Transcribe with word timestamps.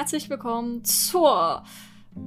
herzlich 0.00 0.30
willkommen 0.30 0.82
zur 0.82 1.62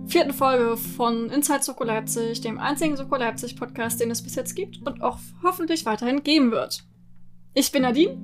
vierten 0.05 0.31
Folge 0.31 0.77
von 0.77 1.31
Inside 1.31 1.63
Soko 1.63 1.84
Leipzig, 1.84 2.39
dem 2.39 2.59
einzigen 2.59 2.95
Soko 2.95 3.16
Leipzig 3.16 3.55
Podcast, 3.55 3.99
den 3.99 4.11
es 4.11 4.21
bis 4.21 4.36
jetzt 4.36 4.54
gibt 4.54 4.86
und 4.86 5.02
auch 5.02 5.18
hoffentlich 5.41 5.84
weiterhin 5.84 6.21
geben 6.21 6.52
wird. 6.52 6.84
Ich 7.55 7.71
bin 7.71 7.81
Nadine. 7.81 8.21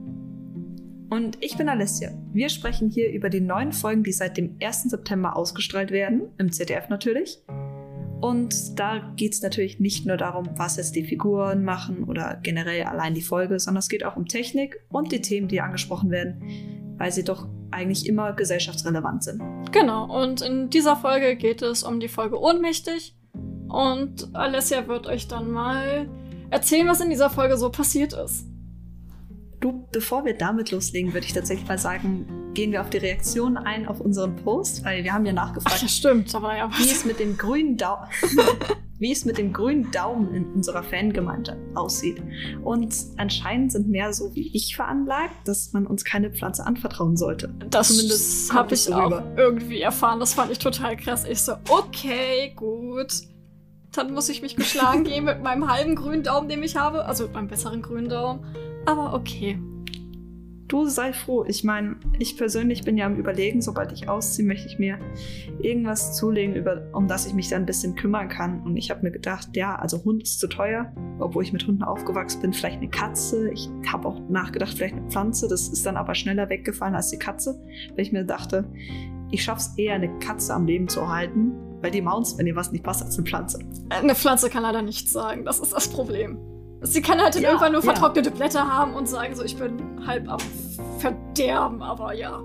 Und 1.09 1.43
ich 1.43 1.57
bin 1.57 1.67
Alessia. 1.67 2.11
Wir 2.31 2.49
sprechen 2.49 2.91
hier 2.91 3.11
über 3.11 3.31
die 3.31 3.41
neuen 3.41 3.71
Folgen, 3.71 4.03
die 4.03 4.11
seit 4.11 4.37
dem 4.37 4.55
1. 4.61 4.83
September 4.83 5.35
ausgestrahlt 5.35 5.89
werden, 5.89 6.29
im 6.37 6.51
ZDF 6.51 6.87
natürlich. 6.89 7.41
Und 8.21 8.79
da 8.79 8.99
geht 9.15 9.33
es 9.33 9.41
natürlich 9.41 9.79
nicht 9.79 10.05
nur 10.05 10.17
darum, 10.17 10.47
was 10.57 10.77
jetzt 10.77 10.95
die 10.95 11.05
Figuren 11.05 11.63
machen 11.63 12.03
oder 12.03 12.39
generell 12.43 12.83
allein 12.83 13.15
die 13.15 13.23
Folge, 13.23 13.59
sondern 13.59 13.79
es 13.79 13.89
geht 13.89 14.05
auch 14.05 14.15
um 14.15 14.27
Technik 14.27 14.79
und 14.89 15.11
die 15.11 15.21
Themen, 15.21 15.47
die 15.47 15.59
angesprochen 15.59 16.11
werden, 16.11 16.43
weil 16.99 17.11
sie 17.11 17.23
doch 17.23 17.47
eigentlich 17.71 18.05
immer 18.05 18.33
gesellschaftsrelevant 18.33 19.23
sind. 19.23 19.41
Genau, 19.71 20.05
und 20.05 20.41
in 20.41 20.69
dieser 20.69 20.95
Folge 20.95 21.35
geht 21.35 21.61
es 21.61 21.83
um 21.83 21.99
die 21.99 22.07
Folge 22.07 22.39
Ohnmächtig. 22.39 23.15
Und 23.67 24.33
Alessia 24.33 24.87
wird 24.87 25.07
euch 25.07 25.27
dann 25.27 25.51
mal 25.51 26.09
erzählen, 26.49 26.87
was 26.87 27.01
in 27.01 27.09
dieser 27.09 27.29
Folge 27.29 27.57
so 27.57 27.69
passiert 27.69 28.13
ist. 28.13 28.47
Du, 29.59 29.85
bevor 29.91 30.23
wir 30.23 30.37
damit 30.37 30.71
loslegen, 30.71 31.13
würde 31.13 31.25
ich 31.25 31.33
tatsächlich 31.33 31.67
mal 31.67 31.77
sagen, 31.77 32.51
gehen 32.53 32.71
wir 32.71 32.81
auf 32.81 32.89
die 32.89 32.97
Reaktion 32.97 33.57
ein 33.57 33.87
auf 33.87 33.99
unseren 33.99 34.35
Post, 34.37 34.85
weil 34.85 35.03
wir 35.03 35.13
haben 35.13 35.25
ja 35.25 35.33
nachgefragt. 35.33 35.81
Ach, 35.83 35.89
stimmt, 35.89 36.33
aber 36.33 36.55
ja. 36.55 36.69
Wie 36.77 36.89
es 36.89 37.03
mit 37.03 37.19
dem 37.19 37.37
grünen 37.37 37.75
Daumen, 37.75 38.07
wie 38.99 39.11
es 39.11 39.25
mit 39.25 39.37
dem 39.37 39.51
grünen 39.51 39.91
Daumen 39.91 40.33
in 40.33 40.45
unserer 40.53 40.81
Fangemeinde 40.81 41.57
aussieht. 41.75 42.23
Und 42.63 42.95
anscheinend 43.17 43.73
sind 43.73 43.89
mehr 43.89 44.13
so 44.13 44.33
wie 44.33 44.49
ich 44.55 44.77
veranlagt, 44.77 45.45
dass 45.45 45.73
man 45.73 45.85
uns 45.85 46.05
keine 46.05 46.31
Pflanze 46.31 46.65
anvertrauen 46.65 47.17
sollte. 47.17 47.53
Das 47.69 48.49
habe 48.53 48.73
ich 48.73 48.83
so 48.83 48.93
auch 48.93 49.07
rüber. 49.07 49.33
irgendwie 49.35 49.81
erfahren. 49.81 50.21
Das 50.21 50.35
fand 50.35 50.51
ich 50.53 50.59
total 50.59 50.95
krass. 50.95 51.25
Ich 51.25 51.41
so, 51.41 51.53
okay, 51.67 52.53
gut. 52.55 53.11
Dann 53.91 54.13
muss 54.13 54.29
ich 54.29 54.41
mich 54.41 54.55
geschlagen 54.55 55.03
geben 55.03 55.25
mit 55.25 55.43
meinem 55.43 55.69
halben 55.69 55.95
grünen 55.95 56.23
Daumen, 56.23 56.47
den 56.47 56.63
ich 56.63 56.77
habe. 56.77 57.05
Also 57.05 57.27
meinem 57.27 57.47
besseren 57.47 57.81
grünen 57.81 58.07
Daumen. 58.07 58.45
Aber 58.85 59.13
okay. 59.13 59.59
Du 60.69 60.85
sei 60.85 61.13
froh. 61.13 61.45
Ich 61.47 61.63
meine, 61.63 61.95
ich 62.19 62.37
persönlich 62.37 62.83
bin 62.83 62.95
ja 62.95 63.07
am 63.07 63.15
Überlegen, 63.15 63.59
sobald 63.59 63.91
ich 63.91 64.07
ausziehe, 64.07 64.47
möchte 64.47 64.67
ich 64.67 64.77
mir 64.77 64.99
irgendwas 65.59 66.15
zulegen, 66.15 66.55
über, 66.55 66.87
um 66.93 67.07
das 67.07 67.25
ich 67.25 67.33
mich 67.33 67.49
dann 67.49 67.63
ein 67.63 67.65
bisschen 67.65 67.95
kümmern 67.95 68.29
kann. 68.29 68.61
Und 68.61 68.77
ich 68.77 68.91
habe 68.91 69.01
mir 69.01 69.09
gedacht, 69.09 69.49
ja, 69.55 69.75
also 69.75 70.03
Hund 70.03 70.21
ist 70.21 70.39
zu 70.39 70.47
teuer, 70.47 70.93
obwohl 71.17 71.43
ich 71.43 71.53
mit 71.53 71.65
Hunden 71.65 71.81
aufgewachsen 71.81 72.41
bin. 72.41 72.53
Vielleicht 72.53 72.77
eine 72.77 72.89
Katze. 72.89 73.51
Ich 73.51 73.67
habe 73.91 74.07
auch 74.07 74.19
nachgedacht, 74.29 74.75
vielleicht 74.75 74.95
eine 74.95 75.09
Pflanze. 75.09 75.47
Das 75.47 75.69
ist 75.69 75.87
dann 75.87 75.97
aber 75.97 76.13
schneller 76.13 76.49
weggefallen 76.49 76.93
als 76.93 77.09
die 77.09 77.17
Katze, 77.17 77.59
weil 77.95 78.01
ich 78.01 78.11
mir 78.11 78.23
dachte, 78.23 78.69
ich 79.31 79.43
schaffe 79.43 79.61
es 79.61 79.77
eher, 79.77 79.95
eine 79.95 80.19
Katze 80.19 80.53
am 80.53 80.67
Leben 80.67 80.87
zu 80.87 81.09
halten, 81.09 81.53
weil 81.81 81.89
die 81.89 82.01
Mounts, 82.01 82.37
wenn 82.37 82.45
ihr 82.45 82.55
was 82.55 82.71
nicht 82.71 82.83
passt, 82.83 83.01
als 83.03 83.17
eine 83.17 83.25
Pflanze. 83.25 83.59
Eine 83.89 84.13
Pflanze 84.13 84.51
kann 84.51 84.61
leider 84.61 84.83
nichts 84.83 85.11
sagen. 85.11 85.45
Das 85.45 85.59
ist 85.59 85.73
das 85.73 85.87
Problem. 85.87 86.37
Sie 86.81 87.01
kann 87.01 87.19
halt 87.19 87.35
ja, 87.35 87.49
irgendwann 87.49 87.73
nur 87.73 87.83
ja. 87.83 87.91
vertrocknete 87.91 88.31
Blätter 88.31 88.65
haben 88.65 88.93
und 88.93 89.07
sagen 89.07 89.35
so, 89.35 89.43
ich 89.43 89.57
bin 89.57 90.05
halb 90.05 90.29
am 90.29 90.39
Verderben, 90.99 91.81
aber 91.81 92.13
ja. 92.13 92.41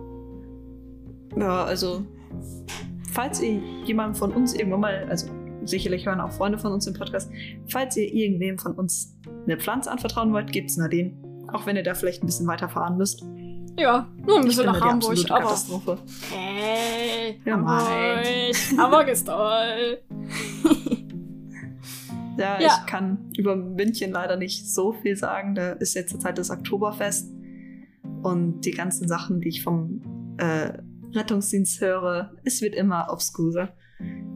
Ja, 1.36 1.64
also, 1.64 2.04
falls 3.12 3.40
ihr 3.40 3.60
jemandem 3.84 4.14
von 4.14 4.32
uns 4.32 4.54
irgendwann 4.54 4.80
mal, 4.80 5.06
also 5.08 5.28
sicherlich 5.64 6.06
hören 6.06 6.20
auch 6.20 6.32
Freunde 6.32 6.58
von 6.58 6.72
uns 6.72 6.86
im 6.86 6.94
Podcast, 6.94 7.30
falls 7.68 7.96
ihr 7.96 8.12
irgendwem 8.12 8.58
von 8.58 8.72
uns 8.72 9.16
eine 9.44 9.56
Pflanze 9.56 9.90
anvertrauen 9.90 10.32
wollt, 10.32 10.52
gibt's 10.52 10.76
Nadine. 10.76 11.12
Auch 11.52 11.66
wenn 11.66 11.76
ihr 11.76 11.82
da 11.82 11.94
vielleicht 11.94 12.22
ein 12.22 12.26
bisschen 12.26 12.46
weiterfahren 12.46 12.96
müsst. 12.96 13.24
Ja, 13.78 14.08
nur 14.24 14.38
ein 14.38 14.44
bisschen 14.44 14.66
nach 14.66 14.80
Hamburg, 14.80 15.18
aber. 15.30 15.40
Katastrophe. 15.40 15.98
Hey, 16.30 17.40
ja, 17.44 17.54
Hamburg. 17.54 18.78
Hamburg 18.78 19.08
ist 19.08 19.26
toll. 19.26 19.98
Ja, 22.38 22.60
ja, 22.60 22.66
ich 22.66 22.86
kann 22.86 23.30
über 23.36 23.56
München 23.56 24.10
leider 24.10 24.36
nicht 24.36 24.68
so 24.68 24.92
viel 24.92 25.16
sagen. 25.16 25.54
Da 25.54 25.72
ist 25.72 25.94
jetzt 25.94 26.10
zur 26.10 26.20
Zeit 26.20 26.38
das 26.38 26.50
Oktoberfest. 26.50 27.30
Und 28.22 28.62
die 28.62 28.72
ganzen 28.72 29.06
Sachen, 29.06 29.40
die 29.40 29.48
ich 29.48 29.62
vom 29.62 30.36
äh, 30.38 30.78
Rettungsdienst 31.12 31.80
höre, 31.80 32.32
es 32.44 32.62
wird 32.62 32.74
immer 32.74 33.08
obskuser. 33.10 33.74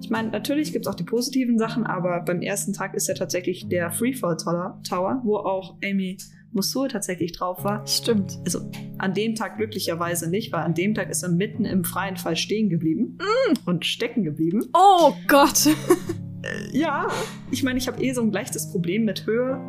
Ich 0.01 0.11
meine, 0.11 0.31
natürlich 0.31 0.73
gibt 0.73 0.87
es 0.87 0.91
auch 0.91 0.95
die 0.95 1.05
positiven 1.05 1.59
Sachen, 1.59 1.85
aber 1.85 2.21
beim 2.21 2.41
ersten 2.41 2.73
Tag 2.73 2.95
ist 2.95 3.09
ja 3.09 3.15
tatsächlich 3.15 3.69
der 3.69 3.91
Freefall 3.91 4.37
Tower, 4.37 5.21
wo 5.25 5.37
auch 5.37 5.77
Amy 5.83 6.19
Mosul 6.53 6.89
tatsächlich 6.89 7.33
drauf 7.33 7.65
war. 7.65 7.87
Stimmt. 7.87 8.39
Also 8.45 8.71
an 8.99 9.13
dem 9.13 9.35
Tag 9.35 9.59
glücklicherweise 9.59 10.31
nicht, 10.31 10.53
weil 10.53 10.63
an 10.63 10.75
dem 10.75 10.95
Tag 10.95 11.11
ist 11.11 11.23
er 11.23 11.29
mitten 11.29 11.65
im 11.65 11.85
freien 11.85 12.17
Fall 12.17 12.37
stehen 12.37 12.69
geblieben 12.69 13.19
mm. 13.19 13.69
und 13.69 13.85
stecken 13.85 14.23
geblieben. 14.23 14.65
Oh 14.73 15.13
Gott! 15.27 15.69
Äh, 16.43 16.77
ja, 16.77 17.09
ich 17.51 17.63
meine, 17.63 17.79
ich 17.79 17.89
habe 17.89 18.03
eh 18.03 18.13
so 18.13 18.23
ein 18.23 18.33
leichtes 18.33 18.71
Problem 18.71 19.05
mit 19.05 19.27
Höhe. 19.27 19.61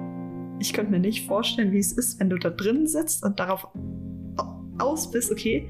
Ich 0.59 0.74
könnte 0.74 0.91
mir 0.91 1.00
nicht 1.00 1.25
vorstellen, 1.28 1.72
wie 1.72 1.80
es 1.80 1.91
ist, 1.94 2.19
wenn 2.19 2.30
du 2.30 2.38
da 2.38 2.50
drin 2.50 2.88
sitzt 2.88 3.24
und 3.24 3.40
darauf 3.40 3.68
aus 4.80 5.12
bist, 5.12 5.31
okay, 5.31 5.69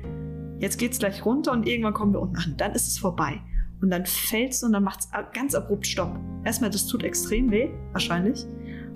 jetzt 0.60 0.78
geht's 0.78 1.00
gleich 1.00 1.26
runter 1.26 1.52
und 1.52 1.68
irgendwann 1.68 1.94
kommen 1.94 2.14
wir 2.14 2.22
unten 2.22 2.38
an. 2.38 2.56
Dann 2.58 2.74
ist 2.74 2.88
es 2.88 2.98
vorbei. 2.98 3.42
Und 3.82 3.92
dann 3.92 4.06
fällst 4.06 4.62
du 4.62 4.68
und 4.68 4.74
dann 4.74 4.84
macht 4.84 5.00
es 5.00 5.10
ganz 5.34 5.56
abrupt 5.56 5.88
Stopp. 5.88 6.18
Erstmal, 6.44 6.70
das 6.70 6.86
tut 6.86 7.04
extrem 7.04 7.50
weh, 7.50 7.70
wahrscheinlich. 7.94 8.46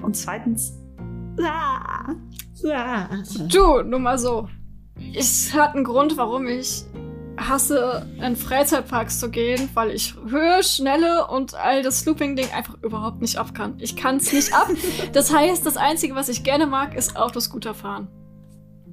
Und 0.02 0.16
zweitens, 0.16 0.78
ah, 1.42 2.14
ah. 2.70 3.08
du, 3.50 3.82
nur 3.84 4.00
mal 4.00 4.18
so. 4.18 4.50
Es 5.16 5.54
hat 5.54 5.76
einen 5.76 5.84
Grund, 5.84 6.18
warum 6.18 6.48
ich 6.48 6.84
hasse, 7.38 8.08
in 8.22 8.36
Freizeitparks 8.36 9.20
zu 9.20 9.30
gehen, 9.30 9.70
weil 9.74 9.92
ich 9.92 10.16
Höhe, 10.28 10.64
Schnelle 10.64 11.28
und 11.28 11.56
all 11.56 11.82
das 11.82 12.06
Looping-Ding 12.06 12.52
einfach 12.56 12.76
überhaupt 12.82 13.22
nicht 13.22 13.38
ab 13.38 13.54
kann. 13.54 13.76
Ich 13.80 13.96
kann 13.96 14.18
es 14.18 14.32
nicht 14.32 14.54
ab. 14.54 14.70
Das 15.14 15.34
heißt, 15.34 15.66
das 15.66 15.78
Einzige, 15.78 16.16
was 16.16 16.30
ich 16.30 16.44
gerne 16.44 16.66
mag, 16.66 16.96
ist 16.96 17.16
Autoscooter 17.16 17.74
fahren. 17.74 18.08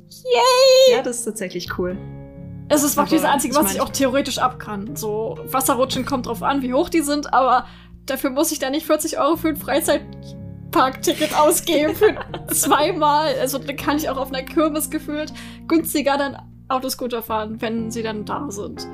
Yay! 0.09 0.97
Ja, 0.97 1.03
das 1.03 1.19
ist 1.19 1.25
tatsächlich 1.25 1.79
cool. 1.79 1.97
Es 2.69 2.83
ist 2.83 2.97
wirklich 2.97 3.21
das 3.21 3.31
Einzige, 3.31 3.55
was 3.55 3.63
ich, 3.63 3.67
mein, 3.69 3.77
ich 3.77 3.81
auch 3.83 3.89
theoretisch 3.91 4.39
ab 4.39 4.59
kann. 4.59 4.95
So, 4.97 5.39
Wasserrutschen 5.45 6.05
kommt 6.05 6.27
drauf 6.27 6.43
an, 6.43 6.63
wie 6.63 6.73
hoch 6.73 6.89
die 6.89 7.01
sind, 7.01 7.33
aber 7.33 7.67
dafür 8.07 8.31
muss 8.31 8.53
ich 8.53 8.59
da 8.59 8.71
nicht 8.71 8.87
40 8.87 9.19
Euro 9.19 9.37
für 9.37 9.49
ein 9.49 9.57
Freizeitparkticket 9.57 11.37
ausgeben 11.39 11.95
für 11.95 12.17
zweimal. 12.55 13.35
Also 13.41 13.59
dann 13.59 13.77
kann 13.77 13.97
ich 13.97 14.09
auch 14.09 14.17
auf 14.17 14.29
einer 14.29 14.43
Kirmes 14.43 14.91
gefühlt 14.91 15.33
günstiger 15.67 16.17
dann 16.17 16.37
Autoscooter 16.71 17.23
fahren, 17.23 17.61
wenn 17.61 17.91
sie 17.91 18.03
dann 18.03 18.25
da 18.25 18.51
sind. 18.51 18.89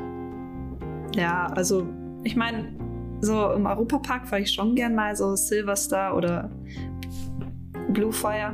Ja, 1.15 1.47
also 1.47 1.87
ich 2.25 2.37
meine, 2.37 2.75
so 3.21 3.53
im 3.53 3.67
Europapark 3.67 4.29
fahre 4.29 4.43
ich 4.43 4.53
schon 4.53 4.75
gern 4.75 4.95
mal 4.95 5.17
so 5.17 5.35
Silverstar 5.37 6.17
oder 6.17 6.51
Bluefire. 7.89 8.53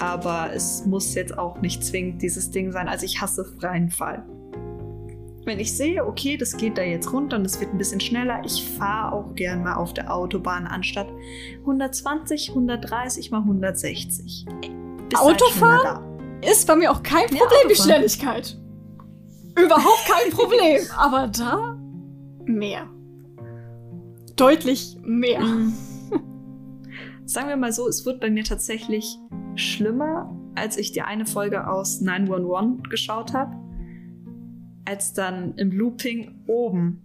Aber 0.00 0.50
es 0.54 0.86
muss 0.86 1.14
jetzt 1.14 1.36
auch 1.36 1.60
nicht 1.60 1.84
zwingend 1.84 2.22
dieses 2.22 2.50
Ding 2.50 2.72
sein. 2.72 2.88
Also 2.88 3.04
ich 3.04 3.20
hasse 3.20 3.44
freien 3.44 3.90
Fall. 3.90 4.24
Wenn 5.44 5.58
ich 5.58 5.76
sehe, 5.76 6.06
okay, 6.06 6.36
das 6.36 6.56
geht 6.56 6.78
da 6.78 6.82
jetzt 6.82 7.12
runter 7.12 7.36
und 7.36 7.44
es 7.44 7.60
wird 7.60 7.72
ein 7.72 7.78
bisschen 7.78 8.00
schneller, 8.00 8.42
ich 8.44 8.62
fahre 8.78 9.12
auch 9.12 9.34
gern 9.34 9.62
mal 9.62 9.74
auf 9.74 9.92
der 9.92 10.14
Autobahn 10.14 10.66
anstatt 10.66 11.08
120, 11.60 12.50
130 12.50 13.30
mal 13.30 13.38
160. 13.38 14.46
Bis 15.08 15.18
Autofahren? 15.18 16.09
Ist 16.42 16.66
bei 16.66 16.76
mir 16.76 16.90
auch 16.90 17.02
kein 17.02 17.26
Problem, 17.26 17.40
ja, 17.62 17.68
die 17.68 17.74
Schnelligkeit. 17.74 18.58
Überhaupt 19.56 20.06
kein 20.06 20.30
Problem. 20.32 20.82
Aber 20.96 21.28
da 21.28 21.78
mehr. 22.44 22.88
Deutlich 24.36 24.98
mehr. 25.02 25.40
Mhm. 25.40 25.72
Sagen 27.24 27.48
wir 27.48 27.56
mal 27.56 27.72
so, 27.72 27.88
es 27.88 28.06
wird 28.06 28.20
bei 28.20 28.30
mir 28.30 28.44
tatsächlich 28.44 29.18
schlimmer, 29.54 30.34
als 30.54 30.76
ich 30.76 30.92
die 30.92 31.02
eine 31.02 31.26
Folge 31.26 31.68
aus 31.68 32.00
911 32.00 32.88
geschaut 32.88 33.34
habe, 33.34 33.54
als 34.84 35.12
dann 35.12 35.54
im 35.56 35.70
Looping 35.70 36.42
oben 36.46 37.02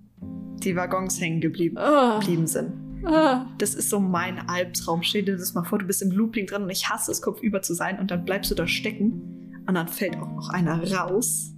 die 0.64 0.76
Waggons 0.76 1.20
hängen 1.20 1.42
geblieben, 1.42 1.78
oh. 1.78 2.20
geblieben 2.20 2.48
sind. 2.48 2.85
Ah. 3.04 3.46
Das 3.58 3.76
ist 3.76 3.90
so 3.90 4.00
mein 4.00 4.48
Albtraum. 4.50 5.04
Stell 5.04 5.24
dir 5.24 5.38
das 5.38 5.54
mal 5.54 5.64
vor, 5.64 5.80
du 5.80 5.86
bist 5.86 6.02
im 6.02 6.12
Looping 6.12 6.48
drin 6.48 6.64
und 6.64 6.70
ich 6.70 6.90
hasse 6.90 7.12
es, 7.12 7.22
kopfüber 7.22 7.62
zu 7.62 7.74
sein 7.74 8.00
und 8.00 8.12
dann 8.12 8.26
bleibst 8.26 8.52
du 8.52 8.56
da 8.56 8.68
stecken 8.68 9.64
und 9.68 9.76
dann 9.76 9.88
fällt 9.88 10.16
auch 10.18 10.32
noch 10.32 10.50
einer 10.50 10.82
raus. 10.94 11.54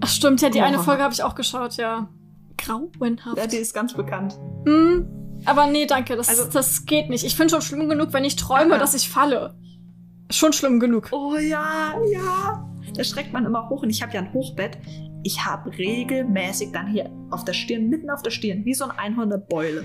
Ach 0.00 0.08
stimmt, 0.08 0.40
ja, 0.42 0.50
die 0.50 0.58
oh. 0.58 0.64
eine 0.64 0.78
Folge 0.78 1.02
habe 1.02 1.14
ich 1.14 1.22
auch 1.22 1.34
geschaut, 1.34 1.76
ja. 1.76 2.08
Grauenhaft. 2.58 3.36
Ja, 3.36 3.46
die 3.46 3.56
ist 3.56 3.74
ganz 3.74 3.94
bekannt. 3.94 4.38
Mhm. 4.64 5.06
Aber 5.44 5.66
nee, 5.66 5.86
danke, 5.86 6.16
das, 6.16 6.28
also, 6.28 6.44
das 6.50 6.86
geht 6.86 7.10
nicht. 7.10 7.24
Ich 7.24 7.36
finde 7.36 7.50
schon 7.50 7.62
schlimm 7.62 7.88
genug, 7.88 8.12
wenn 8.12 8.24
ich 8.24 8.36
träume, 8.36 8.74
aha. 8.74 8.78
dass 8.78 8.94
ich 8.94 9.10
falle. 9.10 9.54
Schon 10.30 10.52
schlimm 10.52 10.80
genug. 10.80 11.08
Oh 11.12 11.36
ja, 11.36 11.94
ja. 12.10 12.68
Da 12.94 13.04
schreckt 13.04 13.32
man 13.32 13.44
immer 13.44 13.68
hoch 13.68 13.82
und 13.82 13.90
ich 13.90 14.02
habe 14.02 14.12
ja 14.12 14.20
ein 14.20 14.32
Hochbett 14.32 14.78
ich 15.24 15.44
habe 15.44 15.76
regelmäßig 15.76 16.70
dann 16.72 16.86
hier 16.86 17.10
auf 17.30 17.44
der 17.44 17.54
Stirn, 17.54 17.88
mitten 17.88 18.10
auf 18.10 18.22
der 18.22 18.30
Stirn, 18.30 18.64
wie 18.64 18.74
so 18.74 18.84
ein 18.84 18.90
Einhorn 18.92 19.32
eine 19.32 19.40
Beule. 19.40 19.82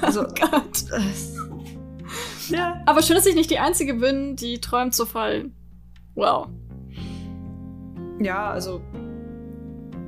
also, 0.00 0.22
oh 0.26 0.34
Gott. 0.40 0.84
Äh, 0.92 2.54
ja. 2.54 2.80
Aber 2.86 3.02
schön, 3.02 3.16
dass 3.16 3.26
ich 3.26 3.34
nicht 3.34 3.50
die 3.50 3.58
Einzige 3.58 3.94
bin, 3.94 4.36
die 4.36 4.60
träumt 4.60 4.94
zu 4.94 5.04
fallen. 5.04 5.54
Wow. 6.14 6.48
Ja, 8.20 8.50
also 8.50 8.80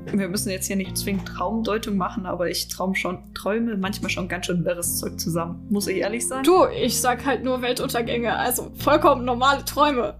wir 0.05 0.29
müssen 0.29 0.49
jetzt 0.49 0.65
hier 0.67 0.77
nicht 0.77 0.97
zwingend 0.97 1.27
Traumdeutung 1.27 1.97
machen, 1.97 2.25
aber 2.25 2.49
ich 2.49 2.69
traum 2.69 2.95
schon, 2.95 3.33
träume 3.33 3.77
manchmal 3.77 4.09
schon 4.09 4.27
ganz 4.27 4.47
schön 4.47 4.65
wirres 4.65 4.97
Zeug 4.97 5.19
zusammen. 5.19 5.67
Muss 5.69 5.87
ich 5.87 5.97
ehrlich 5.97 6.27
sein? 6.27 6.43
Du, 6.43 6.65
ich 6.65 6.99
sag 6.99 7.25
halt 7.25 7.43
nur 7.43 7.61
Weltuntergänge, 7.61 8.35
also 8.35 8.71
vollkommen 8.75 9.25
normale 9.25 9.65
Träume. 9.65 10.19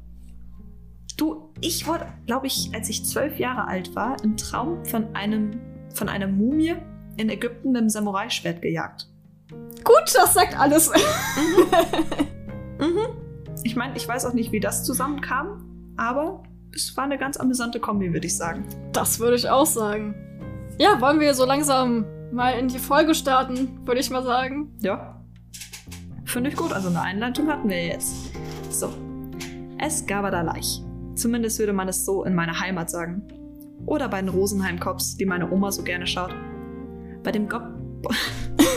Du, 1.20 1.52
ich 1.60 1.86
wurde, 1.86 2.08
glaube 2.28 2.48
ich, 2.48 2.72
als 2.74 2.88
ich 2.88 3.06
zwölf 3.06 3.40
Jahre 3.40 3.68
alt 3.68 3.94
war, 3.94 4.16
im 4.24 4.38
Traum 4.38 4.86
von 4.86 5.14
einem, 5.18 5.60
von 5.94 6.08
einer 6.08 6.28
Mumie 6.28 6.76
in 7.18 7.30
Ägypten 7.30 7.74
mit 7.74 7.82
einem 7.82 7.90
Samurai-Schwert 7.90 8.62
gejagt. 8.62 9.10
Gut, 9.84 10.14
das 10.16 10.34
sagt 10.34 10.58
alles. 10.58 10.92
Mhm. 12.80 13.08
Ich 13.66 13.76
meine, 13.76 13.98
ich 13.98 14.08
weiß 14.08 14.26
auch 14.26 14.32
nicht, 14.32 14.54
wie 14.54 14.62
das 14.62 14.86
zusammenkam, 14.86 15.94
aber 15.98 16.44
es 16.74 16.96
war 16.96 17.04
eine 17.04 17.18
ganz 17.18 17.36
amüsante 17.36 17.82
Kombi, 17.82 18.14
würde 18.14 18.26
ich 18.26 18.38
sagen. 18.38 18.66
Das 18.94 19.20
würde 19.20 19.36
ich 19.36 19.50
auch 19.50 19.66
sagen. 19.66 20.16
Ja, 20.80 21.02
wollen 21.02 21.20
wir 21.20 21.34
so 21.34 21.44
langsam 21.44 22.06
mal 22.32 22.52
in 22.52 22.70
die 22.70 22.80
Folge 22.80 23.14
starten, 23.14 23.86
würde 23.86 24.00
ich 24.00 24.10
mal 24.10 24.24
sagen. 24.24 24.72
Ja. 24.80 25.22
Finde 26.24 26.52
ich 26.52 26.56
gut. 26.56 26.72
Also 26.72 26.88
eine 26.88 27.02
Einleitung 27.02 27.50
hatten 27.50 27.68
wir 27.68 27.86
jetzt. 27.86 28.32
So. 28.70 28.94
Es 29.78 30.06
gab 30.06 30.32
da 30.32 30.42
Leich. 30.42 30.82
Zumindest 31.20 31.60
würde 31.60 31.74
man 31.74 31.90
es 31.90 32.06
so 32.06 32.24
in 32.24 32.34
meiner 32.34 32.58
Heimat 32.58 32.90
sagen. 32.90 33.28
Oder 33.86 34.08
bei 34.08 34.22
den 34.22 34.30
Rosenheim-Cops, 34.30 35.18
die 35.18 35.26
meine 35.26 35.52
Oma 35.52 35.70
so 35.70 35.84
gerne 35.84 36.08
schaut. 36.08 36.34
Bei 37.24 37.34
dem 37.34 37.50
Gop... 37.50 37.64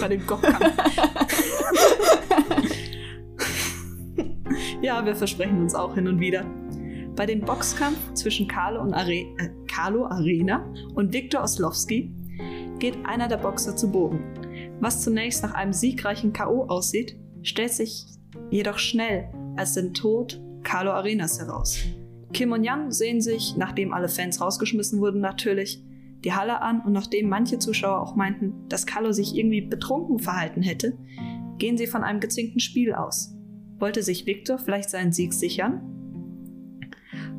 bei 0.01 0.09
dem 0.09 0.27
Gopkampf. 0.27 0.61
ja, 4.83 5.07
wir 5.07 5.15
versprechen 5.15 5.61
uns 5.61 5.77
auch 5.77 5.95
hin 5.95 6.09
und 6.09 6.19
wieder. 6.19 6.45
Bei 7.15 7.27
dem 7.27 7.43
Boxkampf 7.43 8.15
zwischen 8.15 8.49
Carlo, 8.49 8.83
und 8.83 8.93
Are 8.93 9.13
äh, 9.13 9.27
Carlo 9.69 10.07
Arena 10.07 10.69
und 10.97 11.13
Viktor 11.13 11.45
Oslowski 11.45 12.13
geht 12.81 13.07
einer 13.07 13.29
der 13.29 13.37
Boxer 13.37 13.77
zu 13.77 13.93
Boden. 13.93 14.19
Was 14.81 15.03
zunächst 15.03 15.45
nach 15.45 15.55
einem 15.55 15.73
siegreichen 15.73 16.33
K.O. 16.33 16.65
aussieht, 16.65 17.17
stellt 17.43 17.73
sich 17.73 18.05
jedoch 18.51 18.79
schnell 18.79 19.33
als 19.57 19.75
den 19.75 19.95
Tod 19.95 20.43
Carlo 20.65 20.91
Arenas 20.91 21.39
heraus. 21.39 21.79
Kim 22.33 22.53
und 22.53 22.65
Jan 22.65 22.91
sehen 22.91 23.21
sich, 23.21 23.57
nachdem 23.57 23.93
alle 23.93 24.09
Fans 24.09 24.41
rausgeschmissen 24.41 25.01
wurden, 25.01 25.21
natürlich 25.21 25.83
die 26.25 26.33
Halle 26.33 26.61
an 26.61 26.81
und 26.81 26.93
nachdem 26.93 27.29
manche 27.29 27.59
Zuschauer 27.59 28.01
auch 28.01 28.15
meinten, 28.15 28.69
dass 28.69 28.87
Carlo 28.87 29.13
sich 29.13 29.37
irgendwie 29.37 29.61
betrunken 29.61 30.19
verhalten 30.19 30.63
hätte, 30.63 30.97
gehen 31.59 31.77
sie 31.77 31.87
von 31.87 32.05
einem 32.05 32.21
gezinkten 32.21 32.61
Spiel 32.61 32.95
aus. 32.95 33.35
Wollte 33.79 34.03
sich 34.03 34.27
Victor 34.27 34.59
vielleicht 34.59 34.91
seinen 34.91 35.13
Sieg 35.13 35.35
sichern? 35.35 35.83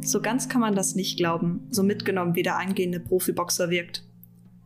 So 0.01 0.22
ganz 0.22 0.50
kann 0.50 0.62
man 0.62 0.75
das 0.75 0.95
nicht 0.95 1.18
glauben, 1.18 1.66
so 1.69 1.81
mitgenommen 1.81 2.36
wie 2.36 2.44
der 2.44 2.57
angehende 2.57 3.00
Profiboxer 3.00 3.69
wirkt. 3.69 4.06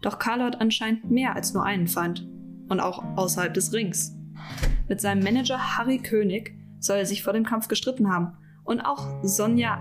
Doch 0.02 0.20
Carlo 0.20 0.44
hat 0.44 0.62
anscheinend 0.62 1.10
mehr 1.12 1.36
als 1.36 1.54
nur 1.54 1.64
einen 1.64 1.88
Feind. 1.88 2.28
Und 2.70 2.80
auch 2.80 3.04
außerhalb 3.16 3.54
des 3.54 3.72
Rings. 3.72 4.14
Mit 4.90 5.00
seinem 5.00 5.24
Manager 5.24 5.78
Harry 5.78 6.00
König 6.00 6.54
soll 6.80 6.98
er 6.98 7.06
sich 7.06 7.24
vor 7.24 7.34
dem 7.34 7.46
Kampf 7.46 7.68
gestritten 7.68 8.10
haben. 8.10 8.34
Und 8.66 8.82
auch 8.82 9.24
Sonja 9.24 9.80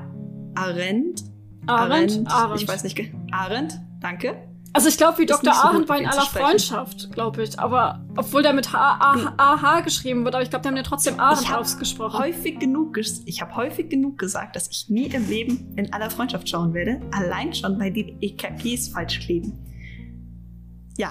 Arendt. 0.56 1.25
Arendt? 1.67 2.26
Arendt. 2.26 2.62
Ich 2.62 2.69
weiß 2.69 2.85
nicht. 2.85 2.99
Arendt, 3.31 3.81
danke. 4.00 4.37
Also 4.73 4.88
ich 4.88 4.99
glaube, 4.99 5.19
wie 5.19 5.26
Dr. 5.26 5.55
So 5.55 5.61
Arendt 5.61 5.88
war 5.88 5.99
in 5.99 6.06
aller 6.06 6.26
Freundschaft, 6.26 7.11
glaube 7.12 7.43
ich. 7.43 7.58
Aber 7.58 8.05
obwohl 8.14 8.43
der 8.43 8.53
mit 8.53 8.75
H-A-H 8.75 9.81
geschrieben 9.81 10.23
wird, 10.25 10.35
aber 10.35 10.44
ich 10.44 10.50
glaube, 10.50 10.64
die 10.64 10.69
haben 10.69 10.76
ja 10.76 10.82
trotzdem 10.82 11.19
Arendt 11.19 11.50
ausgesprochen. 11.50 12.19
Häufig 12.19 12.58
genug, 12.58 12.99
ich 12.99 13.41
habe 13.41 13.56
häufig 13.56 13.88
genug 13.88 14.19
gesagt, 14.19 14.55
dass 14.55 14.69
ich 14.69 14.91
nie 14.91 15.06
im 15.06 15.29
Leben 15.31 15.73
in 15.76 15.93
aller 15.94 16.11
Freundschaft 16.11 16.47
schauen 16.49 16.75
werde. 16.75 17.00
Allein 17.11 17.55
schon, 17.55 17.81
weil 17.81 17.91
die 17.91 18.17
EKGs 18.20 18.88
falsch 18.88 19.20
kleben. 19.20 19.55
Ja, 20.99 21.11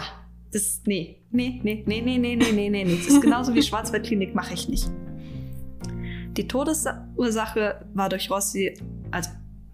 das, 0.52 0.82
nee, 0.86 1.24
nee, 1.32 1.60
nee, 1.64 1.84
nee, 1.88 2.02
nee, 2.02 2.18
nee, 2.20 2.36
nee, 2.36 2.52
nee, 2.52 2.70
nee. 2.70 2.98
Das 2.98 3.08
ist 3.08 3.22
genauso 3.22 3.54
wie 3.56 3.64
Schwarzwaldklinik, 3.64 4.36
mache 4.36 4.54
ich 4.54 4.70
nicht. 4.70 4.92
Die 6.38 6.48
Todesursache 6.48 7.84
war 7.96 8.10
durch 8.10 8.30
Rossi, 8.30 8.78
also 9.16 9.30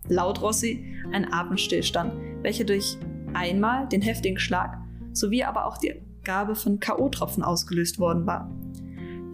laut 0.07 0.41
Rossi, 0.41 0.85
ein 1.11 1.33
Atemstillstand, 1.33 2.13
welcher 2.43 2.63
durch 2.63 2.97
einmal 3.33 3.87
den 3.87 4.01
heftigen 4.01 4.39
Schlag 4.39 4.77
sowie 5.13 5.43
aber 5.43 5.65
auch 5.65 5.77
die 5.77 5.93
Gabe 6.23 6.55
von 6.55 6.79
K.O.-Tropfen 6.79 7.41
ausgelöst 7.41 7.99
worden 7.99 8.25
war. 8.25 8.49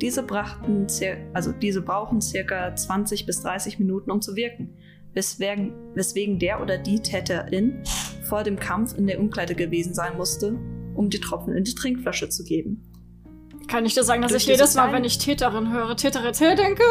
Diese, 0.02 0.24
brachten, 0.24 0.88
also 1.34 1.52
diese 1.52 1.82
brauchen 1.82 2.22
circa 2.22 2.76
20 2.76 3.26
bis 3.26 3.42
30 3.42 3.80
Minuten, 3.80 4.12
um 4.12 4.22
zu 4.22 4.36
wirken, 4.36 4.76
weswegen, 5.14 5.74
weswegen 5.94 6.40
der 6.40 6.62
oder 6.62 6.78
die 6.78 7.02
Täterin 7.02 7.84
vor 8.24 8.44
dem 8.44 8.58
Kampf 8.58 8.98
in 8.98 9.08
der 9.08 9.20
Umkleide 9.20 9.56
gewesen 9.56 9.94
sein 9.94 10.16
musste, 10.16 10.58
um 10.96 11.10
die 11.10 11.20
Tropfen 11.20 11.54
in 11.56 11.64
die 11.64 11.74
Trinkflasche 11.76 12.30
zu 12.30 12.44
geben. 12.44 12.84
Kann 13.68 13.86
ich 13.86 13.96
dir 13.96 14.04
sagen, 14.04 14.22
dass 14.22 14.32
Durch 14.32 14.44
ich 14.44 14.50
jedes 14.50 14.76
Mal, 14.76 14.94
wenn 14.94 15.04
ich 15.04 15.18
Täterin 15.18 15.74
höre, 15.74 15.98
Täterin 15.98 16.34
denke? 16.56 16.84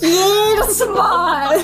Jedes 0.00 0.86
Mal! 0.86 1.58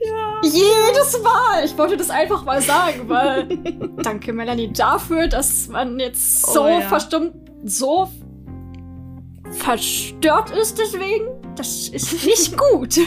ja. 0.00 0.40
Jedes 0.42 1.22
Mal! 1.22 1.64
Ich 1.64 1.76
wollte 1.76 1.96
das 1.96 2.10
einfach 2.10 2.44
mal 2.44 2.60
sagen, 2.62 3.08
weil 3.08 3.48
danke 4.02 4.32
Melanie 4.32 4.72
dafür, 4.72 5.28
dass 5.28 5.68
man 5.68 5.98
jetzt 5.98 6.42
so 6.46 6.64
oh, 6.64 6.68
ja. 6.68 6.80
verstummt, 6.82 7.34
so 7.64 8.08
verstört 9.50 10.50
ist 10.50 10.78
deswegen. 10.78 11.26
Das 11.56 11.88
ist 11.88 12.24
nicht 12.24 12.56
gut. 12.72 12.98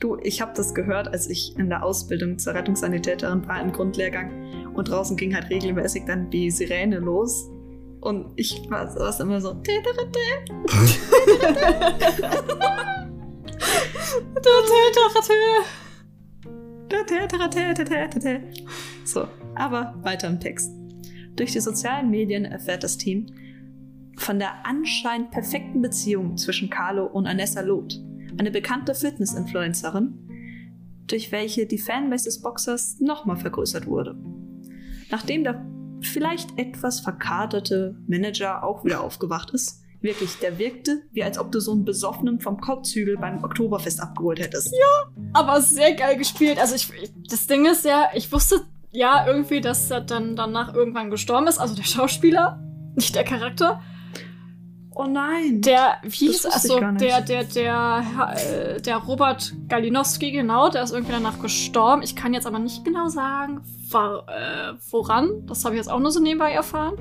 Du, 0.00 0.16
ich 0.20 0.40
habe 0.40 0.52
das 0.56 0.74
gehört, 0.74 1.06
als 1.08 1.28
ich 1.28 1.56
in 1.56 1.68
der 1.68 1.84
Ausbildung 1.84 2.38
zur 2.38 2.54
Rettungssanitäterin 2.54 3.46
war 3.46 3.60
im 3.60 3.70
Grundlehrgang 3.70 4.72
und 4.74 4.88
draußen 4.88 5.16
ging 5.16 5.32
halt 5.34 5.48
regelmäßig 5.48 6.04
dann 6.06 6.28
die 6.28 6.50
Sirene 6.50 6.98
los 6.98 7.51
und 8.02 8.32
ich 8.36 8.68
war, 8.68 8.94
war 8.96 9.20
immer 9.20 9.40
so. 9.40 9.54
So, 19.04 19.26
aber 19.54 19.94
weiter 20.02 20.28
im 20.28 20.40
Text. 20.40 20.72
Durch 21.36 21.52
die 21.52 21.60
sozialen 21.60 22.10
Medien 22.10 22.44
erfährt 22.44 22.82
das 22.82 22.98
Team 22.98 23.26
von 24.18 24.38
der 24.38 24.66
anscheinend 24.66 25.30
perfekten 25.30 25.80
Beziehung 25.80 26.36
zwischen 26.36 26.68
Carlo 26.68 27.06
und 27.06 27.26
Anessa 27.26 27.60
Loth, 27.60 27.98
eine 28.36 28.50
bekannte 28.50 28.94
Fitness-Influencerin, 28.94 30.18
durch 31.06 31.32
welche 31.32 31.66
die 31.66 31.78
Fanbase 31.78 32.24
des 32.24 32.42
Boxers 32.42 32.98
nochmal 33.00 33.36
vergrößert 33.36 33.86
wurde. 33.86 34.16
Nachdem 35.10 35.44
der 35.44 35.64
vielleicht 36.06 36.58
etwas 36.58 37.00
verkaterte 37.00 37.96
Manager 38.06 38.64
auch 38.64 38.84
wieder 38.84 39.02
aufgewacht 39.02 39.50
ist. 39.50 39.82
Wirklich, 40.00 40.38
der 40.38 40.58
wirkte, 40.58 41.02
wie 41.12 41.22
als 41.22 41.38
ob 41.38 41.52
du 41.52 41.60
so 41.60 41.70
einen 41.72 41.84
Besoffenen 41.84 42.40
vom 42.40 42.60
Kotzhügel 42.60 43.16
beim 43.18 43.44
Oktoberfest 43.44 44.00
abgeholt 44.00 44.40
hättest. 44.40 44.72
Ja, 44.72 45.12
aber 45.32 45.60
sehr 45.60 45.94
geil 45.94 46.16
gespielt. 46.16 46.58
Also 46.58 46.74
ich, 46.74 47.12
das 47.28 47.46
Ding 47.46 47.66
ist 47.66 47.84
ja, 47.84 48.10
ich 48.12 48.32
wusste 48.32 48.62
ja 48.90 49.26
irgendwie, 49.26 49.60
dass 49.60 49.90
er 49.90 50.00
dann 50.00 50.34
danach 50.34 50.74
irgendwann 50.74 51.10
gestorben 51.10 51.46
ist. 51.46 51.58
Also 51.58 51.76
der 51.76 51.84
Schauspieler, 51.84 52.60
nicht 52.96 53.14
der 53.14 53.24
Charakter. 53.24 53.80
Oh 54.94 55.06
nein. 55.06 55.60
Der, 55.62 55.96
wie 56.02 56.26
hieß, 56.26 56.46
also 56.46 56.78
der, 56.78 57.22
der, 57.22 57.44
der, 57.44 58.04
äh, 58.36 58.80
der 58.80 58.96
Robert 58.98 59.54
Galinowski, 59.68 60.32
genau, 60.32 60.68
der 60.68 60.82
ist 60.82 60.92
irgendwie 60.92 61.12
danach 61.12 61.38
gestorben. 61.40 62.02
Ich 62.02 62.14
kann 62.14 62.34
jetzt 62.34 62.46
aber 62.46 62.58
nicht 62.58 62.84
genau 62.84 63.08
sagen, 63.08 63.62
war, 63.90 64.26
äh, 64.28 64.74
woran. 64.90 65.46
Das 65.46 65.64
habe 65.64 65.74
ich 65.74 65.78
jetzt 65.78 65.88
auch 65.88 66.00
nur 66.00 66.10
so 66.10 66.20
nebenbei 66.20 66.52
erfahren. 66.52 66.94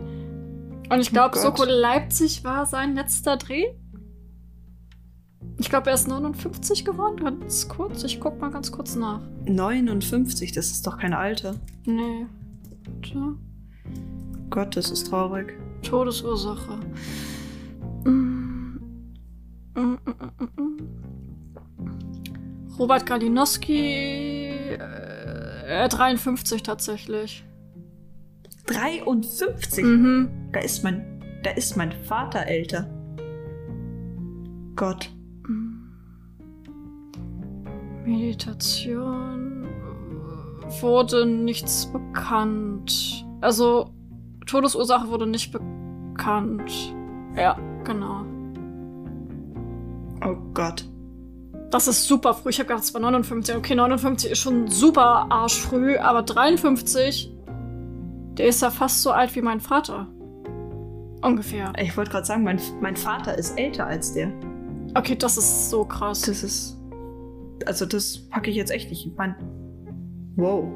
Und 0.90 1.00
ich 1.00 1.12
glaube, 1.12 1.38
oh 1.38 1.42
Soko 1.42 1.64
Leipzig 1.64 2.44
war 2.44 2.66
sein 2.66 2.96
letzter 2.96 3.38
Dreh. 3.38 3.68
Ich 5.58 5.70
glaube, 5.70 5.90
er 5.90 5.94
ist 5.94 6.08
59 6.08 6.86
geworden. 6.86 7.18
Ganz 7.24 7.68
kurz. 7.68 8.04
Ich 8.04 8.20
guck 8.20 8.40
mal 8.40 8.52
ganz 8.52 8.72
kurz 8.72 8.96
nach. 8.96 9.22
59, 9.46 10.52
das 10.52 10.72
ist 10.72 10.88
doch 10.88 10.98
kein 10.98 11.14
Alter. 11.14 11.56
Nee. 11.86 12.26
Tja. 13.04 13.36
Gott, 14.50 14.76
das 14.76 14.92
ist 14.92 15.08
traurig. 15.08 15.54
Todesursache. 15.84 16.80
Robert 22.78 23.06
Galinowski. 23.06 24.50
Äh, 25.68 25.88
53 25.88 26.64
tatsächlich. 26.64 27.46
53? 28.68 29.84
Mhm. 29.84 30.30
Da 30.52 30.60
ist 30.62 30.84
mein. 30.84 31.24
Da 31.44 31.52
ist 31.52 31.78
mein 31.78 31.92
Vater 31.92 32.46
älter. 32.46 32.90
Gott. 34.76 35.10
Meditation 38.06 39.68
wurde 40.82 41.26
nichts 41.26 41.92
bekannt. 41.92 43.26
Also 43.42 43.94
Todesursache 44.46 45.08
wurde 45.10 45.28
nicht 45.28 45.52
bekannt. 45.52 46.96
Ja. 47.36 47.58
Genau. 47.84 48.26
Oh 50.26 50.36
Gott. 50.54 50.86
Das 51.72 51.88
ist 51.88 52.06
super 52.06 52.34
früh. 52.34 52.50
Ich 52.50 52.60
habe 52.60 52.68
gedacht, 52.68 52.84
es 52.84 52.94
war 52.94 53.02
59. 53.02 53.56
Okay, 53.56 53.76
59 53.76 54.32
ist 54.32 54.40
schon 54.40 54.68
super 54.68 55.28
arschfrüh, 55.30 55.98
aber 55.98 56.22
53, 56.24 57.34
der 58.38 58.48
ist 58.48 58.62
ja 58.62 58.70
fast 58.70 59.02
so 59.02 59.12
alt 59.12 59.34
wie 59.36 59.42
mein 59.42 59.62
Vater. 59.62 60.08
Ungefähr. 61.22 61.72
Ich 61.80 61.96
wollte 61.96 62.12
gerade 62.12 62.26
sagen, 62.26 62.44
mein, 62.44 62.60
mein 62.82 62.96
Vater 62.96 63.38
ist 63.38 63.58
älter 63.58 63.88
als 63.88 64.14
der. 64.14 64.32
Okay, 64.96 65.16
das 65.16 65.38
ist 65.38 65.70
so 65.70 65.86
krass. 65.86 66.22
Das 66.22 66.44
ist. 66.44 66.78
Also, 67.66 67.86
das 67.86 68.18
packe 68.30 68.50
ich 68.50 68.56
jetzt 68.56 68.72
echt 68.72 68.90
nicht. 68.90 69.06
Ich 69.06 69.16
meine. 69.16 69.36
Wow. 70.36 70.68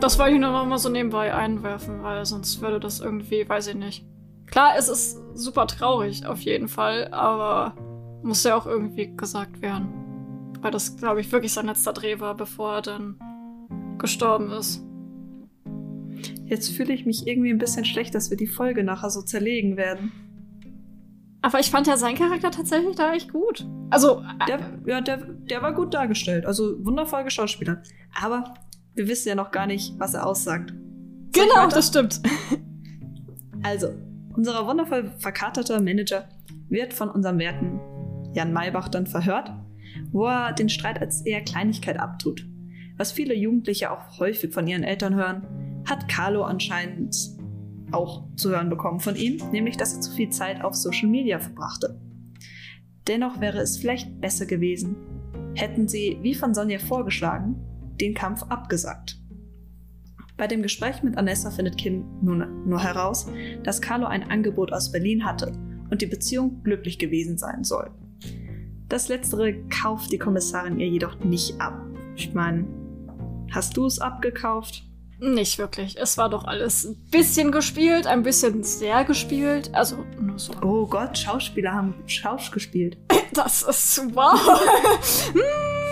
Das 0.00 0.18
wollte 0.18 0.34
ich 0.34 0.40
nur 0.40 0.50
noch 0.50 0.66
mal 0.66 0.78
so 0.78 0.88
nebenbei 0.88 1.34
einwerfen, 1.34 2.02
weil 2.02 2.24
sonst 2.24 2.60
würde 2.60 2.80
das 2.80 3.00
irgendwie, 3.00 3.48
weiß 3.48 3.68
ich 3.68 3.74
nicht. 3.74 4.06
Klar, 4.50 4.74
es 4.78 4.88
ist 4.88 5.18
super 5.34 5.66
traurig, 5.66 6.26
auf 6.26 6.40
jeden 6.40 6.68
Fall, 6.68 7.08
aber 7.12 7.76
muss 8.22 8.44
ja 8.44 8.56
auch 8.56 8.66
irgendwie 8.66 9.14
gesagt 9.16 9.62
werden. 9.62 9.88
Weil 10.60 10.70
das, 10.70 10.96
glaube 10.96 11.20
ich, 11.20 11.30
wirklich 11.30 11.52
sein 11.52 11.66
letzter 11.66 11.92
Dreh 11.92 12.18
war, 12.20 12.36
bevor 12.36 12.76
er 12.76 12.82
dann 12.82 13.18
gestorben 13.98 14.50
ist. 14.50 14.84
Jetzt 16.46 16.70
fühle 16.70 16.94
ich 16.94 17.06
mich 17.06 17.26
irgendwie 17.26 17.50
ein 17.50 17.58
bisschen 17.58 17.84
schlecht, 17.84 18.14
dass 18.14 18.30
wir 18.30 18.36
die 18.36 18.46
Folge 18.46 18.82
nachher 18.82 19.10
so 19.10 19.22
zerlegen 19.22 19.76
werden. 19.76 20.12
Aber 21.42 21.60
ich 21.60 21.70
fand 21.70 21.86
ja 21.86 21.96
seinen 21.96 22.16
Charakter 22.16 22.50
tatsächlich 22.50 22.96
da 22.96 23.12
echt 23.12 23.32
gut. 23.32 23.66
Also. 23.90 24.24
Der, 24.48 24.58
ja, 24.86 25.00
der, 25.00 25.18
der 25.18 25.62
war 25.62 25.72
gut 25.72 25.94
dargestellt. 25.94 26.46
Also 26.46 26.84
wundervoll 26.84 27.24
geschauspielert. 27.24 27.86
Aber 28.20 28.54
wir 28.94 29.06
wissen 29.08 29.28
ja 29.28 29.34
noch 29.34 29.52
gar 29.52 29.66
nicht, 29.66 29.98
was 29.98 30.14
er 30.14 30.26
aussagt. 30.26 30.72
Genau, 31.32 31.68
das 31.68 31.88
stimmt. 31.88 32.20
Also, 33.62 33.88
unser 34.38 34.64
wundervoll 34.68 35.10
verkaterter 35.18 35.82
Manager 35.82 36.28
wird 36.68 36.94
von 36.94 37.10
unserem 37.10 37.40
Werten 37.40 37.80
Jan 38.34 38.52
Maybach 38.52 38.88
dann 38.88 39.08
verhört, 39.08 39.50
wo 40.12 40.26
er 40.26 40.52
den 40.52 40.68
Streit 40.68 41.00
als 41.00 41.22
eher 41.22 41.40
Kleinigkeit 41.40 41.98
abtut. 41.98 42.46
Was 42.96 43.10
viele 43.10 43.34
Jugendliche 43.34 43.90
auch 43.90 44.20
häufig 44.20 44.54
von 44.54 44.68
ihren 44.68 44.84
Eltern 44.84 45.16
hören, 45.16 45.82
hat 45.88 46.08
Carlo 46.08 46.44
anscheinend 46.44 47.16
auch 47.90 48.28
zu 48.36 48.50
hören 48.50 48.70
bekommen 48.70 49.00
von 49.00 49.16
ihm, 49.16 49.42
nämlich 49.50 49.76
dass 49.76 49.94
er 49.94 50.02
zu 50.02 50.12
viel 50.12 50.30
Zeit 50.30 50.62
auf 50.62 50.76
Social 50.76 51.08
Media 51.08 51.40
verbrachte. 51.40 52.00
Dennoch 53.08 53.40
wäre 53.40 53.58
es 53.58 53.76
vielleicht 53.76 54.20
besser 54.20 54.46
gewesen, 54.46 54.94
hätten 55.56 55.88
sie, 55.88 56.16
wie 56.22 56.34
von 56.36 56.54
Sonja 56.54 56.78
vorgeschlagen, 56.78 57.56
den 58.00 58.14
Kampf 58.14 58.44
abgesagt. 58.44 59.18
Bei 60.38 60.46
dem 60.46 60.62
Gespräch 60.62 61.02
mit 61.02 61.18
Anessa 61.18 61.50
findet 61.50 61.76
Kim 61.76 62.04
nun 62.22 62.64
nur 62.64 62.80
heraus, 62.80 63.26
dass 63.64 63.82
Carlo 63.82 64.06
ein 64.06 64.30
Angebot 64.30 64.72
aus 64.72 64.92
Berlin 64.92 65.24
hatte 65.24 65.52
und 65.90 66.00
die 66.00 66.06
Beziehung 66.06 66.62
glücklich 66.62 67.00
gewesen 67.00 67.36
sein 67.36 67.64
soll. 67.64 67.90
Das 68.88 69.08
letztere 69.08 69.54
kauft 69.68 70.12
die 70.12 70.18
Kommissarin 70.18 70.78
ihr 70.78 70.86
jedoch 70.86 71.18
nicht 71.18 71.60
ab. 71.60 71.74
Ich 72.14 72.32
meine, 72.34 72.66
hast 73.50 73.76
du 73.76 73.86
es 73.86 73.98
abgekauft? 73.98 74.84
Nicht 75.18 75.58
wirklich. 75.58 75.98
Es 75.98 76.16
war 76.16 76.30
doch 76.30 76.44
alles 76.44 76.84
ein 76.84 76.96
bisschen 77.10 77.50
gespielt, 77.50 78.06
ein 78.06 78.22
bisschen 78.22 78.62
sehr 78.62 79.04
gespielt. 79.04 79.74
Also 79.74 80.04
nur 80.20 80.38
so. 80.38 80.52
Oh 80.62 80.86
Gott, 80.86 81.18
Schauspieler 81.18 81.72
haben 81.72 81.94
Schausch 82.06 82.52
gespielt. 82.52 82.96
Das 83.32 83.62
ist 83.62 84.00
wow. 84.14 84.40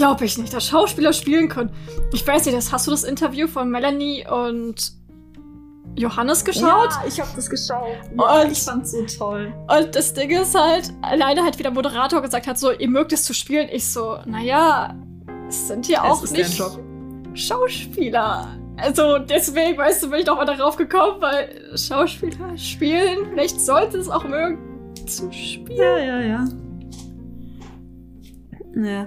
Glaube 0.00 0.24
ich 0.24 0.38
nicht, 0.38 0.54
dass 0.54 0.66
Schauspieler 0.66 1.12
spielen 1.12 1.50
können. 1.50 1.70
Ich 2.14 2.26
weiß 2.26 2.46
nicht, 2.46 2.56
das, 2.56 2.72
hast 2.72 2.86
du 2.86 2.90
das 2.90 3.04
Interview 3.04 3.46
von 3.46 3.70
Melanie 3.70 4.26
und 4.26 4.92
Johannes 5.94 6.42
geschaut? 6.42 6.90
Ja, 6.90 7.04
ich 7.06 7.20
habe 7.20 7.28
das 7.36 7.50
geschaut. 7.50 7.98
Ja, 8.16 8.40
und 8.40 8.50
ich 8.50 8.62
fand's 8.62 8.92
so 8.92 9.04
toll. 9.04 9.52
Und 9.68 9.94
das 9.94 10.14
Ding 10.14 10.30
ist 10.30 10.58
halt, 10.58 10.90
leider 11.14 11.44
hat 11.44 11.58
wieder 11.58 11.70
Moderator 11.70 12.22
gesagt 12.22 12.46
hat, 12.46 12.58
so, 12.58 12.72
ihr 12.72 12.88
mögt 12.88 13.12
es 13.12 13.24
zu 13.24 13.34
spielen. 13.34 13.68
Ich 13.70 13.90
so, 13.92 14.16
naja, 14.24 14.94
es 15.48 15.68
sind 15.68 15.86
ja 15.86 16.02
auch 16.04 16.22
nicht 16.30 16.62
Schauspieler. 17.34 18.56
Also 18.78 19.18
deswegen, 19.18 19.76
weißt 19.76 20.04
du, 20.04 20.08
bin 20.08 20.20
ich 20.20 20.24
doch 20.24 20.36
mal 20.36 20.46
darauf 20.46 20.76
gekommen, 20.76 21.20
weil 21.20 21.76
Schauspieler 21.76 22.56
spielen, 22.56 23.26
vielleicht 23.32 23.60
sollte 23.60 23.98
es 23.98 24.08
auch 24.08 24.24
mögen 24.24 24.94
zu 25.06 25.30
spielen. 25.30 25.76
Ja, 25.76 25.98
ja, 25.98 26.20
ja. 26.20 26.48
Ja. 28.76 29.06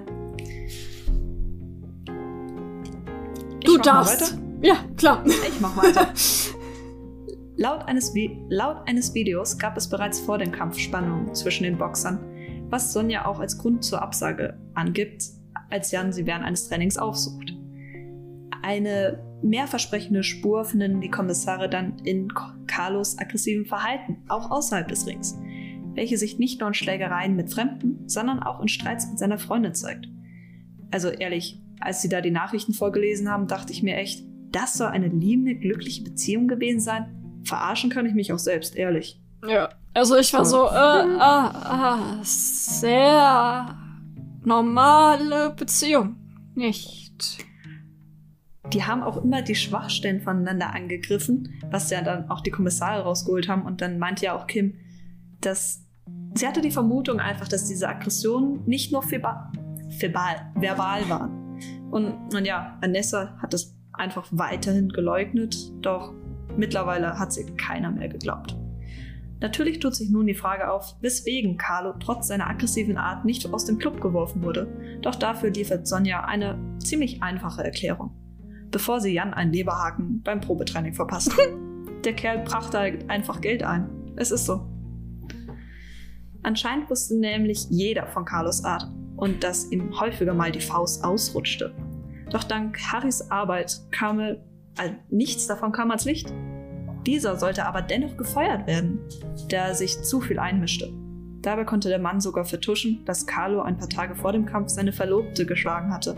Du 3.73 3.81
darfst. 3.81 4.37
Ja, 4.61 4.75
klar. 4.97 5.23
Ich 5.25 5.59
mach 5.59 5.75
weiter. 5.75 6.13
laut, 7.57 7.87
eines 7.87 8.13
laut 8.49 8.87
eines 8.87 9.13
Videos 9.13 9.57
gab 9.57 9.77
es 9.77 9.89
bereits 9.89 10.19
vor 10.19 10.37
dem 10.37 10.51
Kampf 10.51 10.77
Spannungen 10.77 11.33
zwischen 11.33 11.63
den 11.63 11.77
Boxern, 11.77 12.19
was 12.69 12.93
Sonja 12.93 13.25
auch 13.25 13.39
als 13.39 13.57
Grund 13.57 13.83
zur 13.83 14.01
Absage 14.01 14.59
angibt, 14.73 15.23
als 15.69 15.91
Jan 15.91 16.13
sie 16.13 16.25
während 16.25 16.45
eines 16.45 16.67
Trainings 16.69 16.97
aufsucht. 16.97 17.53
Eine 18.61 19.23
mehrversprechende 19.41 20.23
Spur 20.23 20.63
finden 20.63 21.01
die 21.01 21.11
Kommissare 21.11 21.69
dann 21.69 21.97
in 22.05 22.29
Carlos 22.67 23.17
aggressivem 23.17 23.65
Verhalten, 23.65 24.17
auch 24.29 24.51
außerhalb 24.51 24.87
des 24.87 25.05
Rings, 25.05 25.37
welche 25.93 26.17
sich 26.17 26.39
nicht 26.39 26.59
nur 26.59 26.69
in 26.69 26.73
Schlägereien 26.73 27.35
mit 27.35 27.51
Fremden, 27.51 28.07
sondern 28.07 28.41
auch 28.41 28.61
in 28.61 28.67
Streits 28.67 29.09
mit 29.09 29.19
seiner 29.19 29.39
Freundin 29.39 29.73
zeigt. 29.73 30.07
Also 30.91 31.09
ehrlich, 31.09 31.59
als 31.79 32.01
sie 32.01 32.09
da 32.09 32.21
die 32.21 32.31
Nachrichten 32.31 32.73
vorgelesen 32.73 33.29
haben, 33.29 33.47
dachte 33.47 33.73
ich 33.73 33.83
mir 33.83 33.97
echt, 33.97 34.23
das 34.51 34.75
soll 34.75 34.87
eine 34.87 35.07
liebende, 35.07 35.55
glückliche 35.55 36.03
Beziehung 36.03 36.47
gewesen 36.47 36.79
sein? 36.79 37.41
Verarschen 37.43 37.89
kann 37.89 38.05
ich 38.05 38.13
mich 38.13 38.31
auch 38.31 38.39
selbst, 38.39 38.75
ehrlich. 38.75 39.19
Ja, 39.45 39.69
also 39.93 40.17
ich 40.17 40.33
war 40.33 40.45
so, 40.45 40.65
äh, 40.65 41.19
ah, 41.19 41.49
ah, 41.49 42.19
sehr 42.23 43.77
normale 44.43 45.51
Beziehung. 45.51 46.15
Nicht. 46.55 47.45
Die 48.71 48.83
haben 48.83 49.03
auch 49.03 49.23
immer 49.23 49.41
die 49.41 49.55
Schwachstellen 49.55 50.21
voneinander 50.21 50.73
angegriffen, 50.73 51.53
was 51.69 51.89
ja 51.89 52.01
dann 52.01 52.29
auch 52.29 52.41
die 52.41 52.51
Kommissare 52.51 53.03
rausgeholt 53.03 53.49
haben. 53.49 53.63
Und 53.63 53.81
dann 53.81 53.99
meinte 53.99 54.25
ja 54.25 54.35
auch 54.35 54.47
Kim, 54.47 54.75
dass 55.41 55.83
sie 56.33 56.47
hatte 56.47 56.61
die 56.61 56.71
Vermutung 56.71 57.19
einfach, 57.19 57.47
dass 57.47 57.67
diese 57.67 57.87
Aggressionen 57.87 58.65
nicht 58.65 58.91
nur 58.91 59.03
verbal, 59.03 59.51
verbal 60.55 61.09
waren. 61.09 61.42
Und, 61.93 62.33
und 62.33 62.43
ja, 62.43 62.75
Vanessa 62.81 63.37
hat 63.37 63.53
es 63.53 63.77
einfach 63.93 64.27
weiterhin 64.31 64.89
geleugnet, 64.89 65.55
doch 65.83 66.11
mittlerweile 66.57 67.19
hat 67.19 67.31
sie 67.31 67.45
keiner 67.55 67.91
mehr 67.91 68.09
geglaubt. 68.09 68.57
Natürlich 69.41 69.77
tut 69.77 69.93
sich 69.93 70.09
nun 70.09 70.25
die 70.25 70.33
Frage 70.33 70.71
auf, 70.71 70.95
weswegen 71.01 71.55
Carlo 71.55 71.93
trotz 71.99 72.29
seiner 72.29 72.49
aggressiven 72.49 72.97
Art 72.97 73.25
nicht 73.25 73.53
aus 73.53 73.65
dem 73.65 73.77
Club 73.77 74.01
geworfen 74.01 74.41
wurde. 74.41 74.67
Doch 75.03 75.13
dafür 75.13 75.51
liefert 75.51 75.85
Sonja 75.85 76.25
eine 76.25 76.57
ziemlich 76.79 77.21
einfache 77.21 77.63
Erklärung. 77.63 78.09
Bevor 78.71 78.99
sie 78.99 79.13
Jan 79.13 79.35
einen 79.35 79.53
Leberhaken 79.53 80.23
beim 80.23 80.41
Probetraining 80.41 80.95
verpasst. 80.95 81.31
Der 82.05 82.13
Kerl 82.13 82.39
brachte 82.39 82.79
halt 82.79 83.07
einfach 83.11 83.39
Geld 83.39 83.61
ein. 83.61 83.87
Es 84.15 84.31
ist 84.31 84.47
so. 84.47 84.67
Anscheinend 86.41 86.89
wusste 86.89 87.19
nämlich 87.19 87.67
jeder 87.69 88.07
von 88.07 88.25
Carlos 88.25 88.63
Art 88.63 88.87
und 89.23 89.41
dass 89.41 89.71
ihm 89.71 89.97
häufiger 89.97 90.33
mal 90.33 90.51
die 90.51 90.59
Faust 90.59 91.01
ausrutschte. 91.05 91.73
Doch 92.29 92.43
dank 92.43 92.77
Harrys 92.91 93.31
Arbeit 93.31 93.79
kam 93.91 94.19
er, 94.19 94.35
also 94.77 94.93
nichts 95.09 95.47
davon 95.47 95.71
kam 95.71 95.91
ans 95.91 96.03
Licht. 96.03 96.33
Dieser 97.05 97.37
sollte 97.37 97.65
aber 97.65 97.81
dennoch 97.81 98.17
gefeuert 98.17 98.67
werden, 98.67 98.99
da 99.47 99.67
er 99.67 99.75
sich 99.75 100.01
zu 100.03 100.19
viel 100.19 100.39
einmischte. 100.39 100.91
Dabei 101.41 101.63
konnte 101.63 101.87
der 101.87 101.99
Mann 101.99 102.19
sogar 102.19 102.43
vertuschen, 102.43 103.05
dass 103.05 103.25
Carlo 103.25 103.61
ein 103.61 103.77
paar 103.77 103.87
Tage 103.87 104.13
vor 104.13 104.33
dem 104.33 104.45
Kampf 104.45 104.69
seine 104.69 104.91
Verlobte 104.91 105.45
geschlagen 105.45 105.93
hatte. 105.93 106.17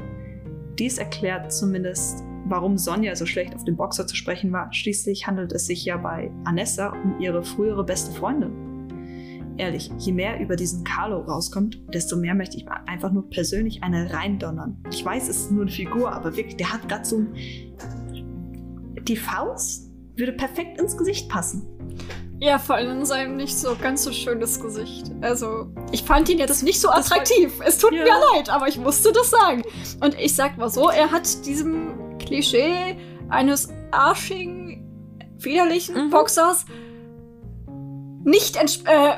Dies 0.80 0.98
erklärt 0.98 1.54
zumindest, 1.54 2.24
warum 2.46 2.76
Sonja 2.76 3.16
so 3.16 3.28
schlecht 3.28 3.54
auf 3.54 3.66
den 3.66 3.76
Boxer 3.76 4.08
zu 4.08 4.16
sprechen 4.16 4.52
war. 4.52 4.74
Schließlich 4.74 5.28
handelt 5.28 5.52
es 5.54 5.68
sich 5.68 5.86
ja 5.86 5.98
bei 5.98 6.32
Anessa 6.44 6.90
um 6.90 7.20
ihre 7.20 7.44
frühere 7.44 7.84
beste 7.84 8.12
Freundin. 8.12 8.75
Ehrlich, 9.58 9.90
je 9.98 10.12
mehr 10.12 10.40
über 10.40 10.56
diesen 10.56 10.84
Carlo 10.84 11.22
rauskommt, 11.22 11.80
desto 11.94 12.18
mehr 12.18 12.36
möchte 12.36 12.58
ich 12.58 12.68
einfach 12.88 13.12
nur 13.12 13.30
persönlich 13.30 13.84
eine 13.84 14.12
reindonnern. 14.12 14.84
Ich 14.92 15.04
weiß, 15.04 15.30
es 15.30 15.38
ist 15.38 15.52
nur 15.52 15.62
eine 15.62 15.72
Figur, 15.72 16.12
aber 16.12 16.36
wirklich, 16.36 16.58
der 16.58 16.74
hat 16.74 16.88
gerade 16.90 17.06
so. 17.06 17.26
Die 19.04 19.16
Faust 19.16 19.92
würde 20.16 20.34
perfekt 20.34 20.80
ins 20.80 20.98
Gesicht 20.98 21.30
passen. 21.30 21.68
Ja, 22.40 22.60
vor 22.60 22.76
allem 22.76 23.00
in 23.00 23.06
seinem 23.06 23.38
nicht 23.38 23.58
so 23.58 23.78
ganz 23.82 24.04
so 24.04 24.12
schönes 24.12 24.60
Gesicht. 24.60 25.10
Also, 25.22 25.68
ich 25.94 26.04
fand 26.04 26.28
ihn 26.28 26.38
jetzt 26.38 26.50
das, 26.50 26.64
nicht 26.64 26.82
so 26.82 26.90
attraktiv. 26.90 27.58
War, 27.60 27.68
es 27.68 27.78
tut 27.78 27.94
ja. 27.94 28.04
mir 28.04 28.12
leid, 28.34 28.50
aber 28.50 28.68
ich 28.68 28.78
musste 28.78 29.14
das 29.14 29.30
sagen. 29.30 29.64
Und 30.02 30.20
ich 30.20 30.36
sag 30.36 30.58
mal 30.58 30.70
so, 30.70 30.90
er 30.90 31.12
hat 31.12 31.46
diesem 31.46 32.18
Klischee 32.18 32.98
eines 33.30 33.70
arschigen, 33.92 34.84
widerlichen 35.38 36.08
mhm. 36.08 36.10
Boxers 36.10 36.66
nicht 38.26 38.58
äh, 38.58 39.14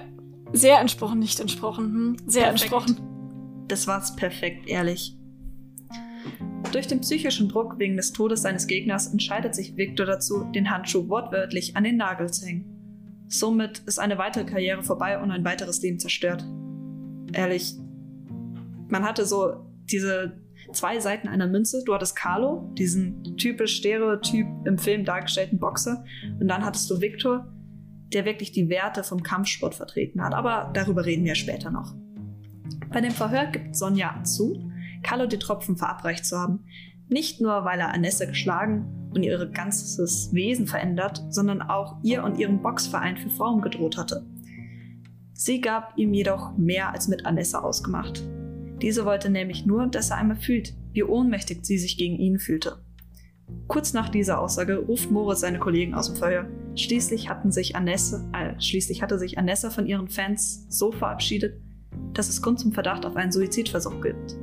sehr 0.54 0.80
entsprochen, 0.80 1.20
nicht 1.20 1.39
entsprochen. 1.39 1.86
Hm? 1.86 2.18
Sehr 2.25 2.44
perfekt. 2.44 2.63
entsprochen. 2.63 3.66
Das 3.68 3.88
war's 3.88 4.16
perfekt, 4.16 4.68
ehrlich. 4.68 5.18
Durch 6.72 6.88
den 6.88 7.01
psychischen 7.01 7.50
Druck 7.50 7.80
wegen 7.80 7.96
des 7.96 8.12
Todes 8.12 8.42
seines 8.42 8.68
Gegners 8.68 9.08
entscheidet 9.08 9.56
sich 9.56 9.77
Victor 9.77 10.06
dazu, 10.06 10.46
den 10.54 10.70
Handschuh 10.70 11.08
wortwörtlich 11.08 11.75
an 11.75 11.84
den 11.84 11.98
Nagel 11.98 12.32
zu 12.32 12.46
hängen. 12.46 12.66
Somit 13.30 13.80
ist 13.80 14.00
eine 14.00 14.18
weitere 14.18 14.46
Karriere 14.46 14.84
vorbei 14.84 15.20
und 15.22 15.32
ein 15.32 15.44
weiteres 15.44 15.82
Leben 15.82 16.00
zerstört. 16.00 16.46
Ehrlich, 17.34 17.75
man 18.89 19.04
hatte 19.04 19.25
so 19.25 19.66
diese 19.92 20.42
zwei 20.72 21.00
Seiten 21.00 21.27
einer 21.27 21.48
Münze. 21.48 21.84
Du 21.86 21.94
hattest 21.94 22.16
Carlo, 22.16 22.72
diesen 22.77 23.24
typisch 23.38 23.77
Stereotyp 23.77 24.48
im 24.66 24.77
Film 24.77 25.06
dargestellten 25.06 25.60
Boxer. 25.60 26.04
Und 26.39 26.48
dann 26.48 26.66
hattest 26.66 26.89
du 26.89 27.01
Victor, 27.01 27.51
der 28.13 28.25
wirklich 28.25 28.51
die 28.51 28.69
Werte 28.69 29.03
vom 29.03 29.23
Kampfsport 29.23 29.75
vertreten 29.75 30.21
hat. 30.23 30.33
Aber 30.33 30.71
darüber 30.73 31.05
reden 31.05 31.25
wir 31.25 31.35
später 31.35 31.71
noch. 31.71 31.95
Bei 32.89 33.01
dem 33.01 33.11
Verhör 33.11 33.47
gibt 33.47 33.75
Sonja 33.75 34.23
zu, 34.23 34.71
Carlo 35.03 35.27
die 35.27 35.39
Tropfen 35.39 35.77
verabreicht 35.77 36.25
zu 36.25 36.37
haben. 36.37 36.65
Nicht 37.09 37.41
nur, 37.41 37.63
weil 37.63 37.79
er 37.79 37.93
Anessa 37.93 38.25
geschlagen 38.25 39.09
und 39.13 39.23
ihr 39.23 39.45
ganzes 39.47 40.33
Wesen 40.33 40.67
verändert, 40.67 41.23
sondern 41.29 41.61
auch 41.61 41.97
ihr 42.03 42.23
und 42.23 42.37
ihrem 42.37 42.61
Boxverein 42.61 43.17
für 43.17 43.29
Frauen 43.29 43.61
gedroht 43.61 43.97
hatte. 43.97 44.25
Sie 45.33 45.61
gab 45.61 45.97
ihm 45.97 46.13
jedoch 46.13 46.57
mehr 46.57 46.91
als 46.91 47.07
mit 47.07 47.25
Anessa 47.25 47.59
ausgemacht. 47.59 48.23
Diese 48.81 49.05
wollte 49.05 49.29
nämlich 49.29 49.65
nur, 49.65 49.87
dass 49.87 50.09
er 50.09 50.17
einmal 50.17 50.37
fühlt, 50.37 50.73
wie 50.93 51.03
ohnmächtig 51.03 51.65
sie 51.65 51.77
sich 51.77 51.97
gegen 51.97 52.17
ihn 52.17 52.39
fühlte. 52.39 52.77
Kurz 53.68 53.94
nach 53.94 54.10
dieser 54.10 54.39
Aussage 54.39 54.77
ruft 54.77 55.12
Moritz 55.12 55.42
seine 55.42 55.60
Kollegen 55.60 55.94
aus 55.94 56.08
dem 56.08 56.16
Feuer. 56.16 56.48
Schließlich, 56.75 57.30
hatten 57.30 57.51
sich 57.51 57.75
Anessa, 57.75 58.24
äh, 58.34 58.60
schließlich 58.62 59.01
hatte 59.01 59.20
sich 59.20 59.38
Anessa 59.38 59.70
von 59.70 59.86
ihren 59.86 60.08
Fans 60.08 60.66
so 60.70 60.92
verabschiedet, 60.92 61.62
dass 62.13 62.30
es 62.30 62.42
Grund 62.42 62.60
zum 62.60 62.72
Verdacht 62.72 63.06
auf 63.06 63.16
einen 63.16 63.32
Suizidversuch 63.32 64.01
gibt. 64.01 64.38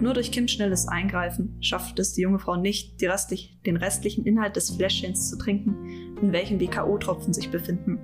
Nur 0.00 0.14
durch 0.14 0.32
Kims 0.32 0.52
schnelles 0.52 0.88
Eingreifen 0.88 1.56
schafft 1.60 1.98
es 1.98 2.14
die 2.14 2.22
junge 2.22 2.38
Frau 2.38 2.56
nicht, 2.56 3.02
restlich, 3.02 3.60
den 3.66 3.76
restlichen 3.76 4.24
Inhalt 4.24 4.56
des 4.56 4.70
Fläschchens 4.70 5.28
zu 5.28 5.36
trinken, 5.36 6.16
in 6.22 6.32
welchem 6.32 6.58
die 6.58 6.68
K.O.-Tropfen 6.68 7.34
sich 7.34 7.50
befinden. 7.50 7.98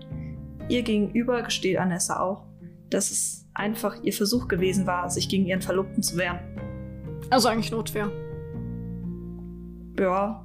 Ihr 0.69 0.83
gegenüber 0.83 1.43
gesteht 1.43 1.79
Anessa 1.79 2.21
auch, 2.21 2.45
dass 2.91 3.11
es 3.11 3.49
einfach 3.55 4.03
ihr 4.03 4.13
Versuch 4.13 4.47
gewesen 4.49 4.87
war, 4.87 5.09
sich 5.09 5.29
gegen 5.29 5.47
ihren 5.47 5.63
Verlobten 5.63 6.03
zu 6.03 6.19
wehren. 6.19 6.41
Also 7.31 7.49
eigentlich 7.49 7.71
Notwehr. 7.71 8.11
Ja. 9.99 10.43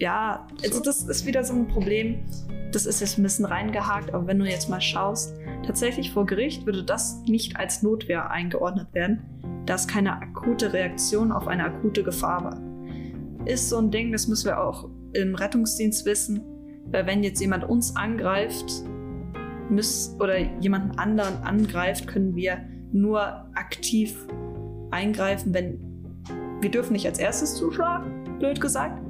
Ja, 0.00 0.48
also 0.62 0.80
das 0.80 1.04
ist 1.04 1.24
wieder 1.24 1.44
so 1.44 1.54
ein 1.54 1.68
Problem. 1.68 2.24
Das 2.72 2.84
ist 2.84 3.00
jetzt 3.00 3.16
ein 3.18 3.22
bisschen 3.22 3.44
reingehakt, 3.44 4.12
aber 4.12 4.26
wenn 4.26 4.40
du 4.40 4.44
jetzt 4.44 4.68
mal 4.68 4.80
schaust, 4.80 5.36
tatsächlich 5.64 6.12
vor 6.12 6.26
Gericht 6.26 6.66
würde 6.66 6.82
das 6.82 7.22
nicht 7.26 7.56
als 7.56 7.82
Notwehr 7.82 8.30
eingeordnet 8.30 8.92
werden, 8.92 9.22
da 9.66 9.74
es 9.74 9.86
keine 9.86 10.20
akute 10.20 10.72
Reaktion 10.72 11.30
auf 11.30 11.46
eine 11.46 11.64
akute 11.64 12.02
Gefahr 12.02 12.44
war. 12.44 13.46
Ist 13.46 13.68
so 13.68 13.78
ein 13.78 13.92
Ding, 13.92 14.10
das 14.10 14.26
müssen 14.26 14.46
wir 14.46 14.60
auch 14.60 14.88
im 15.12 15.36
Rettungsdienst 15.36 16.04
wissen, 16.06 16.42
weil 16.86 17.06
wenn 17.06 17.22
jetzt 17.22 17.40
jemand 17.40 17.62
uns 17.64 17.94
angreift, 17.94 18.82
müß, 19.70 20.16
oder 20.18 20.38
jemanden 20.60 20.98
anderen 20.98 21.36
angreift, 21.44 22.08
können 22.08 22.34
wir 22.34 22.58
nur 22.92 23.20
aktiv 23.54 24.16
eingreifen, 24.90 25.54
wenn 25.54 25.80
wir 26.60 26.70
dürfen 26.70 26.94
nicht 26.94 27.06
als 27.06 27.18
erstes 27.18 27.56
zuschlagen, 27.56 28.23
blöd 28.44 28.60
gesagt. 28.60 29.00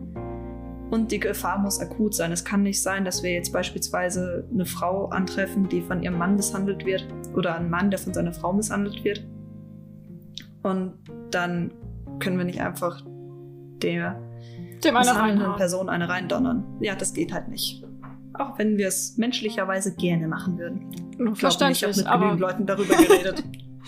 Und 0.90 1.10
die 1.10 1.18
Gefahr 1.18 1.58
muss 1.58 1.80
akut 1.80 2.14
sein. 2.14 2.30
Es 2.30 2.44
kann 2.44 2.62
nicht 2.62 2.80
sein, 2.80 3.04
dass 3.04 3.24
wir 3.24 3.32
jetzt 3.32 3.52
beispielsweise 3.52 4.46
eine 4.52 4.64
Frau 4.64 5.06
antreffen, 5.06 5.68
die 5.68 5.80
von 5.80 6.02
ihrem 6.02 6.18
Mann 6.18 6.36
misshandelt 6.36 6.86
wird, 6.86 7.08
oder 7.34 7.56
einen 7.56 7.68
Mann, 7.68 7.90
der 7.90 7.98
von 7.98 8.14
seiner 8.14 8.32
Frau 8.32 8.52
misshandelt 8.52 9.02
wird. 9.02 9.24
Und 10.62 10.94
dann 11.32 11.72
können 12.20 12.38
wir 12.38 12.44
nicht 12.44 12.60
einfach 12.60 13.02
der 13.82 14.20
Dem 14.84 14.96
eine 14.96 15.54
Person 15.56 15.88
eine 15.88 16.08
reindonnern. 16.08 16.64
Ja, 16.80 16.94
das 16.94 17.12
geht 17.12 17.32
halt 17.32 17.48
nicht. 17.48 17.82
Auch 18.34 18.58
wenn 18.58 18.78
wir 18.78 18.86
es 18.86 19.16
menschlicherweise 19.16 19.96
gerne 19.96 20.28
machen 20.28 20.58
würden. 20.58 20.90
Ich 21.32 21.38
Verständlich, 21.40 21.82
ich 21.82 22.06
habe 22.06 22.26
mit 22.26 22.36
genügend 22.36 22.40
Leuten 22.40 22.66
darüber 22.66 22.94
geredet. 22.94 23.42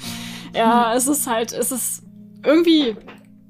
ja, 0.55 0.93
es 0.95 1.07
ist 1.07 1.29
halt, 1.29 1.53
es 1.53 1.71
ist 1.71 2.03
irgendwie 2.45 2.97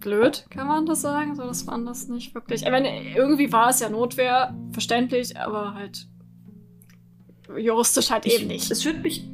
blöd, 0.07 0.47
kann 0.51 0.69
man 0.69 0.87
das 0.87 1.01
sagen, 1.01 1.35
so 1.35 1.43
dass 1.43 1.67
man 1.67 1.85
das 1.85 2.09
nicht 2.09 2.33
wirklich. 2.35 2.63
Ich 2.63 2.71
meine, 2.71 2.89
irgendwie 3.15 3.53
war 3.53 3.71
es 3.71 3.81
ja 3.81 3.89
Notwehr, 3.89 4.57
verständlich, 4.71 5.37
aber 5.37 5.75
halt 5.75 6.09
juristisch 7.59 8.11
halt 8.11 8.25
ich, 8.25 8.41
eben 8.41 8.47
nicht. 8.47 8.71
Es 8.71 8.85
würde 8.85 9.01
mich, 9.01 9.29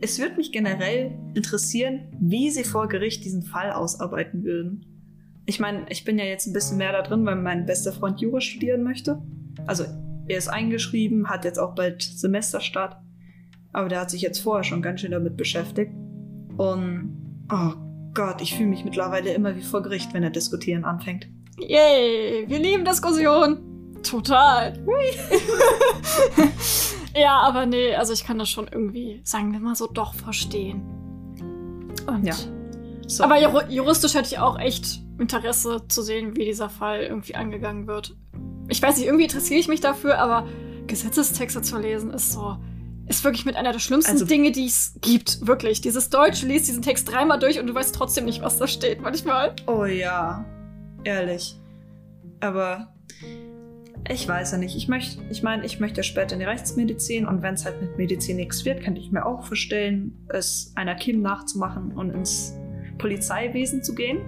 es 0.00 0.18
würde 0.18 0.36
mich 0.36 0.52
generell 0.52 1.18
interessieren, 1.34 2.08
wie 2.20 2.50
sie 2.50 2.64
vor 2.64 2.88
Gericht 2.88 3.24
diesen 3.24 3.42
Fall 3.42 3.72
ausarbeiten 3.72 4.44
würden. 4.44 4.84
Ich 5.46 5.60
meine, 5.60 5.86
ich 5.88 6.04
bin 6.04 6.18
ja 6.18 6.26
jetzt 6.26 6.46
ein 6.46 6.52
bisschen 6.52 6.76
mehr 6.76 6.92
da 6.92 7.00
drin, 7.00 7.24
weil 7.24 7.36
mein 7.36 7.64
bester 7.64 7.92
Freund 7.92 8.20
Jura 8.20 8.42
studieren 8.42 8.82
möchte. 8.82 9.22
Also 9.66 9.84
er 10.26 10.36
ist 10.36 10.48
eingeschrieben, 10.48 11.30
hat 11.30 11.46
jetzt 11.46 11.58
auch 11.58 11.74
bald 11.74 12.02
Semesterstart. 12.02 12.98
Aber 13.72 13.88
der 13.88 14.00
hat 14.00 14.10
sich 14.10 14.20
jetzt 14.20 14.40
vorher 14.40 14.64
schon 14.64 14.82
ganz 14.82 15.00
schön 15.00 15.12
damit 15.12 15.38
beschäftigt. 15.38 15.92
Und, 16.58 17.46
oh 17.50 17.87
Gott, 18.18 18.40
ich 18.40 18.56
fühle 18.56 18.68
mich 18.68 18.84
mittlerweile 18.84 19.32
immer 19.32 19.54
wie 19.54 19.62
vor 19.62 19.82
Gericht, 19.82 20.12
wenn 20.12 20.22
er 20.22 20.30
diskutieren 20.30 20.84
anfängt. 20.84 21.28
Yay, 21.58 22.44
wir 22.48 22.58
lieben 22.58 22.84
Diskussion. 22.84 23.58
Total. 24.02 24.74
ja, 27.16 27.38
aber 27.38 27.66
nee, 27.66 27.94
also 27.94 28.12
ich 28.12 28.24
kann 28.24 28.38
das 28.38 28.50
schon 28.50 28.68
irgendwie, 28.68 29.20
sagen 29.24 29.52
wir 29.52 29.60
mal 29.60 29.74
so, 29.74 29.86
doch 29.86 30.14
verstehen. 30.14 30.82
Und 32.06 32.24
ja. 32.24 32.34
So. 33.06 33.24
Aber 33.24 33.70
juristisch 33.70 34.14
hätte 34.14 34.26
ich 34.26 34.38
auch 34.38 34.58
echt 34.58 35.00
Interesse 35.18 35.82
zu 35.88 36.02
sehen, 36.02 36.36
wie 36.36 36.44
dieser 36.44 36.68
Fall 36.68 37.02
irgendwie 37.02 37.34
angegangen 37.34 37.86
wird 37.86 38.14
ich 38.68 38.82
weiß 38.82 38.98
nicht, 38.98 39.06
irgendwie 39.06 39.24
interessiere 39.24 39.58
ich 39.58 39.68
mich 39.68 39.80
dafür, 39.80 40.18
aber 40.18 40.46
Gesetzestexte 40.86 41.62
zu 41.62 41.78
lesen 41.78 42.12
ist 42.12 42.32
so, 42.32 42.56
ist 43.08 43.24
wirklich 43.24 43.46
mit 43.46 43.56
einer 43.56 43.72
der 43.72 43.78
schlimmsten 43.78 44.12
also, 44.12 44.26
Dinge, 44.26 44.52
die 44.52 44.66
es 44.66 44.94
gibt. 45.00 45.46
Wirklich. 45.46 45.80
Dieses 45.80 46.10
Deutsch 46.10 46.42
liest 46.42 46.68
diesen 46.68 46.82
Text 46.82 47.10
dreimal 47.10 47.38
durch 47.38 47.58
und 47.58 47.66
du 47.66 47.74
weißt 47.74 47.94
trotzdem 47.94 48.26
nicht, 48.26 48.42
was 48.42 48.58
da 48.58 48.66
steht, 48.66 49.00
manchmal. 49.00 49.54
Oh 49.66 49.84
ja. 49.84 50.44
Ehrlich. 51.04 51.56
Aber 52.40 52.92
ich 54.08 54.28
weiß 54.28 54.52
ja 54.52 54.58
nicht. 54.58 54.76
Ich 54.76 54.88
möchte, 54.88 55.22
ich 55.30 55.42
meine, 55.42 55.64
ich 55.64 55.80
möchte 55.80 56.02
später 56.02 56.34
in 56.34 56.40
die 56.40 56.46
Rechtsmedizin 56.46 57.26
und 57.26 57.42
wenn 57.42 57.54
es 57.54 57.64
halt 57.64 57.80
mit 57.80 57.96
Medizin 57.96 58.36
nichts 58.36 58.64
wird, 58.64 58.82
könnte 58.82 59.00
ich 59.00 59.10
mir 59.10 59.24
auch 59.24 59.44
vorstellen, 59.44 60.26
es 60.28 60.72
einer 60.76 60.94
Kim 60.94 61.22
nachzumachen 61.22 61.92
und 61.92 62.10
ins 62.10 62.54
Polizeiwesen 62.98 63.82
zu 63.82 63.94
gehen. 63.94 64.20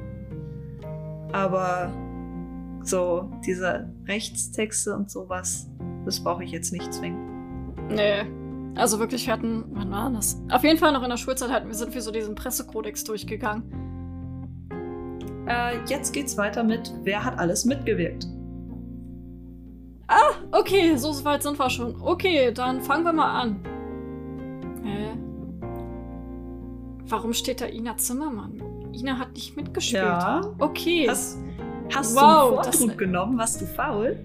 Aber 1.33 1.93
so 2.83 3.31
diese 3.47 3.93
Rechtstexte 4.07 4.97
und 4.97 5.11
sowas, 5.11 5.69
das 6.05 6.23
brauche 6.23 6.45
ich 6.45 6.51
jetzt 6.51 6.73
nicht 6.73 6.93
zwingen. 6.93 7.75
Nee. 7.89 8.40
Also 8.75 8.99
wirklich, 8.99 9.27
wir 9.27 9.33
hatten, 9.33 9.65
wann 9.73 9.91
war 9.91 10.11
das? 10.11 10.41
Auf 10.51 10.63
jeden 10.63 10.79
Fall 10.79 10.93
noch 10.93 11.03
in 11.03 11.11
der 11.11 11.17
Schulzeit 11.17 11.51
hatten 11.51 11.69
wir, 11.69 11.75
sind 11.75 11.93
wir 11.95 12.03
so 12.03 12.11
diesen 12.11 12.35
Pressekodex 12.35 13.05
durchgegangen. 13.05 13.65
Äh, 15.47 15.79
jetzt 15.87 16.13
geht's 16.13 16.37
weiter 16.39 16.63
mit, 16.63 16.93
wer 17.03 17.25
hat 17.25 17.39
alles 17.39 17.65
mitgewirkt? 17.65 18.27
Ah, 20.07 20.35
okay, 20.53 20.97
so 20.97 21.25
weit 21.25 21.43
sind 21.43 21.59
wir 21.59 21.71
schon. 21.71 22.01
Okay, 22.01 22.53
dann 22.53 22.81
fangen 22.81 23.05
wir 23.05 23.13
mal 23.13 23.43
an. 23.43 23.61
Hä? 24.83 25.11
Warum 27.07 27.33
steht 27.33 27.61
da 27.61 27.67
Ina 27.67 27.97
Zimmermann? 27.97 28.61
Ina 28.93 29.19
hat 29.19 29.35
nicht 29.35 29.57
mitgespielt. 29.57 30.03
Ja. 30.03 30.41
Okay. 30.59 31.09
Hast, 31.09 31.39
Hast 31.95 32.17
wow, 32.17 32.51
du 32.51 32.59
einen 32.59 32.73
Vortrag 32.73 32.99
genommen? 32.99 33.39
Warst 33.39 33.61
du 33.61 33.67
faul? 33.67 34.19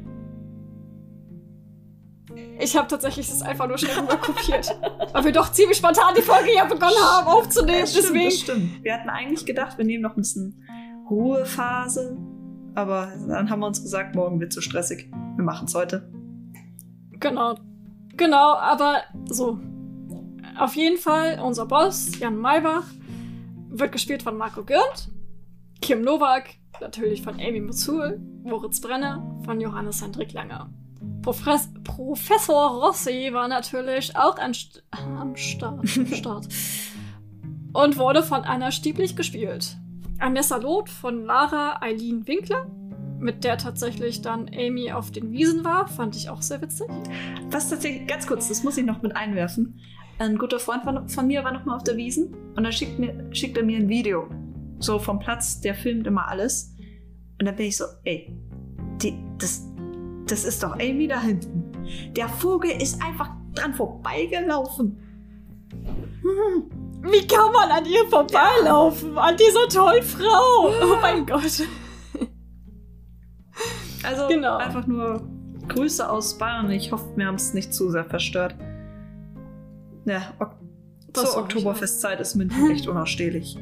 Ich 2.59 2.75
habe 2.75 2.87
tatsächlich 2.87 3.27
das 3.27 3.41
einfach 3.41 3.67
nur 3.67 3.77
schnell 3.77 3.97
rüber 3.99 4.17
kopiert. 4.17 4.75
Weil 5.13 5.25
wir 5.25 5.31
doch 5.31 5.51
ziemlich 5.51 5.77
spontan 5.77 6.13
die 6.17 6.21
Folge 6.21 6.53
ja 6.55 6.65
begonnen 6.65 6.95
haben 7.01 7.27
aufzunehmen. 7.27 7.81
Das 7.81 7.91
stimmt, 7.91 8.05
deswegen. 8.05 8.25
Das 8.29 8.39
stimmt. 8.39 8.83
Wir 8.83 8.93
hatten 8.93 9.09
eigentlich 9.09 9.45
gedacht, 9.45 9.77
wir 9.77 9.85
nehmen 9.85 10.03
noch 10.03 10.11
ein 10.11 10.21
bisschen 10.21 10.63
Ruhephase. 11.09 12.17
Aber 12.75 13.11
dann 13.27 13.49
haben 13.49 13.59
wir 13.59 13.67
uns 13.67 13.81
gesagt, 13.81 14.15
morgen 14.15 14.39
wird 14.39 14.53
zu 14.53 14.61
stressig. 14.61 15.09
Wir 15.35 15.43
machen 15.43 15.65
es 15.67 15.75
heute. 15.75 16.09
Genau. 17.19 17.57
Genau, 18.17 18.55
aber 18.55 19.03
so. 19.29 19.59
Auf 20.57 20.75
jeden 20.75 20.97
Fall, 20.97 21.39
unser 21.43 21.65
Boss, 21.65 22.17
Jan 22.19 22.37
Maybach, 22.37 22.85
wird 23.69 23.91
gespielt 23.91 24.23
von 24.23 24.37
Marco 24.37 24.63
Gürnt. 24.63 25.09
Kim 25.81 26.01
Nowak, 26.01 26.45
natürlich 26.79 27.21
von 27.21 27.35
Amy 27.35 27.59
Musul, 27.59 28.21
Moritz 28.43 28.79
Brenner 28.79 29.41
von 29.43 29.59
Johannes 29.59 30.01
Hendrik 30.01 30.31
Langer. 30.31 30.69
Profes 31.25 31.69
Professor 31.83 32.83
Rossi 32.83 33.31
war 33.33 33.47
natürlich 33.47 34.15
auch 34.15 34.37
St 34.53 34.83
am 34.91 35.35
Start, 35.35 35.89
Start 36.13 36.47
und 37.73 37.97
wurde 37.97 38.21
von 38.21 38.43
Anna 38.43 38.69
Stieblich 38.69 39.15
gespielt. 39.15 39.75
Anessa 40.19 40.57
Loth 40.57 40.87
von 40.87 41.25
Lara 41.25 41.81
Eileen 41.81 42.27
Winkler, 42.27 42.67
mit 43.17 43.43
der 43.43 43.57
tatsächlich 43.57 44.21
dann 44.21 44.51
Amy 44.53 44.91
auf 44.91 45.09
den 45.09 45.31
Wiesen 45.31 45.65
war, 45.65 45.87
fand 45.87 46.15
ich 46.15 46.29
auch 46.29 46.43
sehr 46.43 46.61
witzig. 46.61 46.89
Was 47.49 47.71
tatsächlich, 47.71 48.07
ganz 48.07 48.27
kurz, 48.27 48.47
das 48.49 48.63
muss 48.63 48.77
ich 48.77 48.85
noch 48.85 49.01
mit 49.01 49.15
einwerfen. 49.15 49.79
Ein 50.19 50.37
guter 50.37 50.59
Freund 50.59 50.83
von, 50.83 51.25
mir 51.25 51.43
war 51.43 51.53
noch 51.53 51.65
mal 51.65 51.75
auf 51.75 51.83
der 51.83 51.97
Wiesen 51.97 52.35
und 52.55 52.63
dann 52.63 52.71
schickt, 52.71 52.99
mir, 52.99 53.29
schickt 53.33 53.57
er 53.57 53.63
mir 53.63 53.79
ein 53.79 53.89
Video 53.89 54.29
so 54.77 54.99
vom 54.99 55.17
Platz, 55.17 55.59
der 55.59 55.73
filmt 55.73 56.05
immer 56.05 56.27
alles. 56.27 56.75
Und 57.39 57.47
dann 57.47 57.55
bin 57.55 57.65
ich 57.65 57.77
so, 57.77 57.85
ey, 58.03 58.31
die, 59.01 59.17
das, 59.39 59.65
das 60.27 60.45
ist 60.45 60.63
doch 60.63 60.73
Amy 60.73 61.07
da 61.07 61.21
hinten. 61.21 61.71
Der 62.15 62.27
Vogel 62.29 62.71
ist 62.81 63.01
einfach 63.01 63.29
dran 63.53 63.73
vorbeigelaufen. 63.73 64.97
Hm. 66.21 66.69
Wie 67.11 67.27
kann 67.27 67.51
man 67.51 67.69
an 67.71 67.85
ihr 67.85 68.05
vorbeilaufen? 68.09 69.17
An 69.17 69.35
dieser 69.37 69.67
tollen 69.67 70.03
Frau. 70.03 70.69
Oh 70.83 70.97
mein 71.01 71.25
Gott. 71.25 71.61
Also 74.03 74.27
Genau. 74.27 74.57
einfach 74.57 74.85
nur 74.87 75.21
Grüße 75.67 76.07
aus 76.07 76.37
Bayern. 76.37 76.69
Ich 76.71 76.91
hoffe, 76.91 77.05
wir 77.15 77.25
haben 77.27 77.35
es 77.35 77.53
nicht 77.53 77.73
zu 77.73 77.89
sehr 77.89 78.05
verstört. 78.05 78.55
Ja, 80.05 80.33
ok 80.39 80.51
Das 81.11 81.31
zur 81.31 81.41
Oktoberfestzeit 81.43 82.19
ist 82.19 82.35
München 82.35 82.69
echt 82.71 82.87
unausstehlich. 82.87 83.57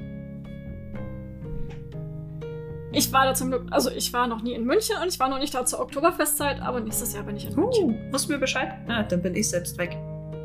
Ich 2.95 3.11
war 3.11 3.25
da 3.25 3.33
zum 3.33 3.49
Glück, 3.49 3.65
also 3.71 3.89
ich 3.89 4.13
war 4.13 4.27
noch 4.27 4.43
nie 4.43 4.53
in 4.53 4.65
München 4.65 4.95
und 5.01 5.07
ich 5.07 5.19
war 5.19 5.27
noch 5.27 5.39
nicht 5.39 5.53
da 5.55 5.65
zur 5.65 5.79
Oktoberfestzeit, 5.79 6.61
aber 6.61 6.79
nächstes 6.79 7.13
Jahr 7.13 7.23
bin 7.23 7.35
ich 7.35 7.47
in 7.47 7.55
München. 7.55 7.89
Uh, 7.89 8.11
musst 8.11 8.29
du 8.29 8.33
mir 8.33 8.37
Bescheid? 8.37 8.71
Ah, 8.87 9.01
dann 9.01 9.19
bin 9.21 9.35
ich 9.35 9.49
selbst 9.49 9.77
weg. 9.79 9.97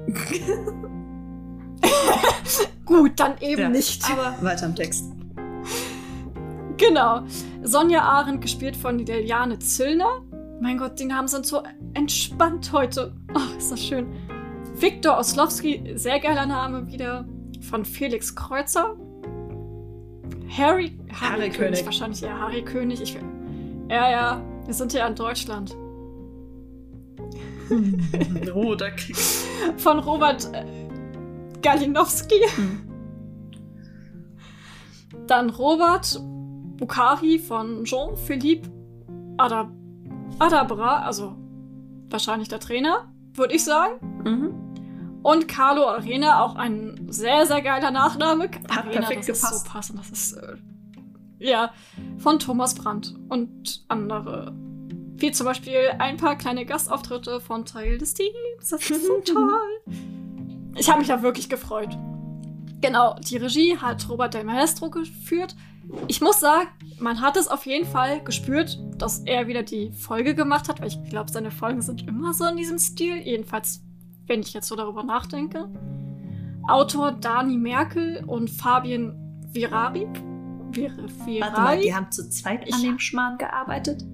Gut, 2.87 3.13
dann 3.17 3.37
eben 3.41 3.61
Ja, 3.61 3.69
nicht. 3.69 4.03
Aber 4.11 4.35
weiter 4.41 4.65
im 4.65 4.75
Text. 4.75 5.13
Genau. 6.79 7.21
Sonja 7.63 8.01
Arendt, 8.01 8.41
gespielt 8.41 8.77
von 8.77 8.99
Liliane 8.99 9.59
Zillner. 9.59 10.23
Mein 10.61 10.79
Gott, 10.79 10.99
die 10.99 11.05
Namen 11.05 11.29
sind 11.29 11.45
so 11.45 11.63
entspannt 11.93 12.73
heute. 12.73 13.15
Ach, 13.35 13.57
ist 13.59 13.71
das 13.71 13.85
schön. 13.85 14.07
Viktor 14.75 15.19
Oslowski, 15.19 15.93
sehr 15.97 16.19
geiler 16.19 16.47
Name 16.47 16.87
wieder, 16.87 17.29
von 17.61 17.85
Felix 17.85 18.35
Kreuzer. 18.35 18.97
Harry, 20.57 20.99
Harry, 21.13 21.41
Harry 21.41 21.51
König, 21.51 21.57
König. 21.57 21.85
wahrscheinlich 21.85 22.23
eher 22.23 22.39
Harry 22.39 22.63
König. 22.63 23.01
Ich, 23.01 23.15
ja, 23.89 24.11
ja, 24.11 24.43
wir 24.65 24.75
sind 24.75 24.93
ja 24.93 25.07
in 25.07 25.15
Deutschland. 25.15 25.77
Roter 28.55 28.91
Keks. 28.91 29.47
Von 29.77 29.99
Robert 29.99 30.49
äh, 30.55 30.65
Galinowski. 31.61 32.41
Hm. 32.57 32.89
Dann 35.27 35.51
Robert 35.51 36.19
Bukhari 36.79 37.39
von 37.39 37.85
Jean-Philippe 37.85 38.71
Adab 39.37 39.71
Adabra, 40.39 41.03
also 41.03 41.35
wahrscheinlich 42.11 42.49
der 42.49 42.61
Trainer, 42.61 43.13
würde 43.35 43.55
ich 43.55 43.65
sagen. 43.65 44.23
Mhm. 44.25 44.68
Und 45.23 45.49
Carlo 45.49 45.87
Arena, 45.89 46.43
auch 46.45 46.55
ein 46.55 47.07
sehr, 47.11 47.47
sehr 47.47 47.63
geiler 47.63 47.91
Nachname. 47.91 48.45
Hat 48.45 48.87
Arena, 48.87 49.01
perfekt 49.01 49.29
das 49.29 49.41
gepasst. 49.41 49.53
Ist 49.55 49.65
so 49.65 49.71
passend, 49.71 49.99
das 49.99 50.11
ist, 50.11 50.33
äh, 50.35 50.57
ja, 51.39 51.73
von 52.19 52.39
Thomas 52.39 52.75
Brandt 52.75 53.15
und 53.29 53.85
andere. 53.89 54.55
Wie 55.17 55.33
zum 55.33 55.47
Beispiel 55.47 55.91
ein 55.99 56.17
paar 56.17 56.37
kleine 56.37 56.65
Gastauftritte 56.65 57.41
von 57.41 57.65
Teil 57.65 57.99
des 57.99 58.15
Teams. 58.15 58.33
Das 58.61 58.89
ist 58.89 59.07
so 59.07 59.21
toll. 59.25 59.95
Ich 60.77 60.89
habe 60.89 61.01
mich 61.01 61.09
da 61.09 61.23
wirklich 61.23 61.49
gefreut. 61.49 61.97
Genau, 62.81 63.17
die 63.17 63.37
Regie 63.37 63.77
hat 63.77 64.09
Robert 64.09 64.35
Del 64.35 64.45
Maestro 64.45 64.91
geführt. 64.91 65.57
Ich 66.07 66.21
muss 66.21 66.39
sagen, 66.39 66.69
man 67.01 67.21
hat 67.21 67.37
es 67.37 67.49
auf 67.49 67.67
jeden 67.67 67.87
Fall 67.87 68.23
gespürt, 68.23 68.79
dass 68.97 69.21
er 69.21 69.49
wieder 69.49 69.63
die 69.63 69.91
Folge 69.91 70.35
gemacht 70.35 70.69
hat, 70.69 70.81
weil 70.81 70.89
ich 70.89 71.03
glaube, 71.09 71.31
seine 71.31 71.51
Folgen 71.51 71.83
sind 71.83 72.07
immer 72.07 72.35
so 72.35 72.45
in 72.45 72.57
diesem 72.57 72.79
Stil. 72.79 73.17
Jedenfalls, 73.17 73.83
wenn 74.29 74.41
ich 74.41 74.53
jetzt 74.55 74.69
so 74.69 74.77
darüber 74.77 75.03
nachdenke. 75.03 75.69
Autor 76.69 77.13
Dani 77.13 77.57
Merkel 77.57 78.23
und 78.27 78.51
Fabian 78.51 79.15
Virari. 79.53 80.07
Vir 80.73 80.91
Virari? 81.25 81.41
Warte 81.41 81.61
mal, 81.63 81.81
die 81.81 81.95
haben 81.95 82.11
zu 82.13 82.29
zweit 82.29 82.63
an 82.63 82.69
Ich- 82.69 82.83
dem 82.83 82.99
Schmarrn 82.99 83.39
gearbeitet? 83.39 84.05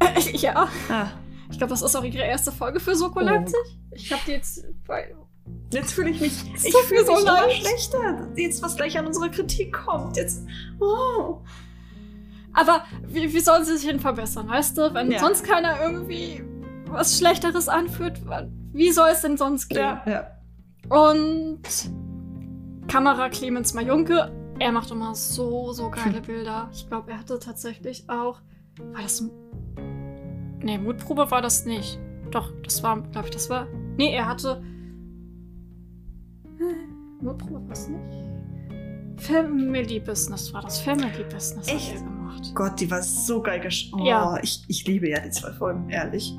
ja, 0.32 0.68
Ah, 0.90 1.06
ich 1.50 1.58
glaube, 1.58 1.70
das 1.70 1.82
ist 1.82 1.94
auch 1.94 2.04
ihre 2.04 2.24
erste 2.24 2.52
Folge 2.52 2.80
für 2.80 2.94
Soko 2.94 3.20
Oh. 3.20 3.22
Leipzig. 3.22 3.58
Ich 3.92 4.12
habe 4.12 4.22
die 4.26 4.32
jetzt 4.32 4.64
bei 4.86 5.14
jetzt 5.72 5.92
fühle 5.92 6.10
ich 6.10 6.20
mich. 6.20 6.32
Ich 6.54 6.72
mir 6.72 6.82
fühle 6.84 7.04
so 7.04 7.12
mich 7.12 7.22
immer 7.22 7.32
leid. 7.32 7.52
schlechter. 7.52 8.28
Jetzt, 8.36 8.62
was 8.62 8.76
gleich 8.76 8.98
an 8.98 9.06
unsere 9.06 9.30
Kritik 9.30 9.72
kommt. 9.72 10.16
Jetzt. 10.16 10.46
Oh. 10.80 11.40
Aber 12.54 12.84
wie, 13.08 13.32
wie 13.32 13.40
sollen 13.40 13.64
sie 13.64 13.76
sich 13.76 13.86
denn 13.88 14.00
verbessern, 14.00 14.48
weißt 14.48 14.78
du? 14.78 14.94
Wenn 14.94 15.10
Ja. 15.10 15.18
sonst 15.18 15.44
keiner 15.44 15.80
irgendwie 15.82 16.42
was 16.88 17.18
Schlechteres 17.18 17.68
anführt, 17.68 18.20
wie 18.72 18.90
soll 18.90 19.08
es 19.12 19.20
denn 19.22 19.36
sonst 19.36 19.68
gehen? 19.68 19.78
Ja, 19.78 20.02
ja. 20.06 20.26
Und 20.88 21.60
Kamera 22.88 23.28
Clemens 23.30 23.74
Majunke, 23.74 24.30
er 24.58 24.72
macht 24.72 24.90
immer 24.90 25.14
so, 25.14 25.72
so 25.72 25.90
geile 25.90 26.20
Bilder. 26.20 26.68
Ich 26.72 26.86
glaube, 26.88 27.10
er 27.12 27.18
hatte 27.18 27.38
tatsächlich 27.38 28.08
auch. 28.08 28.40
War 28.92 29.02
das. 29.02 29.20
ein- 29.20 29.30
Nee, 30.62 30.78
Mutprobe 30.78 31.30
war 31.30 31.42
das 31.42 31.64
nicht. 31.66 31.98
Doch, 32.30 32.50
das 32.62 32.82
war, 32.82 33.00
glaube 33.02 33.28
ich, 33.28 33.34
das 33.34 33.50
war. 33.50 33.66
Nee, 33.96 34.14
er 34.14 34.26
hatte. 34.28 34.62
Hm, 36.58 37.18
Mutprobe 37.20 37.64
war 37.66 37.72
es 37.72 37.88
nicht. 37.88 38.00
Family 39.16 40.00
Business 40.00 40.52
war 40.52 40.62
das. 40.62 40.80
Family 40.80 41.24
Business 41.32 41.68
Echt? 41.68 41.92
hat 41.94 42.00
er 42.00 42.04
gemacht. 42.04 42.52
Gott, 42.54 42.80
die 42.80 42.90
war 42.90 43.02
so 43.02 43.40
geil 43.40 43.60
gesch... 43.60 43.90
Oh, 43.94 44.04
Ja. 44.04 44.38
ich, 44.42 44.64
ich 44.68 44.86
liebe 44.86 45.08
ja 45.08 45.20
die 45.20 45.30
zwei 45.30 45.52
Folgen, 45.52 45.88
ehrlich. 45.90 46.36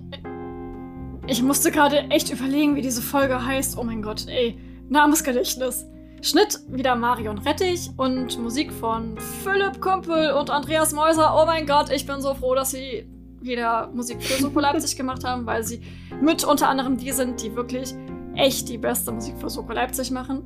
Ich 1.28 1.42
musste 1.42 1.72
gerade 1.72 2.02
echt 2.12 2.32
überlegen, 2.32 2.76
wie 2.76 2.82
diese 2.82 3.02
Folge 3.02 3.44
heißt. 3.44 3.80
Oh 3.80 3.84
mein 3.84 4.04
Gott, 4.04 4.28
ey. 4.28 4.60
Namensgedächtnis. 4.90 5.86
Schnitt 6.22 6.60
wieder 6.68 6.96
Marion 6.96 7.40
Rettich 7.40 7.90
und 7.98 8.38
Musik 8.40 8.72
von 8.72 9.18
Philipp 9.44 9.82
Kumpel 9.82 10.34
und 10.34 10.52
Andreas 10.52 10.94
Mäuser. 10.94 11.36
Oh 11.36 11.46
mein 11.48 11.66
Gott, 11.66 11.92
ich 11.92 12.06
bin 12.06 12.22
so 12.22 12.36
froh, 12.36 12.54
dass 12.54 12.72
sie 12.72 13.10
wieder 13.42 13.90
Musik 13.94 14.22
für 14.22 14.40
Soko 14.40 14.60
Leipzig 14.60 14.96
gemacht 14.98 15.24
haben, 15.24 15.48
weil 15.48 15.64
sie 15.64 15.82
mit 16.22 16.44
unter 16.44 16.70
anderem 16.70 16.98
die 16.98 17.12
sind, 17.12 17.42
die 17.42 17.56
wirklich 17.56 17.96
echt 18.36 18.70
die 18.70 18.78
beste 18.78 19.12
Musik 19.12 19.36
für 19.40 19.50
Soko 19.50 19.74
Leipzig 19.74 20.12
machen. 20.12 20.44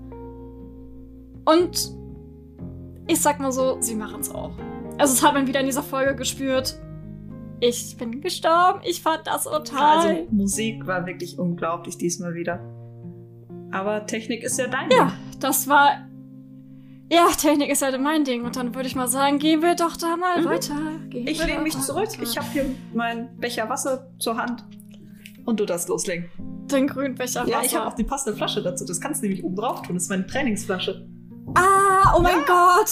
Und 1.44 1.92
ich 3.08 3.20
sag 3.20 3.40
mal 3.42 3.52
so, 3.52 3.78
sie 3.82 3.96
machen 3.96 4.22
es 4.22 4.32
auch. 4.34 4.52
Also, 4.98 5.14
das 5.14 5.24
hat 5.24 5.34
man 5.34 5.46
wieder 5.48 5.60
in 5.60 5.66
dieser 5.66 5.84
Folge 5.84 6.16
gespürt. 6.16 6.78
Ich 7.62 7.98
bin 7.98 8.22
gestorben. 8.22 8.82
Ich 8.84 9.02
fand 9.02 9.22
das 9.28 9.44
so 9.44 9.50
toll. 9.60 9.78
Also, 9.80 10.28
Musik 10.32 10.88
war 10.88 11.06
wirklich 11.06 11.38
unglaublich 11.38 11.98
diesmal 11.98 12.34
wieder. 12.34 12.60
Aber 13.72 14.06
Technik 14.06 14.44
ist 14.44 14.58
ja 14.58 14.68
dein 14.68 14.90
Ja, 14.90 15.06
Ding. 15.06 15.40
das 15.40 15.68
war. 15.68 15.90
Ja, 17.12 17.28
Technik 17.38 17.70
ist 17.70 17.82
halt 17.82 18.00
mein 18.00 18.24
Ding. 18.24 18.46
Und 18.46 18.56
dann 18.56 18.74
würde 18.76 18.88
ich 18.88 18.96
mal 18.96 19.08
sagen, 19.08 19.40
gehen 19.40 19.62
wir 19.62 19.76
doch 19.76 19.98
da 19.98 20.16
mal 20.16 20.42
Mhm. 20.42 20.46
weiter. 20.46 20.76
Gehen 21.10 21.28
Ich 21.28 21.44
lehne 21.44 21.62
mich 21.62 21.78
zurück. 21.80 22.08
weiter. 22.10 22.24
Ich 22.24 22.38
habe 22.38 22.48
hier 22.54 22.66
meinen 22.94 23.36
Becher 23.38 23.68
Wasser 23.70 24.10
zur 24.20 24.38
Hand. 24.38 24.64
Und 25.46 25.60
du 25.60 25.66
darfst 25.66 25.90
loslegen. 25.90 26.30
den 26.72 26.86
grünen 26.86 27.16
Becher 27.16 27.48
Ja, 27.48 27.58
Wasser. 27.58 27.66
ich 27.66 27.76
habe 27.76 27.88
auch 27.88 27.96
die 27.96 28.04
passende 28.04 28.38
Flasche 28.38 28.62
dazu. 28.62 28.86
Das 28.86 29.02
kannst 29.02 29.24
du 29.24 29.26
nämlich 29.28 29.44
oben 29.44 29.56
drauf 29.56 29.82
tun. 29.82 29.96
Das 29.96 30.04
ist 30.04 30.10
meine 30.10 30.28
Trainingsflasche. 30.28 31.08
Ah, 31.56 32.16
oh 32.16 32.22
mein 32.22 32.46
Gott. 32.46 32.92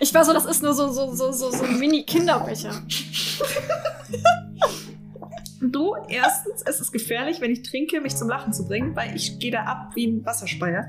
Ich 0.00 0.12
war 0.14 0.24
so, 0.24 0.32
das 0.32 0.44
ist 0.46 0.62
nur 0.62 0.74
so, 0.74 0.90
so, 0.90 1.14
so, 1.14 1.32
so, 1.32 1.50
so 1.50 1.62
ein 1.64 1.78
Mini-Kinderbecher. 1.78 2.82
Du, 5.60 5.94
erstens, 6.08 6.62
es 6.64 6.80
ist 6.80 6.92
gefährlich, 6.92 7.40
wenn 7.40 7.50
ich 7.52 7.62
trinke, 7.62 8.00
mich 8.00 8.16
zum 8.16 8.28
Lachen 8.28 8.52
zu 8.52 8.66
bringen, 8.66 8.96
weil 8.96 9.14
ich 9.14 9.38
gehe 9.38 9.52
da 9.52 9.62
ab 9.64 9.92
wie 9.94 10.06
ein 10.06 10.24
Wasserspeier. 10.24 10.86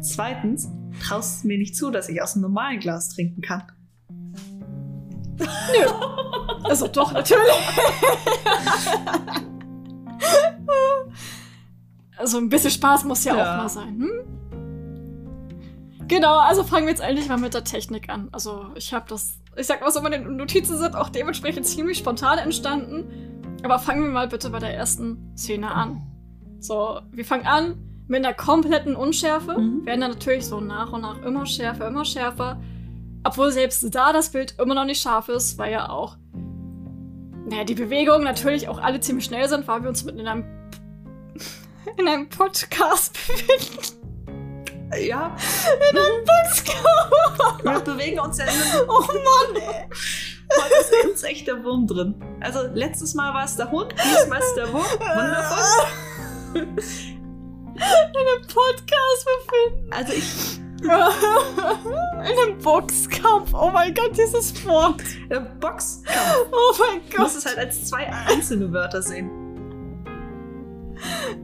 Zweitens, 0.00 0.68
traust 1.02 1.44
du 1.44 1.48
mir 1.48 1.58
nicht 1.58 1.76
zu, 1.76 1.90
dass 1.90 2.08
ich 2.08 2.22
aus 2.22 2.34
einem 2.34 2.42
normalen 2.42 2.80
Glas 2.80 3.10
trinken 3.10 3.42
kann. 3.42 3.62
Also 6.64 6.86
doch, 6.88 7.12
natürlich. 7.12 7.52
Also 12.16 12.38
ein 12.38 12.48
bisschen 12.48 12.70
Spaß 12.70 13.04
muss 13.04 13.24
ja, 13.24 13.36
Ja. 13.36 13.52
auch 13.54 13.58
mal 13.62 13.68
sein. 13.68 13.88
Hm? 13.98 14.10
Genau, 16.08 16.38
also 16.38 16.64
fangen 16.64 16.86
wir 16.86 16.92
jetzt 16.92 17.02
endlich 17.02 17.28
mal 17.28 17.38
mit 17.38 17.54
der 17.54 17.64
Technik 17.64 18.08
an. 18.08 18.28
Also 18.32 18.66
ich 18.74 18.92
habe 18.92 19.06
das, 19.08 19.38
ich 19.56 19.66
sag 19.66 19.80
mal 19.80 19.90
so, 19.90 20.00
meine 20.00 20.18
Notizen 20.18 20.78
sind 20.78 20.96
auch 20.96 21.08
dementsprechend 21.08 21.66
ziemlich 21.66 21.98
spontan 21.98 22.38
entstanden. 22.38 23.60
Aber 23.62 23.78
fangen 23.78 24.02
wir 24.02 24.10
mal 24.10 24.28
bitte 24.28 24.50
bei 24.50 24.58
der 24.58 24.74
ersten 24.74 25.32
Szene 25.36 25.70
an. 25.70 26.02
So, 26.60 27.00
wir 27.10 27.24
fangen 27.24 27.46
an 27.46 27.78
mit 28.06 28.24
einer 28.24 28.34
kompletten 28.34 28.94
Unschärfe. 28.94 29.58
Mhm. 29.58 29.86
Werden 29.86 30.00
dann 30.02 30.10
natürlich 30.10 30.46
so 30.46 30.60
nach 30.60 30.92
und 30.92 31.02
nach 31.02 31.22
immer 31.22 31.46
schärfer, 31.46 31.88
immer 31.88 32.04
schärfer. 32.04 32.60
Obwohl 33.22 33.50
selbst 33.52 33.94
da 33.94 34.12
das 34.12 34.30
Bild 34.30 34.54
immer 34.58 34.74
noch 34.74 34.84
nicht 34.84 35.00
scharf 35.00 35.28
ist, 35.30 35.56
weil 35.56 35.72
ja 35.72 35.88
auch 35.88 36.18
naja, 37.46 37.64
die 37.64 37.74
Bewegungen 37.74 38.24
natürlich 38.24 38.68
auch 38.68 38.78
alle 38.78 39.00
ziemlich 39.00 39.26
schnell 39.26 39.48
sind, 39.48 39.68
weil 39.68 39.82
wir 39.82 39.88
uns 39.88 40.04
mitten 40.04 40.20
in 40.20 40.28
einem 40.28 40.44
in 41.98 42.08
einem 42.08 42.28
Podcast 42.28 43.12
befinden. 43.12 44.03
Ja, 44.98 45.36
In 45.92 45.98
einem 45.98 46.24
Boxkampf. 46.24 47.62
wir 47.64 47.80
bewegen 47.80 48.20
uns 48.20 48.38
ja 48.38 48.44
in 48.44 48.50
einem 48.50 48.88
Oh 48.88 49.00
Mann, 49.00 49.56
ey. 49.62 49.88
Heute 50.56 50.74
ist 50.80 50.90
bei 50.90 51.08
uns 51.08 51.22
echt 51.24 51.46
der 51.46 51.64
Wurm 51.64 51.86
drin. 51.86 52.14
Also 52.40 52.60
letztes 52.74 53.14
Mal 53.14 53.34
war 53.34 53.44
es 53.44 53.56
der 53.56 53.70
Hund, 53.70 53.92
diesmal 53.92 54.38
ist 54.40 54.54
der 54.54 54.72
Wurm. 54.72 54.84
Wundervoll. 54.84 55.88
In 56.54 57.80
einem 57.80 58.42
Podcast 58.46 59.26
befinden. 59.26 59.92
Also 59.92 60.12
ich, 60.12 60.58
In 60.84 60.90
einem 62.38 62.58
Boxkampf. 62.58 63.52
Oh 63.52 63.70
mein 63.72 63.92
Gott, 63.94 64.16
dieses 64.16 64.64
Wort. 64.66 65.02
der 65.28 65.40
Boxkampf. 65.40 66.46
Oh 66.52 66.74
mein 66.78 67.00
Du 67.10 67.22
musst 67.22 67.34
Gott. 67.34 67.44
es 67.44 67.46
halt 67.46 67.58
als 67.58 67.88
zwei 67.88 68.06
einzelne 68.06 68.72
Wörter 68.72 69.02
sehen. 69.02 69.30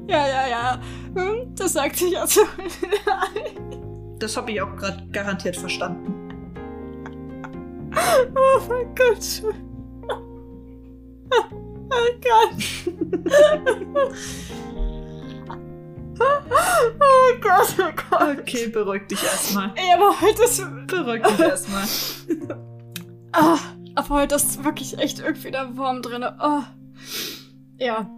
Ja, 0.09 0.27
ja, 0.27 0.49
ja. 0.49 0.81
Hm, 1.15 1.55
das 1.55 1.73
sagt 1.73 1.97
sich 1.97 2.19
also. 2.19 2.43
das 4.19 4.37
habe 4.37 4.53
ich 4.53 4.61
auch 4.61 4.77
gerade 4.77 5.07
garantiert 5.13 5.57
verstanden. 5.57 6.17
Oh 7.93 8.61
mein 8.69 8.95
Gott. 8.95 9.43
Oh 11.93 12.07
Gott. 12.23 12.55
Oh 16.23 17.41
Gott, 17.41 17.77
oh 17.79 17.93
Gott. 18.11 18.39
Okay, 18.41 18.69
beruhig 18.69 19.09
dich 19.09 19.23
erstmal. 19.23 19.73
Ey, 19.75 19.95
aber 19.95 20.21
heute 20.21 20.43
ist. 20.45 20.63
Beruhig 20.87 21.23
dich 21.23 21.41
erstmal. 21.41 21.85
Ah, 23.33 23.59
aber 23.95 24.09
heute 24.17 24.35
ist 24.35 24.63
wirklich 24.65 24.99
echt 24.99 25.21
irgendwie 25.21 25.51
der 25.51 25.77
Wurm 25.77 26.03
drin. 26.03 26.25
Oh. 26.25 26.63
Ja. 27.79 28.11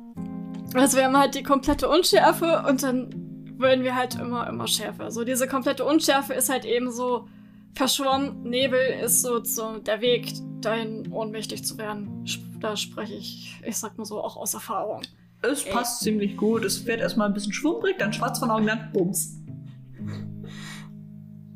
Also 0.75 0.97
wir 0.97 1.05
haben 1.05 1.17
halt 1.17 1.35
die 1.35 1.43
komplette 1.43 1.89
Unschärfe 1.89 2.65
und 2.69 2.83
dann 2.83 3.59
werden 3.59 3.85
wir 3.85 3.95
halt 3.95 4.15
immer, 4.17 4.47
immer 4.49 4.67
schärfer. 4.67 5.11
So 5.11 5.25
diese 5.25 5.47
komplette 5.47 5.85
Unschärfe 5.85 6.35
ist 6.35 6.49
halt 6.49 6.65
eben 6.65 6.91
so 6.91 7.29
verschwommen. 7.75 8.43
Nebel 8.43 8.81
ist 9.05 9.23
so, 9.23 9.43
so 9.45 9.79
der 9.79 10.01
Weg, 10.01 10.33
dahin 10.61 11.11
ohnmächtig 11.13 11.65
zu 11.65 11.79
werden. 11.79 12.25
Da 12.61 12.77
spreche 12.77 13.15
ich, 13.15 13.61
ich 13.65 13.77
sag 13.77 13.99
mal 13.99 14.05
so, 14.05 14.23
auch 14.23 14.37
aus 14.37 14.55
Erfahrung. 14.55 15.03
Es 15.43 15.65
passt 15.65 16.03
Ey. 16.03 16.05
ziemlich 16.13 16.37
gut. 16.37 16.65
Es 16.65 16.87
wird 16.87 17.01
erstmal 17.01 17.29
ein 17.29 17.35
bisschen 17.35 17.53
schwummrig, 17.53 17.99
dann 17.99 18.13
schwarz 18.13 18.39
von 18.39 18.51
Augen, 18.51 18.67
dann 18.67 18.93
bums. 18.93 19.39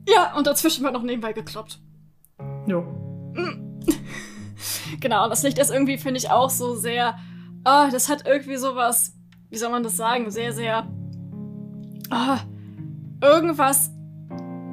Ja, 0.09 0.37
und 0.37 0.47
dazwischen 0.47 0.85
wird 0.85 0.93
noch 0.93 1.03
nebenbei 1.03 1.33
gekloppt. 1.33 1.79
Jo. 2.67 2.85
genau, 5.01 5.25
und 5.25 5.31
das 5.31 5.43
Licht 5.43 5.59
ist 5.59 5.71
irgendwie, 5.71 5.99
finde 5.99 6.19
ich, 6.19 6.31
auch 6.31 6.51
so 6.51 6.75
sehr. 6.75 7.17
Oh, 7.69 7.89
das 7.91 8.09
hat 8.09 8.29
irgendwie 8.29 8.57
sowas, 8.57 9.13
wie 9.51 9.57
soll 9.57 9.71
man 9.71 9.83
das 9.83 9.97
sagen, 9.97 10.31
sehr, 10.31 10.53
sehr. 10.53 10.89
Oh, 12.13 12.37
irgendwas, 13.21 13.91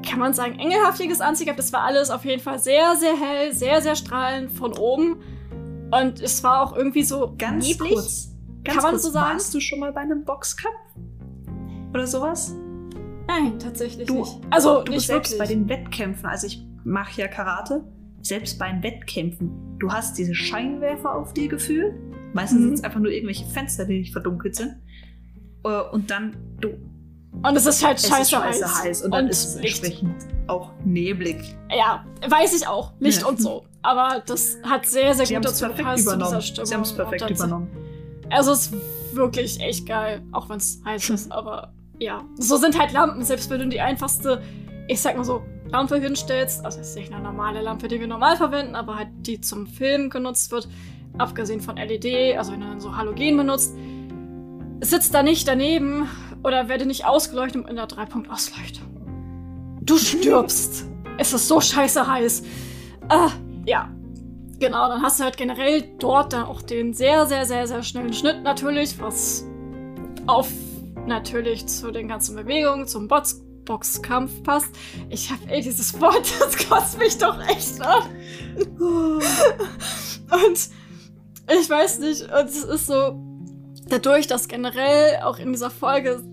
kann 0.08 0.20
man 0.20 0.34
sagen, 0.34 0.60
engelhaftiges 0.60 1.20
Anziehen 1.20 1.46
gehabt. 1.46 1.58
Das 1.58 1.74
war 1.74 1.82
alles 1.82 2.12
auf 2.12 2.24
jeden 2.24 2.40
Fall 2.40 2.60
sehr, 2.60 2.96
sehr 2.96 3.16
hell, 3.16 3.52
sehr, 3.52 3.82
sehr 3.82 3.96
strahlend 3.96 4.52
von 4.52 4.78
oben. 4.78 5.18
Und 5.90 6.22
es 6.22 6.44
war 6.44 6.62
auch 6.62 6.76
irgendwie 6.76 7.02
so 7.02 7.34
ganz 7.36 7.68
neblig. 7.68 7.94
kurz. 7.94 8.30
Ganz 8.64 8.76
Kann 8.76 8.84
man 8.84 8.92
kurz, 8.92 9.04
so 9.04 9.10
sagen? 9.10 9.34
Warst 9.34 9.54
du 9.56 9.60
schon 9.60 9.80
mal 9.80 9.92
bei 9.92 10.02
einem 10.02 10.24
Boxcup? 10.24 10.72
Oder 11.96 12.06
sowas? 12.06 12.54
Nein, 13.28 13.58
tatsächlich 13.58 14.08
du, 14.08 14.20
nicht. 14.20 14.40
Also 14.52 14.84
du 14.84 14.92
nicht 14.92 15.08
selbst 15.08 15.32
wirklich. 15.32 15.40
bei 15.40 15.56
den 15.56 15.68
Wettkämpfen, 15.68 16.28
also 16.28 16.46
ich 16.46 16.64
mache 16.84 17.22
ja 17.22 17.28
Karate, 17.28 17.84
selbst 18.22 18.60
bei 18.60 18.72
den 18.72 18.84
Wettkämpfen, 18.84 19.78
du 19.80 19.92
hast 19.92 20.16
diese 20.20 20.36
Scheinwerfer 20.36 21.16
auf 21.16 21.34
dir 21.34 21.48
gefühlt. 21.48 21.96
Meistens 22.34 22.60
mhm. 22.60 22.64
sind 22.66 22.74
es 22.74 22.84
einfach 22.84 23.00
nur 23.00 23.12
irgendwelche 23.12 23.46
Fenster, 23.46 23.86
die 23.86 24.00
nicht 24.00 24.12
verdunkelt 24.12 24.56
sind. 24.56 24.76
Äh, 25.64 25.82
und 25.92 26.10
dann, 26.12 26.36
du. 26.60 26.70
Und 27.32 27.56
es 27.56 27.66
ist 27.66 27.86
halt 27.86 28.00
scheiße, 28.00 28.14
es 28.14 28.22
ist 28.22 28.32
scheiße 28.32 28.66
heiß. 28.66 28.84
heiß. 28.84 29.02
Und, 29.02 29.06
und 29.06 29.12
dann 29.12 29.28
ist 29.28 29.46
es 29.46 29.56
entsprechend 29.56 30.16
auch 30.48 30.72
neblig. 30.84 31.56
Ja, 31.70 32.06
weiß 32.28 32.56
ich 32.56 32.68
auch. 32.68 32.94
Licht 33.00 33.22
ja. 33.22 33.28
und 33.28 33.42
so. 33.42 33.66
Aber 33.82 34.24
das 34.26 34.58
hat 34.64 34.86
sehr, 34.86 35.14
sehr 35.14 35.26
Sie 35.26 35.36
gut 35.36 35.46
dazu 35.46 35.68
gepasst 35.68 36.08
zu 36.08 36.18
dieser 36.18 36.42
Stimmung. 36.42 36.66
Sie 36.66 36.74
haben 36.74 36.82
es 36.82 36.94
perfekt 36.94 37.30
übernommen. 37.30 37.68
Also 38.30 38.52
es 38.52 38.68
ist 38.68 39.16
wirklich 39.16 39.60
echt 39.60 39.86
geil, 39.86 40.22
auch 40.32 40.50
wenn 40.50 40.58
es 40.58 40.82
heiß 40.86 41.10
ist, 41.10 41.32
aber 41.32 41.74
ja. 42.00 42.24
So 42.38 42.58
sind 42.58 42.80
halt 42.80 42.94
Lampen, 42.94 43.24
selbst 43.24 43.50
wenn 43.50 43.60
du 43.60 43.68
die 43.68 43.82
einfachste, 43.82 44.42
ich 44.88 45.02
sag 45.02 45.18
mal 45.18 45.24
so, 45.24 45.44
Lampe 45.70 46.00
hinstellst, 46.00 46.64
also 46.64 46.80
es 46.80 46.90
ist 46.90 46.96
nicht 46.96 47.12
eine 47.12 47.24
normale 47.24 47.62
Lampe, 47.62 47.88
die 47.88 48.00
wir 48.00 48.08
normal 48.08 48.38
verwenden, 48.38 48.76
aber 48.76 48.96
halt 48.96 49.10
die 49.22 49.42
zum 49.42 49.66
Filmen 49.66 50.10
genutzt 50.10 50.52
wird, 50.52 50.68
abgesehen 51.18 51.62
von 51.62 51.78
LED, 51.78 52.38
also 52.38 52.52
wenn 52.52 52.62
du 52.62 52.68
dann 52.68 52.80
so 52.80 52.96
Halogen 52.96 53.38
benutzt, 53.38 53.76
sitzt 54.82 55.14
da 55.14 55.24
nicht 55.24 55.48
daneben 55.48 56.08
oder 56.44 56.68
werde 56.68 56.86
nicht 56.86 57.06
ausgeleuchtet 57.06 57.68
in 57.70 57.76
der 57.76 57.88
3-Punkt-Ausleuchtung. 57.88 58.88
Du 59.82 59.98
stirbst. 59.98 60.86
es 61.18 61.34
ist 61.34 61.48
so 61.48 61.62
scheiße 61.62 62.08
heiß. 62.08 62.42
Äh, 63.10 63.30
ja, 63.66 63.90
Genau, 64.64 64.88
dann 64.88 65.02
hast 65.02 65.20
du 65.20 65.26
halt 65.26 65.36
generell 65.36 65.82
dort 66.00 66.32
dann 66.32 66.44
auch 66.44 66.62
den 66.62 66.94
sehr, 66.94 67.26
sehr, 67.26 67.46
sehr, 67.46 67.68
sehr 67.68 67.84
schnellen 67.84 68.14
Schnitt 68.14 68.44
natürlich, 68.44 68.98
was 68.98 69.46
auf 70.26 70.50
natürlich 71.06 71.68
zu 71.68 71.92
den 71.92 72.08
ganzen 72.08 72.38
Bewegungen, 72.38 72.88
zum 72.88 73.10
Box 73.10 73.42
Boxkampf 73.66 74.42
passt. 74.44 74.70
Ich 75.10 75.30
hab, 75.30 75.40
ey, 75.50 75.62
dieses 75.62 76.00
Wort, 76.00 76.34
das 76.40 76.58
kostet 76.70 77.00
mich 77.00 77.18
doch 77.18 77.38
echt 77.46 77.82
an. 77.82 78.04
und 78.80 80.70
ich 81.48 81.70
weiß 81.70 82.00
nicht, 82.00 82.24
und 82.24 82.46
es 82.46 82.64
ist 82.64 82.88
so, 82.88 83.20
dadurch, 83.88 84.28
dass 84.28 84.48
generell 84.48 85.22
auch 85.24 85.40
in 85.40 85.52
dieser 85.52 85.70
Folge 85.70 86.24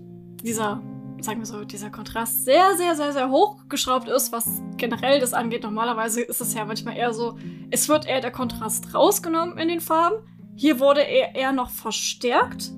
dieser 0.43 0.81
sagen 1.23 1.39
wir 1.39 1.45
so, 1.45 1.63
dieser 1.63 1.89
Kontrast 1.89 2.45
sehr, 2.45 2.75
sehr, 2.77 2.95
sehr, 2.95 3.13
sehr 3.13 3.29
hochgeschraubt 3.29 4.07
ist, 4.09 4.31
was 4.31 4.61
generell 4.77 5.19
das 5.19 5.33
angeht. 5.33 5.63
Normalerweise 5.63 6.21
ist 6.21 6.41
es 6.41 6.53
ja 6.53 6.65
manchmal 6.65 6.97
eher 6.97 7.13
so, 7.13 7.37
es 7.69 7.89
wird 7.89 8.07
eher 8.07 8.21
der 8.21 8.31
Kontrast 8.31 8.93
rausgenommen 8.93 9.57
in 9.57 9.67
den 9.67 9.81
Farben. 9.81 10.17
Hier 10.55 10.79
wurde 10.79 11.01
er 11.01 11.35
eher 11.35 11.51
noch 11.51 11.69
verstärkt. 11.69 12.71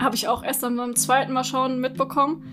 Habe 0.00 0.14
ich 0.14 0.28
auch 0.28 0.42
erst 0.42 0.62
dann 0.62 0.76
beim 0.76 0.96
zweiten 0.96 1.32
Mal 1.32 1.44
schauen 1.44 1.80
mitbekommen. 1.80 2.44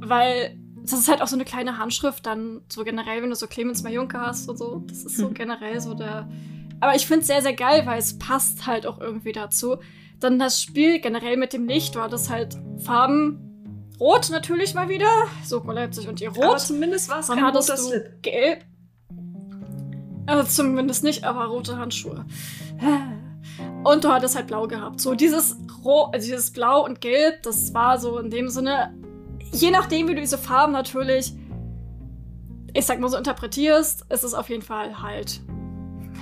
Weil 0.00 0.58
das 0.82 0.98
ist 0.98 1.08
halt 1.08 1.22
auch 1.22 1.28
so 1.28 1.36
eine 1.36 1.44
kleine 1.44 1.78
Handschrift, 1.78 2.26
dann 2.26 2.62
so 2.68 2.84
generell, 2.84 3.22
wenn 3.22 3.30
du 3.30 3.36
so 3.36 3.46
Clemens 3.46 3.82
Majunke 3.82 4.20
hast 4.20 4.48
und 4.48 4.58
so. 4.58 4.82
Das 4.86 5.04
ist 5.04 5.16
so 5.16 5.28
mhm. 5.28 5.34
generell 5.34 5.80
so 5.80 5.94
der. 5.94 6.28
Aber 6.80 6.94
ich 6.94 7.06
finde 7.06 7.22
es 7.22 7.26
sehr, 7.26 7.42
sehr 7.42 7.54
geil, 7.54 7.86
weil 7.86 7.98
es 7.98 8.18
passt 8.18 8.66
halt 8.66 8.86
auch 8.86 9.00
irgendwie 9.00 9.32
dazu. 9.32 9.76
Dann 10.20 10.38
das 10.38 10.60
Spiel 10.62 11.00
generell 11.00 11.36
mit 11.36 11.52
dem 11.52 11.66
Licht, 11.66 11.96
war 11.96 12.08
das 12.08 12.30
halt 12.30 12.56
Farben 12.78 13.44
Rot 14.00 14.30
natürlich 14.30 14.74
mal 14.74 14.88
wieder. 14.88 15.10
So 15.44 15.62
Leipzig 15.62 16.08
und 16.08 16.20
ihr 16.20 16.30
Rot. 16.30 16.44
Aber 16.44 16.56
zumindest 16.56 17.08
war 17.08 17.20
es 17.20 17.28
kein 17.28 17.44
roter 17.44 17.76
Slip. 17.76 18.22
Gelb. 18.22 18.64
Also 20.26 20.44
zumindest 20.44 21.04
nicht, 21.04 21.24
aber 21.24 21.46
rote 21.46 21.76
Handschuhe. 21.76 22.24
Und 23.84 24.04
du 24.04 24.08
hattest 24.08 24.36
halt 24.36 24.46
blau 24.46 24.66
gehabt. 24.66 25.00
So 25.00 25.14
dieses, 25.14 25.56
Ro 25.84 26.04
also 26.12 26.26
dieses 26.26 26.50
Blau 26.52 26.84
und 26.84 27.00
Gelb, 27.00 27.42
das 27.42 27.74
war 27.74 27.98
so 27.98 28.18
in 28.18 28.30
dem 28.30 28.48
Sinne, 28.48 28.94
je 29.52 29.70
nachdem, 29.70 30.08
wie 30.08 30.14
du 30.14 30.20
diese 30.20 30.38
Farben 30.38 30.72
natürlich, 30.72 31.34
ich 32.72 32.86
sag 32.86 32.98
mal 32.98 33.08
so, 33.08 33.16
interpretierst, 33.16 34.06
ist 34.10 34.24
es 34.24 34.34
auf 34.34 34.48
jeden 34.48 34.62
Fall 34.62 35.02
halt. 35.02 35.40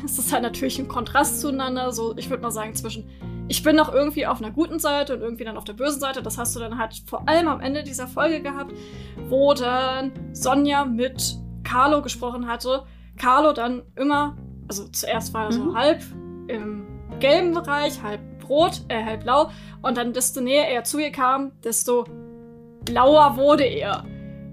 Es 0.04 0.18
ist 0.18 0.32
halt 0.32 0.42
natürlich 0.42 0.78
ein 0.78 0.88
Kontrast 0.88 1.40
zueinander. 1.40 1.92
So, 1.92 2.14
ich 2.16 2.30
würde 2.30 2.42
mal 2.42 2.50
sagen, 2.50 2.74
zwischen 2.74 3.08
ich 3.48 3.62
bin 3.62 3.76
noch 3.76 3.92
irgendwie 3.92 4.26
auf 4.26 4.40
einer 4.40 4.50
guten 4.50 4.78
Seite 4.78 5.14
und 5.14 5.20
irgendwie 5.20 5.44
dann 5.44 5.56
auf 5.56 5.64
der 5.64 5.74
bösen 5.74 6.00
Seite. 6.00 6.22
Das 6.22 6.38
hast 6.38 6.56
du 6.56 6.60
dann 6.60 6.78
halt 6.78 7.02
vor 7.06 7.28
allem 7.28 7.48
am 7.48 7.60
Ende 7.60 7.82
dieser 7.82 8.06
Folge 8.06 8.40
gehabt, 8.40 8.72
wo 9.28 9.52
dann 9.52 10.12
Sonja 10.32 10.84
mit 10.84 11.36
Carlo 11.64 12.02
gesprochen 12.02 12.46
hatte. 12.46 12.84
Carlo 13.18 13.52
dann 13.52 13.82
immer, 13.96 14.36
also 14.68 14.88
zuerst 14.88 15.34
war 15.34 15.46
er 15.46 15.52
so 15.52 15.64
mhm. 15.64 15.76
halb 15.76 16.02
im 16.48 16.86
gelben 17.20 17.52
Bereich, 17.52 18.02
halb 18.02 18.20
rot, 18.48 18.82
äh, 18.88 19.04
halb 19.04 19.24
blau. 19.24 19.50
Und 19.82 19.96
dann 19.96 20.12
desto 20.12 20.40
näher 20.40 20.68
er 20.68 20.84
zu 20.84 20.98
ihr 20.98 21.12
kam, 21.12 21.52
desto 21.62 22.04
blauer 22.84 23.36
wurde 23.36 23.64
er. 23.64 24.04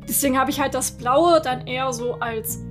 Deswegen 0.08 0.38
habe 0.38 0.50
ich 0.52 0.60
halt 0.60 0.74
das 0.74 0.98
Blaue 0.98 1.40
dann 1.42 1.68
eher 1.68 1.94
so 1.94 2.16
als 2.16 2.66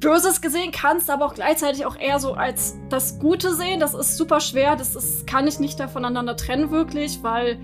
Böses 0.00 0.40
gesehen, 0.40 0.72
kannst 0.72 1.10
aber 1.10 1.26
auch 1.26 1.34
gleichzeitig 1.34 1.84
auch 1.84 1.96
eher 1.96 2.18
so 2.18 2.32
als 2.32 2.78
das 2.88 3.18
Gute 3.18 3.54
sehen. 3.54 3.80
Das 3.80 3.94
ist 3.94 4.16
super 4.16 4.40
schwer. 4.40 4.76
Das 4.76 4.96
ist, 4.96 5.26
kann 5.26 5.46
ich 5.46 5.60
nicht 5.60 5.78
da 5.78 5.88
voneinander 5.88 6.36
trennen, 6.36 6.70
wirklich, 6.70 7.22
weil 7.22 7.58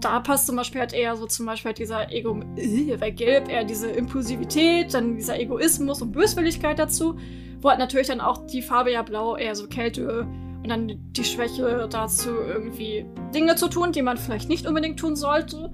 da 0.00 0.20
passt 0.20 0.46
zum 0.46 0.56
Beispiel 0.56 0.80
halt 0.80 0.92
eher 0.92 1.16
so 1.16 1.26
zum 1.26 1.46
Beispiel 1.46 1.70
halt 1.70 1.78
dieser 1.78 2.12
Ego, 2.12 2.40
äh, 2.56 2.96
bei 2.96 3.10
Gelb 3.10 3.48
eher 3.48 3.64
diese 3.64 3.88
Impulsivität, 3.88 4.94
dann 4.94 5.16
dieser 5.16 5.38
Egoismus 5.38 6.02
und 6.02 6.12
Böswilligkeit 6.12 6.78
dazu, 6.78 7.18
wo 7.60 7.70
halt 7.70 7.78
natürlich 7.78 8.08
dann 8.08 8.20
auch 8.20 8.46
die 8.46 8.62
Farbe 8.62 8.92
ja 8.92 9.02
blau 9.02 9.36
eher 9.36 9.54
so 9.54 9.66
Kälte 9.66 10.26
und 10.62 10.68
dann 10.68 11.12
die 11.12 11.24
Schwäche 11.24 11.88
dazu 11.90 12.30
irgendwie 12.30 13.06
Dinge 13.34 13.56
zu 13.56 13.68
tun, 13.68 13.92
die 13.92 14.02
man 14.02 14.16
vielleicht 14.16 14.48
nicht 14.48 14.66
unbedingt 14.66 14.98
tun 14.98 15.16
sollte. 15.16 15.72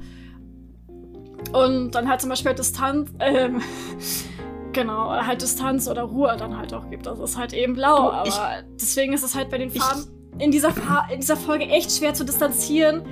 Und 1.52 1.90
dann 1.92 2.08
halt 2.08 2.20
zum 2.20 2.30
Beispiel 2.30 2.54
Distanz, 2.54 3.10
ähm, 3.18 3.60
Genau, 4.72 5.11
halt 5.11 5.42
Distanz 5.42 5.88
oder 5.88 6.02
Ruhe 6.02 6.35
dann 6.38 6.56
halt 6.56 6.72
auch 6.72 6.88
gibt. 6.88 7.06
Das 7.06 7.18
ist 7.18 7.37
halt 7.37 7.52
eben 7.52 7.74
blau, 7.74 8.11
aber 8.11 8.28
ich, 8.28 8.35
deswegen 8.80 9.12
ist 9.12 9.22
es 9.22 9.35
halt 9.35 9.50
bei 9.50 9.58
den 9.58 9.70
Farben 9.70 10.06
in 10.38 10.50
dieser, 10.50 10.72
in 11.12 11.20
dieser 11.20 11.37
Folge 11.37 11.64
echt 11.66 11.92
schwer 11.92 12.14
zu 12.14 12.24
distanzieren, 12.24 13.02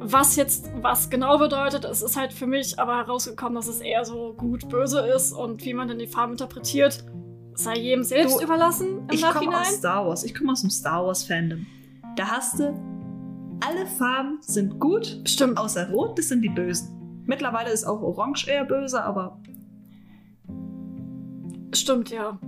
was 0.00 0.36
jetzt 0.36 0.70
was 0.80 1.10
genau 1.10 1.38
bedeutet. 1.38 1.84
Es 1.84 2.02
ist 2.02 2.16
halt 2.16 2.32
für 2.32 2.46
mich 2.46 2.78
aber 2.78 2.96
herausgekommen, 2.96 3.54
dass 3.54 3.68
es 3.68 3.80
eher 3.80 4.04
so 4.04 4.34
gut 4.34 4.68
böse 4.68 5.00
ist 5.00 5.32
und 5.32 5.64
wie 5.64 5.74
man 5.74 5.88
dann 5.88 5.98
die 5.98 6.06
Farben 6.06 6.32
interpretiert, 6.32 7.04
sei 7.54 7.74
jedem 7.76 8.04
selbst 8.04 8.38
du, 8.38 8.44
überlassen 8.44 8.98
im 8.98 9.06
ich 9.10 9.22
Nachhinein. 9.22 9.42
Ich 9.42 9.48
komme 9.48 9.60
aus 9.60 9.74
Star 9.74 10.06
Wars, 10.06 10.24
ich 10.24 10.34
komme 10.34 10.52
aus 10.52 10.60
dem 10.60 10.70
Star 10.70 11.04
Wars 11.04 11.24
Fandom. 11.24 11.66
Da 12.16 12.26
hast 12.26 12.60
du 12.60 12.74
alle 13.60 13.86
Farben 13.86 14.38
sind 14.40 14.78
gut, 14.78 15.22
stimmt, 15.26 15.58
außer 15.58 15.90
Rot, 15.90 16.18
das 16.18 16.28
sind 16.28 16.42
die 16.42 16.48
Bösen. 16.48 17.24
Mittlerweile 17.26 17.70
ist 17.70 17.84
auch 17.84 18.00
Orange 18.00 18.48
eher 18.48 18.64
böse, 18.64 19.02
aber 19.02 19.40
Stimmt, 21.72 22.10
ja. 22.10 22.38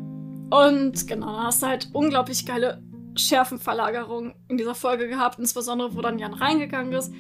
Und 0.51 1.07
genau, 1.07 1.27
dann 1.27 1.45
hast 1.45 1.63
du 1.63 1.67
halt 1.67 1.89
unglaublich 1.93 2.45
geile 2.47 2.83
Schärfenverlagerung 3.17 4.35
in 4.49 4.57
dieser 4.57 4.75
Folge 4.75 5.09
gehabt, 5.09 5.39
insbesondere 5.39 5.95
wo 5.95 6.01
dann 6.01 6.19
Jan 6.19 6.35
reingegangen 6.35 6.93
ist. 6.93 7.13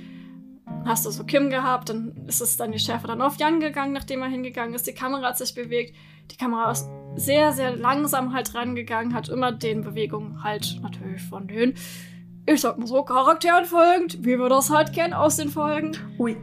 hast 0.84 1.04
du 1.06 1.10
so 1.10 1.24
Kim 1.24 1.50
gehabt, 1.50 1.88
dann 1.88 2.26
ist 2.26 2.40
es 2.40 2.56
dann 2.56 2.72
die 2.72 2.78
Schärfe 2.78 3.06
dann 3.06 3.22
auf 3.22 3.36
Jan 3.36 3.60
gegangen, 3.60 3.92
nachdem 3.92 4.22
er 4.22 4.28
hingegangen 4.28 4.74
ist. 4.74 4.86
Die 4.86 4.94
Kamera 4.94 5.28
hat 5.28 5.38
sich 5.38 5.54
bewegt. 5.54 5.94
Die 6.30 6.36
Kamera 6.36 6.70
ist 6.70 6.88
sehr, 7.16 7.52
sehr 7.52 7.76
langsam 7.76 8.32
halt 8.32 8.54
rangegangen, 8.54 9.14
hat 9.14 9.28
immer 9.28 9.52
den 9.52 9.82
Bewegungen 9.82 10.42
halt 10.42 10.78
natürlich 10.82 11.22
von 11.22 11.48
den, 11.48 11.74
ich 12.46 12.60
sag 12.60 12.78
mal 12.78 12.86
so, 12.86 13.02
Charakteren 13.02 13.64
folgend, 13.64 14.24
wie 14.24 14.38
wir 14.38 14.48
das 14.48 14.70
halt 14.70 14.92
kennen 14.92 15.12
aus 15.12 15.36
den 15.36 15.50
Folgen. 15.50 15.92
Ui, 16.18 16.36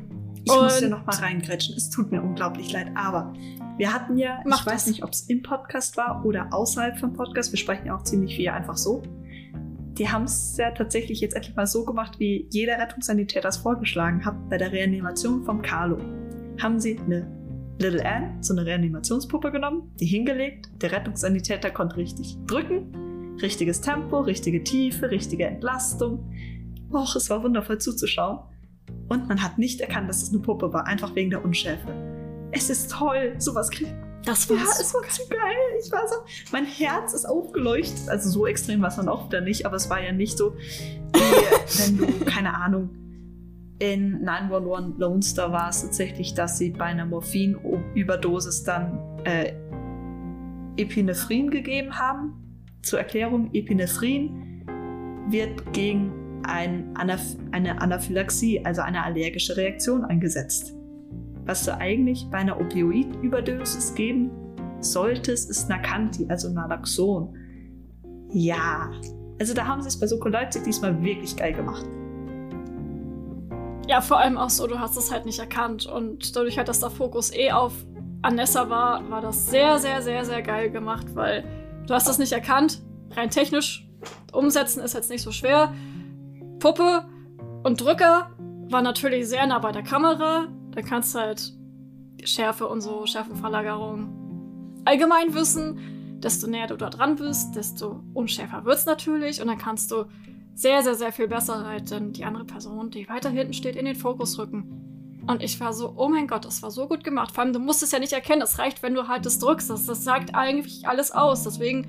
ich 0.44 0.52
Und 0.52 0.64
muss 0.64 0.82
ja 0.82 0.90
noch 0.90 1.06
mal 1.06 1.16
reingrätschen. 1.16 1.76
Es 1.76 1.90
tut 1.90 2.12
mir 2.12 2.22
unglaublich 2.22 2.72
leid, 2.72 2.92
aber 2.96 3.34
wir 3.78 3.94
hatten 3.94 4.18
ja, 4.18 4.40
ich 4.46 4.52
weiß 4.52 4.66
das. 4.66 4.88
nicht, 4.88 5.04
ob 5.04 5.12
es 5.12 5.22
im 5.22 5.44
Podcast 5.44 5.98
war 5.98 6.26
oder 6.26 6.48
außerhalb 6.52 6.98
vom 6.98 7.14
Podcast, 7.14 7.52
wir 7.52 7.60
sprechen 7.60 7.88
ja 7.88 7.96
auch 7.96 8.04
ziemlich 8.04 8.36
viel 8.36 8.50
einfach 8.50 8.78
so. 8.78 9.04
Die 9.94 10.10
haben 10.10 10.26
es 10.26 10.58
ja 10.58 10.72
tatsächlich 10.72 11.22
jetzt 11.22 11.36
endlich 11.36 11.56
mal 11.56 11.68
so 11.68 11.86
gemacht, 11.86 12.20
wie 12.20 12.48
jeder 12.52 12.80
Rettungssanitäter 12.80 13.50
es 13.50 13.58
vorgeschlagen 13.58 14.26
hat 14.26 14.50
bei 14.50 14.58
der 14.58 14.72
Reanimation 14.72 15.44
vom 15.44 15.62
Carlo. 15.62 15.98
Haben 16.60 16.80
sie 16.80 17.00
eine 17.00 17.32
Little 17.80 18.04
Anne, 18.04 18.38
so 18.42 18.54
eine 18.54 18.66
Reanimationspuppe 18.66 19.52
genommen, 19.52 19.92
die 20.00 20.06
hingelegt. 20.06 20.70
Der 20.82 20.92
Rettungssanitäter 20.92 21.70
konnte 21.70 21.98
richtig 21.98 22.38
drücken. 22.48 23.36
Richtiges 23.42 23.82
Tempo, 23.82 24.22
richtige 24.22 24.64
Tiefe, 24.64 25.12
richtige 25.12 25.46
Entlastung. 25.46 26.32
Och, 26.92 27.16
es 27.16 27.30
war 27.30 27.44
wundervoll 27.44 27.78
zuzuschauen. 27.78 28.40
Und 29.10 29.28
man 29.28 29.44
hat 29.44 29.60
nicht 29.60 29.82
erkannt, 29.82 30.10
dass 30.10 30.24
es 30.24 30.30
eine 30.30 30.40
Puppe 30.40 30.74
war, 30.74 30.88
einfach 30.88 31.14
wegen 31.16 31.30
der 31.30 31.46
Unschärfe. 31.46 32.07
Es 32.52 32.70
ist 32.70 32.92
toll, 32.92 33.36
sowas 33.38 33.70
kriegt. 33.70 33.94
Das 34.26 34.50
war 34.50 34.58
ja, 34.58 34.66
so 34.66 34.82
es 34.82 34.94
war 34.94 35.02
zu 35.10 35.28
geil. 35.30 35.40
Ich 35.84 35.92
war 35.92 36.06
so, 36.08 36.16
mein 36.52 36.66
Herz 36.66 37.14
ist 37.14 37.26
aufgeleuchtet. 37.26 38.10
Also 38.10 38.30
so 38.30 38.46
extrem 38.46 38.82
war 38.82 38.90
es 38.90 38.98
dann 38.98 39.08
auch 39.08 39.28
wieder 39.28 39.42
nicht, 39.42 39.66
aber 39.66 39.78
es 39.78 39.90
war 39.90 40.04
ja 40.04 40.12
nicht 40.12 40.38
so, 40.38 40.54
wie 40.56 41.80
wenn 41.80 41.98
du, 41.98 42.26
keine 42.26 42.54
Ahnung, 42.54 42.90
in 43.80 44.24
911 44.24 44.98
Lone 44.98 45.22
Star 45.22 45.52
war 45.52 45.70
es 45.70 45.82
tatsächlich, 45.82 46.34
dass 46.34 46.58
sie 46.58 46.72
bei 46.72 46.86
einer 46.86 47.06
Morphinüberdosis 47.06 48.64
dann 48.64 49.00
äh, 49.24 49.54
Epinephrin 50.78 51.50
gegeben 51.50 51.98
haben. 51.98 52.34
Zur 52.82 53.00
Erklärung, 53.00 53.50
Epinephrin 53.54 54.66
wird 55.30 55.74
gegen 55.74 56.42
ein 56.44 56.96
Anaph 56.96 57.36
eine 57.52 57.82
Anaphylaxie, 57.82 58.64
also 58.64 58.82
eine 58.82 59.04
allergische 59.04 59.58
Reaktion 59.58 60.06
eingesetzt. 60.06 60.77
Was 61.48 61.64
du 61.64 61.76
eigentlich 61.76 62.28
bei 62.30 62.40
einer 62.40 62.60
Opioidüberdosis 62.60 63.96
geben 63.96 64.30
solltest, 64.82 65.50
ist 65.50 65.70
Nacanti, 65.70 66.28
also 66.30 66.52
Naloxon. 66.52 67.34
Ja, 68.32 68.92
also 69.40 69.54
da 69.54 69.66
haben 69.66 69.82
sie 69.82 69.88
es 69.88 69.98
bei 69.98 70.08
Sokoleipzig 70.08 70.64
diesmal 70.64 71.02
wirklich 71.02 71.36
geil 71.38 71.54
gemacht. 71.54 71.86
Ja, 73.88 74.02
vor 74.02 74.20
allem 74.20 74.38
auch 74.38 74.50
so, 74.50 74.68
du 74.68 74.78
hast 74.78 74.98
es 74.98 75.10
halt 75.10 75.26
nicht 75.26 75.40
erkannt. 75.40 75.86
Und 75.86 76.36
dadurch 76.36 76.58
halt, 76.58 76.68
dass 76.68 76.82
der 76.82 76.90
Fokus 76.90 77.34
eh 77.34 77.52
auf 77.52 77.74
Anessa 78.22 78.70
war, 78.70 79.10
war 79.10 79.22
das 79.22 79.50
sehr, 79.50 79.80
sehr, 79.80 80.02
sehr, 80.02 80.26
sehr 80.26 80.42
geil 80.42 80.70
gemacht, 80.70 81.08
weil 81.16 81.46
du 81.88 81.94
hast 81.94 82.10
das 82.10 82.20
nicht 82.20 82.34
erkannt. 82.34 82.82
Rein 83.12 83.30
technisch 83.30 83.88
umsetzen 84.34 84.84
ist 84.84 84.94
jetzt 84.94 85.10
nicht 85.10 85.22
so 85.22 85.32
schwer. 85.32 85.74
Puppe 86.60 87.06
und 87.64 87.80
Drücker 87.80 88.32
war 88.70 88.82
natürlich 88.82 89.30
sehr 89.30 89.48
nah 89.48 89.60
bei 89.60 89.72
der 89.72 89.84
Kamera. 89.84 90.48
Da 90.78 90.84
kannst 90.84 91.16
du 91.16 91.20
halt 91.20 91.54
Schärfe 92.24 92.68
und 92.68 92.82
so, 92.82 93.08
Schärfenverlagerung 93.08 94.76
allgemein 94.86 95.34
wissen. 95.34 96.20
Desto 96.20 96.46
näher 96.46 96.68
du 96.68 96.76
da 96.76 96.92
dran 96.92 97.16
bist, 97.16 97.56
desto 97.56 98.04
unschärfer 98.14 98.64
wird 98.64 98.78
es 98.78 98.86
natürlich. 98.86 99.42
Und 99.42 99.48
dann 99.48 99.58
kannst 99.58 99.90
du 99.90 100.06
sehr, 100.54 100.84
sehr, 100.84 100.94
sehr 100.94 101.12
viel 101.12 101.28
besser 101.28 101.66
halt 101.66 101.90
denn 101.90 102.14
die 102.14 102.26
andere 102.26 102.46
Person, 102.46 102.92
die 102.92 103.10
weiter 103.10 103.32
hinten 103.32 103.54
steht, 103.54 103.76
in 103.76 103.86
den 103.86 103.96
Fokus 103.96 104.38
rücken. 104.38 105.24
Und 105.26 105.42
ich 105.42 105.60
war 105.60 105.74
so, 105.74 105.96
oh 105.98 106.10
mein 106.10 106.28
Gott, 106.28 106.46
das 106.46 106.62
war 106.62 106.70
so 106.70 106.88
gut 106.88 107.04
gemacht. 107.04 107.32
Vor 107.34 107.44
allem, 107.44 107.54
du 107.54 107.60
musst 107.60 107.82
es 107.82 107.92
ja 107.92 107.98
nicht 107.98 108.14
erkennen. 108.14 108.44
Es 108.44 108.60
reicht, 108.60 108.84
wenn 108.84 108.94
du 108.94 109.08
halt 109.08 109.26
das 109.26 109.40
drückst. 109.40 109.72
Das, 109.72 109.88
das 109.88 110.04
sagt 110.04 110.36
eigentlich 110.36 110.88
alles 110.88 111.12
aus. 111.12 111.42
Deswegen 111.42 111.88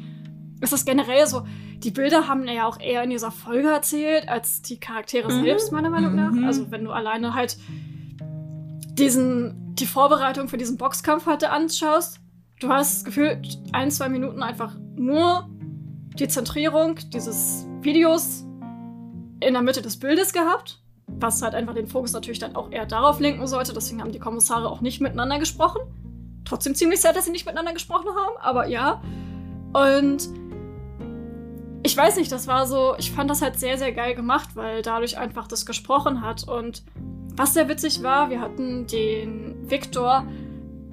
ist 0.63 0.73
es 0.73 0.87
generell 0.87 1.27
so. 1.27 1.43
Die 1.81 1.91
Bilder 1.91 2.27
haben 2.27 2.49
ja 2.49 2.67
auch 2.67 2.81
eher 2.81 3.03
in 3.03 3.11
dieser 3.11 3.33
Folge 3.33 3.69
erzählt, 3.69 4.31
als 4.31 4.63
die 4.63 4.81
Charaktere 4.81 5.31
mhm. 5.31 5.45
selbst, 5.45 5.73
meiner 5.73 5.91
Meinung 5.91 6.15
nach. 6.15 6.33
Mhm. 6.33 6.45
Also, 6.47 6.71
wenn 6.71 6.87
du 6.87 6.91
alleine 6.91 7.35
halt 7.35 7.59
diesen, 8.99 9.75
die 9.75 9.87
Vorbereitung 9.87 10.49
für 10.49 10.59
diesen 10.59 10.77
Boxkampf 10.77 11.27
halt 11.27 11.45
anschaust, 11.45 12.21
du 12.61 12.69
hast 12.69 12.97
das 12.97 13.05
Gefühl, 13.05 13.41
ein, 13.73 13.91
zwei 13.91 14.09
Minuten 14.09 14.43
einfach 14.43 14.75
nur 14.97 15.49
die 16.19 16.29
Zentrierung 16.29 16.97
dieses 17.13 17.67
Videos 17.81 18.45
in 19.41 19.53
der 19.53 19.63
Mitte 19.63 19.83
des 19.83 19.99
Bildes 19.99 20.33
gehabt, 20.33 20.83
was 21.07 21.43
halt 21.43 21.55
einfach 21.55 21.75
den 21.75 21.87
Fokus 21.87 22.13
natürlich 22.13 22.41
dann 22.41 22.57
auch 22.57 22.71
eher 22.73 22.87
darauf 22.87 23.21
lenken 23.21 23.47
sollte. 23.47 23.73
Deswegen 23.73 24.01
haben 24.01 24.13
die 24.13 24.19
Kommissare 24.19 24.69
auch 24.69 24.81
nicht 24.81 25.01
miteinander 25.01 25.39
gesprochen. 25.39 25.81
Trotzdem 26.45 26.75
ziemlich 26.75 27.01
sehr, 27.01 27.13
dass 27.13 27.27
sie 27.27 27.31
nicht 27.31 27.47
miteinander 27.47 27.73
gesprochen 27.73 28.09
haben, 28.09 28.37
aber 28.41 28.67
ja. 28.67 29.01
Und 29.73 30.29
ich 31.85 31.97
weiß 31.97 32.17
nicht, 32.17 32.33
das 32.33 32.49
war 32.49 32.67
so, 32.67 32.97
ich 32.99 33.13
fand 33.13 33.31
das 33.31 33.43
halt 33.43 33.61
sehr, 33.61 33.79
sehr 33.79 33.93
geil 33.93 34.15
gemacht, 34.15 34.51
weil 34.55 34.83
dadurch 34.83 35.19
einfach 35.19 35.47
das 35.47 35.67
gesprochen 35.67 36.23
hat. 36.23 36.49
Und 36.49 36.83
was 37.39 37.55
sehr 37.55 37.69
witzig 37.69 38.03
war, 38.03 38.31
wir 38.31 38.41
hatten 38.41 38.87
den 38.87 39.71
Viktor 39.71 40.27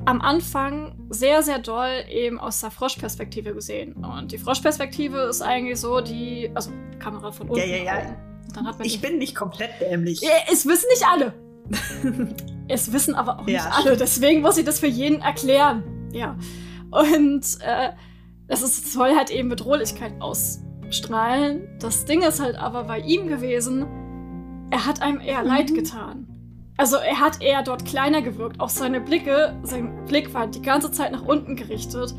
am 0.06 0.22
Anfang 0.22 0.96
sehr, 1.10 1.42
sehr 1.42 1.60
doll 1.60 2.04
eben 2.10 2.40
aus 2.40 2.62
der 2.62 2.72
Froschperspektive 2.72 3.54
gesehen. 3.54 3.94
Und 3.94 4.32
die 4.32 4.38
Froschperspektive 4.38 5.18
ist 5.22 5.42
eigentlich 5.42 5.80
so 5.80 6.02
die, 6.02 6.52
also 6.54 6.72
Kamera 7.00 7.32
von 7.32 7.50
unten. 7.50 7.68
Ja, 7.68 7.76
ja, 7.76 7.84
ja. 7.84 8.76
ich 8.84 9.02
bin 9.02 9.18
nicht 9.18 9.36
komplett 9.36 9.72
dämlich. 9.82 10.22
Es 10.52 10.66
wissen 10.66 10.88
nicht 10.92 11.06
alle. 11.12 11.34
es 12.68 12.94
wissen 12.94 13.16
aber 13.16 13.40
auch 13.40 13.48
ja, 13.48 13.66
nicht 13.66 13.78
alle. 13.78 13.98
Deswegen 13.98 14.42
muss 14.42 14.58
ich 14.58 14.66
das 14.66 14.80
für 14.80 14.88
jeden 14.88 15.22
erklären. 15.22 15.84
Ja. 16.14 16.38
Und 16.92 17.58
äh, 17.62 17.90
das 18.48 18.62
ist, 18.62 18.94
soll 18.94 19.16
halt 19.16 19.32
eben 19.32 19.50
Bedrohlichkeit 19.50 20.14
ausstrahlen. 20.20 21.68
Das 21.80 22.06
Ding 22.06 22.22
ist 22.22 22.40
halt 22.40 22.56
aber 22.56 22.84
bei 22.84 23.00
ihm 23.00 23.28
gewesen, 23.28 23.88
er 24.70 24.86
hat 24.86 25.02
einem 25.02 25.20
eher 25.20 25.42
mhm. 25.42 25.48
leid 25.48 25.74
getan. 25.74 26.15
Also 26.78 26.98
er 26.98 27.20
hat 27.20 27.42
eher 27.42 27.64
dort 27.64 27.86
kleiner 27.86 28.22
gewirkt. 28.22 28.60
Auch 28.60 28.70
seine 28.70 29.00
Blicke, 29.00 29.56
sein 29.64 30.06
Blick 30.06 30.34
war 30.34 30.48
die 30.48 30.62
ganze 30.62 30.92
Zeit 30.92 31.12
nach 31.12 31.26
unten 31.26 31.56
gerichtet. 31.56 32.14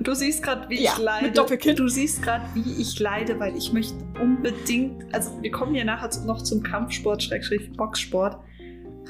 Du 0.00 0.14
siehst 0.14 0.42
gerade, 0.42 0.68
wie 0.70 0.82
ja, 0.82 0.92
ich 0.92 0.98
leide. 0.98 1.26
Mit 1.26 1.38
Doppelkind. 1.38 1.78
Du 1.78 1.88
siehst 1.88 2.22
gerade, 2.22 2.44
wie 2.54 2.80
ich 2.80 2.98
leide, 2.98 3.38
weil 3.38 3.56
ich 3.56 3.72
möchte 3.72 3.94
unbedingt. 4.20 5.14
Also, 5.14 5.30
wir 5.42 5.50
kommen 5.50 5.74
ja 5.74 5.84
nachher 5.84 6.08
noch 6.24 6.42
zum 6.42 6.62
Kampfsport, 6.62 7.22
Schrägstrich 7.22 7.72
Boxsport. 7.76 8.38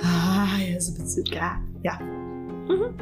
Ah, 0.03 0.59
ja, 0.59 0.81
so 0.81 0.93
ein 0.93 0.99
bisschen. 0.99 1.25
Ja. 1.27 1.61
Ja. 1.83 1.99
Mhm. 2.01 2.95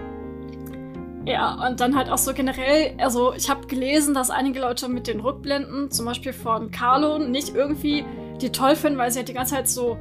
Ja, 1.26 1.66
und 1.66 1.80
dann 1.80 1.96
halt 1.96 2.10
auch 2.10 2.18
so 2.18 2.32
generell, 2.32 2.94
also 2.98 3.34
ich 3.34 3.48
habe 3.50 3.66
gelesen, 3.66 4.14
dass 4.14 4.30
einige 4.30 4.60
Leute 4.60 4.88
mit 4.88 5.06
den 5.06 5.20
Rückblenden, 5.20 5.90
zum 5.90 6.06
Beispiel 6.06 6.32
von 6.32 6.70
Carlo, 6.70 7.18
nicht 7.18 7.54
irgendwie 7.54 8.04
die 8.40 8.50
toll 8.50 8.74
finden, 8.74 8.98
weil 8.98 9.10
sie 9.10 9.18
halt 9.18 9.28
die 9.28 9.34
ganze 9.34 9.54
Zeit 9.54 9.68
so, 9.68 9.98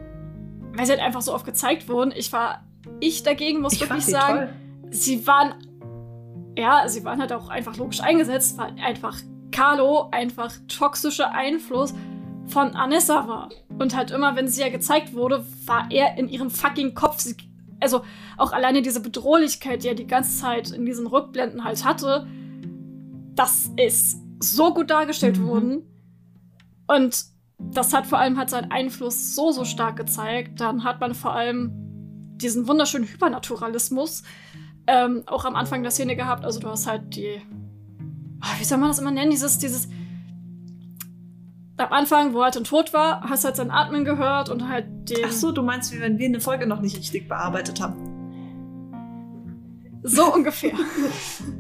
weil 0.80 0.86
sie 0.86 0.94
halt 0.94 1.02
einfach 1.02 1.22
so 1.22 1.34
oft 1.34 1.46
gezeigt 1.46 1.90
wurden. 1.90 2.14
Ich 2.16 2.32
war, 2.32 2.64
ich 3.02 3.24
dagegen 3.24 3.60
muss 3.60 3.74
ich 3.74 3.82
wirklich 3.82 4.06
sagen, 4.06 4.48
toll. 4.48 4.92
sie 4.92 5.28
waren 5.28 5.56
ja, 6.58 6.88
sie 6.88 7.04
waren 7.04 7.20
halt 7.20 7.34
auch 7.34 7.50
einfach 7.50 7.76
logisch 7.76 8.00
eingesetzt, 8.00 8.58
weil 8.58 8.74
einfach 8.82 9.18
Carlo 9.52 10.08
einfach 10.12 10.54
toxischer 10.70 11.32
Einfluss 11.32 11.94
von 12.48 12.76
Anessa 12.76 13.28
war. 13.28 13.50
Und 13.78 13.94
halt 13.94 14.12
immer, 14.12 14.38
wenn 14.38 14.48
sie 14.48 14.62
ja 14.62 14.70
gezeigt 14.70 15.14
wurde, 15.14 15.46
war 15.66 15.92
er 15.92 16.18
in 16.18 16.30
ihrem 16.30 16.50
fucking 16.50 16.96
Kopf. 16.96 17.20
Sie, 17.20 17.36
also 17.82 18.02
auch 18.38 18.54
alleine 18.54 18.82
diese 18.82 19.02
Bedrohlichkeit, 19.02 19.84
die 19.84 19.90
er 19.90 19.96
die 19.96 20.08
ganze 20.08 20.40
Zeit 20.40 20.72
in 20.72 20.86
diesen 20.86 21.08
Rückblenden 21.08 21.66
halt 21.66 21.84
hatte, 21.84 22.26
das 23.36 23.70
ist 23.76 24.22
so 24.40 24.74
gut 24.74 24.90
dargestellt 24.90 25.40
mhm. 25.40 25.48
worden. 25.48 25.82
Und 26.88 27.26
das 27.60 27.94
hat 27.94 28.08
vor 28.08 28.18
allem 28.18 28.38
halt 28.38 28.50
seinen 28.50 28.72
Einfluss 28.72 29.36
so, 29.36 29.52
so 29.52 29.66
stark 29.66 29.98
gezeigt. 29.98 30.60
Dann 30.60 30.84
hat 30.84 31.00
man 31.02 31.14
vor 31.14 31.34
allem 31.34 31.72
diesen 32.38 32.68
wunderschönen 32.68 33.08
Hypernaturalismus, 33.08 34.24
ähm, 34.88 35.24
auch 35.26 35.46
am 35.46 35.56
Anfang 35.56 35.84
der 35.84 35.92
Szene 35.92 36.16
gehabt. 36.16 36.46
Also 36.46 36.60
du 36.60 36.70
hast 36.70 36.88
halt 36.88 37.16
die, 37.16 37.42
oh, 38.42 38.60
wie 38.60 38.64
soll 38.64 38.78
man 38.78 38.90
das 38.90 39.00
immer 39.00 39.12
nennen, 39.12 39.32
dieses, 39.32 39.58
dieses, 39.58 39.90
am 41.78 41.92
Anfang, 41.94 42.34
wo 42.34 42.40
er 42.40 42.46
halt 42.46 42.56
dann 42.56 42.64
tot 42.64 42.94
war, 42.94 43.22
hast 43.30 43.46
halt 43.46 43.56
sein 43.56 43.72
Atmen 43.72 44.06
gehört 44.06 44.50
und 44.50 44.68
halt 44.68 45.10
den. 45.10 45.26
Ach 45.26 45.32
so, 45.32 45.52
du 45.52 45.62
meinst, 45.62 45.94
wie 45.94 46.00
wenn 46.00 46.18
wir 46.18 46.28
eine 46.28 46.40
Folge 46.40 46.66
noch 46.66 46.82
nicht 46.82 46.98
richtig 46.98 47.28
bearbeitet 47.28 47.82
haben. 47.82 47.98
So 50.04 50.34
ungefähr. 50.34 50.74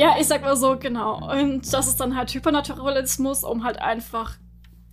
ja, 0.00 0.16
ich 0.18 0.26
sag 0.26 0.40
mal 0.40 0.56
so, 0.56 0.78
genau. 0.78 1.30
Und 1.30 1.70
das 1.70 1.86
ist 1.86 2.00
dann 2.00 2.16
halt 2.16 2.32
Hypernaturalismus, 2.32 3.44
um 3.44 3.64
halt 3.64 3.78
einfach 3.82 4.38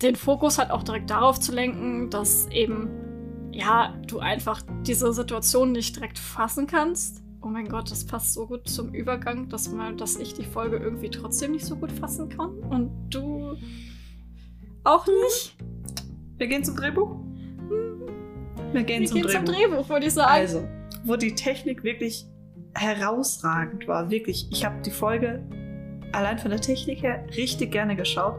den 0.02 0.16
Fokus 0.16 0.58
halt 0.58 0.70
auch 0.70 0.82
direkt 0.82 1.08
darauf 1.08 1.40
zu 1.40 1.50
lenken, 1.50 2.10
dass 2.10 2.46
eben 2.48 2.90
ja, 3.50 3.94
du 4.06 4.18
einfach 4.18 4.60
diese 4.82 5.14
Situation 5.14 5.72
nicht 5.72 5.96
direkt 5.96 6.18
fassen 6.18 6.66
kannst. 6.66 7.22
Oh 7.40 7.46
mein 7.46 7.70
Gott, 7.70 7.90
das 7.90 8.04
passt 8.04 8.34
so 8.34 8.46
gut 8.46 8.68
zum 8.68 8.92
Übergang, 8.92 9.48
dass, 9.48 9.72
mal, 9.72 9.96
dass 9.96 10.16
ich 10.16 10.34
die 10.34 10.44
Folge 10.44 10.76
irgendwie 10.76 11.08
trotzdem 11.08 11.52
nicht 11.52 11.64
so 11.64 11.76
gut 11.76 11.90
fassen 11.90 12.28
kann. 12.28 12.58
Und 12.68 13.08
du 13.08 13.56
auch 14.84 15.06
nicht. 15.06 15.56
Wir 16.36 16.48
gehen 16.48 16.62
zum 16.62 16.76
Drehbuch? 16.76 17.16
Wir 18.72 18.82
gehen, 18.82 19.00
Wir 19.00 19.08
zum, 19.08 19.22
gehen 19.22 19.26
Drehbuch. 19.26 19.44
zum 19.46 19.54
Drehbuch, 19.54 19.88
würde 19.88 20.06
ich 20.06 20.12
sagen. 20.12 20.30
Also, 20.30 20.68
wo 21.04 21.16
die 21.16 21.34
Technik 21.34 21.82
wirklich 21.82 22.26
herausragend 22.78 23.88
war. 23.88 24.10
Wirklich, 24.10 24.48
ich 24.50 24.64
habe 24.64 24.80
die 24.82 24.90
Folge 24.90 25.44
allein 26.12 26.38
von 26.38 26.50
der 26.50 26.60
Technik 26.60 27.02
her 27.02 27.24
richtig 27.36 27.72
gerne 27.72 27.96
geschaut. 27.96 28.38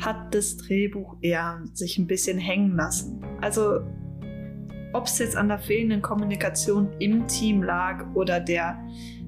Hat 0.00 0.34
das 0.34 0.56
Drehbuch 0.56 1.16
eher 1.20 1.62
sich 1.72 1.98
ein 1.98 2.06
bisschen 2.06 2.38
hängen 2.38 2.76
lassen. 2.76 3.24
Also, 3.40 3.80
ob 4.92 5.06
es 5.06 5.18
jetzt 5.18 5.36
an 5.36 5.48
der 5.48 5.58
fehlenden 5.58 6.02
Kommunikation 6.02 6.88
im 6.98 7.26
Team 7.26 7.62
lag 7.62 8.04
oder 8.14 8.40
der 8.40 8.78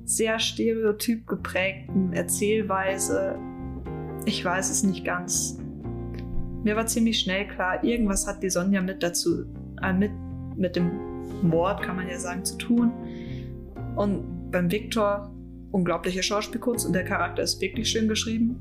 sehr 0.04 0.38
stereotyp 0.38 1.26
geprägten 1.26 2.12
Erzählweise, 2.12 3.38
ich 4.24 4.44
weiß 4.44 4.70
es 4.70 4.82
nicht 4.82 5.04
ganz. 5.04 5.58
Mir 6.62 6.76
war 6.76 6.86
ziemlich 6.86 7.20
schnell 7.20 7.46
klar, 7.46 7.82
irgendwas 7.84 8.26
hat 8.26 8.42
die 8.42 8.50
Sonja 8.50 8.80
mit 8.80 9.02
dazu, 9.02 9.44
äh, 9.82 9.92
mit, 9.92 10.12
mit 10.56 10.76
dem 10.76 10.90
Mord, 11.42 11.82
kann 11.82 11.96
man 11.96 12.08
ja 12.08 12.18
sagen, 12.18 12.44
zu 12.44 12.56
tun. 12.58 12.92
Und 13.96 14.50
beim 14.50 14.70
Viktor, 14.70 15.34
unglaubliche 15.72 16.22
Schauspielkunst 16.22 16.86
und 16.86 16.92
der 16.92 17.04
Charakter 17.04 17.42
ist 17.42 17.60
wirklich 17.60 17.88
schön 17.88 18.08
geschrieben. 18.08 18.60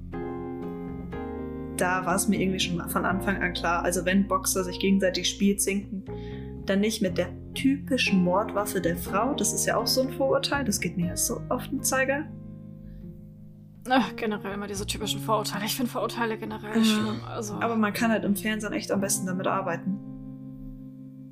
Da 1.78 2.06
war 2.06 2.16
es 2.16 2.28
mir 2.28 2.40
irgendwie 2.40 2.60
schon 2.60 2.90
von 2.90 3.06
Anfang 3.06 3.42
an 3.42 3.54
klar, 3.54 3.84
also 3.84 4.06
wenn 4.06 4.28
Boxer 4.28 4.64
sich 4.64 4.80
gegenseitig 4.80 5.30
Spiel 5.30 5.58
zinken, 5.58 6.06
dann 6.66 6.80
nicht 6.80 7.02
mit 7.02 7.18
der 7.18 7.30
typischen 7.54 8.24
Mordwaffe 8.24 8.82
der 8.82 8.96
Frau. 8.96 9.34
Das 9.34 9.54
ist 9.54 9.66
ja 9.66 9.78
auch 9.78 9.88
so 9.88 10.02
ein 10.02 10.14
Vorurteil, 10.14 10.64
das 10.64 10.80
geht 10.80 10.98
mir 10.98 11.16
so 11.18 11.42
auf 11.50 11.68
den 11.68 11.84
Zeiger. 11.84 12.26
Ach, 13.88 14.16
generell 14.16 14.54
immer 14.54 14.68
diese 14.68 14.88
typischen 14.88 15.20
Vorurteile. 15.20 15.66
Ich 15.66 15.76
finde 15.76 15.92
Vorurteile 15.92 16.38
generell 16.38 16.80
mhm. 16.80 16.84
schlimm. 16.84 17.22
Also. 17.28 17.56
Aber 17.56 17.76
man 17.76 17.94
kann 17.94 18.10
halt 18.10 18.24
im 18.24 18.36
Fernsehen 18.36 18.74
echt 18.74 18.92
am 18.92 19.02
besten 19.02 19.28
damit 19.28 19.46
arbeiten. 19.46 20.15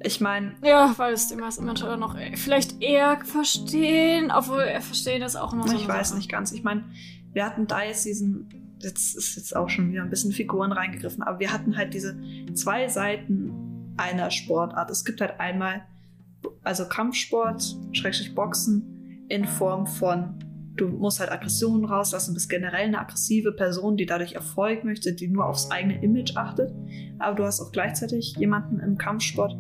Ich 0.04 0.22
meine. 0.22 0.54
Ja, 0.64 0.94
weil 0.98 1.14
es 1.14 1.28
die 1.30 1.36
meisten 1.36 1.66
Menschen 1.66 1.88
dann 1.88 2.00
noch 2.00 2.18
vielleicht 2.36 2.82
eher 2.82 3.20
verstehen, 3.24 4.32
obwohl 4.32 4.62
er 4.62 4.82
verstehen 4.82 5.22
ist 5.22 5.36
auch 5.36 5.54
immer 5.54 5.68
so. 5.68 5.76
Ich 5.76 5.88
weiß 5.88 6.10
Sache. 6.10 6.18
nicht 6.18 6.30
ganz. 6.30 6.52
Ich 6.52 6.64
meine, 6.64 6.84
wir 7.32 7.46
hatten 7.46 7.68
da 7.68 7.84
jetzt 7.84 8.06
diesen. 8.06 8.50
Jetzt 8.80 9.16
ist 9.16 9.38
jetzt 9.38 9.56
auch 9.56 9.70
schon 9.70 9.92
wieder 9.94 10.04
ein 10.04 10.10
bisschen 10.10 10.34
Figuren 10.34 10.74
reingegriffen, 10.74 11.24
aber 11.24 11.40
wir 11.40 11.54
hatten 11.54 11.78
halt 11.78 11.94
diese 11.94 12.20
zwei 12.54 12.90
Seiten 12.90 13.94
einer 13.96 14.30
Sportart. 14.30 14.90
Es 14.90 15.06
gibt 15.06 15.22
halt 15.22 15.40
einmal, 15.40 15.86
also 16.64 16.86
Kampfsport, 16.90 17.64
Schrägstrich 17.94 18.36
Boxen, 18.36 19.26
in 19.30 19.46
Form 19.46 19.88
von 19.88 20.38
du 20.76 20.88
musst 20.88 21.20
halt 21.20 21.32
Aggressionen 21.32 21.86
rauslassen, 21.86 22.34
bist 22.34 22.50
generell 22.50 22.88
eine 22.88 23.00
aggressive 23.00 23.52
Person, 23.52 23.96
die 23.96 24.06
dadurch 24.06 24.34
Erfolg 24.34 24.84
möchte, 24.84 25.14
die 25.14 25.28
nur 25.28 25.46
aufs 25.46 25.72
eigene 25.72 26.02
Image 26.02 26.36
achtet. 26.36 26.74
Aber 27.20 27.36
du 27.36 27.44
hast 27.44 27.62
auch 27.62 27.72
gleichzeitig 27.72 28.36
jemanden 28.38 28.80
im 28.80 28.98
Kampfsport, 28.98 29.56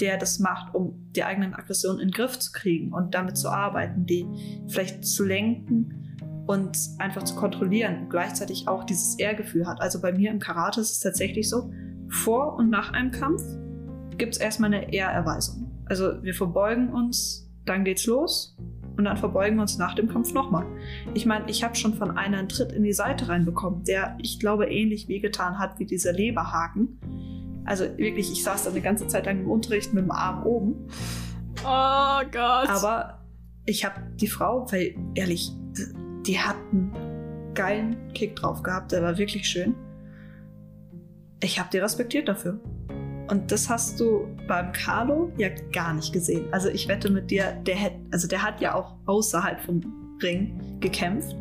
der 0.00 0.18
das 0.18 0.38
macht, 0.38 0.74
um 0.74 1.10
die 1.14 1.24
eigenen 1.24 1.54
Aggressionen 1.54 2.00
in 2.00 2.08
den 2.08 2.14
Griff 2.14 2.38
zu 2.38 2.52
kriegen 2.52 2.92
und 2.92 3.14
damit 3.14 3.36
zu 3.36 3.48
arbeiten, 3.48 4.06
die 4.06 4.26
vielleicht 4.68 5.04
zu 5.04 5.24
lenken 5.24 6.04
und 6.46 6.76
einfach 6.98 7.22
zu 7.22 7.34
kontrollieren 7.36 8.02
und 8.02 8.10
gleichzeitig 8.10 8.68
auch 8.68 8.84
dieses 8.84 9.18
Ehrgefühl 9.18 9.66
hat. 9.66 9.80
Also 9.80 10.00
bei 10.00 10.12
mir 10.12 10.30
im 10.30 10.38
Karate 10.38 10.80
ist 10.80 10.92
es 10.92 11.00
tatsächlich 11.00 11.48
so, 11.48 11.70
vor 12.08 12.56
und 12.56 12.70
nach 12.70 12.92
einem 12.92 13.10
Kampf 13.10 13.42
gibt 14.18 14.34
es 14.34 14.40
erstmal 14.40 14.72
eine 14.72 14.92
Ehrerweisung. 14.92 15.70
Also 15.86 16.22
wir 16.22 16.34
verbeugen 16.34 16.90
uns, 16.90 17.50
dann 17.64 17.84
geht's 17.84 18.06
los 18.06 18.56
und 18.96 19.04
dann 19.04 19.16
verbeugen 19.16 19.56
wir 19.56 19.62
uns 19.62 19.78
nach 19.78 19.94
dem 19.94 20.08
Kampf 20.08 20.32
nochmal. 20.32 20.66
Ich 21.14 21.26
meine, 21.26 21.48
ich 21.48 21.64
habe 21.64 21.74
schon 21.74 21.94
von 21.94 22.16
einer 22.16 22.38
einen 22.38 22.48
Tritt 22.48 22.72
in 22.72 22.84
die 22.84 22.92
Seite 22.92 23.28
reinbekommen, 23.28 23.84
der, 23.84 24.16
ich 24.20 24.38
glaube, 24.38 24.66
ähnlich 24.66 25.08
wehgetan 25.08 25.58
hat 25.58 25.78
wie 25.78 25.86
dieser 25.86 26.12
Leberhaken. 26.12 26.98
Also 27.64 27.84
wirklich, 27.96 28.30
ich 28.30 28.42
saß 28.42 28.64
da 28.64 28.70
eine 28.70 28.80
ganze 28.80 29.06
Zeit 29.06 29.26
lang 29.26 29.40
im 29.40 29.50
Unterricht 29.50 29.94
mit 29.94 30.04
dem 30.04 30.10
Arm 30.10 30.44
oben. 30.44 30.88
Oh 31.64 32.20
Gott. 32.30 32.68
Aber 32.68 33.24
ich 33.66 33.84
habe 33.84 34.00
die 34.20 34.26
Frau, 34.26 34.66
weil 34.70 34.94
ehrlich, 35.14 35.50
die 36.26 36.38
hat 36.38 36.56
einen 36.72 36.92
geilen 37.54 38.12
Kick 38.14 38.36
drauf 38.36 38.62
gehabt, 38.62 38.92
der 38.92 39.02
war 39.02 39.16
wirklich 39.16 39.46
schön. 39.46 39.74
Ich 41.42 41.58
habe 41.58 41.68
die 41.72 41.78
respektiert 41.78 42.28
dafür. 42.28 42.60
Und 43.28 43.50
das 43.50 43.70
hast 43.70 43.98
du 44.00 44.28
beim 44.46 44.72
Carlo 44.72 45.32
ja 45.38 45.48
gar 45.72 45.94
nicht 45.94 46.12
gesehen. 46.12 46.46
Also 46.52 46.68
ich 46.68 46.88
wette 46.88 47.10
mit 47.10 47.30
dir, 47.30 47.52
der 47.66 47.80
hat, 47.80 47.92
also 48.10 48.28
der 48.28 48.42
hat 48.42 48.60
ja 48.60 48.74
auch 48.74 48.96
außerhalb 49.06 49.60
vom 49.60 49.80
Ring 50.22 50.60
gekämpft. 50.80 51.34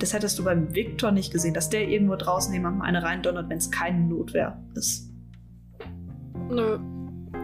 Das 0.00 0.12
hättest 0.12 0.38
du 0.38 0.44
beim 0.44 0.74
Victor 0.74 1.12
nicht 1.12 1.32
gesehen, 1.32 1.54
dass 1.54 1.70
der 1.70 1.88
irgendwo 1.88 2.16
draußen 2.16 2.52
jemandem 2.52 2.82
eine 2.82 3.02
reindonnert, 3.04 3.48
wenn 3.48 3.58
es 3.58 3.70
keine 3.70 4.00
Notwehr 4.00 4.60
ist. 4.74 5.11
Nö. 6.52 6.78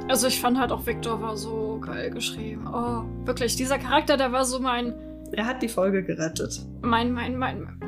Also 0.09 0.27
ich 0.27 0.41
fand 0.41 0.59
halt 0.59 0.71
auch 0.71 0.87
Victor 0.87 1.21
war 1.21 1.37
so 1.37 1.81
geil 1.81 2.11
geschrieben. 2.11 2.67
Oh, 2.67 3.05
wirklich, 3.27 3.57
dieser 3.57 3.79
Charakter, 3.79 4.17
der 4.17 4.33
war 4.33 4.45
so 4.45 4.61
mein. 4.61 4.95
Er 5.33 5.47
hat 5.47 5.63
die 5.63 5.69
Folge 5.69 6.03
gerettet. 6.03 6.61
Mein, 6.83 7.13
mein, 7.13 7.37
mein, 7.37 7.79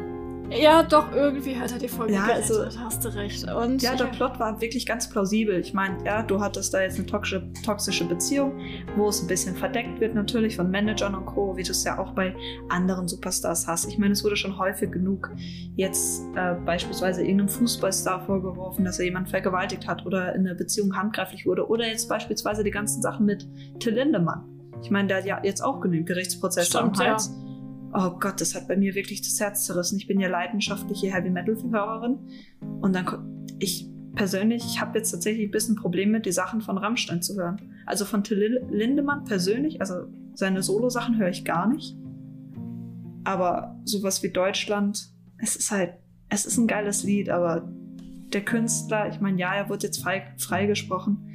ja, 0.51 0.83
doch, 0.83 1.13
irgendwie 1.13 1.57
hat 1.59 1.73
er 1.73 1.79
die 1.79 1.89
Folge 1.89 2.15
ja, 2.15 2.27
gerettet, 2.27 2.57
also, 2.57 2.81
hast 2.81 3.05
du 3.05 3.09
recht. 3.15 3.45
Und 3.51 3.83
ja, 3.83 3.95
der 3.95 4.07
Plot 4.07 4.39
war 4.41 4.61
wirklich 4.61 4.85
ganz 4.85 5.09
plausibel. 5.09 5.59
Ich 5.61 5.73
meine, 5.75 6.05
ja, 6.05 6.23
du 6.23 6.41
hattest 6.41 6.75
da 6.75 6.81
jetzt 6.81 6.99
eine 6.99 7.07
toxische, 7.07 7.53
toxische 7.65 8.05
Beziehung, 8.05 8.59
wo 8.97 9.09
es 9.09 9.23
ein 9.23 9.29
bisschen 9.29 9.57
verdeckt 9.57 10.01
wird 10.01 10.15
natürlich 10.15 10.57
von 10.57 10.71
Managern 10.71 11.15
und 11.15 11.27
Co., 11.27 11.57
wie 11.57 11.63
du 11.63 11.71
es 11.71 11.85
ja 11.85 11.99
auch 11.99 12.13
bei 12.13 12.35
anderen 12.69 13.07
Superstars 13.07 13.67
hast. 13.67 13.87
Ich 13.87 13.99
meine, 13.99 14.13
es 14.13 14.25
wurde 14.25 14.37
schon 14.37 14.59
häufig 14.59 14.91
genug 14.91 15.31
jetzt 15.77 16.25
äh, 16.35 16.55
beispielsweise 16.67 17.23
irgendeinem 17.23 17.49
Fußballstar 17.49 18.27
vorgeworfen, 18.27 18.85
dass 18.85 18.99
er 18.99 19.05
jemanden 19.05 19.31
vergewaltigt 19.31 19.87
hat 19.87 20.05
oder 20.05 20.35
in 20.35 20.45
der 20.45 20.55
Beziehung 20.55 20.97
handgreiflich 20.97 21.47
wurde. 21.47 21.69
Oder 21.69 21.87
jetzt 21.87 22.09
beispielsweise 22.09 22.65
die 22.65 22.71
ganzen 22.71 23.03
Sachen 23.03 23.25
mit 23.25 23.47
Till 23.79 23.95
Lindemann. 23.95 24.45
Ich 24.83 24.91
meine, 24.91 25.09
der 25.09 25.19
hat 25.19 25.27
ja 25.27 25.41
jetzt 25.45 25.63
auch 25.63 25.81
genügend 25.81 26.09
Gerichtsprozesse 26.09 26.81
am 26.81 26.93
Hals. 26.99 27.29
Ja 27.29 27.50
oh 27.93 28.11
Gott, 28.19 28.41
das 28.41 28.55
hat 28.55 28.69
bei 28.69 28.77
mir 28.77 28.95
wirklich 28.95 29.23
das 29.23 29.39
Herz 29.41 29.67
zerrissen. 29.67 29.99
Ich 29.99 30.07
bin 30.07 30.21
ja 30.21 30.29
leidenschaftliche 30.29 31.13
Heavy 31.13 31.31
Metal-Hörerin. 31.31 32.19
Und 32.81 32.95
dann, 32.95 33.47
ich 33.59 33.89
persönlich, 34.15 34.65
ich 34.65 34.81
habe 34.81 34.99
jetzt 34.99 35.11
tatsächlich 35.11 35.49
ein 35.49 35.51
bisschen 35.51 35.77
Probleme, 35.77 36.21
die 36.21 36.33
Sachen 36.33 36.61
von 36.61 36.79
Rammstein 36.79 37.23
zu 37.23 37.37
hören. 37.37 37.73
Also 37.87 38.05
von 38.05 38.25
Till 38.25 38.61
Lindemann 38.71 39.25
persönlich, 39.25 39.81
also 39.81 40.07
seine 40.35 40.63
Solo-Sachen 40.63 41.19
höre 41.19 41.29
ich 41.29 41.45
gar 41.45 41.69
nicht. 41.69 41.97
Aber 43.25 43.79
sowas 43.85 44.23
wie 44.23 44.31
Deutschland, 44.31 45.11
es 45.39 45.57
ist 45.57 45.71
halt, 45.71 45.95
es 46.29 46.47
ist 46.47 46.59
ein 46.59 46.67
geiles 46.67 47.03
Lied, 47.03 47.29
aber 47.29 47.71
der 48.33 48.45
Künstler, 48.45 49.09
ich 49.09 49.21
meine, 49.21 49.39
ja, 49.39 49.53
er 49.55 49.69
wird 49.69 49.83
jetzt 49.83 50.03
frei, 50.03 50.33
freigesprochen, 50.39 51.29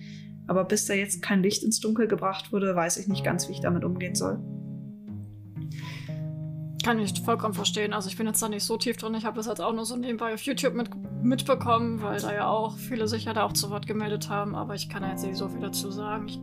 aber 0.47 0.63
bis 0.63 0.85
da 0.85 0.93
jetzt 0.93 1.21
kein 1.21 1.43
Licht 1.43 1.63
ins 1.63 1.79
Dunkel 1.79 2.07
gebracht 2.07 2.51
wurde, 2.53 2.75
weiß 2.75 2.97
ich 2.97 3.07
nicht 3.07 3.23
ganz, 3.23 3.47
wie 3.49 3.53
ich 3.53 3.59
damit 3.59 3.83
umgehen 3.83 4.15
soll. 4.15 4.39
Kann 6.85 6.99
ich 6.99 7.19
vollkommen 7.19 7.55
verstehen. 7.55 7.93
Also 7.93 8.09
ich 8.09 8.15
bin 8.15 8.27
jetzt 8.27 8.39
da 8.43 8.47
nicht 8.47 8.63
so 8.63 8.77
tief 8.77 8.97
drin. 8.97 9.15
Ich 9.15 9.25
habe 9.25 9.37
das 9.37 9.47
jetzt 9.47 9.59
auch 9.59 9.73
nur 9.73 9.85
so 9.85 9.95
nebenbei 9.95 10.35
auf 10.35 10.41
YouTube 10.41 10.75
mit, 10.75 10.87
mitbekommen, 11.23 11.99
weil 12.03 12.21
da 12.21 12.31
ja 12.31 12.47
auch 12.47 12.77
viele 12.77 13.07
sich 13.07 13.25
ja 13.25 13.33
da 13.33 13.41
auch 13.41 13.53
zu 13.53 13.71
Wort 13.71 13.87
gemeldet 13.87 14.29
haben. 14.29 14.53
Aber 14.53 14.75
ich 14.75 14.87
kann 14.87 15.01
da 15.01 15.09
jetzt 15.09 15.25
nicht 15.25 15.35
so 15.35 15.49
viel 15.49 15.61
dazu 15.61 15.89
sagen. 15.89 16.27
Ich 16.27 16.39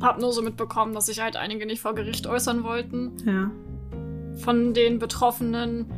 habe 0.00 0.20
nur 0.20 0.32
so 0.32 0.40
mitbekommen, 0.40 0.94
dass 0.94 1.06
sich 1.06 1.20
halt 1.20 1.34
einige 1.34 1.66
nicht 1.66 1.80
vor 1.80 1.96
Gericht 1.96 2.28
äußern 2.28 2.62
wollten. 2.62 3.16
Ja. 3.26 3.50
Von 4.36 4.72
den 4.72 5.00
Betroffenen. 5.00 5.90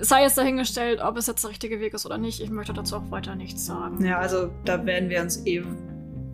Sei 0.00 0.22
es 0.22 0.36
dahingestellt, 0.36 1.00
ob 1.02 1.16
es 1.16 1.26
jetzt 1.26 1.42
der 1.42 1.50
richtige 1.50 1.80
Weg 1.80 1.94
ist 1.94 2.06
oder 2.06 2.16
nicht. 2.16 2.40
Ich 2.40 2.50
möchte 2.50 2.72
dazu 2.72 2.94
auch 2.94 3.10
weiter 3.10 3.34
nichts 3.34 3.66
sagen. 3.66 4.04
Ja, 4.04 4.18
also 4.18 4.50
da 4.64 4.86
werden 4.86 5.10
wir 5.10 5.20
uns 5.20 5.44
eh 5.46 5.64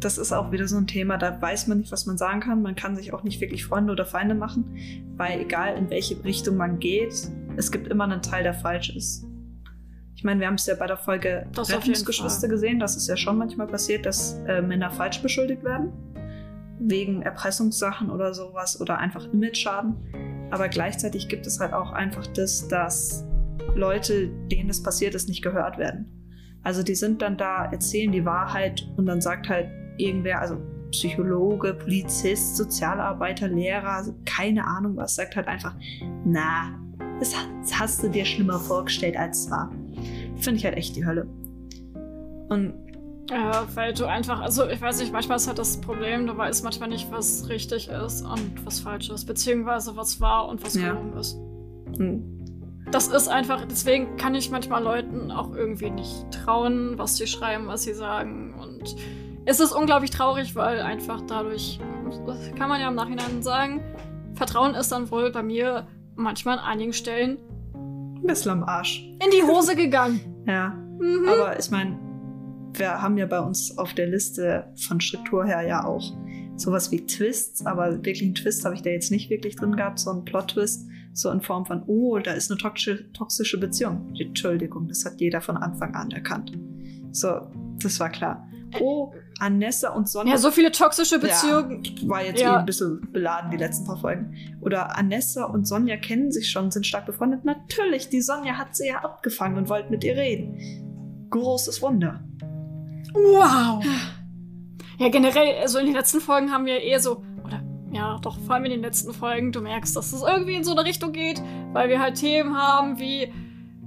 das 0.01 0.19
ist 0.19 0.33
auch 0.33 0.53
wieder 0.53 0.69
so 0.69 0.77
ein 0.77 0.87
Thema, 0.87 1.17
da 1.19 1.41
weiß 1.41 1.67
man 1.67 1.79
nicht, 1.79 1.91
was 1.91 2.07
man 2.07 2.19
sagen 2.19 2.41
kann. 2.41 2.63
Man 2.63 2.77
kann 2.77 2.95
sich 2.97 3.13
auch 3.13 3.25
nicht 3.25 3.41
wirklich 3.41 3.65
Freunde 3.65 3.93
oder 3.93 4.07
Feinde 4.07 4.35
machen, 4.35 4.77
weil 5.17 5.41
egal 5.41 5.77
in 5.77 5.91
welche 5.91 6.23
Richtung 6.25 6.57
man 6.57 6.79
geht, 6.79 7.29
es 7.57 7.73
gibt 7.73 7.89
immer 7.89 8.05
einen 8.05 8.23
Teil, 8.23 8.45
der 8.45 8.55
falsch 8.55 8.91
ist. 8.91 9.25
Ich 10.15 10.25
meine, 10.25 10.41
wir 10.41 10.49
haben 10.49 10.55
es 10.55 10.67
ja 10.67 10.75
bei 10.75 10.87
der 10.87 10.97
Folge 10.97 11.47
das 11.55 11.73
Rettungsgeschwister 11.73 12.49
gesehen, 12.49 12.81
dass 12.81 12.97
es 12.97 13.07
ja 13.07 13.17
schon 13.17 13.39
manchmal 13.39 13.69
passiert, 13.69 14.05
dass 14.05 14.35
äh, 14.47 14.61
Männer 14.61 14.91
falsch 14.91 15.23
beschuldigt 15.23 15.63
werden. 15.63 15.93
Wegen 16.81 17.23
Erpressungssachen 17.23 18.11
oder 18.11 18.35
sowas 18.35 18.81
oder 18.81 18.99
einfach 18.99 19.33
Image-Schaden. 19.33 19.97
Aber 20.51 20.69
gleichzeitig 20.69 21.29
gibt 21.29 21.47
es 21.47 21.61
halt 21.61 21.73
auch 21.73 21.93
einfach 21.93 22.27
das, 22.29 22.67
dass 22.67 23.25
Leute, 23.75 24.29
denen 24.51 24.71
es 24.71 24.83
passiert 24.83 25.15
ist, 25.15 25.29
nicht 25.29 25.43
gehört 25.43 25.79
werden. 25.79 26.07
Also 26.63 26.83
die 26.83 26.95
sind 26.95 27.23
dann 27.23 27.37
da, 27.37 27.67
erzählen 27.67 28.11
die 28.11 28.25
Wahrheit 28.25 28.89
und 28.97 29.07
dann 29.07 29.21
sagt 29.21 29.49
halt 29.49 29.69
irgendwer, 29.99 30.41
also 30.41 30.57
Psychologe, 30.91 31.75
Polizist, 31.75 32.57
Sozialarbeiter, 32.57 33.49
Lehrer, 33.49 34.05
keine 34.25 34.67
Ahnung 34.67 34.97
was, 34.97 35.15
sagt 35.15 35.37
halt 35.37 35.47
einfach, 35.47 35.75
na, 36.25 36.79
das 37.21 37.35
hast 37.79 38.03
du 38.03 38.09
dir 38.09 38.25
schlimmer 38.25 38.59
vorgestellt, 38.59 39.17
als 39.17 39.45
es 39.45 39.51
war. 39.51 39.71
Finde 40.37 40.59
ich 40.59 40.65
halt 40.65 40.77
echt 40.77 40.97
die 40.97 41.05
Hölle. 41.05 41.27
Und 42.49 42.75
ja, 43.31 43.67
weil 43.75 43.93
du 43.93 44.07
einfach, 44.07 44.41
also 44.41 44.67
ich 44.69 44.81
weiß 44.81 45.01
nicht, 45.01 45.13
manchmal 45.13 45.37
ist 45.37 45.47
halt 45.47 45.59
das 45.59 45.81
Problem, 45.81 46.27
du 46.27 46.37
weißt 46.37 46.65
manchmal 46.65 46.89
nicht, 46.89 47.11
was 47.13 47.49
richtig 47.49 47.89
ist 47.89 48.23
und 48.23 48.65
was 48.65 48.81
falsch 48.81 49.11
ist, 49.11 49.27
beziehungsweise 49.27 49.97
was 49.97 50.21
wahr 50.21 50.49
und 50.49 50.65
was 50.65 50.75
ja. 50.75 50.97
ist. 51.19 51.39
Hm. 51.99 52.23
das 52.91 53.09
ist 53.09 53.29
einfach, 53.29 53.65
deswegen 53.65 54.17
kann 54.17 54.35
ich 54.35 54.51
manchmal 54.51 54.83
Leuten 54.83 55.31
auch 55.31 55.55
irgendwie 55.55 55.91
nicht 55.91 56.31
trauen, 56.31 56.97
was 56.97 57.17
sie 57.17 57.27
schreiben, 57.27 57.67
was 57.67 57.83
sie 57.83 57.95
sagen. 57.95 58.55
Und 58.55 58.97
es 59.49 59.61
ist 59.61 59.73
unglaublich 59.73 60.11
traurig, 60.11 60.55
weil 60.57 60.81
einfach 60.81 61.23
dadurch, 61.23 61.81
das 62.27 62.55
kann 62.55 62.69
man 62.69 62.83
ja 62.83 62.89
im 62.89 62.95
Nachhinein 62.95 63.43
sagen, 63.43 63.81
Vertrauen 64.35 64.75
ist 64.75 64.93
dann 64.93 65.11
wohl 65.11 65.33
bei 65.33 65.43
mir 65.43 65.89
manchmal 66.17 66.59
an 66.59 66.65
einigen 66.65 66.93
Stellen 66.93 67.39
ein 67.75 68.27
bisschen 68.27 68.51
am 68.51 68.65
Arsch. 68.65 69.01
In 69.25 69.31
die 69.31 69.43
Hose 69.43 69.75
gegangen. 69.75 70.21
ja. 70.47 70.69
Mhm. 71.01 71.27
Aber 71.27 71.59
ich 71.59 71.71
meine, 71.71 71.99
wir 72.75 73.01
haben 73.01 73.17
ja 73.17 73.25
bei 73.25 73.41
uns 73.41 73.77
auf 73.79 73.95
der 73.95 74.09
Liste 74.09 74.71
von 74.87 75.01
Struktur 75.01 75.47
her 75.47 75.63
ja 75.63 75.83
auch 75.83 76.13
sowas 76.57 76.93
wie 76.93 77.07
Twists, 77.07 77.65
aber 77.65 77.93
wirklich 77.93 78.21
einen 78.21 78.35
Twist 78.35 78.67
habe 78.67 78.75
ich 78.75 78.83
da 78.83 78.91
jetzt 78.91 79.11
nicht 79.11 79.31
wirklich 79.31 79.57
drin 79.57 79.77
gehabt, 79.77 79.99
so 79.99 80.11
ein 80.11 80.27
Plot-Twist, 80.27 80.87
so 81.15 81.31
in 81.31 81.41
Form 81.41 81.65
von, 81.65 81.85
oh, 81.87 82.19
da 82.19 82.33
ist 82.33 82.51
eine 82.51 82.59
toxische, 82.59 83.11
toxische 83.13 83.59
Beziehung. 83.59 84.13
Entschuldigung, 84.19 84.89
das 84.89 85.07
hat 85.07 85.21
jeder 85.23 85.41
von 85.41 85.57
Anfang 85.57 85.95
an 85.95 86.11
erkannt. 86.11 86.53
So, 87.13 87.49
das 87.83 87.99
war 87.99 88.11
klar. 88.11 88.47
Oh, 88.81 89.13
Anessa 89.39 89.91
und 89.91 90.09
Sonja. 90.09 90.33
Ja, 90.33 90.39
so 90.39 90.51
viele 90.51 90.73
toxische 90.73 91.19
Beziehungen. 91.19 91.83
Ja, 91.85 92.09
war 92.09 92.25
jetzt 92.25 92.41
ja. 92.41 92.55
eh 92.55 92.59
ein 92.59 92.67
bisschen 92.67 93.09
beladen, 93.13 93.51
die 93.51 93.57
letzten 93.57 93.87
paar 93.87 93.99
Folgen. 93.99 94.35
Oder 94.61 94.97
Anessa 94.97 95.45
und 95.45 95.67
Sonja 95.67 95.97
kennen 95.97 96.33
sich 96.33 96.51
schon, 96.51 96.71
sind 96.71 96.87
stark 96.87 97.07
befreundet. 97.07 97.45
Natürlich, 97.45 98.09
die 98.09 98.21
Sonja 98.21 98.55
hat 98.55 98.75
sie 98.77 98.89
ja 98.89 98.99
abgefangen 98.99 99.57
und 99.57 99.69
wollte 99.69 99.91
mit 99.91 100.05
ihr 100.05 100.17
reden. 100.17 101.27
Großes 101.31 101.81
Wunder. 101.83 102.25
Wow. 103.15 103.85
Ja, 104.99 105.09
generell, 105.09 105.61
also 105.61 105.79
in 105.79 105.87
den 105.87 105.95
letzten 105.95 106.21
Folgen 106.21 106.51
haben 106.51 106.67
wir 106.67 106.81
eher 106.81 107.01
so, 107.01 107.23
oder 107.45 107.63
ja, 107.93 108.19
doch 108.21 108.39
vor 108.41 108.57
allem 108.57 108.65
in 108.65 108.73
den 108.73 108.83
letzten 108.83 109.15
Folgen, 109.15 109.53
du 109.53 109.61
merkst, 109.61 109.95
dass 109.95 110.13
es 110.13 110.23
irgendwie 110.23 110.55
in 110.55 110.65
so 110.65 110.73
eine 110.73 110.85
Richtung 110.85 111.13
geht, 111.13 111.41
weil 111.73 111.89
wir 111.89 112.01
halt 112.01 112.17
Themen 112.17 112.57
haben 112.57 112.99
wie 112.99 113.33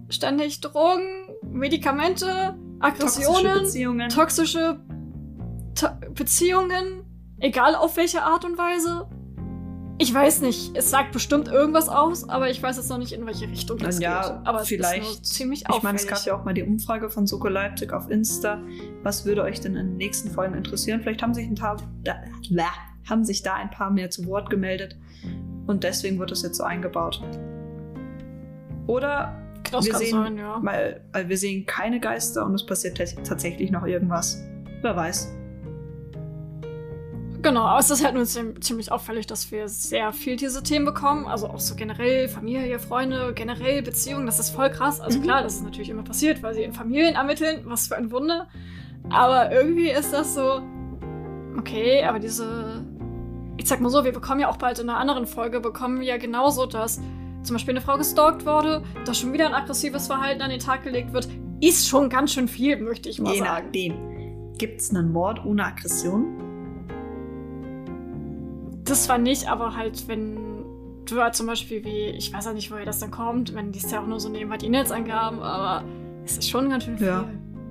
ständig 0.10 0.62
Drogen, 0.62 1.30
Medikamente, 1.44 2.56
Aggressionen, 2.80 3.44
toxische 3.44 3.60
Beziehungen, 3.60 4.10
toxische 4.10 4.80
to 5.76 5.88
Beziehungen, 6.14 7.04
egal 7.40 7.76
auf 7.76 7.98
welche 7.98 8.24
Art 8.24 8.46
und 8.46 8.58
Weise. 8.58 9.08
Ich 9.98 10.12
weiß 10.12 10.42
nicht, 10.42 10.76
es 10.76 10.90
sagt 10.90 11.12
bestimmt 11.12 11.48
irgendwas 11.48 11.88
aus, 11.88 12.28
aber 12.28 12.50
ich 12.50 12.62
weiß 12.64 12.78
jetzt 12.78 12.90
noch 12.90 12.98
nicht, 12.98 13.14
in 13.14 13.24
welche 13.28 13.48
Richtung 13.48 13.78
das 13.78 14.00
ja, 14.00 14.22
geht. 14.22 14.48
Aber 14.48 14.66
vielleicht, 14.66 15.04
es 15.04 15.12
ist 15.12 15.26
ziemlich 15.26 15.70
auffällig. 15.70 15.78
Ich 15.78 15.84
meine, 15.84 15.98
es 15.98 16.08
gab 16.08 16.26
ja 16.26 16.36
auch 16.36 16.44
mal 16.44 16.56
die 16.56 16.64
Umfrage 16.64 17.12
von 17.12 17.28
Soko 17.28 17.50
Leipzig 17.50 17.94
auf 17.94 18.10
Insta. 18.10 18.64
Was 19.04 19.26
würde 19.26 19.44
euch 19.44 19.62
denn 19.62 19.76
in 19.76 19.90
den 19.90 19.98
nächsten 19.98 20.32
Folgen 20.32 20.56
interessieren? 20.56 21.02
Vielleicht 21.04 21.22
haben 21.22 21.36
sich 21.36 21.46
ein 21.46 21.54
paar, 21.54 21.78
da, 22.04 22.16
haben 23.08 23.24
sich 23.24 23.44
da 23.44 23.54
ein 23.54 23.70
paar 23.70 23.92
mehr 23.92 24.10
zu 24.10 24.26
Wort 24.26 24.50
gemeldet 24.50 24.98
und 25.68 25.84
deswegen 25.84 26.18
wird 26.18 26.32
das 26.32 26.42
jetzt 26.42 26.58
so 26.58 26.64
eingebaut. 26.64 27.22
Oder 28.88 29.40
das 29.72 29.86
wir 29.86 29.96
sehen, 29.96 30.12
sein, 30.12 30.38
ja. 30.38 30.60
Weil, 30.64 31.06
weil 31.12 31.30
wir 31.30 31.38
sehen 31.38 31.68
keine 31.68 32.00
Geister 32.00 32.44
und 32.44 32.56
es 32.56 32.66
passiert 32.66 32.98
tatsächlich 33.24 33.70
noch 33.70 33.86
irgendwas. 33.86 34.44
Wer 34.82 34.96
weiß. 34.96 35.32
Genau, 37.42 37.62
aber 37.62 37.80
es 37.80 37.90
ist 37.90 38.04
halt 38.04 38.14
nur 38.14 38.26
ziemlich 38.26 38.92
auffällig, 38.92 39.26
dass 39.26 39.52
wir 39.52 39.68
sehr 39.68 40.14
viel 40.14 40.36
diese 40.36 40.62
Themen 40.62 40.86
bekommen. 40.86 41.26
Also 41.26 41.48
auch 41.48 41.60
so 41.60 41.76
generell 41.76 42.28
Familie, 42.28 42.78
Freunde, 42.78 43.34
generell 43.34 43.82
Beziehungen. 43.82 44.26
Das 44.26 44.40
ist 44.40 44.52
voll 44.52 44.70
krass. 44.70 45.00
Also 45.00 45.20
mhm. 45.20 45.24
klar, 45.24 45.42
das 45.42 45.56
ist 45.56 45.64
natürlich 45.64 45.90
immer 45.90 46.04
passiert, 46.04 46.44
weil 46.44 46.54
sie 46.54 46.64
in 46.64 46.74
Familien 46.74 47.16
ermitteln. 47.16 47.62
Was 47.66 47.88
für 47.88 47.98
ein 47.98 48.12
Wunder. 48.12 48.48
Aber 49.10 49.52
irgendwie 49.52 49.90
ist 49.90 50.14
das 50.14 50.36
so. 50.36 50.62
Okay, 51.58 52.04
aber 52.04 52.20
diese. 52.20 52.86
Ich 53.58 53.68
sag 53.68 53.80
mal 53.82 53.90
so, 53.90 54.04
wir 54.04 54.12
bekommen 54.12 54.40
ja 54.40 54.50
auch 54.50 54.58
bald 54.58 54.80
in 54.80 54.90
einer 54.90 55.00
anderen 55.00 55.26
Folge, 55.26 55.60
bekommen 55.60 56.00
wir 56.00 56.08
ja 56.08 56.18
genauso 56.18 56.66
das 56.66 57.00
zum 57.44 57.56
Beispiel 57.56 57.74
eine 57.74 57.82
Frau 57.82 57.98
gestalkt 57.98 58.46
wurde, 58.46 58.84
dass 59.06 59.20
schon 59.20 59.34
wieder 59.34 59.48
ein 59.48 59.54
aggressives 59.54 60.08
Verhalten 60.08 60.42
an 60.42 60.50
den 60.50 60.60
Tag 60.60 60.84
gelegt 60.84 61.14
wird, 61.14 61.28
ist 61.60 61.88
schon 61.88 62.10
ganz 62.10 62.34
schön 62.34 62.48
viel, 62.48 62.78
möchte 62.78 63.10
ich 63.10 63.20
mal 63.20 63.34
Je 63.34 63.40
sagen. 63.40 63.70
Je 63.74 63.90
nachdem. 63.90 64.58
Gibt 64.58 64.82
es 64.82 64.92
einen 64.92 65.12
Mord 65.12 65.44
ohne 65.46 65.66
Aggression? 65.66 66.51
Das 68.84 69.04
zwar 69.04 69.18
nicht, 69.18 69.48
aber 69.48 69.76
halt, 69.76 70.08
wenn 70.08 70.38
du 71.06 71.22
halt 71.22 71.36
zum 71.36 71.48
Beispiel 71.48 71.84
wie, 71.84 72.08
ich 72.10 72.34
weiß 72.34 72.46
ja 72.46 72.54
nicht, 72.54 72.72
woher 72.72 72.86
das 72.86 73.00
dann 73.00 73.12
kommt, 73.12 73.54
wenn 73.54 73.72
die 73.72 73.80
es 73.80 73.92
ja 73.92 74.02
auch 74.02 74.08
nur 74.08 74.20
so 74.20 74.30
nebenbei 74.30 74.58
die 74.58 74.70
Netzangaben, 74.70 75.40
aber 75.40 75.86
es 76.26 76.38
ist 76.38 76.50
schon 76.50 76.70
ganz 76.70 76.86
schön 76.86 76.98
viel. 76.98 77.08
Ja. 77.08 77.26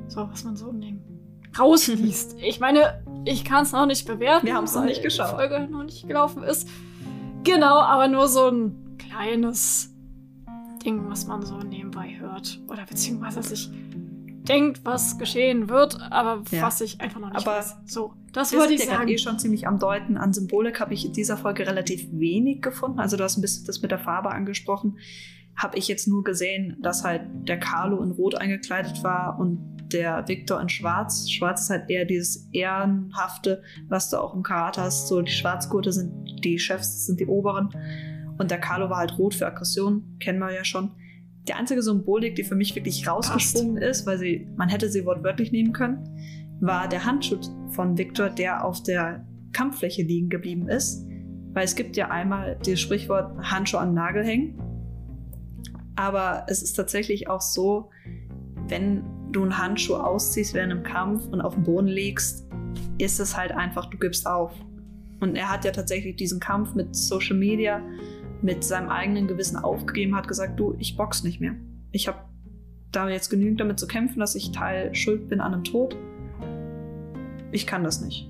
So, 0.08 0.28
was 0.30 0.44
man 0.44 0.56
so 0.56 0.72
nehmen 0.72 1.11
rausliest. 1.58 2.36
ich 2.42 2.61
meine, 2.61 3.02
ich 3.24 3.44
kann 3.44 3.64
es 3.64 3.72
noch 3.72 3.86
nicht 3.86 4.06
bewerten. 4.06 4.46
Wir 4.46 4.54
haben 4.54 4.64
es 4.64 4.74
noch 4.74 4.84
nicht 4.84 5.02
geschaut. 5.02 5.32
Die 5.32 5.36
Folge 5.36 5.68
noch 5.70 5.84
nicht 5.84 6.06
gelaufen 6.06 6.42
ist. 6.42 6.68
Genau, 7.44 7.78
aber 7.78 8.08
nur 8.08 8.28
so 8.28 8.48
ein 8.48 8.96
kleines 8.98 9.90
Ding, 10.84 11.08
was 11.08 11.26
man 11.26 11.44
so 11.44 11.58
nebenbei 11.58 12.16
hört. 12.18 12.61
Oder 12.68 12.84
beziehungsweise 12.86 13.42
sich 13.42 13.70
denkt, 14.49 14.80
was 14.84 15.18
geschehen 15.18 15.68
wird, 15.68 15.99
aber 16.11 16.43
ja. 16.51 16.62
was 16.62 16.80
ich 16.80 17.01
einfach 17.01 17.20
noch 17.20 17.30
nicht 17.30 17.47
aber 17.47 17.59
weiß. 17.59 17.76
So, 17.86 18.14
das 18.32 18.55
wollte 18.55 18.74
ich 18.74 18.84
sagen. 18.84 19.09
eh 19.09 19.18
schon 19.18 19.38
ziemlich 19.38 19.66
am 19.66 19.78
Deuten. 19.78 20.16
An 20.16 20.32
Symbolik 20.32 20.80
habe 20.80 20.95
ich 20.95 21.05
in 21.05 21.12
dieser 21.12 21.36
Folge 21.36 21.66
relativ 21.66 22.09
wenig 22.12 22.62
gefunden. 22.62 22.99
Also 22.99 23.16
du 23.16 23.24
hast 23.24 23.36
ein 23.36 23.43
bisschen 23.43 23.66
das 23.66 23.82
mit 23.82 23.91
der 23.91 23.99
Farbe 23.99 24.30
angesprochen. 24.30 24.99
Habe 25.57 25.76
ich 25.78 25.88
jetzt 25.88 26.09
nur 26.09 26.24
gesehen, 26.24 26.78
dass 26.80 27.05
halt 27.05 27.22
der 27.49 27.59
Carlo 27.59 28.03
in 28.03 28.12
Rot 28.12 28.34
eingekleidet 28.34 29.03
war 29.03 29.38
und 29.38 29.70
der 29.93 30.26
Victor 30.28 30.61
in 30.61 30.68
Schwarz. 30.68 31.28
Schwarz 31.30 31.62
ist 31.62 31.70
halt 31.70 31.91
eher 31.91 32.05
dieses 32.05 32.49
Ehrenhafte, 32.53 33.62
was 33.88 34.09
du 34.09 34.18
auch 34.18 34.34
im 34.34 34.43
Karate 34.43 34.80
hast. 34.80 35.09
So 35.09 35.20
die 35.20 35.32
Schwarzgurte 35.32 35.93
sind 35.93 36.45
die 36.45 36.59
Chefs, 36.59 36.95
das 36.95 37.07
sind 37.07 37.20
die 37.20 37.26
Oberen. 37.26 37.70
Und 38.38 38.51
der 38.51 38.59
Carlo 38.59 38.88
war 38.88 38.99
halt 38.99 39.18
rot 39.18 39.34
für 39.34 39.47
Aggression, 39.47 40.16
kennen 40.20 40.38
wir 40.38 40.53
ja 40.53 40.64
schon. 40.64 40.93
Die 41.49 41.55
einzige 41.55 41.82
Symbolik, 41.82 42.34
die 42.36 42.45
für 42.45 42.55
mich 42.55 42.74
wirklich 42.74 43.07
rausgesprungen 43.09 43.76
Passt. 43.76 44.01
ist, 44.03 44.07
weil 44.07 44.18
sie, 44.18 44.47
man 44.57 44.68
hätte 44.68 44.88
sie 44.88 45.05
wortwörtlich 45.05 45.53
nehmen 45.53 45.72
können, 45.72 46.05
war 46.61 46.88
der 46.88 47.05
Handschuh 47.05 47.41
von 47.70 47.97
Victor, 47.97 48.28
der 48.28 48.64
auf 48.64 48.82
der 48.82 49.26
Kampffläche 49.53 50.03
liegen 50.03 50.28
geblieben 50.28 50.68
ist. 50.68 51.07
Weil 51.53 51.64
es 51.64 51.74
gibt 51.74 51.97
ja 51.97 52.11
einmal 52.11 52.59
das 52.64 52.78
Sprichwort 52.78 53.36
Handschuh 53.43 53.78
an 53.78 53.88
den 53.88 53.95
Nagel 53.95 54.24
hängen. 54.24 54.61
Aber 55.97 56.45
es 56.49 56.62
ist 56.62 56.74
tatsächlich 56.74 57.28
auch 57.28 57.41
so, 57.41 57.91
wenn 58.68 59.03
du 59.32 59.43
einen 59.43 59.59
Handschuh 59.59 59.97
ausziehst 59.97 60.55
während 60.55 60.72
einem 60.72 60.82
Kampf 60.82 61.26
und 61.26 61.41
auf 61.41 61.55
dem 61.55 61.64
Boden 61.64 61.88
legst, 61.88 62.47
ist 62.99 63.18
es 63.18 63.36
halt 63.36 63.53
einfach, 63.53 63.86
du 63.86 63.99
gibst 63.99 64.26
auf. 64.26 64.53
Und 65.20 65.36
er 65.36 65.51
hat 65.51 65.64
ja 65.64 65.70
tatsächlich 65.70 66.16
diesen 66.16 66.41
Kampf 66.41 66.74
mit 66.74 66.95
Social 66.95 67.36
Media 67.36 67.82
mit 68.43 68.64
seinem 68.64 68.88
eigenen 68.88 69.28
Gewissen 69.28 69.57
aufgegeben 69.57 70.16
hat, 70.16 70.28
gesagt, 70.28 70.59
du, 70.59 70.74
ich 70.78 70.97
box 70.97 71.22
nicht 71.22 71.41
mehr. 71.41 71.55
Ich 71.93 72.09
habe 72.09 72.18
da 72.93 73.09
jetzt 73.09 73.30
genügend 73.30 73.61
damit 73.61 73.78
zu 73.78 73.86
kämpfen, 73.86 74.20
dass 74.20 74.34
ich 74.34 74.53
Teil 74.53 74.95
schuld 74.95 75.28
bin 75.28 75.41
an 75.41 75.55
einem 75.55 75.64
Tod. 75.64 75.97
Ich 77.53 77.66
kann 77.66 77.84
das 77.84 78.01
nicht. 78.01 78.28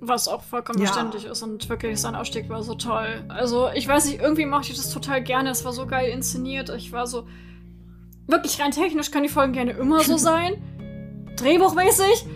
Was 0.00 0.28
auch 0.28 0.42
vollkommen 0.42 0.78
ja. 0.78 0.86
verständlich 0.86 1.26
ist 1.26 1.42
und 1.42 1.68
wirklich 1.68 2.00
sein 2.00 2.14
Ausstieg 2.14 2.48
war 2.48 2.62
so 2.62 2.74
toll. 2.74 3.22
Also 3.28 3.68
ich 3.74 3.86
weiß 3.86 4.06
nicht, 4.06 4.20
irgendwie 4.20 4.46
mochte 4.46 4.70
ich 4.70 4.76
das 4.76 4.90
total 4.90 5.22
gerne. 5.22 5.50
Es 5.50 5.64
war 5.64 5.72
so 5.72 5.86
geil 5.86 6.10
inszeniert. 6.10 6.70
Ich 6.70 6.92
war 6.92 7.06
so 7.06 7.26
wirklich 8.26 8.60
rein 8.60 8.70
technisch 8.70 9.10
können 9.10 9.24
die 9.24 9.32
Folgen 9.32 9.52
gerne 9.52 9.72
immer 9.72 10.00
so 10.00 10.16
sein. 10.18 10.54
Drehbuchmäßig 11.36 12.26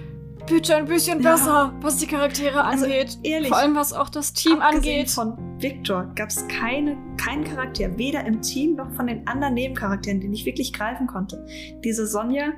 bitte 0.46 0.76
ein 0.76 0.86
bisschen 0.86 1.22
ja. 1.22 1.32
besser, 1.32 1.74
was 1.80 1.96
die 1.96 2.06
Charaktere 2.06 2.64
also, 2.64 2.84
angeht. 2.84 3.18
Ehrlich, 3.22 3.48
Vor 3.48 3.58
allem 3.58 3.74
was 3.74 3.92
auch 3.92 4.08
das 4.08 4.32
Team 4.32 4.60
angeht. 4.60 5.10
Von 5.10 5.36
Victor 5.58 6.12
gab 6.14 6.28
es 6.28 6.46
keine, 6.48 6.96
keinen 7.16 7.44
Charakter, 7.44 7.96
weder 7.98 8.24
im 8.24 8.42
Team 8.42 8.76
noch 8.76 8.90
von 8.92 9.06
den 9.06 9.26
anderen 9.26 9.54
Nebencharakteren, 9.54 10.20
den 10.20 10.32
ich 10.32 10.44
wirklich 10.44 10.72
greifen 10.72 11.06
konnte. 11.06 11.46
Diese 11.84 12.06
Sonja, 12.06 12.52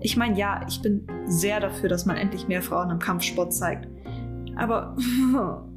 ich 0.00 0.16
meine, 0.16 0.38
ja, 0.38 0.64
ich 0.68 0.82
bin 0.82 1.06
sehr 1.26 1.60
dafür, 1.60 1.88
dass 1.88 2.06
man 2.06 2.16
endlich 2.16 2.48
mehr 2.48 2.62
Frauen 2.62 2.90
im 2.90 2.98
Kampfsport 2.98 3.52
zeigt. 3.54 3.88
Aber 4.56 4.96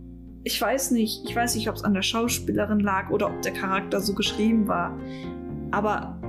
ich 0.44 0.62
weiß 0.62 0.92
nicht, 0.92 1.24
ich 1.28 1.36
weiß 1.36 1.56
nicht, 1.56 1.70
ob 1.70 1.76
es 1.76 1.84
an 1.84 1.94
der 1.94 2.02
Schauspielerin 2.02 2.80
lag 2.80 3.10
oder 3.10 3.28
ob 3.28 3.42
der 3.42 3.54
Charakter 3.54 4.02
so 4.02 4.14
geschrieben 4.14 4.68
war. 4.68 4.98
Aber 5.72 6.20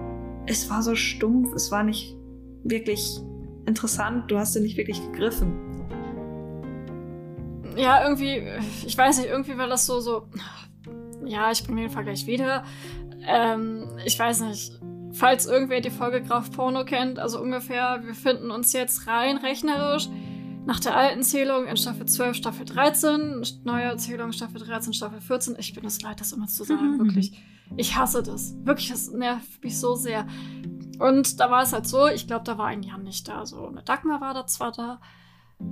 es 0.46 0.70
war 0.70 0.82
so 0.82 0.94
stumpf, 0.94 1.52
es 1.54 1.70
war 1.70 1.82
nicht 1.82 2.16
wirklich 2.64 3.20
interessant, 3.68 4.30
du 4.30 4.38
hast 4.38 4.54
sie 4.54 4.60
nicht 4.60 4.76
wirklich 4.76 5.00
gegriffen. 5.00 5.68
Ja, 7.76 8.02
irgendwie, 8.02 8.42
ich 8.84 8.98
weiß 8.98 9.18
nicht, 9.18 9.28
irgendwie 9.28 9.56
war 9.56 9.68
das 9.68 9.86
so, 9.86 10.00
so. 10.00 10.28
Ja, 11.24 11.52
ich 11.52 11.62
bringe 11.62 11.82
den 11.82 11.90
Vergleich 11.90 12.26
wieder. 12.26 12.64
Ähm, 13.24 13.86
ich 14.04 14.18
weiß 14.18 14.40
nicht, 14.40 14.72
falls 15.12 15.46
irgendwer 15.46 15.80
die 15.80 15.90
Folge 15.90 16.22
Graf 16.22 16.50
Porno 16.50 16.84
kennt, 16.84 17.18
also 17.18 17.40
ungefähr, 17.40 18.00
wir 18.04 18.14
finden 18.14 18.50
uns 18.50 18.72
jetzt 18.72 19.06
rein 19.06 19.36
rechnerisch 19.36 20.08
nach 20.66 20.80
der 20.80 20.96
alten 20.96 21.22
Zählung 21.22 21.66
in 21.66 21.76
Staffel 21.76 22.06
12, 22.06 22.36
Staffel 22.36 22.66
13, 22.66 23.42
neue 23.64 23.96
Zählung 23.96 24.32
Staffel 24.32 24.60
13, 24.60 24.92
Staffel 24.92 25.20
14. 25.20 25.56
Ich 25.58 25.72
bin 25.72 25.84
es 25.84 26.02
leid, 26.02 26.20
das 26.20 26.32
immer 26.32 26.46
zu 26.46 26.64
sagen, 26.64 26.98
wirklich. 27.02 27.32
Ich 27.76 27.96
hasse 27.96 28.22
das. 28.22 28.54
Wirklich, 28.64 28.90
das 28.90 29.10
nervt 29.10 29.62
mich 29.62 29.78
so 29.78 29.94
sehr. 29.94 30.26
Und 30.99 31.40
da 31.40 31.51
war 31.51 31.62
es 31.62 31.72
halt 31.72 31.86
so, 31.86 32.09
ich 32.09 32.26
glaube, 32.26 32.44
da 32.44 32.59
war 32.59 32.66
ein 32.66 32.82
Jan 32.82 33.03
nicht 33.03 33.28
da. 33.28 33.46
So, 33.46 33.66
eine 33.66 33.82
Dagmar 33.82 34.20
war 34.20 34.34
da 34.34 34.46
zwar 34.46 34.72
da, 34.72 35.01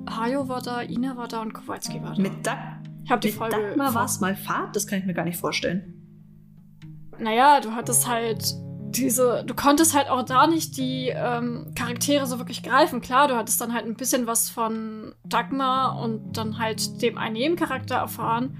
Hajo 0.09 0.49
war 0.49 0.62
da, 0.62 0.83
Ina 0.83 1.16
war 1.16 1.29
da 1.29 1.43
und 1.43 1.53
Kowalski 1.53 2.03
war 2.03 2.14
da. 2.14 2.22
Mit, 2.22 2.47
Dag 2.47 2.81
ich 3.05 3.11
hab 3.11 3.20
die 3.20 3.29
mit 3.29 3.37
Folge 3.37 3.57
Dagmar 3.57 3.95
war 3.95 4.05
es 4.05 4.20
mal 4.20 4.37
Fahrt? 4.37 4.74
Das 4.74 4.87
kann 4.87 4.99
ich 4.99 5.05
mir 5.05 5.14
gar 5.14 5.24
nicht 5.24 5.39
vorstellen. 5.39 5.95
naja, 7.18 7.61
du 7.61 7.72
hattest 7.72 8.07
halt 8.09 8.55
diese, 8.91 9.45
du 9.45 9.55
konntest 9.55 9.95
halt 9.95 10.09
auch 10.09 10.22
da 10.22 10.47
nicht 10.47 10.77
die 10.77 11.09
ähm, 11.09 11.72
Charaktere 11.74 12.27
so 12.27 12.39
wirklich 12.39 12.62
greifen. 12.62 13.01
Klar, 13.01 13.29
du 13.29 13.37
hattest 13.37 13.61
dann 13.61 13.72
halt 13.74 13.85
ein 13.85 13.95
bisschen 13.95 14.27
was 14.27 14.49
von 14.49 15.14
Dagmar 15.24 16.01
und 16.01 16.37
dann 16.37 16.59
halt 16.59 17.03
dem 17.03 17.18
einen 17.18 17.35
Nebencharakter 17.35 17.97
erfahren. 17.97 18.57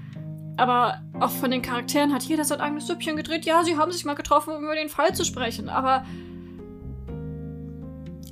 Aber 0.57 1.01
auch 1.19 1.29
von 1.29 1.51
den 1.51 1.61
Charakteren 1.61 2.13
hat 2.13 2.23
jeder 2.23 2.43
sein 2.43 2.61
eigenes 2.61 2.87
Süppchen 2.87 3.15
gedreht. 3.15 3.45
Ja, 3.45 3.63
sie 3.63 3.77
haben 3.77 3.91
sich 3.91 4.05
mal 4.05 4.15
getroffen, 4.15 4.53
um 4.55 4.63
über 4.63 4.75
den 4.75 4.89
Fall 4.89 5.13
zu 5.13 5.23
sprechen. 5.23 5.69
Aber 5.69 6.03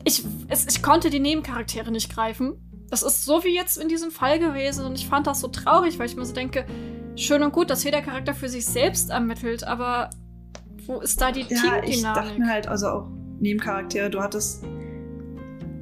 ich, 0.06 0.24
es, 0.48 0.68
ich 0.68 0.82
konnte 0.82 1.10
die 1.10 1.20
Nebencharaktere 1.20 1.92
nicht 1.92 2.14
greifen. 2.14 2.54
Das 2.90 3.02
ist 3.04 3.26
so 3.26 3.44
wie 3.44 3.54
jetzt 3.54 3.78
in 3.78 3.90
diesem 3.90 4.12
Fall 4.12 4.40
gewesen. 4.40 4.86
Und 4.86 4.96
ich 4.96 5.08
fand 5.08 5.28
das 5.28 5.42
so 5.42 5.48
traurig, 5.48 6.00
weil 6.00 6.06
ich 6.06 6.16
mir 6.16 6.26
so 6.26 6.34
denke, 6.34 6.66
schön 7.16 7.42
und 7.42 7.52
gut, 7.52 7.70
dass 7.70 7.84
jeder 7.84 8.02
Charakter 8.02 8.34
für 8.34 8.48
sich 8.48 8.66
selbst 8.66 9.10
ermittelt. 9.10 9.64
Aber 9.64 10.12
wo 10.86 11.00
ist 11.02 11.20
da 11.20 11.32
die 11.32 11.42
ja, 11.42 11.48
Teamdynamik? 11.48 11.90
Ich 11.90 12.02
dachte 12.04 12.40
mir 12.40 12.48
halt, 12.48 12.68
also 12.68 12.88
auch 12.88 13.10
Nebencharaktere, 13.40 14.10
du 14.10 14.22
hattest. 14.22 14.64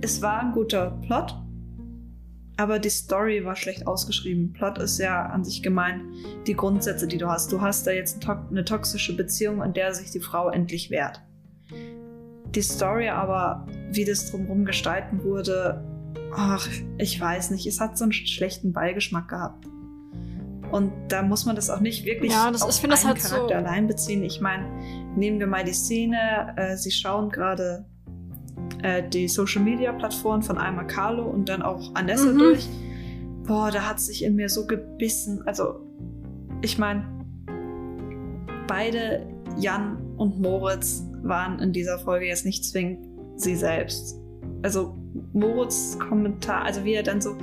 Es 0.01 0.21
war 0.21 0.41
ein 0.41 0.51
guter 0.53 0.99
Plot, 1.05 1.35
aber 2.57 2.79
die 2.79 2.89
Story 2.89 3.43
war 3.45 3.55
schlecht 3.55 3.87
ausgeschrieben. 3.87 4.53
Plot 4.53 4.77
ist 4.77 4.97
ja 4.97 5.27
an 5.27 5.43
sich 5.43 5.63
gemein 5.63 6.13
die 6.45 6.55
Grundsätze, 6.55 7.07
die 7.07 7.17
du 7.17 7.27
hast. 7.27 7.51
Du 7.51 7.61
hast 7.61 7.87
da 7.87 7.91
jetzt 7.91 8.25
eine 8.27 8.65
toxische 8.65 9.15
Beziehung, 9.15 9.61
in 9.61 9.73
der 9.73 9.93
sich 9.93 10.11
die 10.11 10.19
Frau 10.19 10.49
endlich 10.49 10.89
wehrt. 10.89 11.21
Die 12.55 12.61
Story 12.61 13.09
aber, 13.09 13.65
wie 13.91 14.05
das 14.05 14.29
drumherum 14.29 14.65
gestalten 14.65 15.23
wurde, 15.23 15.83
ach, 16.35 16.67
ich 16.97 17.19
weiß 17.19 17.51
nicht, 17.51 17.65
es 17.65 17.79
hat 17.79 17.97
so 17.97 18.03
einen 18.03 18.13
schlechten 18.13 18.73
Beigeschmack 18.73 19.27
gehabt. 19.27 19.65
Und 20.71 20.91
da 21.09 21.21
muss 21.21 21.45
man 21.45 21.55
das 21.55 21.69
auch 21.69 21.81
nicht 21.81 22.03
wirklich 22.05 22.31
ja, 22.31 22.49
das, 22.49 22.63
auf 22.63 22.69
ich 22.71 22.83
einen 22.83 22.93
halt 22.93 23.19
Charakter 23.19 23.47
so 23.47 23.53
allein 23.53 23.87
beziehen. 23.87 24.23
Ich 24.23 24.41
meine, 24.41 24.65
nehmen 25.15 25.39
wir 25.39 25.45
mal 25.45 25.63
die 25.63 25.73
Szene, 25.73 26.53
äh, 26.57 26.75
sie 26.77 26.89
schauen 26.89 27.29
gerade 27.29 27.85
äh, 28.81 29.07
die 29.07 29.27
Social 29.27 29.61
Media 29.61 29.91
Plattform 29.93 30.41
von 30.41 30.57
einmal 30.57 30.87
Carlo 30.87 31.25
und 31.25 31.47
dann 31.47 31.61
auch 31.61 31.93
Anessa 31.93 32.31
mhm. 32.31 32.39
durch. 32.39 32.67
Boah, 33.43 33.69
da 33.71 33.87
hat 33.87 33.99
sich 33.99 34.23
in 34.23 34.35
mir 34.35 34.49
so 34.49 34.65
gebissen. 34.65 35.43
Also, 35.45 35.81
ich 36.61 36.79
meine, 36.79 37.05
beide, 38.67 39.27
Jan 39.57 39.97
und 40.17 40.39
Moritz, 40.39 41.03
waren 41.23 41.59
in 41.59 41.73
dieser 41.73 41.99
Folge 41.99 42.27
jetzt 42.27 42.45
nicht 42.45 42.65
zwingend 42.65 43.07
sie 43.35 43.55
selbst. 43.55 44.17
Also, 44.61 44.95
Moritz 45.33 45.97
Kommentar, 45.99 46.63
also 46.63 46.83
wie 46.83 46.93
er 46.93 47.03
dann 47.03 47.21
so 47.21 47.37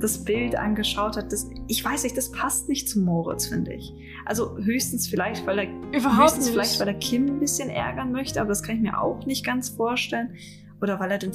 das 0.00 0.24
Bild 0.24 0.56
angeschaut 0.56 1.16
hat, 1.16 1.32
das, 1.32 1.50
ich 1.66 1.84
weiß 1.84 2.04
nicht, 2.04 2.16
das 2.16 2.30
passt 2.30 2.68
nicht 2.68 2.88
zu 2.88 3.00
Moritz, 3.00 3.46
finde 3.46 3.74
ich. 3.74 3.92
Also 4.24 4.56
höchstens 4.58 5.08
vielleicht, 5.08 5.46
weil 5.46 5.58
er 5.58 5.64
Überhaupt 5.92 6.22
höchstens 6.22 6.44
nicht. 6.46 6.52
vielleicht, 6.52 6.80
weil 6.80 6.88
er 6.88 6.94
Kim 6.94 7.26
ein 7.26 7.40
bisschen 7.40 7.68
ärgern 7.68 8.12
möchte, 8.12 8.40
aber 8.40 8.50
das 8.50 8.62
kann 8.62 8.76
ich 8.76 8.82
mir 8.82 9.00
auch 9.00 9.26
nicht 9.26 9.44
ganz 9.44 9.68
vorstellen. 9.70 10.34
Oder 10.80 11.00
weil 11.00 11.10
er 11.10 11.18
den. 11.18 11.32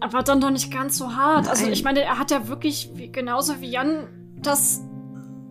Aber 0.00 0.22
dann 0.22 0.40
doch 0.40 0.50
nicht 0.50 0.72
ganz 0.72 0.96
so 0.96 1.14
hart. 1.14 1.48
Also, 1.48 1.50
Nein. 1.50 1.60
Also 1.60 1.72
ich 1.72 1.84
meine, 1.84 2.00
er 2.00 2.18
hat 2.18 2.30
ja 2.30 2.48
wirklich 2.48 2.90
genauso 3.12 3.60
wie 3.60 3.70
Jan 3.70 4.08
das 4.40 4.82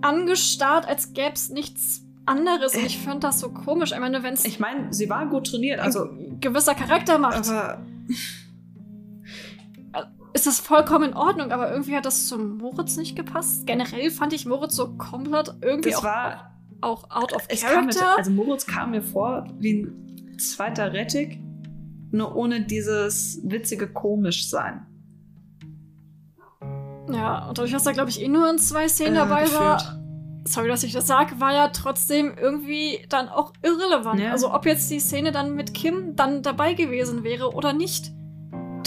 angestarrt, 0.01 0.87
als 0.87 1.13
gäbe 1.13 1.33
es 1.33 1.49
nichts 1.49 2.04
anderes. 2.25 2.75
Und 2.75 2.85
ich 2.85 2.97
finde 2.97 3.19
das 3.19 3.39
so 3.39 3.49
komisch. 3.49 3.91
Ich 3.91 3.99
meine, 3.99 4.23
wenn 4.23 4.33
es. 4.33 4.45
Ich 4.45 4.59
meine, 4.59 4.93
sie 4.93 5.09
war 5.09 5.27
gut 5.27 5.47
trainiert, 5.47 5.79
also. 5.79 6.09
Gewisser 6.39 6.75
Charakter 6.75 7.17
macht. 7.17 7.49
Aber 7.49 7.79
ist 10.35 10.45
das 10.45 10.59
vollkommen 10.59 11.11
in 11.11 11.15
Ordnung, 11.15 11.51
aber 11.51 11.71
irgendwie 11.71 11.95
hat 11.95 12.05
das 12.05 12.27
zum 12.27 12.57
Moritz 12.57 12.97
nicht 12.97 13.15
gepasst. 13.15 13.65
Generell 13.65 14.11
fand 14.11 14.33
ich 14.33 14.45
Moritz 14.45 14.75
so 14.75 14.93
komplett 14.97 15.55
irgendwie 15.61 15.91
das 15.91 15.99
auch, 15.99 16.03
war, 16.03 16.51
auch 16.81 17.09
out 17.09 17.33
of 17.33 17.47
character. 17.47 18.01
Mir, 18.01 18.17
also 18.17 18.31
Moritz 18.31 18.65
kam 18.65 18.91
mir 18.91 19.01
vor 19.01 19.47
wie 19.59 19.83
ein 19.83 20.37
zweiter 20.37 20.91
Rettig, 20.91 21.39
nur 22.11 22.35
ohne 22.35 22.61
dieses 22.61 23.39
witzige 23.43 23.87
komisch 23.87 24.49
sein. 24.49 24.85
Ja, 27.09 27.47
und 27.47 27.57
dadurch, 27.57 27.71
dass 27.71 27.85
er, 27.85 27.93
glaube 27.93 28.09
ich, 28.09 28.21
eh 28.21 28.27
nur 28.27 28.49
in 28.49 28.57
zwei 28.57 28.89
Szenen 28.89 29.15
äh, 29.15 29.19
dabei 29.19 29.43
gefühlt. 29.43 29.61
war, 29.61 30.01
sorry, 30.47 30.67
dass 30.67 30.83
ich 30.83 30.93
das 30.93 31.07
sage, 31.07 31.39
war 31.39 31.53
ja 31.53 31.69
trotzdem 31.69 32.33
irgendwie 32.39 33.05
dann 33.09 33.29
auch 33.29 33.53
irrelevant. 33.61 34.19
Ja. 34.19 34.31
Also 34.31 34.53
ob 34.53 34.65
jetzt 34.65 34.89
die 34.91 34.99
Szene 34.99 35.31
dann 35.31 35.55
mit 35.55 35.73
Kim 35.73 36.15
dann 36.15 36.43
dabei 36.43 36.73
gewesen 36.73 37.23
wäre 37.23 37.53
oder 37.53 37.73
nicht 37.73 38.11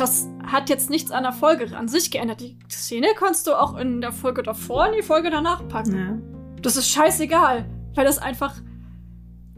das 0.00 0.28
hat 0.46 0.68
jetzt 0.68 0.90
nichts 0.90 1.10
an 1.10 1.24
der 1.24 1.32
Folge 1.32 1.76
an 1.76 1.88
sich 1.88 2.10
geändert. 2.10 2.40
Die 2.40 2.56
Szene 2.70 3.08
kannst 3.16 3.46
du 3.46 3.54
auch 3.54 3.76
in 3.76 4.00
der 4.00 4.12
Folge 4.12 4.42
davor 4.42 4.86
in 4.86 4.94
die 4.94 5.02
Folge 5.02 5.30
danach 5.30 5.66
packen. 5.68 5.96
Ja. 5.96 6.62
Das 6.62 6.76
ist 6.76 6.88
scheißegal, 6.88 7.64
weil 7.94 8.04
das 8.04 8.18
einfach. 8.18 8.54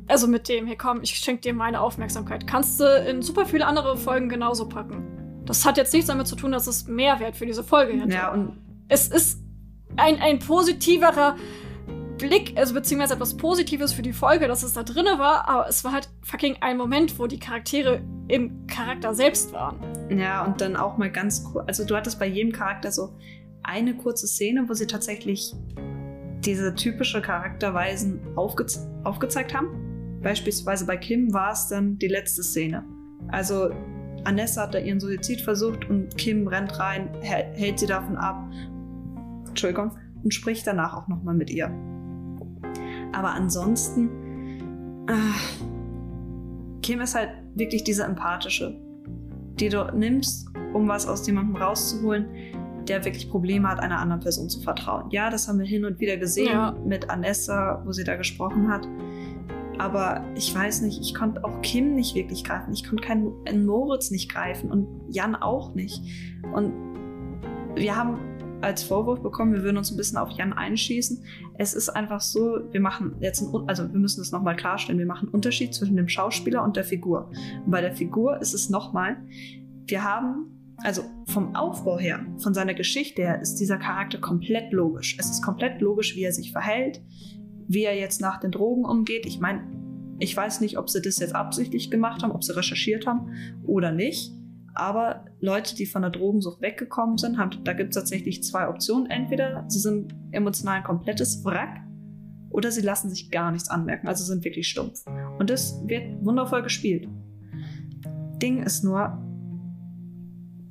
Also 0.09 0.27
mit 0.27 0.49
dem, 0.49 0.67
hier 0.67 0.77
komm, 0.77 1.03
ich 1.03 1.15
schenke 1.15 1.43
dir 1.43 1.55
meine 1.55 1.81
Aufmerksamkeit. 1.81 2.45
Kannst 2.47 2.81
du 2.81 2.85
in 2.85 3.23
super 3.23 3.47
viele 3.47 3.65
andere 3.65 3.97
Folgen 3.97 4.29
genauso 4.29 4.69
packen. 4.69 5.43
Das 5.45 5.65
hat 5.65 5.77
jetzt 5.77 5.93
nichts 5.93 6.09
damit 6.09 6.27
zu 6.27 6.35
tun, 6.35 6.51
dass 6.51 6.67
es 6.67 6.89
Mehrwert 6.89 7.37
für 7.37 7.47
diese 7.47 7.63
Folge 7.63 7.93
hätte. 7.93 8.13
Ja, 8.13 8.33
und. 8.33 8.59
Es 8.89 9.07
ist 9.07 9.41
ein, 9.97 10.21
ein 10.21 10.41
positiverer 10.41 11.37
Blick, 12.21 12.53
also 12.57 12.75
beziehungsweise 12.75 13.15
etwas 13.15 13.37
Positives 13.37 13.93
für 13.93 14.03
die 14.03 14.13
Folge, 14.13 14.47
dass 14.47 14.63
es 14.63 14.75
da 14.75 14.83
drinne 14.83 15.19
war, 15.19 15.49
aber 15.49 15.69
es 15.69 15.83
war 15.85 15.93
halt 15.93 16.11
fucking 16.23 16.57
ein 16.61 16.77
Moment, 16.77 17.19
wo 17.19 17.27
die 17.27 17.39
Charaktere 17.39 18.03
im 18.29 18.67
Charakter 18.67 19.15
selbst 19.15 19.53
waren. 19.53 19.81
Ja, 20.17 20.45
und 20.45 20.61
dann 20.61 20.77
auch 20.77 20.99
mal 20.99 21.11
ganz 21.11 21.43
kurz, 21.45 21.67
also 21.67 21.85
du 21.85 21.97
hattest 21.97 22.19
bei 22.19 22.27
jedem 22.27 22.53
Charakter 22.53 22.93
so 22.93 23.17
eine 23.63 23.95
kurze 23.95 24.27
Szene, 24.27 24.69
wo 24.69 24.75
sie 24.75 24.87
tatsächlich 24.87 25.55
diese 26.45 26.75
typische 26.75 27.21
Charakterweisen 27.21 28.21
aufge 28.37 28.67
aufgezeigt 29.05 29.55
haben. 29.55 30.21
Beispielsweise 30.23 30.87
bei 30.87 30.97
Kim 30.97 31.33
war 31.33 31.53
es 31.53 31.69
dann 31.69 31.99
die 31.99 32.09
letzte 32.09 32.43
Szene. 32.43 32.85
Also 33.29 33.71
Anessa 34.25 34.63
hat 34.63 34.75
da 34.75 34.79
ihren 34.79 35.01
Suizid 35.01 35.41
versucht 35.41 35.89
und 35.89 36.17
Kim 36.17 36.47
rennt 36.47 36.79
rein, 36.79 37.09
hält 37.23 37.79
sie 37.79 37.87
davon 37.87 38.17
ab. 38.17 38.51
Entschuldigung. 39.49 39.97
Und 40.23 40.35
spricht 40.35 40.67
danach 40.67 40.95
auch 40.95 41.09
nochmal 41.09 41.35
mit 41.35 41.49
ihr. 41.49 41.71
Aber 43.13 43.35
ansonsten, 43.35 44.09
äh, 45.09 46.81
Kim 46.83 47.01
ist 47.01 47.15
halt 47.15 47.31
wirklich 47.55 47.85
diese 47.85 48.05
empathische, 48.05 48.81
die 49.55 49.69
du 49.69 49.91
nimmst, 49.95 50.49
um 50.73 50.89
was 50.89 51.07
aus 51.07 51.27
jemandem 51.27 51.57
rauszuholen, 51.57 52.27
der 52.89 53.05
wirklich 53.05 53.29
Probleme 53.29 53.69
hat, 53.69 53.81
einer 53.81 53.99
anderen 53.99 54.21
Person 54.21 54.49
zu 54.49 54.61
vertrauen. 54.61 55.11
Ja, 55.11 55.31
das 55.31 55.49
haben 55.49 55.59
wir 55.59 55.67
hin 55.67 55.85
und 55.85 56.01
wieder 56.01 56.17
gesehen 56.17 56.53
ja. 56.53 56.77
mit 56.85 57.11
Anessa, 57.11 57.83
wo 57.85 57.93
sie 57.93 58.05
da 58.05 58.17
gesprochen 58.17 58.69
hat. 58.69 58.89
Aber 59.79 60.25
ich 60.35 60.55
weiß 60.55 60.83
nicht, 60.83 61.01
ich 61.01 61.15
konnte 61.15 61.45
auch 61.45 61.63
Kim 61.63 61.95
nicht 61.95 62.15
wirklich 62.15 62.45
greifen. 62.45 62.73
Ich 62.73 62.87
konnte 62.87 63.03
keinen 63.07 63.65
Moritz 63.65 64.11
nicht 64.11 64.31
greifen 64.31 64.71
und 64.71 64.87
Jan 65.09 65.35
auch 65.35 65.75
nicht. 65.75 66.03
Und 66.53 66.73
wir 67.77 67.97
haben 67.97 68.19
als 68.61 68.83
Vorwurf 68.83 69.21
bekommen, 69.23 69.53
wir 69.53 69.63
würden 69.63 69.79
uns 69.79 69.91
ein 69.91 69.97
bisschen 69.97 70.19
auf 70.19 70.31
Jan 70.31 70.53
einschießen. 70.53 71.23
Es 71.59 71.75
ist 71.75 71.89
einfach 71.89 72.21
so, 72.21 72.61
wir 72.71 72.81
machen 72.81 73.17
jetzt, 73.21 73.43
einen, 73.43 73.69
also 73.69 73.91
wir 73.91 73.99
müssen 73.99 74.21
das 74.21 74.33
nochmal 74.33 74.57
klarstellen, 74.57 74.99
wir 74.99 75.07
machen 75.07 75.29
einen 75.29 75.35
Unterschied 75.35 75.75
zwischen 75.75 75.97
dem 75.97 76.09
Schauspieler 76.09 76.63
und 76.63 76.77
der 76.77 76.85
Figur. 76.85 77.31
Und 77.65 77.71
bei 77.71 77.81
der 77.81 77.93
Figur 77.93 78.41
ist 78.41 78.55
es 78.55 78.71
nochmal, 78.71 79.17
wir 79.87 80.05
haben, 80.05 80.75
also 80.79 81.03
vom 81.27 81.55
Aufbau 81.55 81.99
her, 81.99 82.25
von 82.39 82.55
seiner 82.55 82.75
Geschichte 82.75 83.23
her, 83.23 83.41
ist 83.41 83.57
dieser 83.57 83.79
Charakter 83.79 84.19
komplett 84.19 84.73
logisch. 84.73 85.17
Es 85.19 85.31
ist 85.31 85.43
komplett 85.43 85.81
logisch, 85.81 86.17
wie 86.17 86.23
er 86.23 86.33
sich 86.33 86.53
verhält, 86.53 87.03
wie 87.69 87.85
er 87.85 87.97
jetzt 87.97 88.21
nach 88.21 88.41
den 88.41 88.51
Drogen 88.51 88.85
umgeht. 88.85 89.27
Ich 89.27 89.41
meine, 89.41 89.63
ich 90.19 90.37
weiß 90.37 90.61
nicht, 90.61 90.79
ob 90.79 90.91
sie 90.91 91.01
das 91.01 91.19
jetzt 91.19 91.35
absichtlich 91.35 91.91
gemacht 91.91 92.23
haben, 92.23 92.33
ob 92.33 92.45
sie 92.45 92.55
recherchiert 92.55 93.07
haben 93.07 93.33
oder 93.67 93.91
nicht. 93.91 94.33
Aber 94.75 95.20
Leute, 95.41 95.75
die 95.75 95.87
von 95.87 96.03
der 96.03 96.11
Drogensucht 96.11 96.61
weggekommen 96.61 97.17
sind, 97.17 97.39
haben, 97.39 97.65
da 97.65 97.73
gibt 97.73 97.91
es 97.91 97.95
tatsächlich 97.95 98.43
zwei 98.43 98.69
Optionen. 98.69 99.09
Entweder 99.09 99.65
sie 99.69 99.79
sind 99.79 100.15
emotional 100.33 100.79
ein 100.79 100.85
komplettes 100.85 101.45
Wrack 101.45 101.81
oder 102.51 102.71
sie 102.71 102.83
lassen 102.83 103.09
sich 103.09 103.31
gar 103.31 103.51
nichts 103.51 103.71
anmerken, 103.71 104.09
also 104.09 104.25
sind 104.25 104.45
wirklich 104.45 104.69
stumpf. 104.69 105.05
Und 105.39 105.49
das 105.49 105.81
wird 105.87 106.23
wundervoll 106.25 106.63
gespielt. 106.63 107.09
Ding 108.43 108.63
ist 108.63 108.85
nur, 108.85 109.19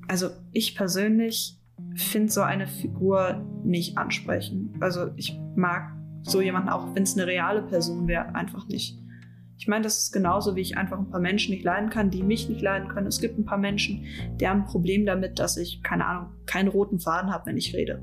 also 0.07 0.29
ich 0.51 0.75
persönlich 0.75 1.59
finde 1.95 2.31
so 2.31 2.41
eine 2.41 2.67
Figur 2.67 3.45
nicht 3.63 3.97
ansprechend. 3.97 4.81
Also 4.81 5.09
ich 5.15 5.39
mag 5.55 5.95
so 6.23 6.41
jemanden 6.41 6.69
auch, 6.69 6.93
wenn 6.95 7.03
es 7.03 7.17
eine 7.17 7.25
reale 7.27 7.61
Person 7.61 8.07
wäre, 8.07 8.35
einfach 8.35 8.67
nicht. 8.67 8.99
Ich 9.59 9.67
meine, 9.67 9.83
das 9.83 9.99
ist 9.99 10.13
genauso, 10.13 10.55
wie 10.55 10.61
ich 10.61 10.77
einfach 10.77 10.97
ein 10.97 11.09
paar 11.09 11.19
Menschen 11.19 11.53
nicht 11.53 11.65
leiden 11.65 11.89
kann, 11.89 12.09
die 12.09 12.23
mich 12.23 12.47
nicht 12.47 12.61
leiden 12.61 12.87
können. 12.87 13.07
Es 13.07 13.19
gibt 13.19 13.37
ein 13.37 13.43
paar 13.43 13.57
Menschen, 13.57 14.05
die 14.39 14.47
haben 14.47 14.61
ein 14.61 14.65
Problem 14.65 15.05
damit, 15.05 15.37
dass 15.37 15.57
ich, 15.57 15.83
keine 15.83 16.05
Ahnung, 16.05 16.31
keinen 16.45 16.69
roten 16.69 16.97
Faden 16.97 17.29
habe, 17.29 17.47
wenn 17.47 17.57
ich 17.57 17.75
rede. 17.75 18.01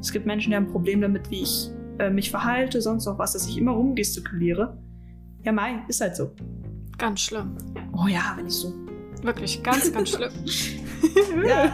Es 0.00 0.12
gibt 0.12 0.24
Menschen, 0.24 0.48
die 0.48 0.56
haben 0.56 0.64
ein 0.64 0.72
Problem 0.72 1.02
damit, 1.02 1.30
wie 1.30 1.42
ich 1.42 1.70
äh, 1.98 2.08
mich 2.08 2.30
verhalte, 2.30 2.80
sonst 2.80 3.04
noch 3.04 3.18
was, 3.18 3.34
dass 3.34 3.46
ich 3.46 3.58
immer 3.58 3.72
rumgestikuliere. 3.72 4.82
Ja, 5.44 5.52
Mai, 5.52 5.84
ist 5.88 6.00
halt 6.00 6.16
so. 6.16 6.34
Ganz 6.96 7.20
schlimm. 7.20 7.58
Oh 7.92 8.06
ja, 8.08 8.32
wenn 8.38 8.46
ich 8.46 8.54
so. 8.54 8.72
Wirklich, 9.20 9.62
ganz, 9.62 9.92
ganz 9.92 10.08
schlimm. 10.08 10.32
ja, 11.46 11.70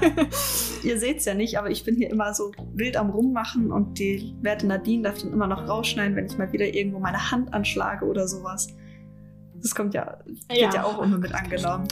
ihr 0.83 0.99
seht 0.99 1.19
es 1.19 1.25
ja 1.25 1.35
nicht, 1.35 1.57
aber 1.57 1.71
ich 1.71 1.85
bin 1.85 1.95
hier 1.95 2.11
immer 2.11 2.35
so 2.35 2.51
wild 2.73 2.97
am 2.97 3.11
Rummachen 3.11 3.71
und 3.71 3.97
die 3.97 4.35
werte 4.43 4.67
Nadine 4.67 5.05
darf 5.05 5.19
dann 5.23 5.33
immer 5.33 5.47
noch 5.47 5.69
rausschneiden, 5.69 6.17
wenn 6.17 6.27
ich 6.27 6.37
mal 6.37 6.53
wieder 6.53 6.67
irgendwo 6.67 6.99
meine 6.99 7.31
Hand 7.31 7.55
anschlage 7.55 8.07
oder 8.07 8.27
sowas. 8.27 8.75
Das 9.65 9.75
kommt 9.75 9.95
ja, 9.95 10.19
wird 10.27 10.59
ja, 10.59 10.71
ja 10.75 10.85
auch 10.85 11.03
immer 11.03 11.17
mit 11.17 11.35
angenommen. 11.35 11.89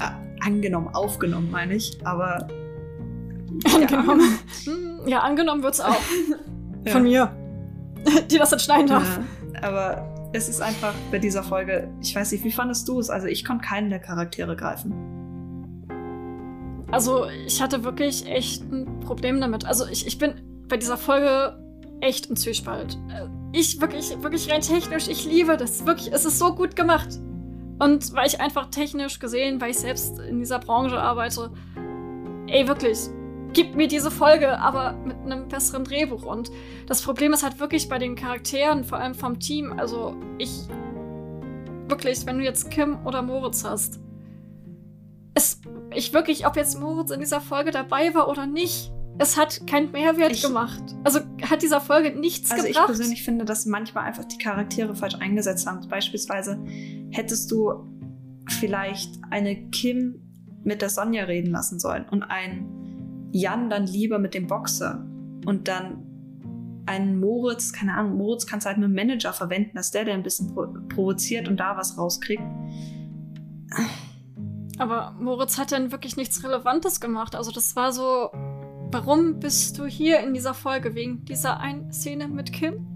Ah, 0.00 0.12
angenommen, 0.44 0.88
aufgenommen, 0.88 1.50
meine 1.50 1.74
ich. 1.74 1.98
Aber. 2.04 2.46
Angenommen. 3.74 4.38
Ja, 4.66 5.08
ja 5.08 5.18
angenommen 5.20 5.62
wird's 5.62 5.80
auch. 5.80 5.96
Von 6.86 7.04
mir. 7.04 7.34
Die 8.30 8.36
das 8.36 8.52
entschneiden 8.52 8.88
darf. 8.88 9.18
Ja, 9.54 9.62
aber 9.62 10.30
es 10.34 10.50
ist 10.50 10.60
einfach 10.60 10.92
bei 11.10 11.18
dieser 11.18 11.42
Folge, 11.42 11.88
ich 12.02 12.14
weiß 12.14 12.32
nicht, 12.32 12.44
wie 12.44 12.52
fandest 12.52 12.86
du 12.86 13.00
es? 13.00 13.08
Also 13.08 13.28
ich 13.28 13.46
konnte 13.46 13.66
keinen 13.66 13.88
der 13.88 13.98
Charaktere 13.98 14.54
greifen. 14.54 14.92
Also 16.90 17.26
ich 17.46 17.62
hatte 17.62 17.82
wirklich 17.82 18.26
echt 18.26 18.62
ein 18.70 19.00
Problem 19.00 19.40
damit. 19.40 19.64
Also 19.64 19.86
ich, 19.86 20.06
ich 20.06 20.18
bin 20.18 20.34
bei 20.68 20.76
dieser 20.76 20.98
Folge 20.98 21.58
echt 22.02 22.26
im 22.26 22.36
Zwiespalt. 22.36 22.98
Ich 23.58 23.80
wirklich, 23.80 24.22
wirklich 24.22 24.52
rein 24.52 24.60
technisch, 24.60 25.08
ich 25.08 25.24
liebe 25.24 25.56
das. 25.56 25.86
Wirklich, 25.86 26.12
es 26.12 26.26
ist 26.26 26.38
so 26.38 26.54
gut 26.54 26.76
gemacht. 26.76 27.08
Und 27.78 28.12
weil 28.12 28.26
ich 28.26 28.38
einfach 28.38 28.66
technisch 28.66 29.18
gesehen, 29.18 29.62
weil 29.62 29.70
ich 29.70 29.78
selbst 29.78 30.18
in 30.18 30.40
dieser 30.40 30.58
Branche 30.58 31.00
arbeite, 31.00 31.50
ey, 32.48 32.68
wirklich, 32.68 32.98
gib 33.54 33.74
mir 33.74 33.88
diese 33.88 34.10
Folge, 34.10 34.58
aber 34.58 34.92
mit 35.06 35.16
einem 35.20 35.48
besseren 35.48 35.84
Drehbuch. 35.84 36.26
Und 36.26 36.50
das 36.86 37.00
Problem 37.00 37.32
ist 37.32 37.44
halt 37.44 37.58
wirklich 37.58 37.88
bei 37.88 37.98
den 37.98 38.14
Charakteren, 38.14 38.84
vor 38.84 38.98
allem 38.98 39.14
vom 39.14 39.40
Team. 39.40 39.72
Also 39.78 40.14
ich, 40.36 40.68
wirklich, 41.88 42.26
wenn 42.26 42.36
du 42.36 42.44
jetzt 42.44 42.70
Kim 42.70 43.06
oder 43.06 43.22
Moritz 43.22 43.64
hast, 43.64 44.00
es, 45.32 45.62
ich 45.94 46.12
wirklich, 46.12 46.46
ob 46.46 46.56
jetzt 46.56 46.78
Moritz 46.78 47.10
in 47.10 47.20
dieser 47.20 47.40
Folge 47.40 47.70
dabei 47.70 48.12
war 48.12 48.28
oder 48.28 48.44
nicht, 48.44 48.92
es 49.18 49.36
hat 49.36 49.66
keinen 49.66 49.92
Mehrwert 49.92 50.32
ich, 50.32 50.42
gemacht. 50.42 50.82
Also 51.04 51.20
hat 51.42 51.62
dieser 51.62 51.80
Folge 51.80 52.18
nichts 52.18 52.50
also 52.50 52.64
gebracht. 52.64 52.78
Also 52.78 52.92
ich 52.92 52.98
persönlich 52.98 53.22
finde, 53.22 53.44
dass 53.44 53.66
manchmal 53.66 54.04
einfach 54.04 54.24
die 54.24 54.38
Charaktere 54.38 54.94
falsch 54.94 55.16
eingesetzt 55.16 55.66
haben. 55.66 55.86
Beispielsweise 55.88 56.58
hättest 57.10 57.50
du 57.50 57.86
vielleicht 58.48 59.18
eine 59.30 59.70
Kim 59.70 60.20
mit 60.64 60.82
der 60.82 60.90
Sonja 60.90 61.24
reden 61.24 61.50
lassen 61.52 61.78
sollen 61.78 62.06
und 62.10 62.24
einen 62.24 63.28
Jan 63.32 63.70
dann 63.70 63.86
lieber 63.86 64.18
mit 64.18 64.34
dem 64.34 64.46
Boxer 64.46 65.06
und 65.46 65.68
dann 65.68 66.02
einen 66.86 67.18
Moritz, 67.18 67.72
keine 67.72 67.94
Ahnung, 67.94 68.16
Moritz 68.16 68.46
kannst 68.46 68.64
du 68.64 68.68
halt 68.68 68.78
mit 68.78 68.88
dem 68.88 68.94
Manager 68.94 69.32
verwenden, 69.32 69.72
dass 69.74 69.90
der 69.90 70.04
der 70.04 70.14
ein 70.14 70.22
bisschen 70.22 70.54
provoziert 70.88 71.48
und 71.48 71.58
da 71.58 71.76
was 71.76 71.98
rauskriegt. 71.98 72.42
Aber 74.78 75.16
Moritz 75.18 75.58
hat 75.58 75.72
dann 75.72 75.90
wirklich 75.90 76.16
nichts 76.16 76.44
Relevantes 76.44 77.00
gemacht. 77.00 77.34
Also 77.34 77.50
das 77.50 77.74
war 77.76 77.92
so, 77.92 78.30
Warum 78.90 79.40
bist 79.40 79.78
du 79.78 79.86
hier 79.86 80.20
in 80.20 80.32
dieser 80.32 80.54
Folge? 80.54 80.94
Wegen 80.94 81.24
dieser 81.24 81.58
einen 81.60 81.92
Szene 81.92 82.28
mit 82.28 82.52
Kim? 82.52 82.86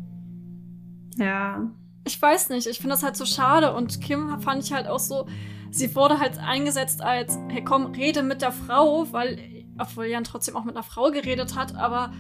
Ja. 1.17 1.71
Ich 2.05 2.21
weiß 2.21 2.51
nicht, 2.51 2.67
ich 2.67 2.79
finde 2.79 2.95
das 2.95 3.03
halt 3.03 3.17
so 3.17 3.27
schade 3.27 3.75
und 3.75 4.01
Kim 4.01 4.41
fand 4.41 4.65
ich 4.65 4.73
halt 4.73 4.87
auch 4.87 4.99
so, 4.99 5.27
sie 5.71 5.95
wurde 5.95 6.19
halt 6.19 6.39
eingesetzt 6.39 7.03
als, 7.03 7.39
hey 7.49 7.63
komm, 7.63 7.87
rede 7.87 8.23
mit 8.23 8.41
der 8.41 8.53
Frau, 8.53 9.13
weil, 9.13 9.39
obwohl 9.79 10.07
Jan 10.07 10.25
trotzdem 10.25 10.57
auch 10.57 10.65
mit 10.65 10.77
einer 10.77 10.83
Frau 10.83 11.11
geredet 11.11 11.57
hat, 11.57 11.75
aber 11.77 12.13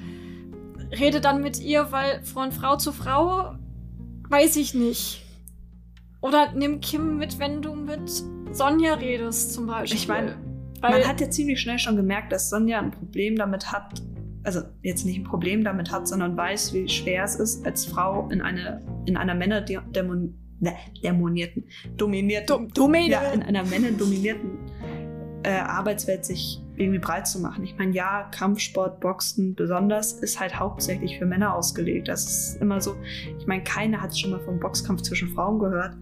rede 0.91 1.21
dann 1.21 1.41
mit 1.41 1.61
ihr, 1.61 1.93
weil 1.93 2.23
von 2.25 2.53
Frau 2.53 2.77
zu 2.77 2.93
Frau, 2.93 3.55
weiß 4.29 4.57
ich 4.57 4.75
nicht. 4.75 5.25
Oder 6.21 6.53
nimm 6.53 6.81
Kim 6.81 7.17
mit, 7.17 7.39
wenn 7.39 7.63
du 7.63 7.75
mit 7.75 8.11
Sonja 8.53 8.95
redest, 8.95 9.55
zum 9.55 9.67
Beispiel. 9.67 9.99
Ich 9.99 10.09
meine, 10.09 10.37
weil 10.81 10.93
Man 10.93 11.09
hat 11.09 11.21
ja 11.21 11.31
ziemlich 11.31 11.61
schnell 11.61 11.79
schon 11.79 11.97
gemerkt, 11.97 12.33
dass 12.33 12.51
Sonja 12.51 12.79
ein 12.79 12.91
Problem 12.91 13.37
damit 13.37 13.71
hat, 13.73 14.03
also 14.43 14.61
jetzt 14.83 15.05
nicht 15.05 15.19
ein 15.19 15.25
Problem 15.25 15.65
damit 15.65 15.91
hat, 15.91 16.09
sondern 16.09 16.37
weiß, 16.37 16.73
wie 16.73 16.89
schwer 16.89 17.25
es 17.25 17.37
ist, 17.37 17.67
als 17.67 17.85
Frau 17.85 18.29
in, 18.31 18.41
eine, 18.41 18.81
in 19.07 19.17
einer 19.17 19.35
Männerdämonierten, 19.35 20.39
ne, 20.61 20.73
dämonierten, 21.03 21.65
dominierten, 21.97 22.69
Dom 22.75 22.95
ja, 22.95 23.31
in 23.33 23.43
einer 23.43 23.65
männerdominierten 23.65 24.59
äh, 25.43 25.51
Arbeitswelt 25.51 26.25
sich 26.25 26.61
irgendwie 26.77 26.99
breit 26.99 27.27
zu 27.27 27.41
machen. 27.41 27.65
Ich 27.65 27.77
meine, 27.77 27.93
ja, 27.93 28.29
Kampfsport, 28.31 29.01
Boxen 29.01 29.55
besonders 29.55 30.13
ist 30.13 30.41
halt 30.41 30.59
hauptsächlich 30.59 31.19
für 31.19 31.27
Männer 31.27 31.55
ausgelegt. 31.55 32.09
Das 32.09 32.25
ist 32.25 32.61
immer 32.61 32.81
so, 32.81 32.97
ich 33.39 33.47
meine, 33.47 33.63
keiner 33.63 34.01
hat 34.01 34.17
schon 34.19 34.31
mal 34.31 34.41
vom 34.41 34.59
Boxkampf 34.59 35.03
zwischen 35.03 35.29
Frauen 35.29 35.59
gehört, 35.59 35.97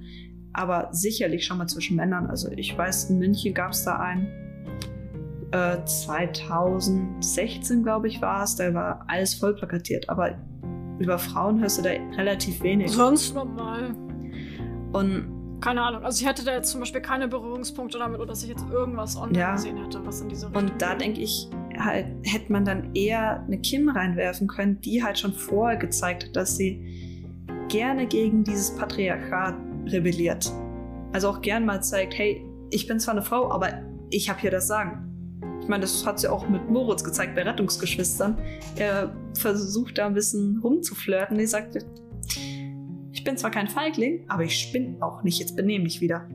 aber 0.52 0.88
sicherlich 0.92 1.44
schon 1.44 1.58
mal 1.58 1.66
zwischen 1.66 1.96
Männern. 1.96 2.26
Also 2.26 2.50
ich 2.52 2.76
weiß, 2.76 3.10
in 3.10 3.18
München 3.18 3.54
gab 3.54 3.72
es 3.72 3.84
da 3.84 3.96
einen, 3.98 4.47
2016, 5.50 7.80
äh, 7.80 7.82
glaube 7.82 8.08
ich, 8.08 8.20
war 8.20 8.44
es. 8.44 8.56
Da 8.56 8.74
war 8.74 9.04
alles 9.08 9.34
voll 9.34 9.54
plakatiert. 9.54 10.08
Aber 10.08 10.36
über 10.98 11.18
Frauen 11.18 11.60
hörst 11.60 11.78
du 11.78 11.82
da 11.82 11.90
relativ 12.16 12.62
wenig. 12.62 12.92
Sonst 12.92 13.34
normal. 13.34 13.94
Und 14.92 15.38
keine 15.60 15.82
Ahnung. 15.82 16.04
Also 16.04 16.22
ich 16.22 16.28
hätte 16.28 16.44
da 16.44 16.52
jetzt 16.52 16.70
zum 16.70 16.80
Beispiel 16.80 17.00
keine 17.00 17.28
Berührungspunkte 17.28 17.98
damit 17.98 18.20
oder 18.20 18.28
dass 18.28 18.42
ich 18.42 18.48
jetzt 18.48 18.64
irgendwas 18.70 19.16
online 19.16 19.38
ja. 19.38 19.52
gesehen 19.52 19.76
hätte, 19.76 20.04
was 20.04 20.20
in 20.20 20.28
diese 20.28 20.46
Richtung 20.46 20.62
Und 20.62 20.80
da 20.80 20.94
denke 20.94 21.20
ich, 21.20 21.48
halt, 21.78 22.06
hätte 22.24 22.52
man 22.52 22.64
dann 22.64 22.94
eher 22.94 23.42
eine 23.42 23.58
Kim 23.58 23.88
reinwerfen 23.88 24.46
können, 24.46 24.80
die 24.80 25.02
halt 25.02 25.18
schon 25.18 25.32
vorher 25.32 25.76
gezeigt 25.76 26.26
hat, 26.26 26.36
dass 26.36 26.56
sie 26.56 27.44
gerne 27.68 28.06
gegen 28.06 28.44
dieses 28.44 28.74
Patriarchat 28.76 29.54
rebelliert. 29.86 30.50
Also 31.12 31.30
auch 31.30 31.40
gern 31.40 31.66
mal 31.66 31.82
zeigt, 31.82 32.16
hey, 32.16 32.44
ich 32.70 32.86
bin 32.86 33.00
zwar 33.00 33.14
eine 33.14 33.22
Frau, 33.22 33.50
aber 33.50 33.82
ich 34.10 34.28
habe 34.28 34.40
hier 34.40 34.50
das 34.50 34.68
Sagen. 34.68 35.07
Ich 35.68 35.70
meine, 35.70 35.82
das 35.82 36.06
hat 36.06 36.18
sie 36.18 36.28
auch 36.28 36.48
mit 36.48 36.70
Moritz 36.70 37.04
gezeigt 37.04 37.34
bei 37.34 37.42
Rettungsgeschwistern. 37.42 38.38
Er 38.76 39.14
versucht 39.34 39.98
da 39.98 40.06
ein 40.06 40.14
bisschen 40.14 40.60
rumzuflirten. 40.60 41.38
Er 41.38 41.46
sagt, 41.46 41.84
ich 43.12 43.22
bin 43.22 43.36
zwar 43.36 43.50
kein 43.50 43.68
Feigling, 43.68 44.24
aber 44.28 44.44
ich 44.44 44.58
spinne 44.58 44.96
auch 45.02 45.22
nicht. 45.24 45.38
Jetzt 45.40 45.56
benehme 45.56 45.84
mich 45.84 46.00
wieder. 46.00 46.26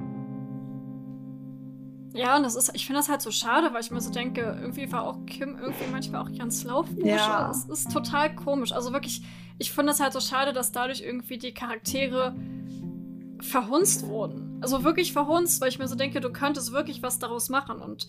Ja, 2.13 2.37
und 2.37 2.43
das 2.43 2.53
ist, 2.53 2.75
ich 2.75 2.85
finde 2.85 2.99
das 2.99 3.09
halt 3.09 3.23
so 3.23 3.31
schade, 3.31 3.73
weil 3.73 3.81
ich 3.81 3.89
mir 3.89 4.01
so 4.01 4.11
denke, 4.11 4.55
irgendwie 4.61 4.91
war 4.91 5.07
auch 5.07 5.25
Kim 5.25 5.57
irgendwie 5.57 5.89
manchmal 5.91 6.21
auch 6.21 6.37
ganz 6.37 6.63
Laufbursche. 6.63 7.07
Ja. 7.07 7.49
Es 7.49 7.65
ist 7.65 7.91
total 7.91 8.35
komisch. 8.35 8.71
Also 8.71 8.93
wirklich, 8.93 9.23
ich 9.57 9.71
finde 9.71 9.93
das 9.93 9.99
halt 9.99 10.13
so 10.13 10.19
schade, 10.19 10.53
dass 10.53 10.71
dadurch 10.71 11.01
irgendwie 11.01 11.39
die 11.39 11.55
Charaktere 11.55 12.35
verhunzt 13.39 14.07
wurden. 14.07 14.59
Also 14.61 14.83
wirklich 14.83 15.11
verhunzt, 15.11 15.59
weil 15.59 15.69
ich 15.69 15.79
mir 15.79 15.87
so 15.87 15.95
denke, 15.95 16.21
du 16.21 16.31
könntest 16.31 16.71
wirklich 16.71 17.01
was 17.01 17.17
daraus 17.17 17.49
machen. 17.49 17.81
Und 17.81 18.07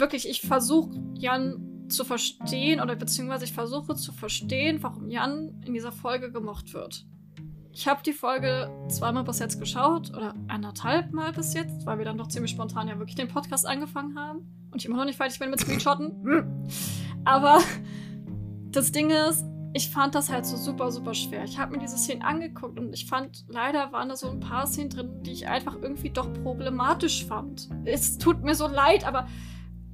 wirklich, 0.00 0.28
ich 0.28 0.42
versuche 0.42 0.90
Jan 1.14 1.86
zu 1.88 2.04
verstehen 2.04 2.80
oder 2.80 2.96
beziehungsweise 2.96 3.44
ich 3.44 3.52
versuche 3.52 3.94
zu 3.94 4.12
verstehen, 4.12 4.82
warum 4.82 5.10
Jan 5.10 5.60
in 5.66 5.74
dieser 5.74 5.92
Folge 5.92 6.32
gemocht 6.32 6.72
wird. 6.72 7.06
Ich 7.72 7.86
habe 7.86 8.02
die 8.02 8.12
Folge 8.12 8.70
zweimal 8.88 9.24
bis 9.24 9.38
jetzt 9.38 9.60
geschaut 9.60 10.10
oder 10.10 10.34
anderthalb 10.48 11.12
Mal 11.12 11.32
bis 11.32 11.54
jetzt, 11.54 11.86
weil 11.86 11.98
wir 11.98 12.04
dann 12.04 12.18
doch 12.18 12.28
ziemlich 12.28 12.50
spontan 12.50 12.88
ja 12.88 12.98
wirklich 12.98 13.16
den 13.16 13.28
Podcast 13.28 13.66
angefangen 13.66 14.18
haben 14.18 14.68
und 14.70 14.78
ich 14.80 14.86
immer 14.86 14.96
noch 14.96 15.04
nicht 15.04 15.16
fertig 15.16 15.38
bin 15.38 15.50
mit 15.50 15.60
Screenshotten. 15.60 16.68
Aber 17.24 17.60
das 18.70 18.92
Ding 18.92 19.10
ist, 19.10 19.44
ich 19.72 19.90
fand 19.90 20.16
das 20.16 20.30
halt 20.30 20.46
so 20.46 20.56
super, 20.56 20.90
super 20.90 21.14
schwer. 21.14 21.44
Ich 21.44 21.58
habe 21.58 21.72
mir 21.72 21.78
diese 21.78 21.96
Szenen 21.96 22.22
angeguckt 22.22 22.78
und 22.78 22.92
ich 22.92 23.06
fand, 23.06 23.44
leider 23.48 23.92
waren 23.92 24.08
da 24.08 24.16
so 24.16 24.28
ein 24.28 24.40
paar 24.40 24.66
Szenen 24.66 24.90
drin, 24.90 25.22
die 25.22 25.30
ich 25.30 25.46
einfach 25.46 25.76
irgendwie 25.80 26.10
doch 26.10 26.32
problematisch 26.42 27.24
fand. 27.26 27.68
Es 27.84 28.18
tut 28.18 28.42
mir 28.42 28.56
so 28.56 28.66
leid, 28.66 29.06
aber 29.06 29.28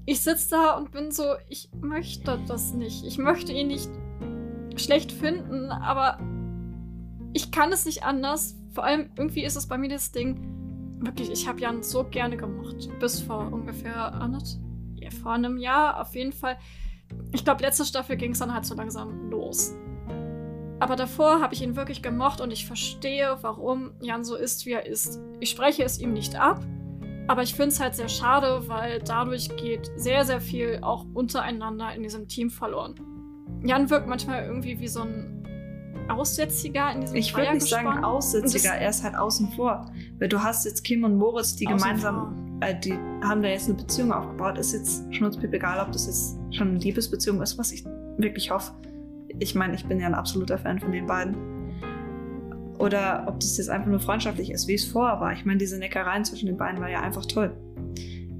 ich 0.06 0.20
sitze 0.20 0.50
da 0.50 0.76
und 0.76 0.92
bin 0.92 1.10
so, 1.10 1.24
ich 1.48 1.68
möchte 1.80 2.40
das 2.46 2.72
nicht. 2.72 3.04
Ich 3.04 3.18
möchte 3.18 3.52
ihn 3.52 3.66
nicht 3.68 3.90
schlecht 4.76 5.10
finden, 5.10 5.70
aber 5.70 6.18
ich 7.32 7.50
kann 7.50 7.72
es 7.72 7.84
nicht 7.84 8.04
anders. 8.04 8.56
Vor 8.70 8.84
allem 8.84 9.10
irgendwie 9.16 9.44
ist 9.44 9.56
es 9.56 9.66
bei 9.66 9.76
mir 9.76 9.88
das 9.88 10.12
Ding, 10.12 10.98
wirklich, 11.00 11.30
ich 11.30 11.48
habe 11.48 11.60
Jan 11.60 11.82
so 11.82 12.04
gerne 12.04 12.36
gemacht. 12.36 12.88
Bis 13.00 13.20
vor 13.20 13.52
ungefähr 13.52 14.14
anderth 14.14 14.58
ja, 14.94 15.10
vor 15.10 15.32
einem 15.32 15.58
Jahr 15.58 16.00
auf 16.00 16.14
jeden 16.14 16.32
Fall. 16.32 16.56
Ich 17.32 17.44
glaube, 17.44 17.62
letzte 17.62 17.84
Staffel 17.84 18.16
ging 18.16 18.32
es 18.32 18.38
dann 18.38 18.54
halt 18.54 18.64
so 18.64 18.74
langsam 18.74 19.30
los. 19.30 19.74
Aber 20.78 20.96
davor 20.96 21.40
habe 21.40 21.54
ich 21.54 21.62
ihn 21.62 21.76
wirklich 21.76 22.02
gemocht 22.02 22.40
und 22.40 22.52
ich 22.52 22.66
verstehe, 22.66 23.38
warum 23.40 23.92
Jan 24.00 24.24
so 24.24 24.36
ist, 24.36 24.66
wie 24.66 24.72
er 24.72 24.86
ist. 24.86 25.20
Ich 25.40 25.50
spreche 25.50 25.84
es 25.84 25.98
ihm 25.98 26.12
nicht 26.12 26.36
ab. 26.36 26.60
Aber 27.28 27.42
ich 27.42 27.54
finde 27.54 27.68
es 27.68 27.80
halt 27.80 27.94
sehr 27.94 28.08
schade, 28.08 28.68
weil 28.68 29.00
dadurch 29.00 29.54
geht 29.56 29.90
sehr, 29.96 30.24
sehr 30.24 30.40
viel 30.40 30.78
auch 30.82 31.06
untereinander 31.12 31.92
in 31.94 32.02
diesem 32.02 32.28
Team 32.28 32.50
verloren. 32.50 32.94
Jan 33.64 33.90
wirkt 33.90 34.06
manchmal 34.06 34.44
irgendwie 34.44 34.78
wie 34.78 34.88
so 34.88 35.00
ein 35.00 35.36
Aussätziger 36.08 36.92
in 36.92 37.00
diesem 37.00 37.16
Ich 37.16 37.36
würde 37.36 37.54
nicht 37.54 37.66
sagen 37.66 38.04
Aussätziger, 38.04 38.70
er 38.70 38.90
ist 38.90 39.02
halt 39.02 39.16
außen 39.16 39.52
vor. 39.52 39.90
Weil 40.18 40.28
du 40.28 40.42
hast 40.42 40.64
jetzt 40.64 40.84
Kim 40.84 41.02
und 41.04 41.16
Moritz, 41.16 41.56
die 41.56 41.64
gemeinsam, 41.64 42.58
äh, 42.60 42.78
die 42.78 42.92
haben 43.24 43.42
da 43.42 43.48
jetzt 43.48 43.68
eine 43.68 43.74
Beziehung 43.76 44.12
aufgebaut. 44.12 44.56
Ist 44.58 44.72
jetzt 44.72 45.02
schon 45.14 45.26
uns 45.26 45.36
egal, 45.42 45.84
ob 45.84 45.90
das 45.92 46.06
jetzt 46.06 46.38
schon 46.54 46.68
eine 46.68 46.78
Liebesbeziehung 46.78 47.42
ist, 47.42 47.58
was 47.58 47.72
ich 47.72 47.84
wirklich 48.18 48.50
hoffe. 48.50 48.72
Ich 49.40 49.54
meine, 49.54 49.74
ich 49.74 49.84
bin 49.84 49.98
ja 49.98 50.06
ein 50.06 50.14
absoluter 50.14 50.58
Fan 50.58 50.78
von 50.78 50.92
den 50.92 51.06
beiden 51.06 51.55
oder 52.78 53.24
ob 53.26 53.40
das 53.40 53.56
jetzt 53.56 53.68
einfach 53.68 53.88
nur 53.88 54.00
freundschaftlich 54.00 54.50
ist, 54.50 54.68
wie 54.68 54.74
es 54.74 54.84
vorher 54.84 55.20
war. 55.20 55.32
Ich 55.32 55.44
meine, 55.44 55.58
diese 55.58 55.78
Neckereien 55.78 56.24
zwischen 56.24 56.46
den 56.46 56.56
beiden 56.56 56.80
war 56.80 56.90
ja 56.90 57.00
einfach 57.00 57.26
toll. 57.26 57.56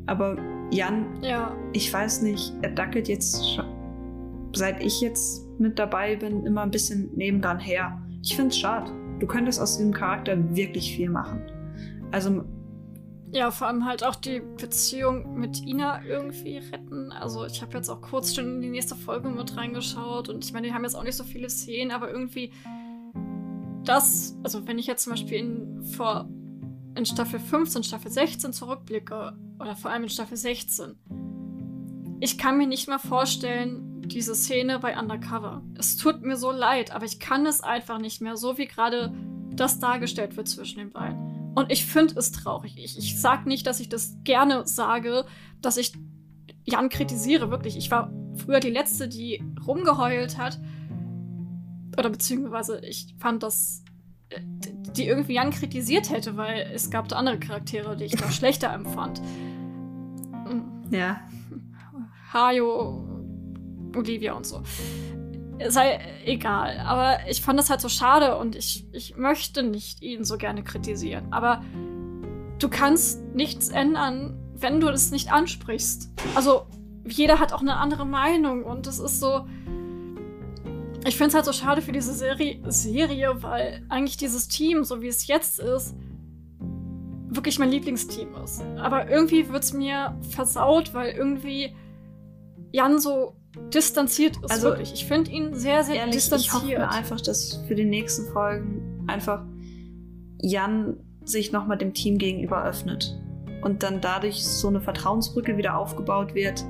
Aber 0.07 0.37
Jan, 0.71 1.23
ja. 1.23 1.57
ich 1.73 1.93
weiß 1.93 2.23
nicht, 2.23 2.53
er 2.63 2.71
dackelt 2.71 3.09
jetzt, 3.09 3.61
seit 4.53 4.83
ich 4.83 5.01
jetzt 5.01 5.47
mit 5.59 5.79
dabei 5.79 6.17
bin, 6.17 6.45
immer 6.45 6.63
ein 6.63 6.71
bisschen 6.71 7.11
nebendran 7.15 7.59
her. 7.59 8.01
Ich 8.23 8.37
finde 8.37 8.51
es 8.51 8.59
schade. 8.59 8.91
Du 9.19 9.27
könntest 9.27 9.61
aus 9.61 9.77
diesem 9.79 9.93
Charakter 9.93 10.37
wirklich 10.55 10.95
viel 10.95 11.09
machen. 11.09 11.41
Also. 12.13 12.45
Ja, 13.33 13.51
vor 13.51 13.67
allem 13.67 13.85
halt 13.85 14.05
auch 14.05 14.15
die 14.15 14.41
Beziehung 14.41 15.39
mit 15.39 15.67
Ina 15.67 16.05
irgendwie 16.05 16.59
retten. 16.59 17.11
Also 17.13 17.45
ich 17.45 17.61
habe 17.61 17.77
jetzt 17.77 17.89
auch 17.89 18.01
kurz 18.01 18.35
schon 18.35 18.57
in 18.57 18.61
die 18.61 18.71
nächste 18.71 18.95
Folge 18.95 19.29
mit 19.29 19.57
reingeschaut 19.57 20.29
und 20.29 20.45
ich 20.45 20.53
meine, 20.53 20.69
die 20.69 20.73
haben 20.73 20.85
jetzt 20.85 20.95
auch 20.95 21.03
nicht 21.03 21.17
so 21.17 21.25
viele 21.25 21.51
Szenen, 21.51 21.91
aber 21.91 22.11
irgendwie 22.11 22.53
das, 23.89 24.37
also 24.43 24.67
wenn 24.67 24.79
ich 24.79 24.87
jetzt 24.87 25.05
zum 25.05 25.13
Beispiel 25.13 25.39
in, 25.39 25.83
vor, 25.83 26.29
in 26.95 27.07
Staffel 27.07 27.41
15, 27.41 27.83
Staffel 27.83 28.11
16 28.11 28.53
zurückblicke, 28.53 29.37
oder 29.59 29.77
vor 29.77 29.91
allem 29.91 30.05
in 30.05 30.09
Staffel 30.09 30.37
16, 30.37 30.97
ich 32.21 32.39
kann 32.39 32.59
mir 32.59 32.67
nicht 32.67 32.89
mehr 32.89 32.99
vorstellen, 32.99 34.03
diese 34.09 34.35
Szene 34.35 34.79
bei 34.79 34.99
Undercover. 34.99 35.63
Es 35.77 35.97
tut 35.97 36.23
mir 36.23 36.37
so 36.37 36.51
leid, 36.51 36.93
aber 36.93 37.05
ich 37.05 37.19
kann 37.19 37.45
es 37.47 37.61
einfach 37.61 37.99
nicht 37.99 38.21
mehr, 38.21 38.37
so 38.37 38.57
wie 38.59 38.67
gerade 38.67 39.13
das 39.51 39.79
dargestellt 39.79 40.37
wird 40.37 40.49
zwischen 40.49 40.79
den 40.79 40.93
beiden. 40.93 41.53
Und 41.55 41.73
ich 41.73 41.87
finde 41.87 42.15
es 42.19 42.33
traurig. 42.33 42.77
Ich, 42.77 42.99
ich 42.99 43.21
sag 43.21 43.47
nicht, 43.47 43.67
dass 43.67 43.81
ich 43.81 43.89
das 43.89 44.17
gerne 44.25 44.67
sage, 44.67 45.25
dass 45.63 45.77
ich 45.77 45.93
Jan 46.65 46.89
kritisiere, 46.89 47.51
wirklich. 47.51 47.77
Ich 47.77 47.91
war 47.91 48.13
früher 48.37 48.61
die 48.61 48.71
Letzte, 48.71 49.09
die 49.09 49.43
rumgeheult 49.67 50.37
hat. 50.37 50.61
Oder 51.99 52.11
beziehungsweise 52.11 52.81
ich 52.81 53.15
fand, 53.19 53.43
dass 53.43 53.83
äh, 54.31 54.41
die 54.43 55.07
irgendwie 55.07 55.35
Jan 55.35 55.51
kritisiert 55.51 56.11
hätte, 56.11 56.37
weil 56.37 56.71
es 56.75 56.91
gab 56.91 57.09
da 57.09 57.17
andere 57.17 57.39
Charaktere, 57.39 57.97
die 57.97 58.05
ich 58.05 58.17
da 58.17 58.31
schlechter 58.31 58.73
empfand. 58.73 59.21
Ja. 60.91 61.21
Hajo, 62.33 63.05
Olivia 63.95 64.35
und 64.35 64.47
so. 64.47 64.63
Sei 65.69 66.01
egal. 66.25 66.81
Aber 66.81 67.19
ich 67.29 67.41
fand 67.41 67.59
das 67.59 67.71
halt 67.71 67.81
so 67.81 67.89
schade 67.89 68.37
und 68.37 68.57
ich, 68.57 68.87
ich 68.93 69.17
möchte 69.17 69.63
nicht 69.63 70.03
ihn 70.03 70.25
so 70.25 70.37
gerne 70.37 70.63
kritisieren. 70.63 71.33
Aber 71.33 71.63
du 72.59 72.69
kannst 72.69 73.23
nichts 73.35 73.69
ändern, 73.69 74.39
wenn 74.55 74.81
du 74.81 74.89
es 74.89 75.11
nicht 75.11 75.33
ansprichst. 75.33 76.11
Also, 76.35 76.67
jeder 77.07 77.39
hat 77.39 77.53
auch 77.53 77.61
eine 77.61 77.77
andere 77.77 78.05
Meinung 78.05 78.65
und 78.65 78.87
es 78.87 78.99
ist 78.99 79.21
so. 79.21 79.47
Ich 81.07 81.17
finde 81.17 81.29
es 81.29 81.35
halt 81.35 81.45
so 81.45 81.53
schade 81.53 81.83
für 81.83 81.93
diese 81.93 82.13
Serie, 82.13 82.61
Serie, 82.67 83.43
weil 83.43 83.85
eigentlich 83.89 84.17
dieses 84.17 84.49
Team, 84.49 84.83
so 84.83 85.03
wie 85.03 85.07
es 85.07 85.29
jetzt 85.29 85.61
ist, 85.61 85.95
wirklich 87.29 87.59
mein 87.61 87.71
Lieblingsteam 87.71 88.35
ist. 88.43 88.63
Aber 88.77 89.09
irgendwie 89.09 89.49
wird 89.49 89.63
es 89.63 89.73
mir 89.73 90.19
versaut, 90.31 90.95
weil 90.95 91.15
irgendwie 91.15 91.77
Jan 92.73 92.99
so 92.99 93.37
distanziert 93.73 94.37
ist. 94.39 94.51
Also 94.51 94.69
wirklich. 94.69 94.93
Ich 94.95 95.07
finde 95.07 95.31
ihn 95.31 95.55
sehr, 95.55 95.85
sehr 95.85 95.97
ehrlich, 95.97 96.17
distanziert. 96.17 96.49
Ich 96.49 96.55
hoffe 96.55 96.67
mir 96.67 96.91
einfach, 96.91 97.21
dass 97.21 97.63
für 97.69 97.77
die 97.77 97.85
nächsten 97.85 98.27
Folgen 98.33 99.05
einfach 99.07 99.45
Jan 100.41 100.97
sich 101.25 101.53
nochmal 101.53 101.79
dem 101.79 101.95
Team 101.95 102.19
gegenüber 102.19 102.65
öffnet. 102.65 103.17
Und 103.63 103.83
dann 103.83 104.01
dadurch 104.01 104.45
so 104.45 104.69
eine 104.69 104.81
Vertrauensbrücke 104.81 105.57
wieder 105.57 105.79
aufgebaut 105.79 106.35
wird, 106.35 106.65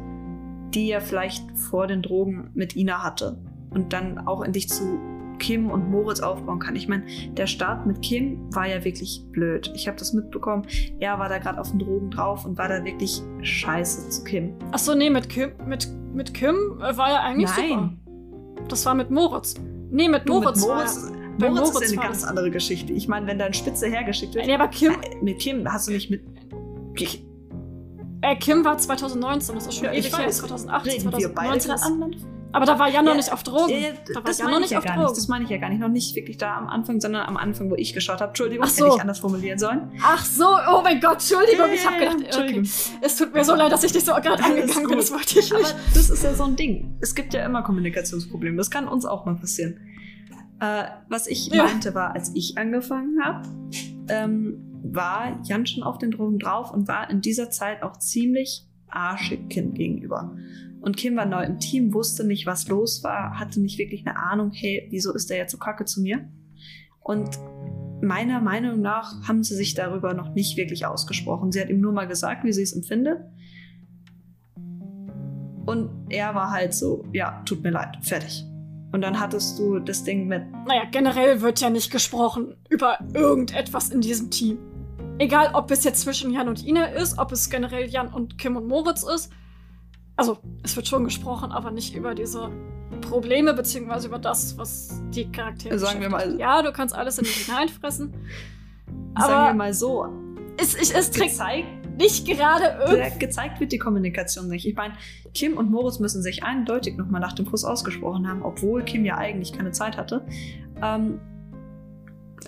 die 0.74 0.90
er 0.90 1.00
vielleicht 1.00 1.42
vor 1.70 1.86
den 1.86 2.02
Drogen 2.02 2.50
mit 2.54 2.76
Ina 2.76 3.02
hatte. 3.02 3.38
Und 3.76 3.92
dann 3.92 4.26
auch 4.26 4.42
endlich 4.42 4.68
zu 4.68 4.98
Kim 5.38 5.70
und 5.70 5.90
Moritz 5.90 6.20
aufbauen 6.20 6.58
kann. 6.58 6.76
Ich 6.76 6.88
meine, 6.88 7.04
der 7.32 7.46
Start 7.46 7.86
mit 7.86 8.00
Kim 8.00 8.38
war 8.54 8.66
ja 8.66 8.82
wirklich 8.84 9.22
blöd. 9.32 9.70
Ich 9.74 9.86
habe 9.86 9.98
das 9.98 10.14
mitbekommen. 10.14 10.66
Er 10.98 11.18
war 11.18 11.28
da 11.28 11.36
gerade 11.36 11.60
auf 11.60 11.70
den 11.70 11.80
Drogen 11.80 12.10
drauf 12.10 12.46
und 12.46 12.56
war 12.56 12.68
da 12.68 12.82
wirklich 12.82 13.22
scheiße 13.42 14.08
zu 14.08 14.24
Kim. 14.24 14.54
Ach 14.72 14.78
so, 14.78 14.94
nee, 14.94 15.10
mit 15.10 15.28
Kim, 15.28 15.50
mit, 15.66 15.88
mit 16.14 16.32
Kim 16.32 16.54
war 16.78 17.10
er 17.10 17.22
eigentlich 17.22 17.50
Nein. 17.54 17.98
super. 18.14 18.66
Das 18.68 18.86
war 18.86 18.94
mit 18.94 19.10
Moritz. 19.10 19.54
Nee, 19.90 20.08
mit 20.08 20.26
Moritz, 20.26 20.60
mit 20.60 20.68
Moritz 20.68 21.04
war 21.04 21.16
bei 21.38 21.50
Moritz, 21.50 21.72
Moritz 21.72 21.84
ist 21.86 21.94
ja 21.94 22.00
eine 22.00 22.10
ganz 22.10 22.24
andere 22.24 22.50
Geschichte. 22.50 22.92
Ich 22.94 23.08
meine, 23.08 23.26
wenn 23.26 23.38
da 23.38 23.44
ein 23.44 23.52
Spitze 23.52 23.88
hergeschickt 23.88 24.34
wird. 24.34 24.46
Nee, 24.46 24.54
aber 24.54 24.68
Kim. 24.68 24.92
Äh, 24.92 25.22
mit 25.22 25.38
Kim 25.38 25.70
hast 25.70 25.86
du 25.86 25.92
nicht 25.92 26.10
mit. 26.10 26.22
Äh, 28.22 28.36
Kim 28.36 28.64
war 28.64 28.78
2019, 28.78 29.54
das 29.54 29.66
ist 29.66 29.74
schon 29.74 29.84
ja, 29.84 29.92
ewig 29.92 30.16
her, 30.16 30.30
2018, 30.30 30.90
Reden 30.90 31.10
2019. 31.10 31.18
Wir 31.20 31.34
beide 31.34 32.35
aber 32.52 32.64
da 32.64 32.78
war 32.78 32.86
Jan 32.86 33.04
ja, 33.04 33.10
noch 33.10 33.16
nicht 33.16 33.32
auf 33.32 33.42
Drogen. 33.42 33.70
Ja, 33.70 33.88
da 34.14 34.24
war 34.24 34.32
Jan 34.32 34.50
noch 34.50 34.60
nicht 34.60 34.70
ja 34.70 34.78
auf 34.78 34.84
Drogen. 34.84 35.00
Nicht. 35.00 35.16
Das 35.16 35.28
meine 35.28 35.44
ich 35.44 35.50
ja 35.50 35.58
gar 35.58 35.68
nicht. 35.68 35.80
Noch 35.80 35.88
nicht 35.88 36.14
wirklich 36.14 36.38
da 36.38 36.56
am 36.56 36.68
Anfang, 36.68 37.00
sondern 37.00 37.26
am 37.26 37.36
Anfang, 37.36 37.70
wo 37.70 37.74
ich 37.74 37.92
geschaut 37.92 38.20
habe. 38.20 38.30
Entschuldigung, 38.30 38.64
Ach 38.66 38.70
so. 38.70 38.84
hätte 38.84 38.96
ich 38.96 39.00
anders 39.02 39.18
formulieren 39.18 39.58
sollen. 39.58 39.90
Ach 40.02 40.24
so, 40.24 40.46
oh 40.46 40.80
mein 40.82 41.00
Gott, 41.00 41.14
Entschuldigung. 41.14 41.66
ich 41.72 41.86
habe 41.86 41.98
gedacht, 41.98 42.38
okay. 42.38 42.62
es 43.00 43.16
tut 43.16 43.34
mir 43.34 43.44
so 43.44 43.54
leid, 43.54 43.72
dass 43.72 43.84
ich 43.84 43.92
dich 43.92 44.04
so 44.04 44.12
gerade 44.12 44.42
angegangen 44.42 44.88
bin. 44.88 44.98
Das 44.98 45.12
wollte 45.12 45.38
ich 45.38 45.52
nicht. 45.52 45.54
Aber 45.54 45.80
das 45.94 46.10
ist 46.10 46.22
ja 46.22 46.34
so 46.34 46.44
ein 46.44 46.56
Ding. 46.56 46.96
Es 47.00 47.14
gibt 47.14 47.34
ja 47.34 47.44
immer 47.44 47.62
Kommunikationsprobleme. 47.62 48.56
Das 48.56 48.70
kann 48.70 48.88
uns 48.88 49.04
auch 49.04 49.26
mal 49.26 49.36
passieren. 49.36 49.78
Äh, 50.60 50.84
was 51.08 51.26
ich 51.26 51.50
meinte 51.52 51.94
war, 51.94 52.14
als 52.14 52.32
ich 52.34 52.56
angefangen 52.56 53.22
habe, 53.22 53.48
ähm, 54.08 54.62
war 54.82 55.38
Jan 55.44 55.66
schon 55.66 55.82
auf 55.82 55.98
den 55.98 56.12
Drogen 56.12 56.38
drauf 56.38 56.72
und 56.72 56.88
war 56.88 57.10
in 57.10 57.20
dieser 57.20 57.50
Zeit 57.50 57.82
auch 57.82 57.98
ziemlich 57.98 58.66
arschig 58.88 59.50
Kind 59.50 59.74
gegenüber. 59.74 60.34
Und 60.80 60.96
Kim 60.96 61.16
war 61.16 61.26
neu 61.26 61.42
im 61.44 61.58
Team, 61.58 61.94
wusste 61.94 62.24
nicht, 62.24 62.46
was 62.46 62.68
los 62.68 63.02
war, 63.02 63.38
hatte 63.38 63.60
nicht 63.60 63.78
wirklich 63.78 64.06
eine 64.06 64.18
Ahnung, 64.18 64.52
hey, 64.52 64.86
wieso 64.90 65.12
ist 65.14 65.30
der 65.30 65.38
jetzt 65.38 65.52
so 65.52 65.58
kacke 65.58 65.84
zu 65.84 66.00
mir? 66.00 66.28
Und 67.00 67.38
meiner 68.02 68.40
Meinung 68.40 68.80
nach 68.80 69.26
haben 69.26 69.42
sie 69.42 69.54
sich 69.54 69.74
darüber 69.74 70.14
noch 70.14 70.34
nicht 70.34 70.56
wirklich 70.56 70.86
ausgesprochen. 70.86 71.52
Sie 71.52 71.60
hat 71.60 71.68
ihm 71.68 71.80
nur 71.80 71.92
mal 71.92 72.06
gesagt, 72.06 72.44
wie 72.44 72.52
sie 72.52 72.62
es 72.62 72.72
empfindet. 72.74 73.18
Und 75.66 75.90
er 76.10 76.34
war 76.34 76.50
halt 76.50 76.74
so, 76.74 77.04
ja, 77.12 77.42
tut 77.44 77.62
mir 77.62 77.70
leid, 77.70 77.96
fertig. 78.02 78.44
Und 78.92 79.00
dann 79.00 79.18
hattest 79.18 79.58
du 79.58 79.80
das 79.80 80.04
Ding 80.04 80.28
mit. 80.28 80.42
Naja, 80.66 80.82
generell 80.90 81.40
wird 81.40 81.60
ja 81.60 81.70
nicht 81.70 81.90
gesprochen 81.90 82.54
über 82.70 82.98
irgendetwas 83.12 83.90
in 83.90 84.00
diesem 84.00 84.30
Team. 84.30 84.58
Egal, 85.18 85.50
ob 85.54 85.70
es 85.70 85.82
jetzt 85.84 86.02
zwischen 86.02 86.32
Jan 86.32 86.48
und 86.48 86.64
Ina 86.64 86.86
ist, 86.86 87.18
ob 87.18 87.32
es 87.32 87.50
generell 87.50 87.88
Jan 87.88 88.08
und 88.08 88.38
Kim 88.38 88.56
und 88.56 88.68
Moritz 88.68 89.02
ist 89.02 89.32
also, 90.16 90.38
es 90.62 90.74
wird 90.76 90.88
schon 90.88 91.04
gesprochen, 91.04 91.52
aber 91.52 91.70
nicht 91.70 91.94
über 91.94 92.14
diese 92.14 92.50
Probleme, 93.02 93.52
beziehungsweise 93.54 94.08
über 94.08 94.18
das, 94.18 94.56
was 94.56 95.02
die 95.10 95.30
Charaktere 95.30 95.78
Sagen 95.78 96.00
wir 96.00 96.08
mal. 96.08 96.38
Ja, 96.38 96.62
du 96.62 96.72
kannst 96.72 96.94
alles 96.94 97.18
in 97.18 97.24
dich 97.24 97.46
hineinfressen. 97.46 98.14
Aber 99.14 99.26
sagen 99.26 99.46
wir 99.46 99.54
mal 99.54 99.74
so. 99.74 100.08
Es, 100.58 100.74
es, 100.74 100.90
es 100.90 101.10
trägt 101.10 101.38
nicht 101.98 102.26
gerade 102.26 102.78
irgendwie. 102.86 103.18
Gezeigt 103.18 103.60
wird 103.60 103.72
die 103.72 103.78
Kommunikation 103.78 104.48
nicht. 104.48 104.66
Ich 104.66 104.74
meine, 104.74 104.94
Kim 105.34 105.56
und 105.56 105.70
Moritz 105.70 105.98
müssen 105.98 106.22
sich 106.22 106.44
eindeutig 106.44 106.96
nochmal 106.96 107.20
nach 107.20 107.32
dem 107.32 107.46
Kuss 107.46 107.64
ausgesprochen 107.64 108.28
haben, 108.28 108.42
obwohl 108.42 108.82
Kim 108.84 109.04
ja 109.04 109.16
eigentlich 109.16 109.52
keine 109.52 109.72
Zeit 109.72 109.96
hatte. 109.96 110.26
Ähm, 110.82 111.20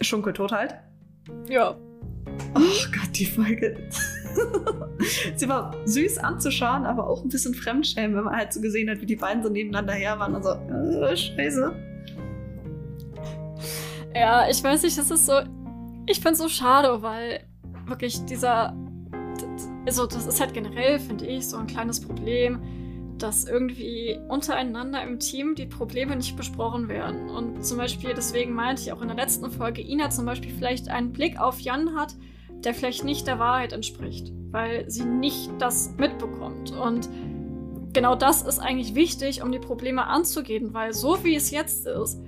Schunkel 0.01 0.33
tot 0.33 0.53
halt. 0.53 0.75
Ja. 1.49 1.77
Oh 2.55 2.61
Gott, 2.93 3.11
die 3.15 3.27
Folge. 3.27 3.89
sie 5.37 5.49
war 5.49 5.75
süß 5.85 6.19
anzuschauen, 6.19 6.85
aber 6.85 7.09
auch 7.09 7.23
ein 7.23 7.29
bisschen 7.29 7.55
fremdschämen, 7.55 8.17
wenn 8.17 8.25
man 8.25 8.37
halt 8.37 8.53
so 8.53 8.61
gesehen 8.61 8.91
hat, 8.91 9.01
wie 9.01 9.07
die 9.07 9.17
beiden 9.17 9.43
so 9.43 9.49
nebeneinander 9.49 9.95
her 9.95 10.19
waren 10.19 10.35
und 10.35 10.45
so, 10.45 10.51
äh, 10.51 11.17
scheiße. 11.17 11.75
Ja, 14.15 14.49
ich 14.49 14.63
weiß 14.63 14.83
nicht, 14.83 14.99
das 14.99 15.11
ist 15.11 15.27
so. 15.27 15.41
Ich 16.07 16.21
finde 16.21 16.33
es 16.33 16.39
so 16.39 16.49
schade, 16.49 17.03
weil 17.03 17.45
wirklich 17.87 18.25
dieser. 18.25 18.75
Also, 19.87 20.07
das 20.07 20.27
ist 20.27 20.41
halt 20.41 20.55
generell, 20.55 20.99
finde 20.99 21.27
ich, 21.27 21.47
so 21.47 21.57
ein 21.57 21.67
kleines 21.67 22.01
Problem, 22.01 22.61
dass 23.19 23.47
irgendwie 23.47 24.19
untereinander 24.29 25.03
im 25.03 25.19
Team 25.19 25.55
die 25.55 25.67
Probleme 25.67 26.17
nicht 26.17 26.37
besprochen 26.37 26.89
werden. 26.89 27.31
Und 27.31 27.65
zum 27.65 27.79
Beispiel, 27.79 28.13
deswegen 28.15 28.53
meinte 28.53 28.83
ich 28.83 28.93
auch 28.93 29.03
in 29.03 29.09
der 29.09 29.17
letzten 29.17 29.51
Folge, 29.51 29.83
Ina 29.83 30.11
zum 30.11 30.27
Beispiel 30.27 30.53
vielleicht 30.53 30.89
einen 30.89 31.13
Blick 31.13 31.41
auf 31.41 31.61
Jan 31.61 31.97
hat, 31.97 32.15
der 32.65 32.75
vielleicht 32.75 33.05
nicht 33.05 33.27
der 33.27 33.39
Wahrheit 33.39 33.73
entspricht, 33.73 34.33
weil 34.51 34.89
sie 34.91 35.05
nicht 35.05 35.51
das 35.59 35.95
mitbekommt. 35.97 36.73
Und 36.73 37.09
genau 37.93 38.15
das 38.15 38.43
ist 38.43 38.59
eigentlich 38.59 38.95
wichtig, 38.95 39.43
um 39.43 39.53
die 39.53 39.59
Probleme 39.59 40.07
anzugehen, 40.07 40.75
weil 40.75 40.93
so 40.93 41.23
wie 41.25 41.35
es 41.35 41.51
jetzt 41.51 41.87
ist, 41.87 42.21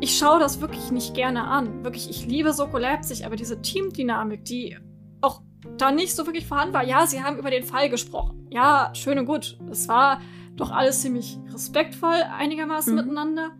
ich 0.00 0.18
schaue 0.18 0.38
das 0.38 0.60
wirklich 0.60 0.90
nicht 0.90 1.14
gerne 1.14 1.44
an. 1.44 1.84
Wirklich, 1.84 2.10
ich 2.10 2.26
liebe 2.26 2.52
Soko 2.52 2.78
Leipzig, 2.78 3.24
aber 3.24 3.36
diese 3.36 3.62
Teamdynamik, 3.62 4.44
die 4.44 4.76
auch 5.20 5.40
da 5.78 5.90
nicht 5.90 6.14
so 6.14 6.26
wirklich 6.26 6.46
vorhanden 6.46 6.74
war. 6.74 6.84
Ja, 6.84 7.06
sie 7.06 7.22
haben 7.22 7.38
über 7.38 7.50
den 7.50 7.64
Fall 7.64 7.88
gesprochen. 7.88 8.46
Ja, 8.50 8.90
schön 8.94 9.18
und 9.18 9.26
gut. 9.26 9.58
Es 9.70 9.88
war 9.88 10.20
doch 10.56 10.70
alles 10.70 11.00
ziemlich 11.00 11.38
respektvoll 11.52 12.16
einigermaßen 12.38 12.94
mhm. 12.94 13.00
miteinander 13.00 13.50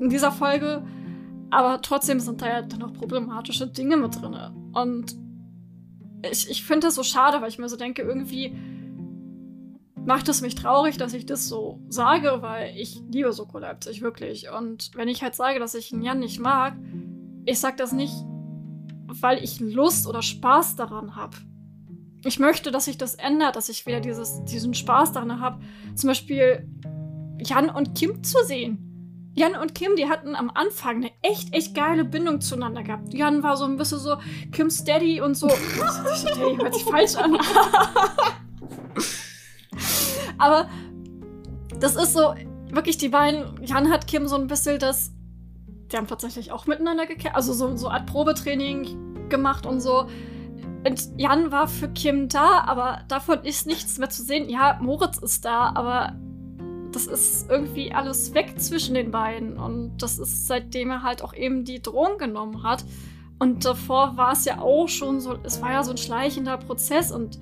in 0.00 0.08
dieser 0.10 0.32
Folge. 0.32 0.84
Aber 1.50 1.80
trotzdem 1.82 2.20
sind 2.20 2.42
da 2.42 2.46
ja 2.46 2.62
dann 2.62 2.82
auch 2.82 2.92
problematische 2.92 3.66
Dinge 3.66 3.96
mit 3.96 4.20
drin. 4.20 4.36
Und 4.72 5.16
ich, 6.30 6.50
ich 6.50 6.64
finde 6.64 6.88
das 6.88 6.94
so 6.94 7.02
schade, 7.02 7.40
weil 7.40 7.48
ich 7.48 7.58
mir 7.58 7.68
so 7.68 7.76
denke, 7.76 8.02
irgendwie 8.02 8.56
macht 10.04 10.28
es 10.28 10.40
mich 10.40 10.54
traurig, 10.54 10.96
dass 10.96 11.12
ich 11.12 11.26
das 11.26 11.48
so 11.48 11.80
sage, 11.88 12.38
weil 12.40 12.76
ich 12.76 13.02
liebe 13.10 13.32
Soko 13.32 13.58
Leipzig, 13.58 14.00
wirklich. 14.00 14.48
Und 14.50 14.90
wenn 14.94 15.08
ich 15.08 15.22
halt 15.22 15.34
sage, 15.34 15.58
dass 15.58 15.74
ich 15.74 15.90
Jan 15.90 16.20
nicht 16.20 16.40
mag, 16.40 16.76
ich 17.44 17.60
sag 17.60 17.76
das 17.76 17.92
nicht, 17.92 18.14
weil 19.06 19.42
ich 19.42 19.60
Lust 19.60 20.06
oder 20.06 20.22
Spaß 20.22 20.76
daran 20.76 21.16
habe. 21.16 21.36
Ich 22.24 22.38
möchte, 22.38 22.70
dass 22.70 22.86
sich 22.86 22.98
das 22.98 23.14
ändert, 23.14 23.56
dass 23.56 23.68
ich 23.68 23.86
wieder 23.86 24.00
dieses, 24.00 24.42
diesen 24.44 24.74
Spaß 24.74 25.12
daran 25.12 25.40
habe, 25.40 25.60
zum 25.94 26.08
Beispiel 26.08 26.66
Jan 27.38 27.70
und 27.70 27.94
Kim 27.94 28.24
zu 28.24 28.38
sehen. 28.44 28.87
Jan 29.38 29.54
und 29.54 29.74
Kim, 29.74 29.94
die 29.96 30.08
hatten 30.08 30.34
am 30.34 30.50
Anfang 30.52 30.96
eine 30.96 31.10
echt, 31.22 31.54
echt 31.54 31.74
geile 31.74 32.04
Bindung 32.04 32.40
zueinander 32.40 32.82
gehabt. 32.82 33.14
Jan 33.14 33.44
war 33.44 33.56
so 33.56 33.64
ein 33.64 33.76
bisschen 33.76 33.98
so 33.98 34.16
Kim's 34.50 34.82
Daddy 34.84 35.20
und 35.20 35.36
so. 35.36 35.46
Daddy 35.46 36.56
hört 36.56 36.74
sich 36.74 36.82
falsch 36.82 37.14
an. 37.14 37.38
Aber 40.38 40.68
das 41.78 41.94
ist 41.94 42.14
so, 42.14 42.34
wirklich 42.70 42.98
die 42.98 43.10
beiden, 43.10 43.64
Jan 43.64 43.90
hat 43.90 44.08
Kim 44.08 44.26
so 44.26 44.34
ein 44.36 44.48
bisschen 44.48 44.80
das, 44.80 45.12
die 45.92 45.96
haben 45.96 46.08
tatsächlich 46.08 46.50
auch 46.50 46.66
miteinander 46.66 47.06
gekämpft, 47.06 47.36
also 47.36 47.52
so, 47.52 47.76
so 47.76 47.88
Art 47.88 48.06
Probetraining 48.06 49.28
gemacht 49.28 49.66
und 49.66 49.80
so. 49.80 50.08
Und 50.86 51.08
Jan 51.16 51.52
war 51.52 51.68
für 51.68 51.88
Kim 51.88 52.28
da, 52.28 52.64
aber 52.66 53.02
davon 53.08 53.44
ist 53.44 53.66
nichts 53.66 53.98
mehr 53.98 54.10
zu 54.10 54.22
sehen. 54.22 54.48
Ja, 54.48 54.78
Moritz 54.80 55.18
ist 55.18 55.44
da, 55.44 55.72
aber 55.74 56.16
das 56.92 57.06
ist 57.06 57.50
irgendwie 57.50 57.92
alles 57.92 58.34
weg 58.34 58.60
zwischen 58.60 58.94
den 58.94 59.10
beiden. 59.10 59.58
Und 59.58 59.98
das 59.98 60.18
ist 60.18 60.46
seitdem 60.46 60.90
er 60.90 61.02
halt 61.02 61.22
auch 61.22 61.34
eben 61.34 61.64
die 61.64 61.80
Drohung 61.80 62.18
genommen 62.18 62.62
hat. 62.62 62.84
Und 63.38 63.64
davor 63.64 64.16
war 64.16 64.32
es 64.32 64.44
ja 64.44 64.60
auch 64.60 64.88
schon 64.88 65.20
so, 65.20 65.38
es 65.42 65.62
war 65.62 65.72
ja 65.72 65.84
so 65.84 65.92
ein 65.92 65.96
schleichender 65.96 66.56
Prozess 66.56 67.12
und 67.12 67.38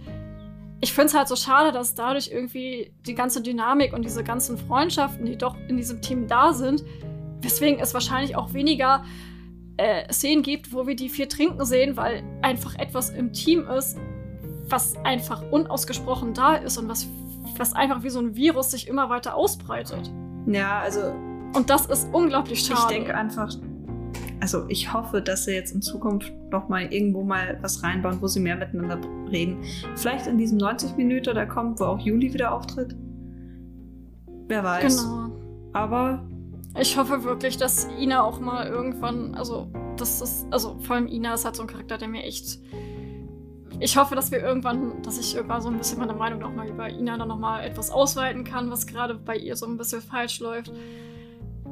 ich 0.81 0.93
finde 0.93 1.07
es 1.07 1.15
halt 1.15 1.27
so 1.27 1.37
schade, 1.37 1.73
dass 1.73 1.95
dadurch 1.95 2.29
irgendwie 2.31 2.93
die 3.07 3.15
ganze 3.15 3.41
Dynamik 3.41 3.95
und 3.95 4.05
diese 4.05 4.23
ganzen 4.23 4.59
Freundschaften, 4.59 5.25
die 5.25 5.37
doch 5.37 5.57
in 5.69 5.79
diesem 5.79 6.03
Team 6.03 6.27
da 6.27 6.53
sind, 6.53 6.85
weswegen 7.41 7.81
es 7.81 7.95
wahrscheinlich 7.95 8.37
auch 8.37 8.53
weniger 8.53 9.05
äh, 9.79 10.13
Szenen 10.13 10.43
gibt, 10.43 10.73
wo 10.73 10.87
wir 10.87 10.95
die 10.95 11.09
vier 11.09 11.29
trinken 11.29 11.65
sehen, 11.65 11.97
weil 11.97 12.23
einfach 12.43 12.75
etwas 12.79 13.11
im 13.11 13.33
Team 13.33 13.67
ist, 13.69 13.99
was 14.69 14.97
einfach 15.05 15.43
unausgesprochen 15.51 16.35
da 16.35 16.57
ist 16.57 16.77
und 16.77 16.89
was, 16.89 17.09
was 17.59 17.73
einfach 17.73 18.03
wie 18.03 18.11
so 18.11 18.21
ein 18.21 18.35
Virus 18.37 18.71
sich 18.71 18.89
immer 18.89 19.11
weiter 19.11 19.35
ausbreitet. 19.35 20.13
Ja, 20.47 20.81
also. 20.81 21.15
Und 21.55 21.71
das 21.71 21.87
ist 21.87 22.09
unglaublich 22.13 22.61
schade. 22.61 22.81
Ich 22.81 22.87
denke 22.99 23.15
einfach, 23.15 23.51
also 24.41 24.65
ich 24.69 24.93
hoffe, 24.93 25.23
dass 25.23 25.45
sie 25.45 25.53
jetzt 25.53 25.73
in 25.75 25.83
Zukunft 25.83 26.33
noch 26.51 26.69
mal 26.69 26.93
irgendwo 26.93 27.23
mal 27.23 27.59
was 27.63 27.83
reinbauen, 27.83 28.21
wo 28.21 28.27
sie 28.27 28.41
mehr 28.41 28.57
miteinander 28.57 28.99
reden. 29.31 29.63
Vielleicht 29.95 30.27
in 30.27 30.39
diesem 30.39 30.59
90 30.59 30.97
Minuten, 30.97 31.35
der 31.35 31.47
kommt, 31.47 31.81
wo 31.81 31.85
auch 31.85 31.99
Juli 31.99 32.33
wieder 32.33 32.53
auftritt. 32.53 32.95
Wer 34.49 34.63
weiß. 34.63 35.05
Genau. 35.05 35.31
Aber 35.73 36.27
ich 36.79 36.97
hoffe 36.99 37.25
wirklich, 37.25 37.57
dass 37.57 37.89
Ina 37.99 38.23
auch 38.23 38.39
mal 38.39 38.67
irgendwann, 38.67 39.35
also 39.35 39.69
das 39.97 40.21
ist, 40.21 40.47
also 40.51 40.79
vor 40.81 40.97
allem 40.97 41.07
Ina 41.07 41.35
ist 41.35 41.45
halt 41.45 41.57
so 41.57 41.63
ein 41.63 41.69
Charakter, 41.69 41.99
der 41.99 42.09
mir 42.09 42.23
echt. 42.23 42.61
Ich 43.79 43.97
hoffe, 43.97 44.15
dass 44.15 44.31
wir 44.31 44.41
irgendwann, 44.41 45.03
dass 45.03 45.19
ich 45.19 45.35
irgendwann 45.35 45.61
so 45.61 45.69
ein 45.69 45.77
bisschen 45.77 45.99
meine 45.99 46.15
Meinung 46.15 46.43
auch 46.43 46.53
mal 46.53 46.69
über 46.69 46.89
Ina 46.89 47.19
dann 47.19 47.29
nochmal 47.29 47.65
etwas 47.65 47.91
ausweiten 47.91 48.45
kann, 48.45 48.71
was 48.71 48.87
gerade 48.87 49.15
bei 49.15 49.37
ihr 49.37 49.57
so 49.57 49.67
ein 49.67 49.77
bisschen 49.77 50.01
falsch 50.01 50.41
läuft 50.41 50.73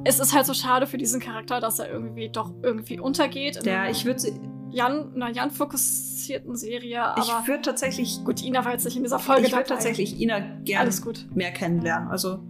es 0.04 0.20
ist 0.20 0.34
halt 0.34 0.46
so 0.46 0.54
schade 0.54 0.86
für 0.86 0.98
diesen 0.98 1.20
Charakter, 1.20 1.60
dass 1.60 1.78
er 1.78 1.90
irgendwie 1.90 2.28
doch 2.28 2.52
irgendwie 2.62 3.00
untergeht. 3.00 3.64
Ja, 3.64 3.88
ich 3.88 4.04
würde 4.04 4.22
Jan, 4.70 5.14
einer 5.14 5.30
Jan-fokussierten 5.30 6.56
Serie, 6.56 7.02
aber. 7.02 7.22
Ich 7.22 7.48
würde 7.48 7.62
tatsächlich. 7.62 8.22
Gut, 8.24 8.42
Ina 8.42 8.64
war 8.64 8.72
jetzt 8.72 8.84
nicht 8.84 8.96
in 8.96 9.02
dieser 9.02 9.18
Folge. 9.18 9.46
Ich 9.46 9.52
würde 9.52 9.68
tatsächlich 9.68 10.20
Ina 10.20 10.40
gerne 10.64 10.90
mehr 11.34 11.52
kennenlernen. 11.52 12.08
Also, 12.08 12.40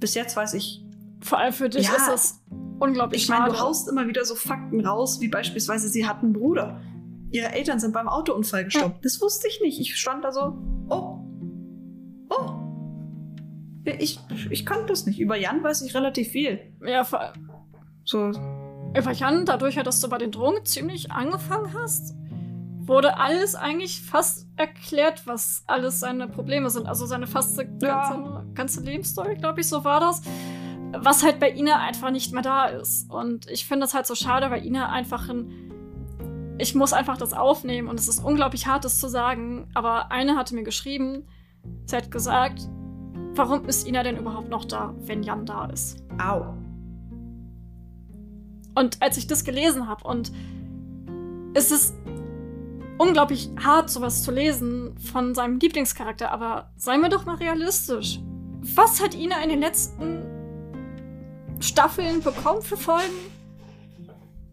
bis 0.00 0.14
jetzt 0.14 0.36
weiß 0.36 0.54
ich. 0.54 0.84
Vor 1.20 1.38
allem 1.38 1.52
für 1.52 1.68
dich 1.68 1.86
ja, 1.86 1.94
ist 1.94 2.08
das 2.08 2.42
unglaublich 2.78 3.22
Ich 3.22 3.28
meine, 3.28 3.46
du 3.46 3.58
haust 3.58 3.88
immer 3.88 4.06
wieder 4.06 4.24
so 4.24 4.34
Fakten 4.34 4.84
raus, 4.84 5.20
wie 5.20 5.28
beispielsweise, 5.28 5.88
sie 5.88 6.06
hat 6.06 6.22
einen 6.22 6.34
Bruder. 6.34 6.80
Ihre 7.36 7.52
Eltern 7.52 7.78
sind 7.80 7.92
beim 7.92 8.08
Autounfall 8.08 8.64
gestorben. 8.64 8.94
Ja. 8.94 9.00
Das 9.02 9.20
wusste 9.20 9.48
ich 9.48 9.60
nicht. 9.60 9.80
Ich 9.80 9.96
stand 9.96 10.24
da 10.24 10.32
so, 10.32 10.56
oh. 10.88 11.20
Oh, 12.28 12.66
ich, 13.86 14.18
ich 14.50 14.66
kannte 14.66 14.86
das 14.86 15.06
nicht. 15.06 15.20
Über 15.20 15.36
Jan 15.36 15.62
weiß 15.62 15.82
ich 15.82 15.94
relativ 15.94 16.28
viel. 16.28 16.58
Ja, 16.84 17.04
vor. 17.04 17.32
So. 18.04 18.32
Über 18.96 19.12
Jan, 19.12 19.44
dadurch, 19.44 19.76
dass 19.76 20.00
du 20.00 20.08
bei 20.08 20.18
den 20.18 20.32
Drogen 20.32 20.64
ziemlich 20.64 21.12
angefangen 21.12 21.72
hast, 21.74 22.14
wurde 22.80 23.16
alles 23.18 23.54
eigentlich 23.54 24.00
fast 24.00 24.48
erklärt, 24.56 25.26
was 25.26 25.64
alles 25.66 26.00
seine 26.00 26.28
Probleme 26.28 26.70
sind. 26.70 26.86
Also 26.86 27.06
seine 27.06 27.26
fast 27.26 27.56
ganze, 27.58 27.84
ja. 27.84 28.44
ganze 28.54 28.80
Lebensstory, 28.80 29.36
glaube 29.36 29.60
ich, 29.60 29.68
so 29.68 29.84
war 29.84 30.00
das. 30.00 30.22
Was 30.92 31.24
halt 31.24 31.40
bei 31.40 31.50
Ina 31.50 31.78
einfach 31.78 32.10
nicht 32.10 32.32
mehr 32.32 32.42
da 32.42 32.66
ist. 32.66 33.10
Und 33.10 33.50
ich 33.50 33.66
finde 33.66 33.84
das 33.84 33.94
halt 33.94 34.06
so 34.06 34.14
schade, 34.14 34.50
weil 34.50 34.64
Ina 34.64 34.88
einfach 34.88 35.28
ein. 35.28 35.72
Ich 36.58 36.74
muss 36.74 36.92
einfach 36.92 37.16
das 37.16 37.32
aufnehmen 37.32 37.88
und 37.88 38.00
es 38.00 38.08
ist 38.08 38.24
unglaublich 38.24 38.66
hart, 38.66 38.84
das 38.84 38.98
zu 38.98 39.08
sagen. 39.08 39.68
Aber 39.74 40.10
eine 40.10 40.36
hatte 40.36 40.54
mir 40.54 40.62
geschrieben, 40.62 41.26
sie 41.86 41.96
hat 41.96 42.10
gesagt, 42.10 42.68
Warum 43.36 43.66
ist 43.66 43.86
Ina 43.86 44.02
denn 44.02 44.16
überhaupt 44.16 44.48
noch 44.48 44.64
da, 44.64 44.94
wenn 45.00 45.22
Jan 45.22 45.44
da 45.44 45.66
ist? 45.66 46.02
Au. 46.18 46.54
Und 48.74 49.02
als 49.02 49.18
ich 49.18 49.26
das 49.26 49.44
gelesen 49.44 49.86
habe 49.88 50.04
und 50.08 50.32
es 51.52 51.70
ist 51.70 51.94
unglaublich 52.96 53.50
hart, 53.62 53.90
sowas 53.90 54.22
zu 54.22 54.30
lesen 54.30 54.96
von 54.98 55.34
seinem 55.34 55.58
Lieblingscharakter, 55.58 56.32
aber 56.32 56.70
seien 56.76 57.02
wir 57.02 57.10
doch 57.10 57.26
mal 57.26 57.36
realistisch. 57.36 58.20
Was 58.74 59.02
hat 59.02 59.14
Ina 59.14 59.42
in 59.42 59.50
den 59.50 59.60
letzten 59.60 60.24
Staffeln 61.60 62.22
bekommen 62.22 62.62
für 62.62 62.78
Folgen? 62.78 63.35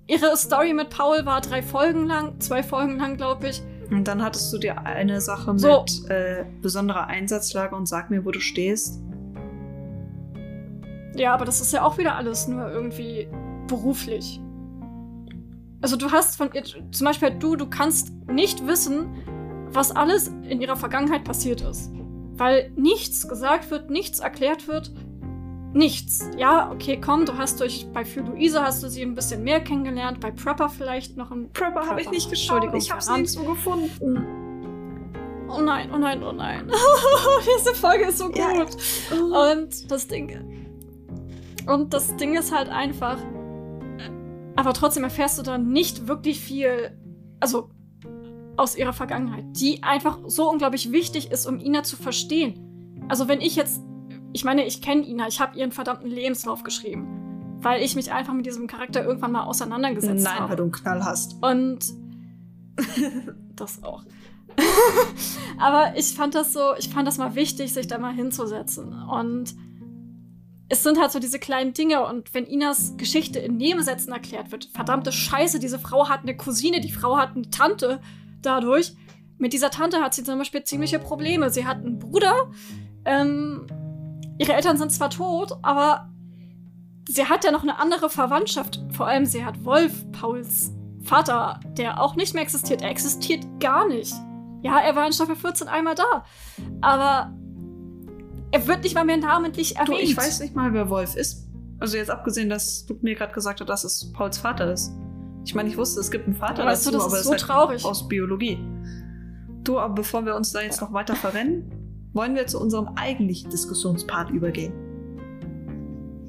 Ihre 0.06 0.36
Story 0.36 0.74
mit 0.74 0.89
Paul 0.89 1.26
war 1.26 1.39
drei 1.41 1.62
Folgen 1.62 2.08
lang, 2.08 2.39
zwei 2.39 2.62
Folgen 2.62 2.97
lang, 2.97 3.16
glaube 3.16 3.49
ich. 3.49 3.62
Und 3.89 4.08
dann 4.08 4.22
hattest 4.22 4.51
du 4.51 4.58
dir 4.58 4.86
eine 4.86 5.22
Sache 5.22 5.58
so. 5.58 5.82
mit 5.82 6.10
äh, 6.10 6.45
besonderer 6.62 7.08
Einsatzlage 7.08 7.76
und 7.76 7.88
sag 7.88 8.10
mir, 8.10 8.26
wo 8.26 8.32
du 8.32 8.39
stehst. 8.39 8.99
Ja, 11.16 11.34
aber 11.34 11.45
das 11.45 11.62
ist 11.62 11.72
ja 11.72 11.84
auch 11.86 11.97
wieder 11.97 12.16
alles 12.16 12.47
nur 12.47 12.70
irgendwie 12.70 13.28
beruflich. 13.68 14.41
Also 15.82 15.95
du 15.95 16.12
hast 16.12 16.38
von 16.38 16.49
ihr, 16.54 16.64
zum 16.64 17.06
Beispiel 17.06 17.32
du, 17.32 17.56
du 17.56 17.70
kannst 17.70 18.12
nicht 18.28 18.66
wissen, 18.66 19.14
was 19.70 19.91
alles 19.91 20.28
in 20.28 20.62
ihrer 20.62 20.76
Vergangenheit 20.76 21.24
passiert 21.24 21.62
ist. 21.62 21.91
Weil 22.36 22.72
nichts 22.76 23.28
gesagt 23.28 23.70
wird, 23.70 23.89
nichts 23.89 24.20
erklärt 24.20 24.68
wird 24.68 24.91
nichts. 25.74 26.30
Ja, 26.38 26.71
okay, 26.71 26.99
komm, 26.99 27.26
du 27.26 27.38
hast 27.38 27.59
durch, 27.59 27.88
bei 27.93 28.05
Für 28.05 28.21
Luise 28.21 28.61
hast 28.61 28.84
du 28.84 28.89
sie 28.89 29.01
ein 29.01 29.15
bisschen 29.15 29.43
mehr 29.43 29.61
kennengelernt, 29.61 30.19
bei 30.19 30.32
Prepper 30.32 30.69
vielleicht 30.69 31.17
noch 31.17 31.32
ein. 31.32 31.51
Prepper 31.51 31.88
habe 31.88 32.01
ich 32.01 32.09
nicht 32.09 32.30
geschaut, 32.30 32.63
ich 32.74 32.91
habe 32.91 33.01
sie 33.01 33.11
nirgendwo 33.11 33.43
gefunden. 33.43 34.43
Oh 35.49 35.61
nein, 35.61 35.91
oh 35.93 35.97
nein, 35.97 36.24
oh 36.24 36.32
nein. 36.32 36.71
Diese 37.59 37.76
Folge 37.76 38.05
ist 38.05 38.17
so 38.17 38.28
gut. 38.28 38.38
Ja. 38.38 38.65
Und 39.51 39.91
das 39.91 40.07
Ding. 40.07 40.65
Und 41.67 41.93
das 41.93 42.15
Ding 42.15 42.36
ist 42.36 42.55
halt 42.55 42.69
einfach. 42.69 43.17
Aber 44.55 44.74
trotzdem 44.74 45.03
erfährst 45.03 45.38
du 45.38 45.43
dann 45.43 45.69
nicht 45.69 46.07
wirklich 46.07 46.39
viel. 46.39 46.97
Also 47.39 47.69
aus 48.55 48.76
ihrer 48.76 48.93
Vergangenheit, 48.93 49.45
die 49.51 49.82
einfach 49.84 50.19
so 50.28 50.49
unglaublich 50.49 50.91
wichtig 50.91 51.32
ist, 51.32 51.45
um 51.45 51.59
Ina 51.59 51.84
zu 51.84 51.97
verstehen. 51.97 53.05
Also 53.09 53.28
wenn 53.28 53.41
ich 53.41 53.55
jetzt 53.55 53.82
ich 54.34 54.44
meine, 54.44 54.66
ich 54.66 54.82
kenne 54.82 55.06
Ina, 55.08 55.28
ich 55.28 55.40
habe 55.40 55.58
ihren 55.58 55.72
verdammten 55.72 56.10
Lebenslauf 56.10 56.64
geschrieben. 56.64 57.60
Weil 57.62 57.82
ich 57.82 57.96
mich 57.96 58.12
einfach 58.12 58.34
mit 58.34 58.46
diesem 58.46 58.68
Charakter 58.68 59.06
irgendwann 59.06 59.32
mal 59.32 59.44
auseinandergesetzt 59.44 60.28
habe. 60.28 60.40
Nein, 60.40 60.50
weil 60.50 60.56
du 60.58 60.64
einen 60.64 60.72
Knall 60.74 61.06
hast. 61.06 61.42
Und 61.42 61.86
das 63.56 63.82
auch. 63.84 64.04
Aber 65.60 65.96
ich 65.96 66.14
fand 66.14 66.36
das 66.36 66.52
so, 66.52 66.76
ich 66.78 66.90
fand 66.90 67.08
das 67.08 67.18
mal 67.18 67.36
wichtig, 67.36 67.72
sich 67.72 67.88
da 67.88 67.98
mal 68.00 68.14
hinzusetzen. 68.14 68.92
Und 69.04 69.56
es 70.68 70.84
sind 70.84 71.00
halt 71.00 71.12
so 71.12 71.20
diese 71.20 71.40
kleinen 71.40 71.74
Dinge. 71.74 72.06
Und 72.06 72.34
wenn 72.34 72.46
Inas 72.46 72.98
Geschichte 72.98 73.40
in 73.40 73.58
Nebensätzen 73.58 74.12
erklärt 74.12 74.52
wird, 74.52 74.66
verdammte 74.74 75.12
Scheiße, 75.12 75.60
diese 75.60 75.80
Frau 75.80 76.10
hat 76.10 76.22
eine 76.22 76.36
Cousine, 76.36 76.82
die 76.82 76.92
Frau 76.92 77.18
hat 77.18 77.36
eine 77.36 77.50
Tante 77.50 78.02
dadurch. 78.42 78.94
Mit 79.38 79.54
dieser 79.54 79.72
Tante 79.72 80.02
hat 80.02 80.14
sie 80.14 80.24
zum 80.24 80.38
Beispiel 80.38 80.64
ziemliche 80.64 81.00
Probleme. 81.00 81.50
Sie 81.50 81.66
hat 81.66 81.78
einen 81.78 82.00
Bruder, 82.00 82.52
ähm, 83.06 83.68
ihre 84.44 84.54
Eltern 84.54 84.78
sind 84.78 84.91
zwar 84.91 85.10
tot, 85.10 85.58
aber 85.62 86.10
sie 87.08 87.26
hat 87.26 87.44
ja 87.46 87.52
noch 87.52 87.64
eine 87.64 87.80
andere 87.80 88.10
Verwandtschaft. 88.10 88.84
Vor 88.91 89.08
allem 89.08 89.26
sie 89.26 89.46
hat 89.46 89.64
Wolf, 89.64 90.12
Pauls 90.12 90.72
Vater, 91.02 91.60
der 91.78 92.02
auch 92.02 92.16
nicht 92.16 92.34
mehr 92.34 92.44
existiert. 92.44 92.82
Er 92.82 92.89
existiert 92.89 93.46
gar 93.60 93.88
nicht. 93.88 94.14
Ja, 94.62 94.80
er 94.80 94.96
war 94.96 95.06
in 95.06 95.14
Staffel 95.14 95.36
14 95.36 95.68
einmal 95.68 95.96
da. 95.96 96.26
Aber 96.82 97.34
er 98.52 98.68
wird 98.68 98.84
nicht 98.84 98.96
mal 98.96 99.04
mehr 99.04 99.18
namentlich 99.18 99.76
erwähnt. 99.76 99.98
Du, 99.98 100.04
ich 100.04 100.16
weiß 100.16 100.39
nicht 100.39 100.56
mal, 100.56 100.74
wer 100.74 100.89
Wolf 100.89 101.16
ist. 101.16 101.48
Also 101.80 101.98
jetzt 101.98 102.10
abgesehen, 102.10 102.50
dass 102.50 102.86
du 102.86 102.98
mir 103.02 103.16
gerade 103.16 103.34
gesagt 103.34 103.60
hast, 103.60 103.68
dass 103.68 103.84
es 103.84 104.14
Pauls 104.14 104.38
Vater 104.38 104.72
ist. 104.72 104.94
Ich 105.46 105.56
meine, 105.56 105.68
ich 105.68 105.76
wusste, 105.76 106.00
es 106.00 106.10
gibt 106.10 106.26
einen 106.26 106.36
Vater 106.36 106.66
weißt 106.66 106.86
dazu, 106.86 106.91
du, 106.91 106.98
das 106.98 107.08
aber 107.08 107.18
ist 107.18 107.24
so 107.26 107.32
halt 107.32 107.41
traurig. 107.41 107.84
aus 107.84 108.08
Biologie. 108.08 108.58
Du, 109.64 109.80
aber 109.80 109.94
bevor 109.94 110.26
wir 110.26 110.36
uns 110.36 110.52
da 110.52 110.62
jetzt 110.62 110.80
noch 110.80 110.94
weiter 110.94 111.16
verrennen, 111.16 111.83
wollen 112.14 112.36
wir 112.36 112.47
zu 112.47 112.59
unserem 112.59 112.89
eigentlichen 112.95 113.49
Diskussionspart 113.49 114.30
übergehen. 114.30 114.74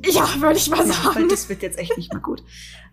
Ja, 0.05 0.28
würde 0.41 0.57
ich 0.57 0.70
mal 0.70 0.85
sagen. 0.85 1.16
weil 1.16 1.28
das 1.28 1.49
wird 1.49 1.62
jetzt 1.62 1.78
echt 1.78 1.97
nicht 1.97 2.12
mehr 2.12 2.22
gut. 2.22 2.43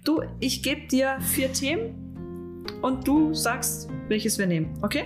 Du, 0.06 0.22
ich 0.40 0.64
gebe 0.64 0.88
dir 0.88 1.18
vier 1.20 1.52
Themen 1.52 2.64
und 2.82 3.08
du 3.08 3.34
sagst, 3.34 3.90
welches 4.08 4.38
wir 4.38 4.48
nehmen, 4.48 4.78
okay? 4.82 5.04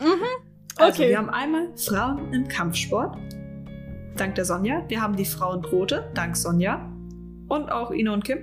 Mhm. 0.00 0.24
Also, 0.76 1.02
okay. 1.02 1.10
wir 1.10 1.18
haben 1.18 1.30
einmal 1.30 1.68
Frauen 1.76 2.32
im 2.32 2.48
Kampfsport. 2.48 3.16
dank 4.16 4.34
der 4.34 4.44
Sonja. 4.44 4.84
Wir 4.88 5.00
haben 5.00 5.16
die 5.16 5.24
Frauenquote, 5.24 6.10
dank 6.14 6.36
Sonja. 6.36 6.92
Und 7.48 7.70
auch 7.70 7.90
Ino 7.90 8.12
und 8.12 8.24
Kim. 8.24 8.38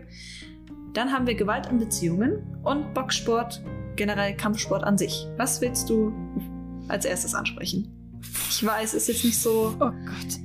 Dann 0.94 1.12
haben 1.12 1.28
wir 1.28 1.36
Gewalt 1.36 1.68
in 1.68 1.78
Beziehungen 1.78 2.60
und 2.64 2.94
Boxsport, 2.94 3.62
generell 3.96 4.36
Kampfsport 4.36 4.84
an 4.84 4.98
sich. 4.98 5.28
Was 5.38 5.62
willst 5.62 5.90
du 5.90 6.14
als 6.88 7.06
erstes 7.06 7.34
ansprechen? 7.36 7.88
Ich 8.50 8.66
weiß, 8.66 8.94
ist 8.94 9.08
jetzt 9.08 9.24
nicht 9.24 9.40
so. 9.40 9.74
Oh 9.76 9.80
Gott. 9.80 10.40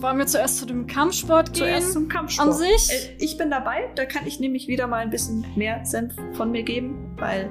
Wollen 0.00 0.18
wir 0.18 0.26
zuerst 0.26 0.58
zu 0.58 0.66
dem 0.66 0.86
Kampfsport 0.86 1.52
gehen? 1.52 1.64
Zuerst 1.64 1.92
zum 1.92 2.08
Kampfsport. 2.08 2.48
An 2.48 2.54
sich? 2.54 2.90
Äh, 2.90 3.16
Ich 3.18 3.36
bin 3.36 3.50
dabei, 3.50 3.90
da 3.94 4.06
kann 4.06 4.26
ich 4.26 4.40
nämlich 4.40 4.68
wieder 4.68 4.86
mal 4.86 4.98
ein 4.98 5.10
bisschen 5.10 5.44
mehr 5.56 5.84
Senf 5.84 6.14
von 6.32 6.50
mir 6.50 6.62
geben, 6.62 7.14
weil, 7.18 7.50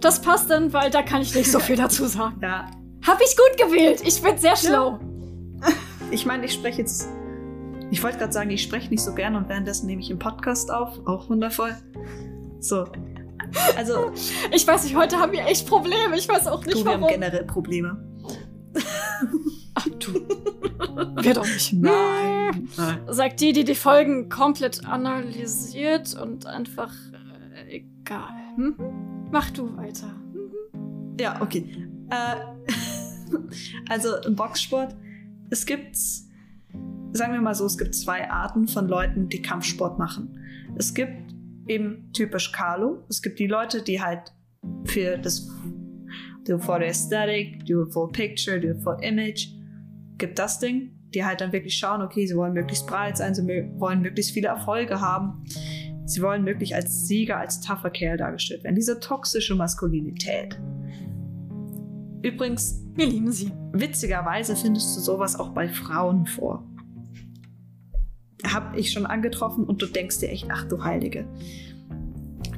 Das 0.00 0.20
passt 0.20 0.50
dann, 0.50 0.72
weil 0.72 0.90
da 0.90 1.02
kann 1.02 1.22
ich 1.22 1.34
nicht 1.34 1.50
so 1.50 1.58
viel 1.60 1.76
dazu 1.76 2.06
sagen. 2.06 2.38
ja, 2.42 2.66
Hab 3.06 3.18
ich 3.20 3.34
gut 3.36 3.66
gewählt. 3.66 4.02
Ich 4.04 4.20
bin 4.20 4.36
sehr 4.36 4.56
schlau. 4.56 4.98
ich 6.10 6.26
meine, 6.26 6.44
ich 6.44 6.52
spreche 6.52 6.82
jetzt. 6.82 7.08
Ich 7.90 8.02
wollte 8.02 8.18
gerade 8.18 8.32
sagen, 8.32 8.50
ich 8.50 8.62
spreche 8.62 8.90
nicht 8.90 9.02
so 9.02 9.14
gern 9.14 9.34
und 9.34 9.48
währenddessen 9.48 9.86
nehme 9.86 10.02
ich 10.02 10.10
einen 10.10 10.18
Podcast 10.18 10.70
auf. 10.70 10.98
Auch 11.06 11.30
wundervoll. 11.30 11.74
So. 12.60 12.84
Also, 13.76 14.12
Ich 14.52 14.66
weiß 14.66 14.84
nicht, 14.84 14.96
heute 14.96 15.18
haben 15.18 15.32
wir 15.32 15.46
echt 15.46 15.66
Probleme. 15.66 16.16
Ich 16.16 16.28
weiß 16.28 16.46
auch 16.46 16.64
nicht, 16.64 16.78
du, 16.78 16.84
wir 16.84 16.92
haben 16.92 17.02
warum. 17.02 17.14
generell 17.14 17.44
Probleme. 17.44 18.04
Ach 19.74 19.88
du. 20.00 20.12
Wir 21.22 21.34
doch 21.34 21.44
nicht. 21.44 21.72
Nein. 21.72 22.68
Sagt 23.08 23.40
die, 23.40 23.52
die 23.52 23.64
die 23.64 23.74
Folgen 23.74 24.28
komplett 24.28 24.84
analysiert 24.86 26.14
und 26.14 26.46
einfach 26.46 26.92
äh, 27.54 27.76
egal. 27.78 28.30
Hm? 28.56 28.74
Mach 29.30 29.50
du 29.50 29.76
weiter. 29.76 30.08
Hm? 30.32 31.16
Ja, 31.20 31.40
okay. 31.40 31.88
Äh, 32.10 32.36
also 33.88 34.16
im 34.26 34.36
Boxsport, 34.36 34.96
es 35.50 35.66
gibt, 35.66 35.96
sagen 35.96 37.32
wir 37.32 37.40
mal 37.40 37.54
so, 37.54 37.66
es 37.66 37.76
gibt 37.76 37.94
zwei 37.94 38.30
Arten 38.30 38.68
von 38.68 38.88
Leuten, 38.88 39.28
die 39.28 39.42
Kampfsport 39.42 39.98
machen. 39.98 40.38
Es 40.76 40.94
gibt 40.94 41.27
eben 41.68 42.10
typisch 42.12 42.52
Carlo. 42.52 43.04
Es 43.08 43.22
gibt 43.22 43.38
die 43.38 43.46
Leute, 43.46 43.82
die 43.82 44.00
halt 44.00 44.32
für 44.84 45.18
das 45.18 45.48
do 46.46 46.58
for 46.58 46.78
the 46.78 46.86
aesthetic, 46.86 47.64
do 47.66 47.86
for 47.90 48.10
picture, 48.10 48.58
do 48.58 48.74
for 48.80 49.02
image, 49.02 49.48
gibt 50.16 50.38
das 50.38 50.58
Ding, 50.58 50.92
die 51.14 51.24
halt 51.24 51.40
dann 51.40 51.52
wirklich 51.52 51.76
schauen, 51.76 52.02
okay, 52.02 52.26
sie 52.26 52.36
wollen 52.36 52.54
möglichst 52.54 52.86
breit 52.86 53.16
sein, 53.18 53.34
sie 53.34 53.46
wollen 53.76 54.00
möglichst 54.00 54.32
viele 54.32 54.48
Erfolge 54.48 55.00
haben. 55.00 55.44
Sie 56.04 56.22
wollen 56.22 56.46
wirklich 56.46 56.74
als 56.74 57.06
Sieger, 57.06 57.36
als 57.36 57.60
tougher 57.60 57.90
Kerl 57.90 58.16
dargestellt 58.16 58.64
werden. 58.64 58.76
Diese 58.76 58.98
toxische 58.98 59.54
Maskulinität. 59.54 60.58
Übrigens, 62.22 62.82
Wir 62.94 63.06
lieben 63.06 63.30
sie. 63.30 63.52
witzigerweise 63.72 64.56
findest 64.56 64.96
du 64.96 65.00
sowas 65.00 65.38
auch 65.38 65.50
bei 65.50 65.68
Frauen 65.68 66.24
vor. 66.24 66.66
Hab 68.44 68.76
ich 68.76 68.92
schon 68.92 69.06
angetroffen 69.06 69.64
und 69.64 69.82
du 69.82 69.86
denkst 69.86 70.20
dir 70.20 70.28
echt, 70.28 70.46
ach 70.50 70.64
du 70.64 70.82
Heilige. 70.84 71.26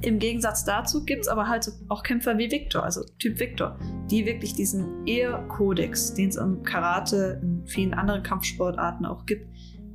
Im 0.03 0.19
Gegensatz 0.19 0.65
dazu 0.65 1.05
gibt 1.05 1.23
es 1.23 1.29
aber 1.29 1.49
halt 1.49 1.71
auch 1.89 2.03
Kämpfer 2.03 2.39
wie 2.39 2.51
Victor, 2.51 2.85
also 2.85 3.03
Typ 3.19 3.39
Victor, 3.39 3.79
die 4.11 4.25
wirklich 4.25 4.55
diesen 4.55 5.07
Ehrkodex, 5.07 6.15
den 6.15 6.31
es 6.31 6.37
im 6.37 6.63
Karate, 6.63 7.39
in 7.43 7.67
vielen 7.67 7.93
anderen 7.93 8.23
Kampfsportarten 8.23 9.05
auch 9.05 9.27
gibt, 9.27 9.47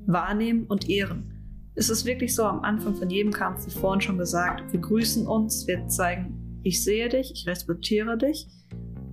wahrnehmen 0.06 0.66
und 0.68 0.90
ehren. 0.90 1.32
Es 1.74 1.90
ist 1.90 2.06
wirklich 2.06 2.36
so 2.36 2.44
am 2.44 2.62
Anfang 2.62 2.96
von 2.96 3.10
jedem 3.10 3.32
Kampf, 3.32 3.66
wie 3.66 3.72
vorhin 3.72 4.00
schon 4.00 4.18
gesagt, 4.18 4.72
wir 4.72 4.80
grüßen 4.80 5.26
uns, 5.26 5.68
wir 5.68 5.88
zeigen, 5.88 6.60
ich 6.64 6.84
sehe 6.84 7.10
dich, 7.10 7.32
ich 7.32 7.48
respektiere 7.48 8.18
dich. 8.18 8.48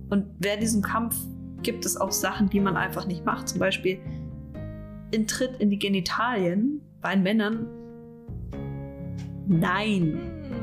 Und 0.09 0.27
während 0.39 0.61
diesem 0.61 0.81
Kampf 0.81 1.15
gibt 1.63 1.85
es 1.85 1.97
auch 1.97 2.11
Sachen, 2.11 2.49
die 2.49 2.59
man 2.59 2.77
einfach 2.77 3.07
nicht 3.07 3.25
macht. 3.25 3.49
Zum 3.49 3.59
Beispiel 3.59 3.99
ein 5.13 5.27
Tritt 5.27 5.57
in 5.59 5.69
die 5.69 5.79
Genitalien 5.79 6.81
bei 7.01 7.15
Männern. 7.15 7.67
Nein, 9.47 10.19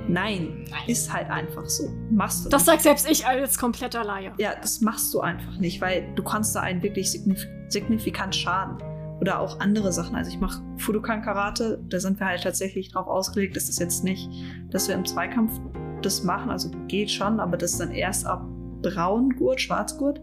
nein, 0.08 0.64
ist 0.86 1.12
halt 1.12 1.30
einfach 1.30 1.66
so. 1.66 1.92
Machst 2.10 2.46
du 2.46 2.48
Das 2.48 2.64
sagt 2.64 2.82
selbst 2.82 3.08
ich 3.10 3.26
als 3.26 3.58
kompletter 3.58 4.04
Laie. 4.04 4.32
Ja, 4.38 4.54
das 4.60 4.80
machst 4.80 5.12
du 5.12 5.20
einfach 5.20 5.58
nicht, 5.58 5.80
weil 5.80 6.06
du 6.14 6.22
kannst 6.22 6.54
da 6.56 6.60
einen 6.60 6.82
wirklich 6.82 7.10
signif 7.10 7.46
signifikant 7.68 8.34
schaden. 8.34 8.78
Oder 9.20 9.38
auch 9.38 9.60
andere 9.60 9.92
Sachen. 9.92 10.16
Also 10.16 10.30
ich 10.30 10.40
mache 10.40 10.62
Fudokan 10.78 11.20
Karate, 11.20 11.78
da 11.88 12.00
sind 12.00 12.18
wir 12.18 12.26
halt 12.26 12.42
tatsächlich 12.42 12.90
drauf 12.90 13.06
ausgelegt, 13.06 13.54
dass 13.54 13.66
das 13.66 13.78
jetzt 13.78 14.02
nicht, 14.02 14.30
dass 14.70 14.88
wir 14.88 14.94
im 14.94 15.04
Zweikampf 15.04 15.60
das 16.00 16.24
machen, 16.24 16.50
also 16.50 16.70
geht 16.88 17.10
schon, 17.10 17.38
aber 17.38 17.58
das 17.58 17.72
ist 17.72 17.80
dann 17.80 17.92
erst 17.92 18.26
ab 18.26 18.46
Braungurt, 18.82 19.60
Schwarzgurt. 19.60 20.20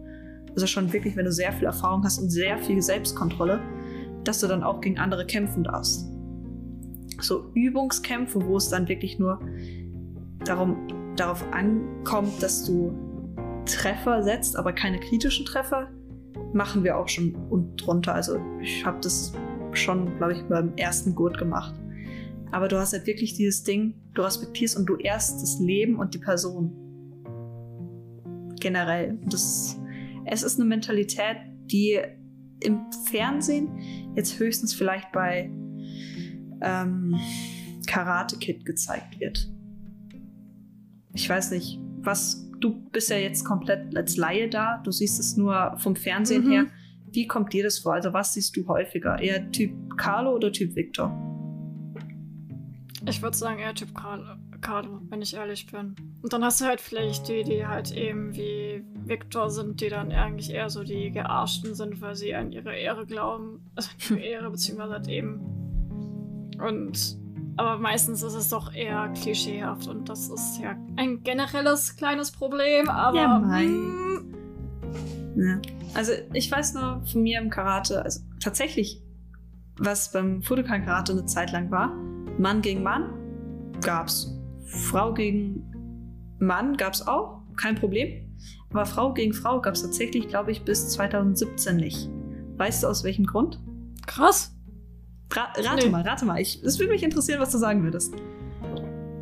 Also 0.54 0.66
schon 0.66 0.92
wirklich, 0.92 1.14
wenn 1.14 1.24
du 1.24 1.32
sehr 1.32 1.52
viel 1.52 1.66
Erfahrung 1.66 2.02
hast 2.02 2.18
und 2.18 2.30
sehr 2.30 2.58
viel 2.58 2.82
Selbstkontrolle, 2.82 3.60
dass 4.28 4.40
du 4.40 4.46
dann 4.46 4.62
auch 4.62 4.82
gegen 4.82 4.98
andere 4.98 5.24
kämpfen 5.24 5.64
darfst. 5.64 6.06
So 7.20 7.50
Übungskämpfe, 7.54 8.44
wo 8.44 8.58
es 8.58 8.68
dann 8.68 8.86
wirklich 8.86 9.18
nur 9.18 9.40
darum, 10.44 10.86
darauf 11.16 11.42
ankommt, 11.52 12.42
dass 12.42 12.64
du 12.64 12.92
Treffer 13.64 14.22
setzt, 14.22 14.56
aber 14.56 14.74
keine 14.74 15.00
kritischen 15.00 15.46
Treffer, 15.46 15.88
machen 16.52 16.84
wir 16.84 16.98
auch 16.98 17.08
schon 17.08 17.34
und 17.48 17.76
drunter. 17.76 18.14
Also 18.14 18.38
ich 18.60 18.84
habe 18.84 18.98
das 19.00 19.32
schon, 19.72 20.14
glaube 20.18 20.34
ich, 20.34 20.42
beim 20.42 20.74
ersten 20.76 21.14
Gurt 21.14 21.38
gemacht. 21.38 21.74
Aber 22.50 22.68
du 22.68 22.78
hast 22.78 22.92
halt 22.92 23.06
wirklich 23.06 23.34
dieses 23.34 23.62
Ding, 23.64 23.94
du 24.12 24.22
respektierst 24.22 24.76
und 24.76 24.86
du 24.86 24.96
ehrst 24.96 25.42
das 25.42 25.58
Leben 25.58 25.96
und 25.96 26.12
die 26.12 26.18
Person. 26.18 26.72
Generell. 28.60 29.18
Das, 29.26 29.78
es 30.26 30.42
ist 30.42 30.60
eine 30.60 30.68
Mentalität, 30.68 31.36
die 31.70 31.98
im 32.62 32.80
Fernsehen 33.06 33.68
jetzt 34.16 34.38
höchstens 34.38 34.74
vielleicht 34.74 35.10
bei 35.12 35.50
ähm, 36.60 37.16
Karate 37.86 38.36
Kid 38.38 38.64
gezeigt 38.64 39.20
wird. 39.20 39.48
Ich 41.14 41.28
weiß 41.28 41.52
nicht, 41.52 41.78
was 42.00 42.48
du 42.60 42.80
bist 42.90 43.10
ja 43.10 43.16
jetzt 43.16 43.44
komplett 43.44 43.96
als 43.96 44.16
Laie 44.16 44.48
da, 44.48 44.78
du 44.84 44.90
siehst 44.90 45.20
es 45.20 45.36
nur 45.36 45.76
vom 45.78 45.94
Fernsehen 45.96 46.44
Mhm. 46.46 46.50
her. 46.50 46.66
Wie 47.12 47.26
kommt 47.26 47.52
dir 47.52 47.62
das 47.64 47.78
vor? 47.78 47.94
Also 47.94 48.12
was 48.12 48.34
siehst 48.34 48.56
du 48.56 48.66
häufiger? 48.66 49.18
Eher 49.20 49.50
Typ 49.52 49.72
Carlo 49.96 50.34
oder 50.34 50.52
Typ 50.52 50.74
Victor? 50.74 51.10
Ich 53.08 53.22
würde 53.22 53.36
sagen, 53.36 53.60
eher 53.60 53.74
Typ 53.74 53.94
Carlo, 53.94 54.24
Carlo, 54.60 55.00
wenn 55.08 55.22
ich 55.22 55.34
ehrlich 55.34 55.66
bin. 55.70 55.94
Und 56.22 56.32
dann 56.32 56.44
hast 56.44 56.60
du 56.60 56.64
halt 56.64 56.80
vielleicht 56.80 57.28
die, 57.28 57.42
die 57.44 57.66
halt 57.66 57.92
eben 57.92 58.34
wie 58.34 58.84
Victor 59.06 59.50
sind, 59.50 59.80
die 59.80 59.88
dann 59.88 60.10
eigentlich 60.12 60.50
eher 60.50 60.68
so 60.70 60.82
die 60.84 61.10
Gearschten 61.10 61.74
sind, 61.74 62.00
weil 62.00 62.14
sie 62.14 62.34
an 62.34 62.52
ihre 62.52 62.74
Ehre 62.76 63.06
glauben. 63.06 63.60
Also 63.76 63.90
an 63.90 64.16
ihre 64.18 64.26
Ehre, 64.26 64.50
beziehungsweise 64.50 64.92
halt 64.94 65.08
eben. 65.08 65.40
Und. 66.60 67.16
Aber 67.56 67.76
meistens 67.78 68.22
ist 68.22 68.34
es 68.34 68.50
doch 68.50 68.72
eher 68.72 69.08
klischeehaft 69.20 69.88
und 69.88 70.08
das 70.08 70.28
ist 70.28 70.60
ja 70.62 70.76
ein 70.96 71.24
generelles 71.24 71.96
kleines 71.96 72.30
Problem, 72.30 72.88
aber. 72.88 73.16
Ja, 73.18 73.38
mei. 73.40 73.64
mm, 73.66 74.34
Ja. 75.36 75.60
Also 75.94 76.12
ich 76.32 76.50
weiß 76.52 76.74
nur 76.74 77.02
von 77.04 77.22
mir 77.22 77.40
im 77.40 77.50
Karate, 77.50 78.02
also 78.02 78.20
tatsächlich, 78.40 79.02
was 79.76 80.12
beim 80.12 80.42
Fudokan 80.42 80.84
Karate 80.84 81.12
eine 81.12 81.26
Zeit 81.26 81.50
lang 81.50 81.68
war, 81.72 81.92
Mann 82.38 82.62
gegen 82.62 82.82
Mann 82.84 83.12
gab's. 83.80 84.37
Frau 84.68 85.12
gegen 85.14 85.62
Mann 86.38 86.76
gab's 86.76 87.06
auch, 87.06 87.42
kein 87.56 87.74
Problem. 87.74 88.24
Aber 88.70 88.86
Frau 88.86 89.12
gegen 89.14 89.32
Frau 89.32 89.60
gab's 89.60 89.82
tatsächlich, 89.82 90.28
glaube 90.28 90.52
ich, 90.52 90.62
bis 90.62 90.90
2017 90.90 91.76
nicht. 91.76 92.08
Weißt 92.56 92.82
du 92.82 92.86
aus 92.88 93.04
welchem 93.04 93.26
Grund? 93.26 93.60
krass. 94.06 94.54
Ra 95.30 95.52
rate 95.56 95.84
Nee. 95.84 95.90
mal, 95.90 96.00
rate 96.02 96.24
mal. 96.24 96.40
Ich, 96.40 96.62
es 96.62 96.78
würde 96.78 96.92
mich 96.92 97.02
interessieren, 97.02 97.38
was 97.40 97.50
du 97.52 97.58
sagen 97.58 97.82
würdest. 97.82 98.14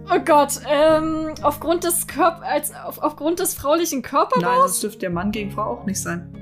Oh 0.08 0.20
Gott, 0.24 0.60
ähm, 0.70 1.34
aufgrund 1.42 1.82
des 1.82 2.06
Körp 2.06 2.40
als 2.42 2.72
auf, 2.72 2.98
aufgrund 3.02 3.40
des 3.40 3.54
fraulichen 3.54 4.02
Körpers. 4.02 4.40
Nein, 4.40 4.58
das 4.62 4.78
dürfte 4.80 5.06
ja 5.06 5.10
Mann 5.10 5.32
gegen 5.32 5.50
Frau 5.50 5.62
auch 5.64 5.84
nicht 5.86 6.00
sein. 6.00 6.32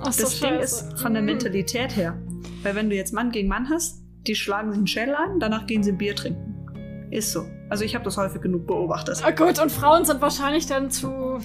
Ach 0.00 0.12
so, 0.12 0.24
Das 0.24 0.38
Ding 0.40 0.58
ist 0.58 0.98
von 1.00 1.14
der 1.14 1.22
Mm. 1.22 1.26
Mentalität 1.26 1.96
her. 1.96 2.18
Weil 2.62 2.74
wenn 2.74 2.90
du 2.90 2.96
jetzt 2.96 3.14
Mann 3.14 3.30
gegen 3.30 3.48
Mann 3.48 3.70
hast, 3.70 4.02
die 4.26 4.34
schlagen 4.34 4.68
sich 4.70 4.76
einen 4.78 4.86
Schädel 4.86 5.14
an, 5.14 5.40
danach 5.40 5.66
gehen 5.66 5.82
sie 5.82 5.92
ein 5.92 5.96
Bier 5.98 6.14
trinken. 6.14 7.08
Ist 7.10 7.32
so. 7.32 7.46
Also 7.72 7.86
ich 7.86 7.94
habe 7.94 8.04
das 8.04 8.18
häufig 8.18 8.42
genug 8.42 8.66
beobachtet. 8.66 9.22
Ah, 9.24 9.30
gut, 9.30 9.58
und 9.58 9.72
Frauen 9.72 10.04
sind 10.04 10.20
wahrscheinlich 10.20 10.66
dann 10.66 10.90
zu. 10.90 11.38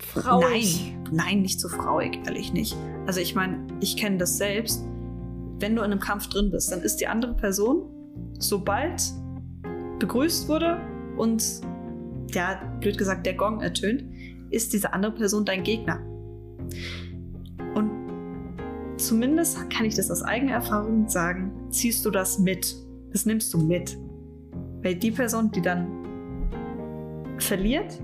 Frauig. 0.00 0.92
Nein, 0.92 1.08
nein, 1.12 1.40
nicht 1.40 1.60
so 1.60 1.70
frauig, 1.70 2.18
ehrlich 2.26 2.52
nicht. 2.52 2.76
Also 3.06 3.20
ich 3.20 3.34
meine, 3.34 3.66
ich 3.80 3.96
kenne 3.96 4.18
das 4.18 4.36
selbst. 4.36 4.84
Wenn 5.60 5.76
du 5.76 5.80
in 5.80 5.92
einem 5.92 5.98
Kampf 5.98 6.28
drin 6.28 6.50
bist, 6.50 6.70
dann 6.70 6.82
ist 6.82 6.96
die 6.96 7.06
andere 7.06 7.32
Person, 7.32 7.88
sobald 8.38 9.02
begrüßt 9.98 10.46
wurde 10.46 10.78
und 11.16 11.42
ja, 12.34 12.60
blöd 12.78 12.98
gesagt, 12.98 13.24
der 13.24 13.32
Gong 13.32 13.62
ertönt, 13.62 14.04
ist 14.50 14.74
diese 14.74 14.92
andere 14.92 15.12
Person 15.12 15.46
dein 15.46 15.62
Gegner. 15.62 16.00
Und 17.74 17.90
zumindest 18.98 19.70
kann 19.70 19.86
ich 19.86 19.94
das 19.94 20.10
aus 20.10 20.20
eigener 20.20 20.52
Erfahrung 20.52 21.08
sagen, 21.08 21.50
ziehst 21.70 22.04
du 22.04 22.10
das 22.10 22.38
mit. 22.38 22.76
Das 23.14 23.24
nimmst 23.24 23.54
du 23.54 23.58
mit. 23.58 23.96
Weil 24.86 24.94
die 24.94 25.10
Person, 25.10 25.50
die 25.50 25.62
dann 25.62 25.88
verliert, 27.38 28.00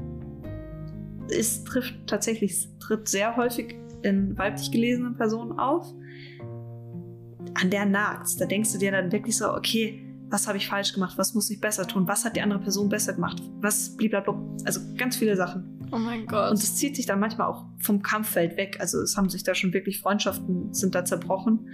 es 1.28 1.62
trifft 1.62 1.94
tatsächlich, 2.08 2.66
tritt 2.80 3.08
sehr 3.08 3.36
häufig 3.36 3.76
in 4.02 4.36
weiblich 4.36 4.72
gelesenen 4.72 5.14
Personen 5.14 5.60
auf. 5.60 5.86
An 7.54 7.70
der 7.70 7.86
nagt's. 7.86 8.36
Da 8.36 8.46
denkst 8.46 8.72
du 8.72 8.78
dir 8.78 8.90
dann 8.90 9.12
wirklich 9.12 9.36
so, 9.36 9.54
okay, 9.54 10.04
was 10.28 10.48
habe 10.48 10.58
ich 10.58 10.66
falsch 10.66 10.92
gemacht? 10.92 11.16
Was 11.18 11.34
muss 11.34 11.48
ich 11.50 11.60
besser 11.60 11.86
tun? 11.86 12.08
Was 12.08 12.24
hat 12.24 12.34
die 12.34 12.40
andere 12.40 12.58
Person 12.58 12.88
besser 12.88 13.12
gemacht? 13.12 13.40
Was 13.60 13.96
blablabla. 13.96 14.42
Also 14.64 14.80
ganz 14.96 15.14
viele 15.14 15.36
Sachen. 15.36 15.86
Oh 15.92 15.98
mein 15.98 16.26
Gott. 16.26 16.50
Und 16.50 16.58
es 16.58 16.74
zieht 16.74 16.96
sich 16.96 17.06
dann 17.06 17.20
manchmal 17.20 17.46
auch 17.46 17.64
vom 17.78 18.02
Kampffeld 18.02 18.56
weg. 18.56 18.78
Also 18.80 19.00
es 19.02 19.16
haben 19.16 19.28
sich 19.28 19.44
da 19.44 19.54
schon 19.54 19.72
wirklich 19.72 20.00
Freundschaften 20.00 20.74
sind 20.74 20.96
da 20.96 21.04
zerbrochen. 21.04 21.68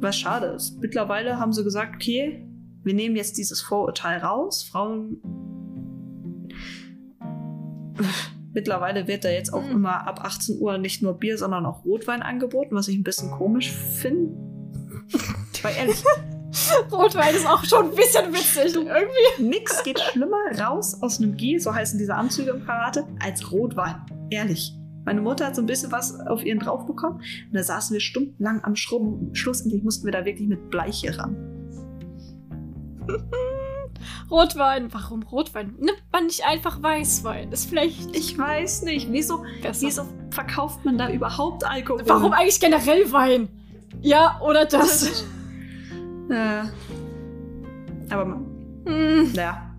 Was 0.00 0.18
schade 0.18 0.48
ist. 0.48 0.78
Mittlerweile 0.78 1.40
haben 1.40 1.54
sie 1.54 1.64
gesagt, 1.64 1.94
okay, 1.94 2.44
wir 2.84 2.94
nehmen 2.94 3.16
jetzt 3.16 3.38
dieses 3.38 3.60
Vorurteil 3.60 4.18
raus. 4.18 4.64
Frauen. 4.64 5.18
Mittlerweile 8.54 9.06
wird 9.06 9.24
da 9.24 9.28
jetzt 9.28 9.52
auch 9.52 9.62
Mhm. 9.64 9.72
immer 9.72 10.06
ab 10.06 10.20
18 10.24 10.58
Uhr 10.60 10.78
nicht 10.78 11.02
nur 11.02 11.14
Bier, 11.18 11.36
sondern 11.38 11.66
auch 11.66 11.84
Rotwein 11.84 12.22
angeboten, 12.22 12.74
was 12.74 12.88
ich 12.88 12.96
ein 12.96 13.02
bisschen 13.04 13.30
komisch 13.30 13.70
finde. 13.72 14.32
Weil 15.62 15.74
ehrlich, 15.76 16.02
Rotwein 16.90 17.34
ist 17.34 17.46
auch 17.46 17.64
schon 17.64 17.90
ein 17.90 17.94
bisschen 17.94 18.32
witzig. 18.32 18.74
Irgendwie. 18.74 19.42
nix 19.48 19.82
geht 19.84 19.98
schlimmer 20.00 20.36
raus 20.58 21.00
aus 21.02 21.20
einem 21.20 21.36
Gi, 21.36 21.58
so 21.58 21.74
heißen 21.74 21.98
diese 21.98 22.14
Anzüge 22.14 22.50
im 22.50 22.64
Karate, 22.64 23.04
als 23.22 23.52
Rotwein. 23.52 23.96
Ehrlich. 24.30 24.74
Meine 25.04 25.20
Mutter 25.22 25.46
hat 25.46 25.56
so 25.56 25.62
ein 25.62 25.66
bisschen 25.66 25.90
was 25.90 26.18
auf 26.20 26.44
ihren 26.44 26.58
drauf 26.58 26.84
bekommen 26.86 27.16
und 27.20 27.54
da 27.54 27.62
saßen 27.62 27.94
wir 27.94 28.00
stundenlang 28.00 28.62
am 28.64 28.76
Schrubben. 28.76 29.34
Schlussendlich 29.34 29.82
mussten 29.82 30.04
wir 30.04 30.12
da 30.12 30.24
wirklich 30.24 30.48
mit 30.48 30.68
Bleiche 30.70 31.16
ran. 31.18 31.47
Rotwein. 34.30 34.92
Warum 34.92 35.22
Rotwein? 35.22 35.74
Nimmt 35.78 36.02
man 36.12 36.26
nicht 36.26 36.44
einfach 36.46 36.82
Weißwein? 36.82 37.50
Ist 37.52 37.68
vielleicht 37.68 38.14
Ich 38.14 38.36
weiß 38.38 38.82
nicht, 38.82 39.10
wieso, 39.10 39.44
besser. 39.62 39.86
wieso 39.86 40.02
verkauft 40.30 40.84
man 40.84 40.98
da 40.98 41.10
überhaupt 41.10 41.64
Alkohol? 41.64 42.02
Warum 42.06 42.32
eigentlich 42.32 42.60
generell 42.60 43.10
Wein? 43.12 43.48
Ja, 44.02 44.40
oder 44.42 44.64
das? 44.66 45.24
Äh, 46.30 46.62
aber 48.10 48.24
man- 48.24 48.44
Hm. 48.86 49.32
naja, 49.34 49.74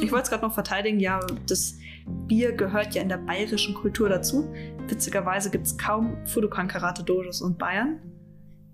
ich 0.00 0.10
wollte 0.10 0.24
es 0.24 0.30
gerade 0.30 0.44
noch 0.44 0.54
verteidigen. 0.54 0.98
Ja, 1.00 1.20
das 1.48 1.76
Bier 2.26 2.52
gehört 2.52 2.94
ja 2.94 3.02
in 3.02 3.08
der 3.08 3.18
bayerischen 3.18 3.74
Kultur 3.74 4.08
dazu. 4.08 4.52
Witzigerweise 4.88 5.50
gibt 5.50 5.66
es 5.66 5.76
kaum 5.78 6.16
Fudokan-Karate-Dojos 6.26 7.40
in 7.42 7.56
Bayern. 7.56 8.00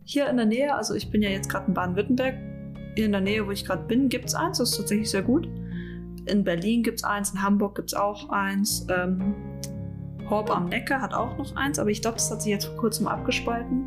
Hier 0.04 0.28
in 0.30 0.36
der 0.36 0.46
Nähe, 0.46 0.74
also 0.74 0.94
ich 0.94 1.10
bin 1.10 1.20
ja 1.20 1.28
jetzt 1.28 1.50
gerade 1.50 1.66
in 1.66 1.74
Baden-Württemberg, 1.74 2.34
in 3.04 3.12
der 3.12 3.20
Nähe, 3.20 3.46
wo 3.46 3.50
ich 3.50 3.64
gerade 3.64 3.84
bin, 3.84 4.08
gibt 4.08 4.26
es 4.26 4.34
eins. 4.34 4.58
Das 4.58 4.70
ist 4.70 4.76
tatsächlich 4.76 5.10
sehr 5.10 5.22
gut. 5.22 5.48
In 6.26 6.42
Berlin 6.42 6.82
gibt 6.82 6.98
es 6.98 7.04
eins, 7.04 7.32
in 7.32 7.42
Hamburg 7.42 7.76
gibt 7.76 7.90
es 7.90 7.94
auch 7.94 8.28
eins. 8.30 8.86
Ähm, 8.88 9.34
Horb 10.28 10.50
am 10.50 10.68
Neckar 10.68 11.00
hat 11.00 11.14
auch 11.14 11.38
noch 11.38 11.54
eins, 11.54 11.78
aber 11.78 11.90
ich 11.90 12.02
glaube, 12.02 12.16
das 12.16 12.28
hat 12.30 12.42
sich 12.42 12.50
jetzt 12.50 12.64
vor 12.64 12.76
kurzem 12.76 13.06
abgespalten. 13.06 13.84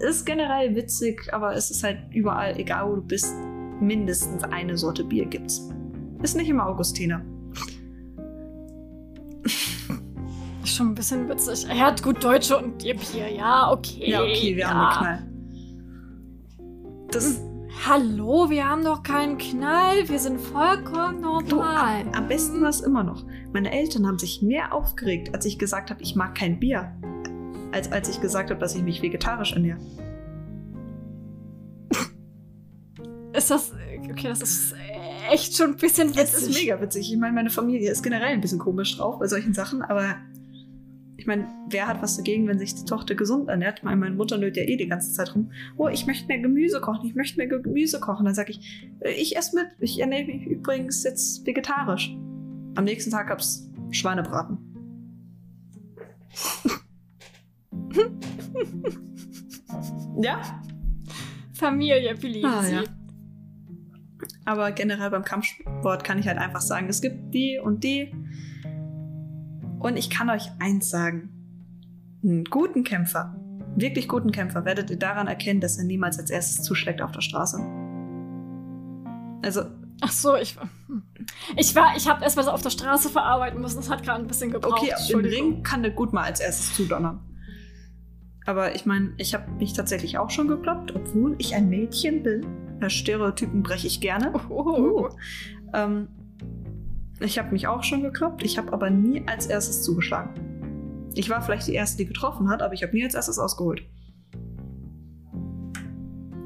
Ist 0.00 0.24
generell 0.24 0.74
witzig, 0.74 1.28
aber 1.32 1.54
es 1.54 1.70
ist 1.70 1.84
halt 1.84 1.98
überall, 2.12 2.58
egal 2.58 2.90
wo 2.90 2.96
du 2.96 3.02
bist, 3.02 3.34
mindestens 3.80 4.42
eine 4.44 4.78
Sorte 4.78 5.04
Bier 5.04 5.26
gibt's. 5.26 5.68
Ist 6.22 6.36
nicht 6.36 6.48
immer 6.48 6.66
Augustiner. 6.66 7.22
Ist 10.64 10.74
schon 10.74 10.88
ein 10.88 10.94
bisschen 10.94 11.28
witzig. 11.28 11.66
Er 11.68 11.86
hat 11.86 12.02
gut 12.02 12.24
Deutsche 12.24 12.56
und 12.56 12.82
ihr 12.82 12.94
Bier. 12.94 13.30
Ja, 13.30 13.70
okay. 13.70 14.10
Ja, 14.10 14.22
okay, 14.22 14.56
wir 14.56 14.62
ja. 14.62 14.70
haben 14.70 14.80
einen 14.80 14.98
Knall. 14.98 15.22
Das, 17.10 17.42
Hallo, 17.84 18.50
wir 18.50 18.68
haben 18.68 18.82
doch 18.82 19.02
keinen 19.02 19.38
Knall. 19.38 20.08
Wir 20.08 20.18
sind 20.18 20.40
vollkommen 20.40 21.22
du, 21.22 21.28
normal. 21.28 22.02
am, 22.02 22.14
am 22.14 22.28
besten 22.28 22.60
war 22.60 22.70
es 22.70 22.80
immer 22.80 23.04
noch. 23.04 23.24
Meine 23.52 23.70
Eltern 23.70 24.06
haben 24.06 24.18
sich 24.18 24.42
mehr 24.42 24.72
aufgeregt, 24.72 25.34
als 25.34 25.44
ich 25.44 25.58
gesagt 25.58 25.90
habe, 25.90 26.02
ich 26.02 26.16
mag 26.16 26.34
kein 26.34 26.58
Bier, 26.58 26.96
als 27.72 27.92
als 27.92 28.08
ich 28.08 28.20
gesagt 28.20 28.50
habe, 28.50 28.58
dass 28.58 28.74
ich 28.74 28.82
mich 28.82 29.02
vegetarisch 29.02 29.52
ernähre. 29.52 29.78
Ist 33.32 33.50
das. 33.50 33.72
Okay, 34.10 34.28
das 34.28 34.40
ist 34.40 34.74
echt 35.30 35.56
schon 35.56 35.70
ein 35.70 35.76
bisschen 35.76 36.08
witzig. 36.10 36.22
Es 36.24 36.42
ist 36.42 36.54
mega 36.54 36.80
witzig. 36.80 37.12
Ich 37.12 37.18
meine, 37.18 37.34
meine 37.34 37.50
Familie 37.50 37.90
ist 37.90 38.02
generell 38.02 38.28
ein 38.28 38.40
bisschen 38.40 38.58
komisch 38.58 38.96
drauf 38.96 39.18
bei 39.18 39.26
solchen 39.26 39.52
Sachen, 39.52 39.82
aber 39.82 40.16
ich 41.18 41.26
meine, 41.26 41.48
wer 41.68 41.86
hat 41.86 42.02
was 42.02 42.16
dagegen, 42.16 42.46
wenn 42.46 42.58
sich 42.58 42.74
die 42.74 42.84
Tochter 42.84 43.14
gesund 43.14 43.48
ernährt? 43.48 43.82
Meine, 43.82 43.96
meine 43.96 44.14
Mutter 44.14 44.36
nölt 44.36 44.56
ja 44.56 44.64
eh 44.64 44.76
die 44.76 44.88
ganze 44.88 45.12
Zeit 45.12 45.34
rum. 45.34 45.50
Oh, 45.76 45.88
ich 45.88 46.06
möchte 46.06 46.26
mehr 46.26 46.40
Gemüse 46.40 46.80
kochen, 46.80 47.06
ich 47.06 47.14
möchte 47.14 47.38
mehr 47.38 47.46
Gemüse 47.46 48.00
kochen. 48.00 48.26
Dann 48.26 48.34
sage 48.34 48.52
ich, 48.52 48.90
äh, 49.00 49.12
ich 49.12 49.36
esse 49.36 49.56
mit. 49.56 49.66
Ich 49.80 49.98
ernähre 49.98 50.26
mich 50.26 50.46
übrigens 50.46 51.02
jetzt 51.04 51.46
vegetarisch. 51.46 52.14
Am 52.74 52.84
nächsten 52.84 53.10
Tag 53.10 53.28
gab's 53.28 53.70
Schweinebraten. 53.90 54.58
ja, 60.20 60.62
Familie, 61.54 62.14
believe 62.14 62.46
Ah, 62.46 62.68
ja. 62.68 62.84
Aber 64.44 64.70
generell 64.72 65.10
beim 65.10 65.24
Kampfsport 65.24 66.04
kann 66.04 66.18
ich 66.18 66.28
halt 66.28 66.38
einfach 66.38 66.60
sagen, 66.60 66.88
es 66.88 67.00
gibt 67.00 67.34
die 67.34 67.58
und 67.58 67.82
die. 67.82 68.12
Und 69.86 69.96
ich 69.96 70.10
kann 70.10 70.28
euch 70.30 70.50
eins 70.58 70.90
sagen. 70.90 71.30
Einen 72.24 72.44
guten 72.44 72.82
Kämpfer, 72.82 73.36
wirklich 73.76 74.08
guten 74.08 74.32
Kämpfer, 74.32 74.64
werdet 74.64 74.90
ihr 74.90 74.98
daran 74.98 75.28
erkennen, 75.28 75.60
dass 75.60 75.78
er 75.78 75.84
niemals 75.84 76.18
als 76.18 76.30
erstes 76.30 76.64
zuschlägt 76.64 77.00
auf 77.00 77.12
der 77.12 77.20
Straße. 77.20 77.58
Also, 79.44 79.62
Ach 80.00 80.10
so, 80.10 80.34
ich. 80.34 80.56
Ich 81.56 81.74
war, 81.74 81.96
ich 81.96 82.08
habe 82.08 82.22
erst 82.24 82.36
mal 82.36 82.42
so 82.42 82.50
auf 82.50 82.62
der 82.62 82.70
Straße 82.70 83.08
verarbeiten 83.10 83.60
müssen. 83.60 83.76
Das 83.76 83.88
hat 83.88 84.02
gerade 84.02 84.20
ein 84.20 84.26
bisschen 84.26 84.50
gebraucht. 84.50 84.82
okay, 84.82 85.12
im. 85.12 85.20
Ring 85.20 85.62
kann 85.62 85.82
der 85.82 85.92
gut 85.92 86.12
mal 86.12 86.24
als 86.24 86.40
erstes 86.40 86.74
zudonnern. 86.74 87.20
Aber 88.44 88.74
ich 88.74 88.86
meine, 88.86 89.14
ich 89.18 89.34
habe 89.34 89.50
mich 89.52 89.72
tatsächlich 89.72 90.18
auch 90.18 90.30
schon 90.30 90.48
gekloppt, 90.48 90.94
obwohl 90.94 91.36
ich 91.38 91.54
ein 91.54 91.68
Mädchen 91.68 92.22
bin. 92.22 92.44
Stereotypen 92.88 93.62
breche 93.62 93.86
ich 93.86 94.00
gerne. 94.00 94.32
Oh. 94.50 95.08
Ähm, 95.72 96.08
ich 97.20 97.38
habe 97.38 97.50
mich 97.50 97.66
auch 97.66 97.82
schon 97.82 98.02
gekloppt, 98.02 98.42
ich 98.42 98.58
habe 98.58 98.72
aber 98.72 98.90
nie 98.90 99.26
als 99.26 99.46
erstes 99.46 99.82
zugeschlagen. 99.82 100.30
Ich 101.14 101.30
war 101.30 101.40
vielleicht 101.40 101.66
die 101.66 101.74
Erste, 101.74 101.96
die 101.96 102.06
getroffen 102.06 102.48
hat, 102.50 102.62
aber 102.62 102.74
ich 102.74 102.82
habe 102.82 102.94
nie 102.94 103.04
als 103.04 103.14
erstes 103.14 103.38
ausgeholt. 103.38 103.82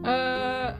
Äh, 0.04 0.72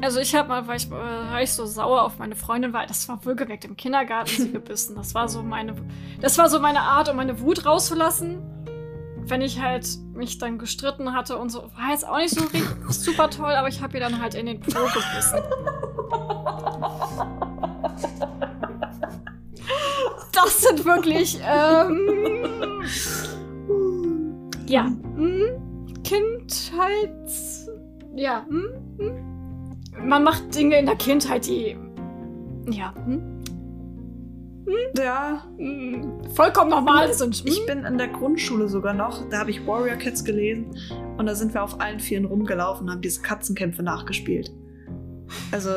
also 0.00 0.20
ich 0.20 0.34
habe 0.34 0.48
mal, 0.48 0.66
weil 0.66 0.76
ich, 0.76 0.86
äh, 0.86 0.92
weil 0.92 1.44
ich 1.44 1.52
so 1.52 1.66
sauer 1.66 2.02
auf 2.02 2.18
meine 2.18 2.36
Freundin 2.36 2.72
war, 2.72 2.86
das 2.86 3.08
war 3.08 3.24
wohlgemerkt 3.24 3.64
im 3.64 3.76
Kindergarten 3.76 4.30
sie 4.30 4.52
gebissen. 4.52 4.94
Das 4.96 5.14
war 5.14 5.28
so 5.28 5.42
meine, 5.42 5.74
das 6.20 6.38
war 6.38 6.48
so 6.48 6.60
meine 6.60 6.80
Art, 6.80 7.08
um 7.08 7.16
meine 7.16 7.40
Wut 7.40 7.66
rauszulassen. 7.66 8.38
Wenn 9.22 9.42
ich 9.42 9.60
halt 9.60 9.86
mich 10.14 10.38
dann 10.38 10.58
gestritten 10.58 11.12
hatte 11.12 11.36
und 11.36 11.50
so, 11.50 11.62
war 11.62 11.90
jetzt 11.90 12.06
auch 12.06 12.16
nicht 12.16 12.34
so 12.34 12.42
richtig 12.42 12.64
super 12.88 13.28
toll, 13.28 13.52
aber 13.52 13.68
ich 13.68 13.82
habe 13.82 13.94
ihr 13.94 14.00
dann 14.00 14.20
halt 14.20 14.34
in 14.34 14.46
den 14.46 14.60
Po 14.60 14.70
gebissen. 14.70 15.40
Das 20.42 20.62
sind 20.62 20.84
wirklich, 20.84 21.38
ähm, 21.46 22.82
ja, 24.66 24.86
hm, 25.16 25.92
Kindheits, 26.02 27.68
ja, 28.14 28.46
hm, 28.48 28.68
hm. 28.98 30.08
man 30.08 30.24
macht 30.24 30.54
Dinge 30.54 30.78
in 30.78 30.86
der 30.86 30.96
Kindheit, 30.96 31.46
die, 31.46 31.76
ja, 32.70 32.94
hm, 33.04 33.40
Ja, 34.96 35.44
hm, 35.56 36.22
vollkommen 36.34 36.70
normal 36.70 37.12
sind. 37.12 37.36
Hm? 37.36 37.46
ich 37.46 37.66
bin 37.66 37.84
in 37.84 37.98
der 37.98 38.08
Grundschule 38.08 38.68
sogar 38.68 38.94
noch, 38.94 39.28
da 39.28 39.40
habe 39.40 39.50
ich 39.50 39.66
Warrior 39.66 39.96
Cats 39.96 40.24
gelesen. 40.24 40.66
Und 41.16 41.26
da 41.26 41.34
sind 41.34 41.52
wir 41.54 41.62
auf 41.62 41.80
allen 41.80 42.00
Vieren 42.00 42.24
rumgelaufen 42.24 42.86
und 42.86 42.92
haben 42.92 43.02
diese 43.02 43.20
Katzenkämpfe 43.20 43.82
nachgespielt. 43.82 44.50
Also, 45.52 45.70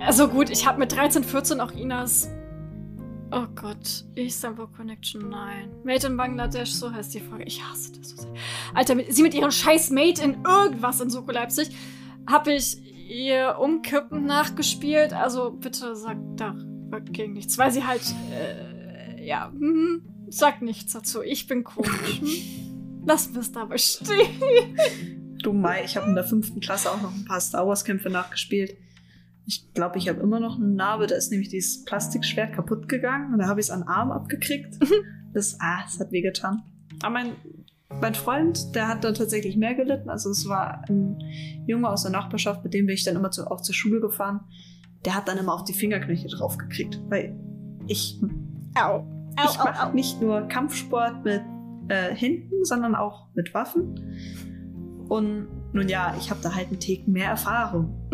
Also 0.00 0.28
gut, 0.28 0.50
ich 0.50 0.66
habe 0.66 0.78
mit 0.78 0.92
13, 0.94 1.24
14 1.24 1.60
auch 1.60 1.72
Inas. 1.72 2.28
Oh 3.32 3.46
Gott, 3.54 4.04
Istanbul 4.16 4.66
Connection, 4.66 5.28
nein. 5.28 5.70
Made 5.84 6.06
in 6.06 6.16
Bangladesch, 6.16 6.72
so 6.72 6.92
heißt 6.92 7.14
die 7.14 7.20
Folge. 7.20 7.44
Ich 7.44 7.62
hasse 7.62 7.92
das 7.92 8.10
so 8.10 8.16
sehr. 8.16 8.32
Alter, 8.74 8.96
sie 9.08 9.22
mit 9.22 9.34
ihrem 9.34 9.52
scheiß 9.52 9.90
Made 9.90 10.20
in 10.20 10.44
irgendwas 10.44 11.00
in 11.00 11.10
Soko 11.10 11.30
Leipzig 11.30 11.70
habe 12.26 12.52
ich 12.52 12.78
ihr 13.08 13.56
Umkippen 13.58 14.26
nachgespielt. 14.26 15.12
Also 15.12 15.52
bitte 15.52 15.94
sag 15.96 16.16
dagegen 16.36 17.34
nichts, 17.34 17.56
weil 17.58 17.70
sie 17.70 17.84
halt, 17.84 18.02
äh, 18.32 19.24
ja, 19.24 19.50
hm, 19.52 20.02
sag 20.28 20.62
nichts 20.62 20.92
dazu. 20.92 21.22
Ich 21.22 21.46
bin 21.46 21.64
komisch. 21.64 22.20
Hm? 22.20 23.02
Lass 23.06 23.30
mir 23.30 23.40
es 23.40 23.52
dabei 23.52 23.78
stehen. 23.78 25.38
du 25.42 25.52
Mai, 25.52 25.84
ich 25.84 25.96
habe 25.96 26.08
in 26.08 26.14
der 26.14 26.24
fünften 26.24 26.60
Klasse 26.60 26.90
auch 26.90 27.00
noch 27.00 27.14
ein 27.14 27.24
paar 27.24 27.40
Star 27.40 27.66
Wars 27.66 27.84
Kämpfe 27.84 28.10
nachgespielt. 28.10 28.76
Ich 29.50 29.74
glaube, 29.74 29.98
ich 29.98 30.08
habe 30.08 30.20
immer 30.20 30.38
noch 30.38 30.58
eine 30.58 30.68
Narbe, 30.68 31.08
da 31.08 31.16
ist 31.16 31.32
nämlich 31.32 31.48
dieses 31.48 31.84
Plastikschwert 31.84 32.52
kaputt 32.52 32.88
gegangen 32.88 33.32
und 33.32 33.40
da 33.40 33.48
habe 33.48 33.58
ich 33.58 33.66
es 33.66 33.70
an 33.70 33.80
den 33.80 33.88
Arm 33.88 34.12
abgekriegt. 34.12 34.78
Das, 35.32 35.56
ah, 35.60 35.84
das 35.84 36.00
hat 36.00 36.10
wehgetan. 36.10 36.64
Aber 37.02 37.12
mein, 37.12 37.36
mein 38.00 38.16
Freund, 38.16 38.74
der 38.74 38.88
hat 38.88 39.04
da 39.04 39.12
tatsächlich 39.12 39.56
mehr 39.56 39.76
gelitten. 39.76 40.10
Also 40.10 40.30
es 40.30 40.48
war 40.48 40.82
ein 40.88 41.18
Junge 41.68 41.88
aus 41.88 42.02
der 42.02 42.10
Nachbarschaft, 42.10 42.64
mit 42.64 42.74
dem 42.74 42.86
bin 42.86 42.96
ich 42.96 43.04
dann 43.04 43.14
immer 43.14 43.30
zu, 43.30 43.48
auch 43.48 43.60
zur 43.60 43.72
Schule 43.72 44.00
gefahren. 44.00 44.40
Der 45.04 45.14
hat 45.14 45.28
dann 45.28 45.38
immer 45.38 45.54
auf 45.54 45.62
die 45.62 45.72
Fingerknöchel 45.72 46.28
draufgekriegt, 46.30 47.00
weil 47.10 47.38
ich 47.86 48.20
Au. 48.74 49.06
Au, 49.36 49.50
ich 49.50 49.56
mache 49.58 49.94
nicht 49.94 50.20
nur 50.20 50.42
Kampfsport 50.48 51.24
mit 51.24 51.42
äh, 51.86 52.12
hinten, 52.12 52.64
sondern 52.64 52.96
auch 52.96 53.28
mit 53.34 53.54
Waffen. 53.54 53.94
Und 55.08 55.46
nun 55.72 55.88
ja, 55.88 56.16
ich 56.18 56.30
habe 56.30 56.40
da 56.42 56.56
halt 56.56 56.70
einen 56.70 56.80
Ticken 56.80 57.12
mehr 57.12 57.30
Erfahrung. 57.30 58.10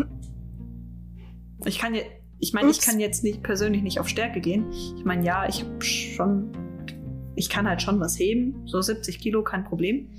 Ich 1.65 1.79
kann 1.79 1.95
ja, 1.95 2.01
ich 2.39 2.53
meine, 2.53 2.69
ich 2.69 2.81
kann 2.81 2.99
jetzt 2.99 3.23
nicht 3.23 3.43
persönlich 3.43 3.81
nicht 3.81 3.99
auf 3.99 4.07
Stärke 4.07 4.39
gehen. 4.39 4.71
Ich 4.71 5.05
meine, 5.05 5.25
ja, 5.25 5.47
ich 5.47 5.63
habe 5.63 5.81
schon, 5.83 6.51
ich 7.35 7.49
kann 7.49 7.67
halt 7.67 7.81
schon 7.81 7.99
was 7.99 8.19
heben, 8.19 8.67
so 8.67 8.81
70 8.81 9.19
Kilo, 9.19 9.43
kein 9.43 9.63
Problem. 9.63 10.09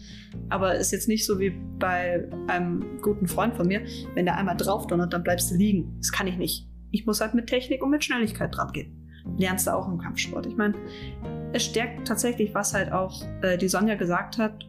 Aber 0.48 0.74
ist 0.74 0.90
jetzt 0.90 1.09
nicht 1.09 1.24
so 1.24 1.39
wie 1.39 1.51
bei 1.78 2.28
einem 2.48 3.01
guten 3.02 3.28
Freund 3.28 3.55
von 3.55 3.69
mir, 3.69 3.82
wenn 4.15 4.24
der 4.24 4.36
einmal 4.36 4.56
drauf 4.56 4.86
donnert, 4.86 5.12
dann 5.12 5.23
bleibst 5.23 5.51
du 5.51 5.55
liegen. 5.55 5.97
Das 5.98 6.10
kann 6.10 6.27
ich 6.27 6.36
nicht. 6.36 6.69
Ich 6.90 7.06
muss 7.06 7.20
halt 7.20 7.35
mit 7.35 7.47
Technik 7.47 7.82
und 7.82 7.90
mit 7.90 8.05
Schnelligkeit 8.05 8.56
dran 8.56 8.73
gehen. 8.73 9.09
Lernst 9.36 9.66
du 9.66 9.74
auch 9.74 9.86
im 9.89 9.98
Kampfsport. 9.98 10.47
Ich 10.47 10.56
meine, 10.56 10.74
es 11.52 11.65
stärkt 11.65 12.09
tatsächlich, 12.09 12.55
was 12.55 12.74
halt 12.74 12.93
auch 12.93 13.23
äh, 13.43 13.59
die 13.59 13.69
Sonja 13.69 13.94
gesagt 13.94 14.39
hat, 14.39 14.66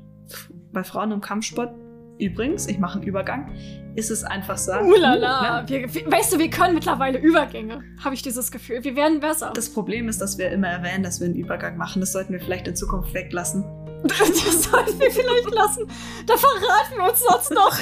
bei 0.72 0.84
Frauen 0.84 1.12
im 1.12 1.22
Kampfsport. 1.22 1.74
Übrigens, 2.20 2.68
ich 2.68 2.80
mache 2.80 3.00
einen 3.00 3.08
Übergang. 3.08 3.52
Ist 4.00 4.12
es 4.12 4.24
einfach 4.24 4.58
sagen. 4.58 4.88
Ulala. 4.88 5.64
Uh, 5.64 5.70
wir, 5.70 5.94
wir, 5.94 6.10
weißt 6.10 6.32
du, 6.32 6.40
wir 6.40 6.50
können 6.50 6.74
mittlerweile 6.74 7.20
Übergänge, 7.20 7.84
habe 8.02 8.16
ich 8.16 8.22
dieses 8.22 8.50
Gefühl. 8.50 8.82
Wir 8.82 8.96
werden 8.96 9.20
besser. 9.20 9.52
Das 9.54 9.70
Problem 9.70 10.08
ist, 10.08 10.22
dass 10.22 10.38
wir 10.38 10.50
immer 10.52 10.70
erwähnen, 10.70 11.04
dass 11.04 11.20
wir 11.20 11.26
einen 11.26 11.36
Übergang 11.36 11.76
machen. 11.76 12.00
Das 12.00 12.14
sollten 12.14 12.32
wir 12.32 12.40
vielleicht 12.40 12.66
in 12.70 12.78
Zukunft 12.78 13.14
weglassen. 13.14 13.66
das 14.04 14.64
sollten 14.64 14.98
wir 14.98 15.12
vielleicht 15.12 15.54
lassen. 15.54 15.86
Da 16.26 16.36
verraten 16.38 16.96
wir 16.96 17.10
uns 17.10 17.24
sonst 17.28 17.52
noch. 17.52 17.78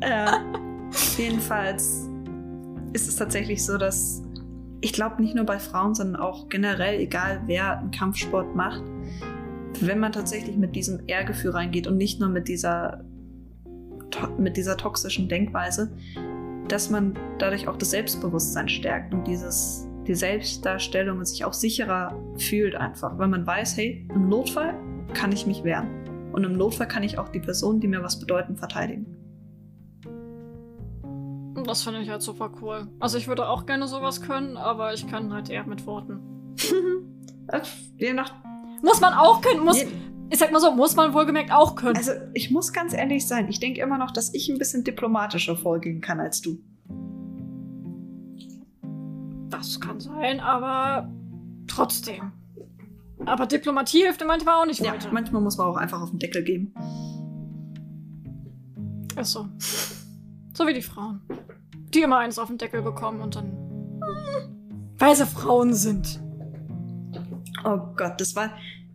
äh, 0.00 0.36
jedenfalls 1.16 2.06
ist 2.92 3.08
es 3.08 3.16
tatsächlich 3.16 3.64
so, 3.64 3.78
dass 3.78 4.22
ich 4.82 4.92
glaube 4.92 5.22
nicht 5.22 5.34
nur 5.34 5.46
bei 5.46 5.58
Frauen, 5.58 5.94
sondern 5.94 6.20
auch 6.20 6.50
generell, 6.50 7.00
egal 7.00 7.40
wer 7.46 7.78
einen 7.78 7.92
Kampfsport 7.92 8.54
macht, 8.54 8.82
wenn 9.80 9.98
man 9.98 10.12
tatsächlich 10.12 10.58
mit 10.58 10.76
diesem 10.76 11.00
Ehrgefühl 11.06 11.52
reingeht 11.52 11.86
und 11.86 11.96
nicht 11.96 12.20
nur 12.20 12.28
mit 12.28 12.46
dieser, 12.46 13.06
mit 14.38 14.56
dieser 14.56 14.76
toxischen 14.76 15.28
Denkweise, 15.28 15.96
dass 16.68 16.90
man 16.90 17.14
dadurch 17.38 17.68
auch 17.68 17.76
das 17.76 17.90
Selbstbewusstsein 17.90 18.68
stärkt 18.68 19.12
und 19.12 19.26
dieses, 19.26 19.86
die 20.06 20.14
Selbstdarstellung 20.14 21.18
und 21.18 21.26
sich 21.26 21.44
auch 21.44 21.52
sicherer 21.52 22.16
fühlt 22.36 22.74
einfach, 22.74 23.18
weil 23.18 23.28
man 23.28 23.46
weiß, 23.46 23.76
hey, 23.76 24.06
im 24.14 24.28
Notfall 24.28 24.74
kann 25.14 25.32
ich 25.32 25.46
mich 25.46 25.64
wehren. 25.64 25.88
Und 26.32 26.44
im 26.44 26.56
Notfall 26.56 26.88
kann 26.88 27.02
ich 27.02 27.18
auch 27.18 27.28
die 27.28 27.40
Person, 27.40 27.80
die 27.80 27.88
mir 27.88 28.02
was 28.02 28.18
bedeuten, 28.18 28.56
verteidigen. 28.56 29.06
Das 31.64 31.82
finde 31.82 32.00
ich 32.00 32.08
halt 32.08 32.22
super 32.22 32.50
cool. 32.60 32.88
Also 32.98 33.18
ich 33.18 33.28
würde 33.28 33.48
auch 33.48 33.66
gerne 33.66 33.86
sowas 33.86 34.20
können, 34.22 34.56
aber 34.56 34.94
ich 34.94 35.06
kann 35.06 35.32
halt 35.32 35.50
eher 35.50 35.64
mit 35.64 35.86
Worten. 35.86 36.54
Je 37.96 38.12
nach. 38.14 38.34
Muss 38.82 39.00
man 39.00 39.12
auch 39.12 39.40
können, 39.40 39.64
muss. 39.64 39.80
Je 39.80 39.86
ich 40.32 40.38
sag 40.38 40.50
mal 40.50 40.60
so, 40.60 40.72
muss 40.72 40.96
man 40.96 41.14
wohlgemerkt 41.14 41.52
auch 41.52 41.76
können. 41.76 41.96
Also 41.96 42.12
ich 42.34 42.50
muss 42.50 42.72
ganz 42.72 42.92
ehrlich 42.92 43.26
sein, 43.26 43.48
ich 43.48 43.60
denke 43.60 43.80
immer 43.80 43.98
noch, 43.98 44.10
dass 44.10 44.32
ich 44.34 44.48
ein 44.48 44.58
bisschen 44.58 44.84
diplomatischer 44.84 45.56
vorgehen 45.56 46.00
kann 46.00 46.20
als 46.20 46.40
du. 46.40 46.58
Das 49.50 49.80
kann 49.80 50.00
sein, 50.00 50.40
aber 50.40 51.12
trotzdem. 51.66 52.32
Aber 53.26 53.46
Diplomatie 53.46 54.02
hilft 54.02 54.24
manchmal 54.26 54.62
auch 54.62 54.66
nicht 54.66 54.80
ja, 54.80 54.92
weiter. 54.92 55.10
Manchmal 55.12 55.42
muss 55.42 55.56
man 55.58 55.68
auch 55.68 55.76
einfach 55.76 56.00
auf 56.00 56.10
den 56.10 56.18
Deckel 56.18 56.42
geben. 56.42 56.74
Ist 59.16 59.32
so. 59.32 59.46
So 60.54 60.66
wie 60.66 60.74
die 60.74 60.82
Frauen 60.82 61.20
die 61.94 62.02
immer 62.02 62.18
eins 62.18 62.38
auf 62.38 62.48
den 62.48 62.58
Deckel 62.58 62.82
bekommen 62.82 63.20
und 63.20 63.36
dann. 63.36 63.52
Weil 64.98 65.16
sie 65.16 65.26
Frauen 65.26 65.74
sind. 65.74 66.20
Oh 67.64 67.78
Gott, 67.96 68.20
das 68.20 68.34
war 68.34 68.50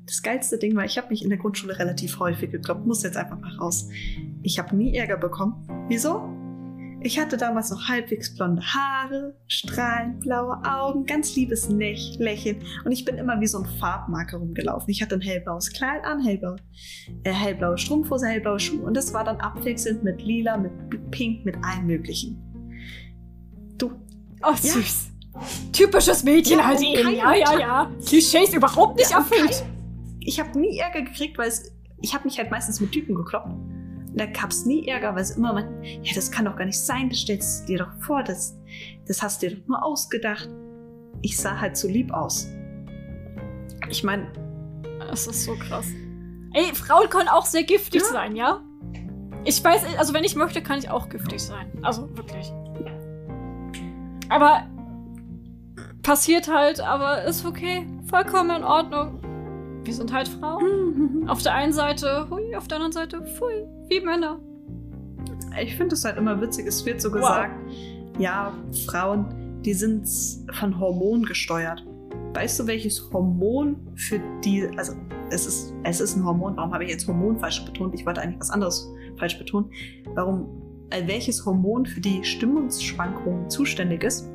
das 0.08 0.24
geilste 0.24 0.58
Ding, 0.58 0.76
weil 0.76 0.88
ich 0.88 0.98
habe 0.98 1.10
mich 1.10 1.24
in 1.24 1.30
der 1.30 1.38
Grundschule 1.38 1.78
relativ 1.78 2.20
häufig 2.20 2.52
gekloppt. 2.52 2.86
Muss 2.86 3.04
jetzt 3.04 3.18
einfach 3.18 3.40
mal 3.40 3.56
raus. 3.58 3.90
Ich 4.42 4.58
habe 4.58 4.76
nie 4.76 4.96
Ärger 4.96 5.18
bekommen. 5.18 5.68
Wieso? 5.90 6.34
Ich 7.02 7.20
hatte 7.20 7.38
damals 7.38 7.70
noch 7.70 7.88
halbwegs 7.88 8.36
blonde 8.36 8.62
Haare, 8.62 9.36
strahlend 9.48 10.22
blaue 10.22 10.60
Augen, 10.66 11.06
ganz 11.06 11.36
liebes 11.36 11.70
Lächeln 11.70 12.58
und 12.86 12.92
ich 12.92 13.06
bin 13.06 13.18
immer 13.18 13.40
wie 13.40 13.46
so 13.46 13.60
ein 13.60 13.66
Farbmarker 13.80 14.38
rumgelaufen. 14.38 14.90
Ich 14.90 15.02
hatte 15.02 15.16
ein 15.16 15.22
hellblaues 15.22 15.72
Kleid 15.72 16.04
an, 16.04 16.24
hellblaue, 16.24 16.56
äh, 17.24 17.32
hellblaue 17.32 17.78
Strumpfhose, 17.78 18.26
hellblaue 18.26 18.60
Schuhe 18.60 18.82
und 18.82 18.98
das 18.98 19.14
war 19.14 19.24
dann 19.24 19.38
abwechselnd 19.38 20.04
mit 20.04 20.24
lila, 20.24 20.58
mit 20.58 20.72
pink, 21.12 21.46
mit 21.46 21.56
allem 21.64 21.86
möglichen. 21.86 22.42
Du. 23.78 23.92
Oh, 24.44 24.56
süß. 24.56 25.12
Ja. 25.34 25.42
Typisches 25.72 26.24
Mädchen 26.24 26.58
ja, 26.58 26.66
halt 26.66 26.82
eben. 26.82 27.16
Ja, 27.16 27.36
ja, 27.36 27.60
ja. 27.60 27.92
Klischees 28.06 28.54
überhaupt 28.56 28.98
nicht 28.98 29.12
ja, 29.12 29.20
erfüllt. 29.20 29.64
Ich 30.28 30.42
habe 30.42 30.60
nie 30.60 30.78
Ärger 30.78 31.04
gekriegt, 31.04 31.38
weil 31.38 31.48
es, 31.48 31.74
ich 32.02 32.14
habe 32.14 32.26
mich 32.26 32.38
halt 32.38 32.52
meistens 32.52 32.82
mit 32.82 32.92
Typen 32.92 33.16
gekloppt. 33.16 33.50
Da 34.14 34.26
gab 34.26 34.52
es 34.52 34.66
nie 34.66 34.86
Ärger, 34.86 35.16
weil 35.16 35.22
es 35.22 35.32
immer 35.32 35.54
man, 35.54 35.82
ja, 35.82 36.14
das 36.14 36.30
kann 36.30 36.44
doch 36.44 36.58
gar 36.58 36.66
nicht 36.66 36.78
sein, 36.78 37.08
das 37.08 37.20
stellst 37.20 37.62
du 37.62 37.68
dir 37.68 37.78
doch 37.80 37.94
vor, 38.02 38.24
das, 38.24 38.60
das 39.08 39.24
hast 39.24 39.42
du 39.42 39.48
dir 39.48 39.56
doch 39.56 39.68
nur 39.68 39.86
ausgedacht. 39.86 40.50
Ich 41.22 41.38
sah 41.38 41.58
halt 41.58 41.78
so 41.78 41.88
lieb 41.88 42.12
aus. 42.12 42.50
Ich 43.90 44.04
meine. 44.04 44.28
Das 45.00 45.28
ist 45.28 45.46
so 45.46 45.56
krass. 45.56 45.88
Ey, 46.54 46.76
Frauen 46.76 47.10
können 47.10 47.30
auch 47.30 47.46
sehr 47.46 47.64
giftig 47.64 48.02
ja. 48.02 48.08
sein, 48.08 48.36
ja? 48.36 48.62
Ich 49.46 49.64
weiß, 49.64 49.98
also 49.98 50.14
wenn 50.14 50.26
ich 50.26 50.36
möchte, 50.36 50.62
kann 50.62 50.78
ich 50.78 50.90
auch 50.90 51.08
giftig 51.08 51.42
sein. 51.42 51.72
Also 51.84 52.10
wirklich. 52.18 52.52
Aber 54.28 54.68
passiert 56.04 56.54
halt, 56.54 56.82
aber 56.82 57.24
ist 57.24 57.46
okay. 57.46 57.88
Vollkommen 58.10 58.58
in 58.58 58.64
Ordnung. 58.66 59.22
Wir 59.88 59.94
sind 59.94 60.12
halt 60.12 60.28
Frauen. 60.28 61.30
auf 61.30 61.42
der 61.42 61.54
einen 61.54 61.72
Seite 61.72 62.28
hui, 62.30 62.54
auf 62.58 62.68
der 62.68 62.76
anderen 62.76 62.92
Seite 62.92 63.22
pfui, 63.22 63.66
wie 63.88 64.02
Männer. 64.02 64.38
Ich 65.62 65.78
finde 65.78 65.96
es 65.96 66.04
halt 66.04 66.18
immer 66.18 66.42
witzig, 66.42 66.68
es 66.68 66.86
wird 66.86 67.00
so 67.00 67.10
gesagt, 67.10 67.56
wow. 67.66 68.20
ja, 68.20 68.54
Frauen, 68.86 69.62
die 69.64 69.74
sind 69.74 70.06
von 70.52 70.78
Hormonen 70.78 71.24
gesteuert. 71.24 71.86
Weißt 72.34 72.60
du, 72.60 72.68
welches 72.68 73.10
Hormon 73.14 73.78
für 73.96 74.20
die, 74.44 74.68
also 74.78 74.94
es 75.30 75.48
ist, 75.48 75.74
es 75.84 76.02
ist 76.02 76.18
ein 76.18 76.26
Hormon, 76.26 76.58
warum 76.58 76.74
habe 76.74 76.84
ich 76.84 76.90
jetzt 76.90 77.08
Hormon 77.08 77.40
falsch 77.40 77.64
betont? 77.64 77.96
Ich 77.96 78.06
wollte 78.06 78.22
eigentlich 78.22 78.42
was 78.42 78.50
anderes 78.50 78.92
falsch 79.18 79.40
betonen. 79.40 79.72
Warum 80.16 80.50
äh, 80.90 81.08
welches 81.08 81.46
Hormon 81.46 81.86
für 81.86 82.02
die 82.02 82.26
Stimmungsschwankungen 82.26 83.50
zuständig 83.50 84.04
ist? 84.04 84.30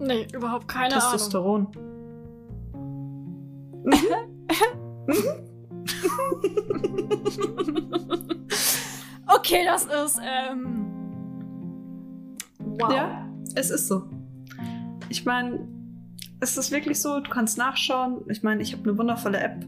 Nee, 0.00 0.26
überhaupt 0.34 0.66
keine 0.66 0.94
Testosteron. 0.94 1.68
Ahnung. 1.68 1.91
okay, 9.26 9.64
das 9.64 9.84
ist, 9.84 10.20
ähm. 10.24 10.86
Wow. 12.58 12.92
Ja, 12.92 13.28
es 13.54 13.70
ist 13.70 13.88
so. 13.88 14.04
Ich 15.08 15.24
meine, 15.24 15.66
es 16.40 16.56
ist 16.56 16.72
wirklich 16.72 17.00
so, 17.00 17.20
du 17.20 17.30
kannst 17.30 17.58
nachschauen. 17.58 18.24
Ich 18.28 18.42
meine, 18.42 18.62
ich 18.62 18.72
habe 18.72 18.82
eine 18.84 18.98
wundervolle 18.98 19.40
App 19.40 19.64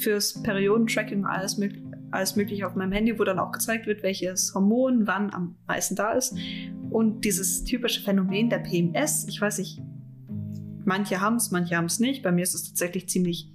fürs 0.00 0.42
Periodentracking 0.42 1.18
und 1.20 1.26
alles 1.26 1.58
mögliche 1.58 1.84
alles 2.14 2.36
Mögliche 2.36 2.66
auf 2.66 2.76
meinem 2.76 2.92
Handy, 2.92 3.18
wo 3.18 3.24
dann 3.24 3.38
auch 3.38 3.52
gezeigt 3.52 3.86
wird, 3.86 4.02
welches 4.02 4.54
Hormon 4.54 5.06
wann 5.06 5.34
am 5.34 5.56
meisten 5.66 5.96
da 5.96 6.12
ist. 6.12 6.34
Und 6.90 7.24
dieses 7.24 7.64
typische 7.64 8.02
Phänomen 8.02 8.48
der 8.48 8.58
PMS, 8.58 9.26
ich 9.28 9.40
weiß 9.40 9.58
nicht, 9.58 9.82
manche 10.84 11.20
haben 11.20 11.36
es, 11.36 11.50
manche 11.50 11.76
haben 11.76 11.86
es 11.86 11.98
nicht. 11.98 12.22
Bei 12.22 12.32
mir 12.32 12.42
ist 12.42 12.54
es 12.54 12.68
tatsächlich 12.68 13.08
ziemlich 13.08 13.52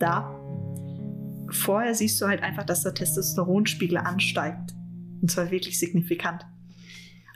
da. 0.00 0.36
Vorher 1.50 1.94
siehst 1.94 2.20
du 2.20 2.26
halt 2.26 2.42
einfach, 2.42 2.64
dass 2.64 2.82
der 2.82 2.94
Testosteronspiegel 2.94 3.98
ansteigt. 3.98 4.74
Und 5.20 5.30
zwar 5.30 5.50
wirklich 5.50 5.78
signifikant. 5.78 6.46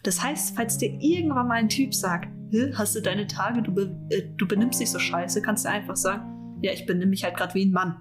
Das 0.03 0.23
heißt, 0.23 0.57
falls 0.57 0.79
dir 0.79 0.91
irgendwann 1.01 1.49
mal 1.49 1.55
ein 1.55 1.69
Typ 1.69 1.95
sagt, 1.95 2.29
hast 2.75 2.95
du 2.95 3.01
deine 3.01 3.27
Tage, 3.27 3.63
du, 3.63 3.73
be 3.73 3.97
äh, 4.11 4.23
du 4.37 4.47
benimmst 4.47 4.81
dich 4.81 4.91
so 4.91 4.99
scheiße, 4.99 5.43
kannst 5.43 5.65
du 5.65 5.71
einfach 5.71 5.97
sagen, 5.97 6.59
ja, 6.63 6.73
ich 6.73 6.87
benimm 6.87 7.11
mich 7.11 7.25
halt 7.25 7.37
gerade 7.37 7.55
wie 7.55 7.65
ein 7.65 7.73
Mann 7.73 8.01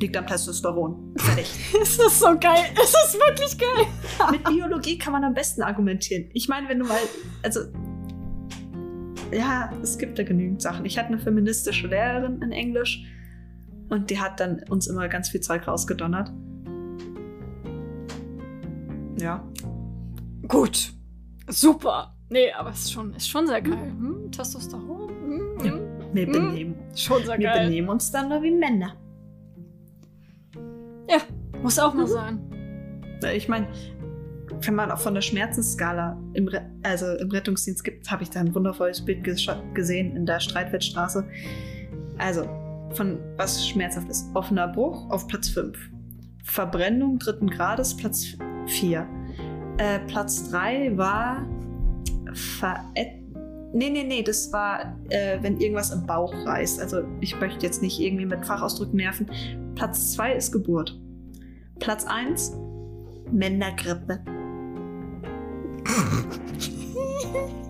liegt 0.00 0.16
am 0.16 0.26
Testosteron. 0.26 1.14
Fertig. 1.16 1.50
es 1.82 1.98
ist 1.98 2.18
so 2.18 2.38
geil. 2.38 2.64
Es 2.74 2.90
ist 2.90 3.14
wirklich 3.14 3.58
geil. 3.58 3.86
Mit 4.30 4.44
Biologie 4.44 4.98
kann 4.98 5.12
man 5.12 5.24
am 5.24 5.34
besten 5.34 5.62
argumentieren. 5.62 6.28
Ich 6.34 6.48
meine, 6.48 6.68
wenn 6.68 6.80
du 6.80 6.86
mal, 6.86 6.98
also, 7.42 7.60
ja, 9.32 9.70
es 9.82 9.96
gibt 9.98 10.18
da 10.18 10.24
genügend 10.24 10.60
Sachen. 10.60 10.84
Ich 10.84 10.98
hatte 10.98 11.08
eine 11.08 11.18
feministische 11.18 11.86
Lehrerin 11.86 12.42
in 12.42 12.52
Englisch 12.52 13.04
und 13.88 14.10
die 14.10 14.20
hat 14.20 14.40
dann 14.40 14.62
uns 14.68 14.86
immer 14.86 15.08
ganz 15.08 15.28
viel 15.28 15.40
Zeug 15.40 15.66
rausgedonnert. 15.66 16.32
Ja. 19.18 19.44
Gut. 20.48 20.92
Super. 21.48 22.14
Nee, 22.28 22.50
aber 22.52 22.70
es 22.70 22.80
ist 22.80 22.92
schon, 22.92 23.14
ist 23.14 23.28
schon 23.28 23.46
sehr 23.46 23.60
geil. 23.60 23.90
Hm, 23.90 24.32
Testosteron. 24.32 25.08
Hm, 25.08 25.64
ja, 25.64 25.72
wir 26.14 26.26
hm. 26.26 26.32
benehmen. 26.32 26.74
Schon 26.94 27.24
sehr 27.24 27.38
geil. 27.38 27.60
Wir 27.60 27.66
benehmen 27.66 27.88
uns 27.88 28.10
dann 28.10 28.28
nur 28.28 28.42
wie 28.42 28.50
Männer. 28.50 28.94
Ja, 31.08 31.18
muss 31.62 31.78
auch 31.78 31.94
mal 31.94 32.06
mhm. 32.06 32.08
sein. 32.08 32.40
Ich 33.34 33.48
meine, 33.48 33.68
wenn 34.60 34.74
man 34.74 34.90
auch 34.90 34.98
von 34.98 35.14
der 35.14 35.20
Schmerzensskala 35.20 36.18
im, 36.34 36.48
Re 36.48 36.68
also 36.82 37.06
im 37.16 37.30
Rettungsdienst 37.30 37.84
gibt, 37.84 38.10
habe 38.10 38.22
ich 38.22 38.30
da 38.30 38.40
ein 38.40 38.54
wundervolles 38.54 39.04
Bild 39.04 39.24
gesehen 39.74 40.16
in 40.16 40.26
der 40.26 40.40
Streitfeldstraße. 40.40 41.24
Also, 42.18 42.48
von 42.94 43.18
was 43.36 43.66
schmerzhaft 43.66 44.08
ist. 44.08 44.26
Offener 44.34 44.68
Bruch 44.68 45.08
auf 45.10 45.26
Platz 45.26 45.48
5. 45.48 45.76
Verbrennung 46.44 47.18
dritten 47.18 47.48
Grades 47.48 47.96
Platz 47.96 48.36
4. 48.66 49.06
Äh, 49.78 50.00
Platz 50.00 50.50
3 50.50 50.96
war 50.96 51.46
Verett 52.34 53.22
Nee, 53.74 53.88
nee, 53.88 54.04
nee, 54.04 54.22
das 54.22 54.52
war, 54.52 54.98
äh, 55.08 55.38
wenn 55.40 55.58
irgendwas 55.58 55.92
im 55.92 56.06
Bauch 56.06 56.34
reißt. 56.44 56.78
Also 56.78 57.04
ich 57.20 57.40
möchte 57.40 57.64
jetzt 57.64 57.80
nicht 57.80 57.98
irgendwie 58.00 58.26
mit 58.26 58.44
Fachausdrücken 58.44 58.96
nerven. 58.96 59.30
Platz 59.74 60.12
2 60.12 60.34
ist 60.34 60.52
Geburt. 60.52 61.00
Platz 61.78 62.04
1 62.04 62.52
Männergrippe. 63.30 64.20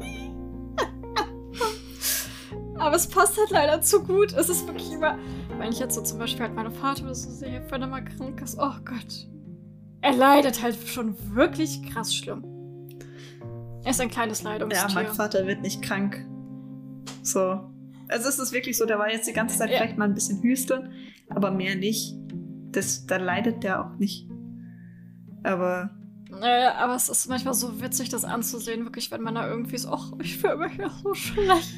Aber 2.83 2.97
es 2.97 3.07
passt 3.07 3.39
halt 3.39 3.51
leider 3.51 3.81
zu 3.81 4.03
gut. 4.03 4.33
Es 4.33 4.49
ist 4.49 4.67
wirklich 4.67 4.91
immer, 4.91 5.17
wenn 5.57 5.71
ich 5.71 5.79
jetzt 5.79 5.95
so 5.95 6.03
zum 6.03 6.19
Beispiel 6.19 6.43
halt 6.43 6.55
meine 6.55 6.73
Vater 6.73 7.05
oder 7.05 7.15
so 7.15 7.31
sehe, 7.31 7.65
wenn 7.71 7.81
er 7.81 7.87
mal 7.87 8.05
krank 8.05 8.43
ist, 8.43 8.59
oh 8.59 8.75
Gott. 8.85 9.29
Er 10.01 10.13
leidet 10.17 10.61
halt 10.65 10.77
schon 10.89 11.15
wirklich 11.33 11.81
krass 11.89 12.13
schlimm. 12.13 12.45
Er 13.85 13.93
ist 13.93 14.01
ein 14.01 14.11
kleines 14.11 14.43
Leidungstier. 14.43 14.89
Ja, 14.89 14.95
mein 14.95 15.07
Vater 15.07 15.47
wird 15.47 15.63
nicht 15.63 15.81
krank. 15.81 16.27
So. 17.23 17.61
Also 18.09 18.29
es 18.29 18.41
ist 18.41 18.53
wirklich 18.53 18.77
so, 18.77 18.85
der 18.85 18.99
war 18.99 19.13
jetzt 19.13 19.29
die 19.29 19.33
ganze 19.33 19.57
Zeit 19.57 19.71
ja. 19.71 19.77
vielleicht 19.77 19.97
mal 19.97 20.07
ein 20.07 20.15
bisschen 20.15 20.43
hüsteln, 20.43 20.91
aber 21.29 21.53
mehr 21.53 21.77
nicht. 21.77 22.17
Das, 22.73 23.07
da 23.07 23.17
leidet 23.17 23.63
der 23.63 23.87
auch 23.87 23.97
nicht. 23.99 24.29
Aber. 25.45 25.91
Äh, 26.43 26.67
aber 26.67 26.97
es 26.97 27.09
ist 27.09 27.29
manchmal 27.29 27.55
so 27.55 27.81
witzig, 27.81 28.09
das 28.09 28.25
anzusehen, 28.25 28.83
wirklich, 28.85 29.13
wenn 29.13 29.23
man 29.23 29.37
da 29.37 29.49
irgendwie 29.49 29.79
so, 29.79 29.91
ach, 29.91 30.15
ich 30.21 30.37
fühle 30.39 30.57
mich 30.57 30.79
ja 30.79 30.91
so 30.91 31.15
schlecht. 31.15 31.73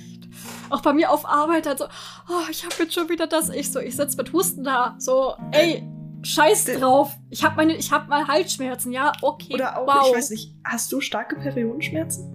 Auch 0.74 0.82
bei 0.82 0.92
mir 0.92 1.12
auf 1.12 1.24
Arbeit 1.24 1.68
halt 1.68 1.78
so, 1.78 1.84
oh, 1.84 2.50
ich 2.50 2.64
habe 2.64 2.74
jetzt 2.80 2.94
schon 2.94 3.08
wieder 3.08 3.28
das. 3.28 3.48
Ich 3.48 3.70
so, 3.70 3.78
ich 3.78 3.94
sitze 3.94 4.16
mit 4.16 4.32
Husten 4.32 4.64
da. 4.64 4.96
So, 4.98 5.34
ey, 5.52 5.88
Scheiß 6.24 6.64
drauf. 6.64 7.16
Ich 7.30 7.44
habe 7.44 7.54
meine, 7.54 7.76
ich 7.76 7.92
habe 7.92 8.08
mal 8.08 8.26
Halsschmerzen. 8.26 8.90
Ja, 8.90 9.12
okay. 9.22 9.54
Oder 9.54 9.78
auch, 9.78 9.86
wow. 9.86 10.08
ich 10.08 10.16
weiß 10.16 10.30
nicht, 10.30 10.52
hast 10.64 10.90
du 10.90 11.00
starke 11.00 11.36
Periodenschmerzen? 11.36 12.28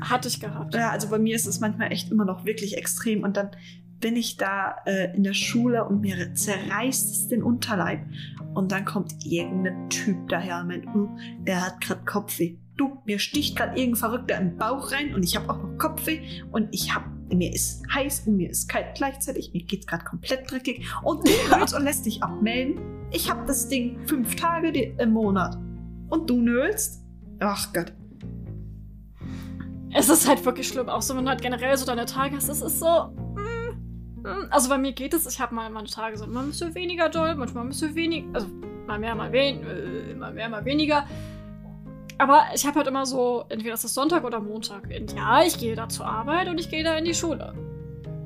Hatte 0.00 0.28
ich 0.28 0.38
gehabt. 0.38 0.76
Ja, 0.76 0.90
also 0.90 1.08
bei 1.08 1.18
mir 1.18 1.34
ist 1.34 1.46
es 1.46 1.58
manchmal 1.58 1.90
echt 1.90 2.12
immer 2.12 2.24
noch 2.24 2.44
wirklich 2.44 2.76
extrem 2.76 3.24
und 3.24 3.36
dann 3.36 3.50
bin 3.98 4.14
ich 4.14 4.36
da 4.36 4.76
äh, 4.84 5.12
in 5.16 5.24
der 5.24 5.34
Schule 5.34 5.86
und 5.86 6.02
mir 6.02 6.34
zerreißt 6.34 7.10
es 7.10 7.26
den 7.26 7.42
Unterleib 7.42 8.06
und 8.54 8.70
dann 8.70 8.84
kommt 8.84 9.12
irgendein 9.24 9.90
Typ 9.90 10.28
daher 10.28 10.60
und 10.60 10.68
meint, 10.68 10.86
oh, 10.94 11.08
er 11.46 11.66
hat 11.66 11.80
gerade 11.80 12.04
Kopfweh. 12.04 12.58
Du, 12.76 12.98
mir 13.06 13.18
sticht 13.18 13.56
gerade 13.56 13.78
irgendein 13.78 13.96
Verrückter 13.96 14.38
im 14.38 14.56
Bauch 14.58 14.92
rein 14.92 15.14
und 15.14 15.22
ich 15.22 15.34
habe 15.36 15.48
auch 15.48 15.62
noch 15.62 15.78
Kopfweh 15.78 16.20
und 16.52 16.68
ich 16.72 16.94
habe 16.94 17.06
mir 17.34 17.52
ist 17.52 17.82
heiß 17.92 18.26
und 18.26 18.36
mir 18.36 18.50
ist 18.50 18.68
kalt 18.68 18.94
gleichzeitig, 18.94 19.52
mir 19.52 19.62
geht's 19.62 19.86
gerade 19.86 20.04
komplett 20.04 20.50
dreckig 20.50 20.86
und 21.02 21.26
du 21.26 21.32
nölst 21.50 21.74
und 21.74 21.84
lässt 21.84 22.06
dich 22.06 22.22
abmelden. 22.22 22.80
Ich 23.10 23.30
habe 23.30 23.46
das 23.46 23.68
Ding 23.68 24.06
fünf 24.06 24.36
Tage 24.36 24.68
im 24.98 25.10
Monat 25.10 25.56
und 26.10 26.28
du 26.28 26.40
nölst. 26.40 27.02
Ach 27.40 27.72
Gott. 27.72 27.92
Es 29.92 30.08
ist 30.08 30.28
halt 30.28 30.44
wirklich 30.44 30.68
schlimm, 30.68 30.88
auch 30.88 31.02
so, 31.02 31.16
wenn 31.16 31.24
du 31.24 31.30
halt 31.30 31.40
generell 31.40 31.76
so 31.76 31.86
deine 31.86 32.04
Tage 32.04 32.36
hast. 32.36 32.48
Es 32.48 32.60
ist 32.60 32.78
so. 32.78 33.14
Mm, 33.34 34.22
mm. 34.22 34.46
Also 34.50 34.68
bei 34.68 34.76
mir 34.76 34.92
geht 34.92 35.14
es, 35.14 35.26
ich 35.26 35.40
habe 35.40 35.54
mal 35.54 35.70
meine 35.70 35.88
Tage 35.88 36.18
so, 36.18 36.26
mal 36.26 36.42
ein 36.42 36.48
bisschen 36.48 36.74
weniger 36.74 37.08
doll, 37.08 37.34
manchmal 37.34 37.64
ein 37.64 37.70
bisschen 37.70 37.94
weniger, 37.94 38.28
also 38.34 38.46
mal 38.86 38.98
mehr, 38.98 39.14
mal, 39.14 39.32
wen, 39.32 39.62
äh, 39.64 40.14
mal 40.14 40.32
mehr, 40.34 40.48
mal 40.48 40.64
weniger. 40.64 41.06
Aber 42.18 42.44
ich 42.54 42.66
habe 42.66 42.76
halt 42.76 42.86
immer 42.86 43.04
so, 43.04 43.44
entweder 43.48 43.74
ist 43.74 43.84
es 43.84 43.94
Sonntag 43.94 44.24
oder 44.24 44.40
Montag. 44.40 44.84
Und 44.84 45.12
ja, 45.14 45.42
ich 45.42 45.58
gehe 45.58 45.76
da 45.76 45.88
zur 45.88 46.06
Arbeit 46.06 46.48
und 46.48 46.58
ich 46.58 46.70
gehe 46.70 46.82
da 46.82 46.96
in 46.96 47.04
die 47.04 47.14
Schule. 47.14 47.54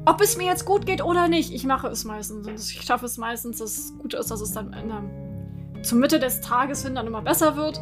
Ob 0.07 0.21
es 0.21 0.37
mir 0.37 0.47
jetzt 0.47 0.65
gut 0.65 0.87
geht 0.87 1.03
oder 1.03 1.29
nicht, 1.29 1.53
ich 1.53 1.65
mache 1.65 1.89
es 1.89 2.05
meistens. 2.05 2.47
Und 2.47 2.55
ich 2.55 2.83
schaffe 2.83 3.07
es 3.07 3.19
meistens. 3.19 3.59
Das 3.59 3.93
Gute 3.99 4.17
ist, 4.17 4.31
dass 4.31 4.41
es 4.41 4.53
dann 4.53 4.71
der, 4.71 5.83
zur 5.83 5.99
Mitte 5.99 6.19
des 6.19 6.41
Tages 6.41 6.85
hin 6.85 6.95
dann 6.95 7.07
immer 7.07 7.21
besser 7.21 7.57
wird. 7.57 7.81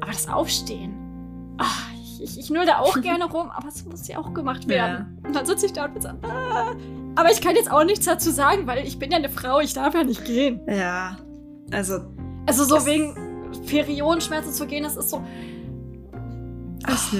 Aber 0.00 0.10
das 0.10 0.28
Aufstehen. 0.28 0.94
Ach, 1.58 1.90
ich, 1.94 2.22
ich, 2.22 2.38
ich 2.38 2.50
null 2.50 2.66
da 2.66 2.80
auch 2.80 3.00
gerne 3.00 3.24
rum, 3.24 3.48
aber 3.50 3.68
es 3.68 3.84
muss 3.84 4.08
ja 4.08 4.18
auch 4.18 4.34
gemacht 4.34 4.68
werden. 4.68 5.18
Ja. 5.22 5.28
Und 5.28 5.36
dann 5.36 5.46
sitze 5.46 5.66
ich 5.66 5.72
da 5.72 5.84
und 5.86 5.94
bin 5.94 6.02
so, 6.02 6.08
ah. 6.08 6.74
Aber 7.14 7.30
ich 7.30 7.40
kann 7.40 7.54
jetzt 7.54 7.70
auch 7.70 7.84
nichts 7.84 8.04
dazu 8.04 8.30
sagen, 8.30 8.66
weil 8.66 8.86
ich 8.86 8.98
bin 8.98 9.10
ja 9.10 9.16
eine 9.16 9.30
Frau, 9.30 9.60
ich 9.60 9.72
darf 9.72 9.94
ja 9.94 10.02
nicht 10.02 10.24
gehen. 10.24 10.60
Ja, 10.68 11.16
also. 11.70 12.00
Also 12.46 12.64
so 12.64 12.86
wegen 12.86 13.25
Periodenschmerzen 13.66 14.52
zu 14.52 14.66
gehen, 14.66 14.84
das 14.84 14.96
ist 14.96 15.10
so. 15.10 15.22
Es, 16.88 17.12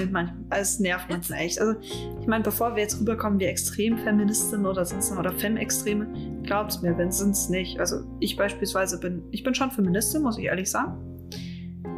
es 0.51 0.81
nervt 0.81 1.11
manchmal 1.11 1.41
echt. 1.41 1.61
Also, 1.61 1.81
ich 2.21 2.27
meine, 2.27 2.45
bevor 2.45 2.77
wir 2.77 2.83
jetzt 2.83 3.01
rüberkommen 3.01 3.41
wie 3.41 3.47
Extremfeministinnen 3.47 4.67
oder 4.67 4.85
sonst 4.85 5.11
oder 5.11 5.33
Fem-Extreme, 5.33 6.43
glaubt 6.45 6.83
mir, 6.83 6.97
wenn 6.97 7.11
sind 7.11 7.31
es 7.31 7.49
nicht. 7.49 7.81
Also, 7.81 8.03
ich 8.21 8.37
beispielsweise 8.37 9.01
bin, 9.01 9.25
ich 9.33 9.43
bin 9.43 9.55
schon 9.55 9.71
Feministin, 9.71 10.23
muss 10.23 10.39
ich 10.39 10.45
ehrlich 10.45 10.71
sagen. 10.71 11.03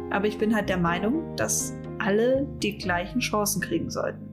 Aber 0.09 0.25
ich 0.25 0.37
bin 0.39 0.55
halt 0.55 0.69
der 0.69 0.77
Meinung, 0.77 1.35
dass 1.35 1.73
alle 1.99 2.47
die 2.63 2.77
gleichen 2.77 3.19
Chancen 3.19 3.61
kriegen 3.61 3.91
sollten. 3.91 4.25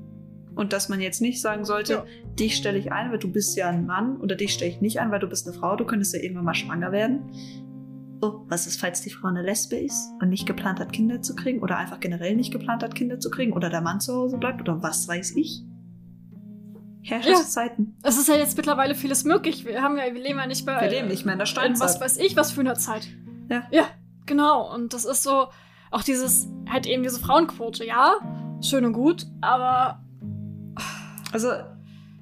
Und 0.55 0.73
dass 0.73 0.89
man 0.89 1.01
jetzt 1.01 1.21
nicht 1.21 1.43
sagen 1.43 1.67
sollte, 1.67 1.93
ja. 1.93 2.05
dich 2.39 2.57
stelle 2.57 2.79
ich 2.79 2.91
ein, 2.91 3.11
weil 3.11 3.19
du 3.19 3.31
bist 3.31 3.55
ja 3.59 3.69
ein 3.69 3.85
Mann, 3.85 4.17
oder 4.17 4.37
dich 4.37 4.55
stelle 4.55 4.71
ich 4.71 4.81
nicht 4.81 5.01
ein, 5.01 5.11
weil 5.11 5.21
du 5.21 5.27
bist 5.27 5.47
eine 5.47 5.55
Frau, 5.55 5.77
du 5.77 5.85
könntest 5.85 6.15
ja 6.15 6.21
irgendwann 6.23 6.47
mal 6.47 6.55
schwanger 6.55 6.93
werden 6.93 7.31
oh, 8.21 8.45
was 8.49 8.67
ist, 8.67 8.81
falls 8.81 9.03
die 9.03 9.11
Frau 9.11 9.29
eine 9.29 9.43
Lesbe 9.43 9.77
ist 9.77 10.11
und 10.21 10.29
nicht 10.29 10.47
geplant 10.47 10.81
hat, 10.81 10.93
Kinder 10.93 11.23
zu 11.23 11.35
kriegen 11.35 11.63
oder 11.63 11.77
einfach 11.77 12.01
generell 12.01 12.37
nicht 12.37 12.53
geplant 12.53 12.83
hat, 12.83 12.95
Kinder 12.95 13.21
zu 13.21 13.31
kriegen 13.31 13.53
oder 13.53 13.71
der 13.71 13.81
Mann 13.81 14.01
zu 14.01 14.15
Hause 14.15 14.39
bleibt 14.39 14.61
oder 14.61 14.83
was 14.83 15.09
weiß 15.09 15.37
ich? 15.37 15.63
Herrschaftszeiten. 17.03 17.97
Ja, 18.03 18.09
es 18.09 18.19
ist 18.19 18.29
ja 18.29 18.35
jetzt 18.35 18.57
mittlerweile 18.57 18.95
vieles 18.95 19.25
möglich. 19.25 19.65
Wir 19.65 19.81
haben 19.81 19.97
ja, 19.97 20.05
wir 20.13 20.21
leben 20.21 20.39
ja 20.39 20.47
nicht 20.47 20.67
mehr. 20.67 20.81
Wir 20.81 20.91
leben 20.91 21.09
nicht 21.09 21.25
mehr 21.25 21.35
in 21.35 21.39
der 21.39 21.47
Steinzeit. 21.47 21.89
Was 21.89 22.01
weiß 22.01 22.17
ich, 22.19 22.37
was 22.37 22.51
für 22.51 22.61
eine 22.61 22.75
Zeit. 22.75 23.07
Ja. 23.49 23.63
Ja, 23.71 23.85
genau. 24.27 24.75
Und 24.75 24.93
das 24.93 25.05
ist 25.05 25.23
so, 25.23 25.47
auch 25.93 26.03
dieses, 26.03 26.49
halt 26.69 26.87
eben 26.87 27.05
diese 27.05 27.21
Frauenquote, 27.21 27.85
ja, 27.85 28.15
schön 28.61 28.85
und 28.85 28.93
gut, 28.93 29.27
aber. 29.41 30.03
Also. 31.33 31.53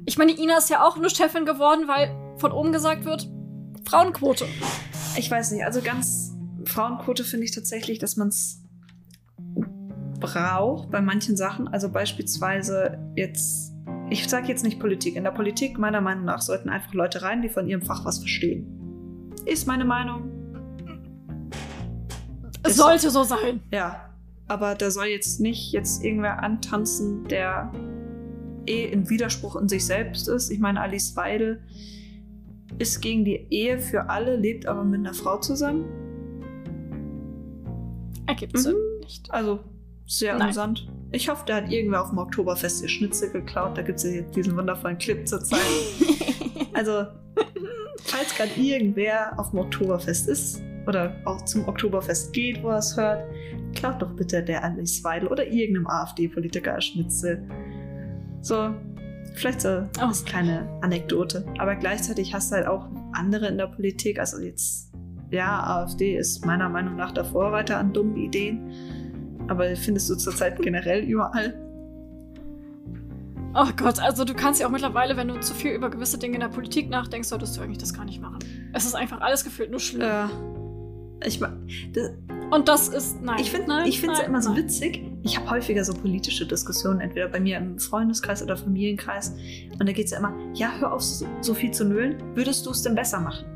Ich 0.06 0.18
meine, 0.18 0.32
Ina 0.32 0.58
ist 0.58 0.68
ja 0.68 0.84
auch 0.84 0.98
nur 0.98 1.08
Chefin 1.08 1.46
geworden, 1.46 1.88
weil 1.88 2.14
von 2.36 2.52
oben 2.52 2.72
gesagt 2.72 3.06
wird, 3.06 3.26
Frauenquote. 3.86 4.46
Ich 5.16 5.30
weiß 5.30 5.52
nicht, 5.52 5.64
also 5.64 5.80
ganz 5.80 6.34
Frauenquote 6.64 7.24
finde 7.24 7.44
ich 7.44 7.52
tatsächlich, 7.52 7.98
dass 7.98 8.16
man 8.16 8.28
es 8.28 8.60
braucht 10.20 10.90
bei 10.90 11.00
manchen 11.00 11.36
Sachen. 11.36 11.68
Also 11.68 11.90
beispielsweise 11.90 12.98
jetzt, 13.14 13.72
ich 14.10 14.26
sage 14.28 14.48
jetzt 14.48 14.64
nicht 14.64 14.80
Politik. 14.80 15.16
In 15.16 15.24
der 15.24 15.30
Politik, 15.30 15.78
meiner 15.78 16.00
Meinung 16.00 16.24
nach, 16.24 16.40
sollten 16.40 16.68
einfach 16.68 16.94
Leute 16.94 17.22
rein, 17.22 17.42
die 17.42 17.48
von 17.48 17.68
ihrem 17.68 17.82
Fach 17.82 18.04
was 18.04 18.18
verstehen. 18.18 18.66
Ist 19.44 19.66
meine 19.66 19.84
Meinung. 19.84 20.30
Es 22.62 22.76
sollte 22.76 23.10
so 23.10 23.24
sein. 23.24 23.60
Ja. 23.70 24.10
Aber 24.46 24.74
da 24.74 24.90
soll 24.90 25.06
jetzt 25.06 25.40
nicht 25.40 25.72
jetzt 25.72 26.04
irgendwer 26.04 26.42
antanzen, 26.42 27.24
der 27.28 27.72
eh 28.66 28.84
in 28.84 29.08
Widerspruch 29.08 29.56
in 29.56 29.68
sich 29.68 29.84
selbst 29.84 30.28
ist. 30.28 30.50
Ich 30.50 30.58
meine, 30.58 30.80
Alice 30.80 31.16
Weidel 31.16 31.62
ist 32.78 33.00
gegen 33.00 33.24
die 33.24 33.46
Ehe 33.50 33.78
für 33.78 34.08
alle, 34.08 34.36
lebt 34.36 34.66
aber 34.66 34.84
mit 34.84 35.00
einer 35.00 35.14
Frau 35.14 35.38
zusammen. 35.38 35.84
Ergibt 38.26 38.58
Sinn 38.58 38.74
mhm. 38.74 39.00
nicht. 39.00 39.30
Also 39.30 39.60
sehr 40.06 40.32
Nein. 40.34 40.42
amüsant. 40.42 40.88
Ich 41.12 41.28
hoffe, 41.28 41.44
der 41.46 41.56
hat 41.56 41.70
irgendwer 41.70 42.02
auf 42.02 42.10
dem 42.10 42.18
Oktoberfest 42.18 42.82
ihr 42.82 42.88
Schnitzel 42.88 43.30
geklaut. 43.30 43.78
Da 43.78 43.82
gibt 43.82 43.98
es 43.98 44.04
ja 44.04 44.22
diesen 44.22 44.56
wundervollen 44.56 44.98
Clip 44.98 45.26
zur 45.26 45.42
Zeit. 45.42 45.60
also, 46.72 47.06
falls 48.02 48.34
gerade 48.34 48.50
irgendwer 48.56 49.38
auf 49.38 49.50
dem 49.50 49.60
Oktoberfest 49.60 50.28
ist 50.28 50.60
oder 50.86 51.16
auch 51.24 51.42
zum 51.44 51.68
Oktoberfest 51.68 52.32
geht, 52.32 52.62
wo 52.62 52.70
er 52.70 52.78
es 52.78 52.96
hört, 52.96 53.24
klaut 53.74 54.02
doch 54.02 54.10
bitte 54.16 54.42
der 54.42 54.64
Alice 54.64 55.02
Weidel 55.04 55.28
oder 55.28 55.46
irgendeinem 55.46 55.86
AfD-Politiker 55.86 56.80
Schnitzel. 56.80 57.48
So, 58.40 58.74
Vielleicht 59.34 59.60
so 59.60 59.86
oh. 60.00 60.06
als 60.06 60.24
kleine 60.24 60.68
Anekdote. 60.80 61.44
Aber 61.58 61.74
gleichzeitig 61.74 62.32
hast 62.32 62.50
du 62.50 62.56
halt 62.56 62.66
auch 62.66 62.88
andere 63.12 63.48
in 63.48 63.58
der 63.58 63.66
Politik. 63.66 64.18
Also 64.18 64.40
jetzt, 64.40 64.92
ja, 65.30 65.62
AfD 65.62 66.16
ist 66.16 66.46
meiner 66.46 66.68
Meinung 66.68 66.96
nach 66.96 67.12
der 67.12 67.24
Vorreiter 67.24 67.78
an 67.78 67.92
dummen 67.92 68.16
Ideen. 68.16 68.70
Aber 69.48 69.74
findest 69.76 70.08
du 70.08 70.14
zurzeit 70.14 70.60
generell 70.62 71.02
überall. 71.04 71.60
Oh 73.56 73.68
Gott, 73.76 74.00
also 74.00 74.24
du 74.24 74.34
kannst 74.34 74.60
ja 74.60 74.66
auch 74.66 74.70
mittlerweile, 74.70 75.16
wenn 75.16 75.28
du 75.28 75.38
zu 75.38 75.54
viel 75.54 75.72
über 75.72 75.90
gewisse 75.90 76.18
Dinge 76.18 76.34
in 76.34 76.40
der 76.40 76.48
Politik 76.48 76.88
nachdenkst, 76.88 77.28
solltest 77.28 77.56
du 77.56 77.60
eigentlich 77.60 77.78
das 77.78 77.92
gar 77.92 78.04
nicht 78.04 78.20
machen. 78.20 78.38
Es 78.72 78.84
ist 78.84 78.94
einfach 78.94 79.20
alles 79.20 79.44
gefühlt 79.44 79.70
nur 79.70 79.78
schlimm. 79.78 80.02
Ja. 80.02 80.30
Ich 81.24 81.40
Und 82.50 82.68
das 82.68 82.88
ist, 82.88 83.22
nein. 83.22 83.40
Ich 83.40 83.50
finde 83.50 83.72
es 83.72 84.18
ja 84.18 84.24
immer 84.24 84.40
nein. 84.40 84.42
so 84.42 84.56
witzig, 84.56 85.02
ich 85.22 85.38
habe 85.38 85.50
häufiger 85.50 85.84
so 85.84 85.94
politische 85.94 86.46
Diskussionen, 86.46 87.00
entweder 87.00 87.28
bei 87.28 87.40
mir 87.40 87.56
im 87.56 87.78
Freundeskreis 87.78 88.42
oder 88.42 88.56
Familienkreis. 88.56 89.34
Und 89.78 89.88
da 89.88 89.92
geht 89.92 90.06
es 90.06 90.10
ja 90.10 90.18
immer, 90.18 90.34
ja, 90.54 90.72
hör 90.78 90.92
auf, 90.92 91.02
so 91.02 91.54
viel 91.54 91.70
zu 91.70 91.84
nölen. 91.84 92.16
Würdest 92.34 92.66
du 92.66 92.70
es 92.70 92.82
denn 92.82 92.94
besser 92.94 93.20
machen? 93.20 93.46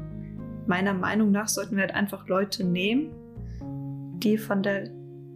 Meiner 0.66 0.94
Meinung 0.94 1.30
nach 1.30 1.48
sollten 1.48 1.76
wir 1.76 1.82
halt 1.82 1.94
einfach 1.94 2.26
Leute 2.26 2.64
nehmen, 2.64 3.10
die 4.20 4.38
von 4.38 4.62
der, 4.62 4.88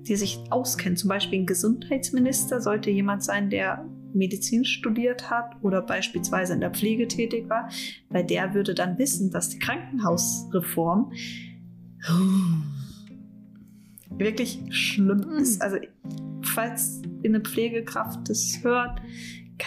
die 0.02 0.16
sich 0.16 0.38
auskennen. 0.50 0.96
Zum 0.96 1.08
Beispiel 1.08 1.40
ein 1.40 1.46
Gesundheitsminister 1.46 2.60
sollte 2.60 2.90
jemand 2.90 3.22
sein, 3.22 3.50
der 3.50 3.86
Medizin 4.14 4.64
studiert 4.64 5.30
hat 5.30 5.56
oder 5.62 5.82
beispielsweise 5.82 6.52
in 6.54 6.60
der 6.60 6.70
Pflege 6.70 7.08
tätig 7.08 7.48
war, 7.48 7.68
weil 8.10 8.24
der 8.24 8.54
würde 8.54 8.74
dann 8.74 8.98
wissen, 8.98 9.30
dass 9.30 9.48
die 9.48 9.58
Krankenhausreform 9.58 11.12
wirklich 14.10 14.60
schlimm 14.70 15.24
Mhm. 15.28 15.38
ist. 15.38 15.62
Also 15.62 15.78
falls 16.42 17.02
eine 17.24 17.40
Pflegekraft 17.40 18.28
das 18.28 18.60
hört, 18.62 19.00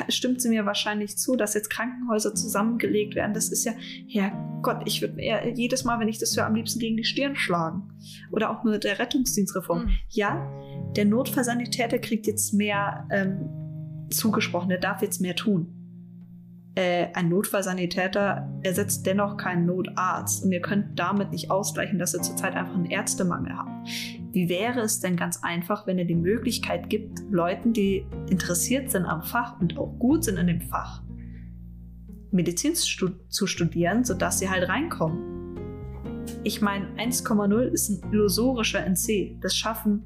stimmt 0.10 0.42
sie 0.42 0.50
mir 0.50 0.66
wahrscheinlich 0.66 1.18
zu, 1.18 1.36
dass 1.36 1.54
jetzt 1.54 1.70
Krankenhäuser 1.70 2.36
zusammengelegt 2.36 3.16
werden. 3.16 3.34
Das 3.34 3.50
ist 3.50 3.64
ja, 3.64 3.72
Herrgott, 4.10 4.82
ich 4.86 5.02
würde 5.02 5.16
mir 5.16 5.54
jedes 5.56 5.86
Mal, 5.86 6.00
wenn 6.00 6.10
ich 6.10 6.18
das 6.20 6.36
höre, 6.36 6.46
am 6.46 6.56
liebsten 6.56 6.80
gegen 6.80 6.98
die 6.98 7.06
Stirn 7.06 7.36
schlagen. 7.36 7.84
Oder 8.32 8.50
auch 8.50 8.64
nur 8.64 8.78
der 8.78 9.00
Rettungsdienstreform. 9.00 9.86
Mhm. 9.86 9.90
Ja, 10.10 10.52
der 10.96 11.06
Notfallsanitäter 11.06 12.00
kriegt 12.00 12.28
jetzt 12.28 12.54
mehr 12.54 13.08
ähm, 13.12 14.08
zugesprochen, 14.10 14.70
der 14.70 14.80
darf 14.80 15.02
jetzt 15.02 15.22
mehr 15.22 15.36
tun. 15.36 15.75
Äh, 16.76 17.08
ein 17.14 17.30
Notfallsanitäter 17.30 18.50
ersetzt 18.62 19.06
dennoch 19.06 19.38
keinen 19.38 19.66
Notarzt 19.66 20.44
und 20.44 20.52
ihr 20.52 20.62
könnt 20.62 21.00
damit 21.00 21.32
nicht 21.32 21.50
ausgleichen, 21.50 22.00
dass 22.00 22.12
wir 22.12 22.22
zurzeit 22.22 22.54
einfach 22.54 22.76
einen 22.76 22.92
Ärztemangel 22.92 23.54
haben. 23.54 23.86
Wie 24.34 24.50
wäre 24.50 24.82
es 24.82 25.00
denn 25.00 25.16
ganz 25.16 25.42
einfach, 25.42 25.88
wenn 25.88 25.98
er 25.98 26.04
die 26.04 26.16
Möglichkeit 26.16 26.90
gibt, 26.90 27.22
Leuten, 27.32 27.72
die 27.72 28.06
interessiert 28.30 28.92
sind 28.92 29.06
am 29.06 29.24
Fach 29.24 29.58
und 29.62 29.78
auch 29.78 29.98
gut 29.98 30.26
sind 30.26 30.38
in 30.38 30.48
dem 30.48 30.60
Fach, 30.60 31.02
Medizin 32.32 32.76
zu 32.76 33.48
studieren, 33.48 34.04
sodass 34.04 34.40
sie 34.40 34.50
halt 34.50 34.68
reinkommen? 34.68 35.36
Ich 36.44 36.62
meine, 36.62 36.88
1,0 36.98 37.62
ist 37.68 37.90
ein 37.90 38.12
illusorischer 38.12 38.86
NC. 38.86 39.38
Das 39.42 39.56
schaffen 39.56 40.04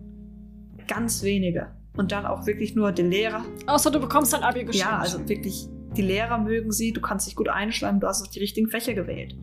ganz 0.87 1.23
wenige. 1.23 1.71
Und 1.97 2.11
dann 2.11 2.25
auch 2.25 2.45
wirklich 2.45 2.75
nur 2.75 2.91
die 2.91 3.01
Lehrer. 3.01 3.43
Außer 3.65 3.89
du 3.89 3.99
bekommst 3.99 4.35
ein 4.35 4.43
Abi 4.43 4.63
geschenkt. 4.63 4.87
Ja, 4.91 4.99
also 4.99 5.27
wirklich, 5.27 5.67
die 5.97 6.01
Lehrer 6.01 6.37
mögen 6.37 6.71
sie, 6.71 6.93
du 6.93 7.01
kannst 7.01 7.27
dich 7.27 7.35
gut 7.35 7.49
einschreiben, 7.49 7.99
du 7.99 8.07
hast 8.07 8.23
auch 8.23 8.31
die 8.31 8.39
richtigen 8.39 8.69
Fächer 8.69 8.93
gewählt. 8.93 9.35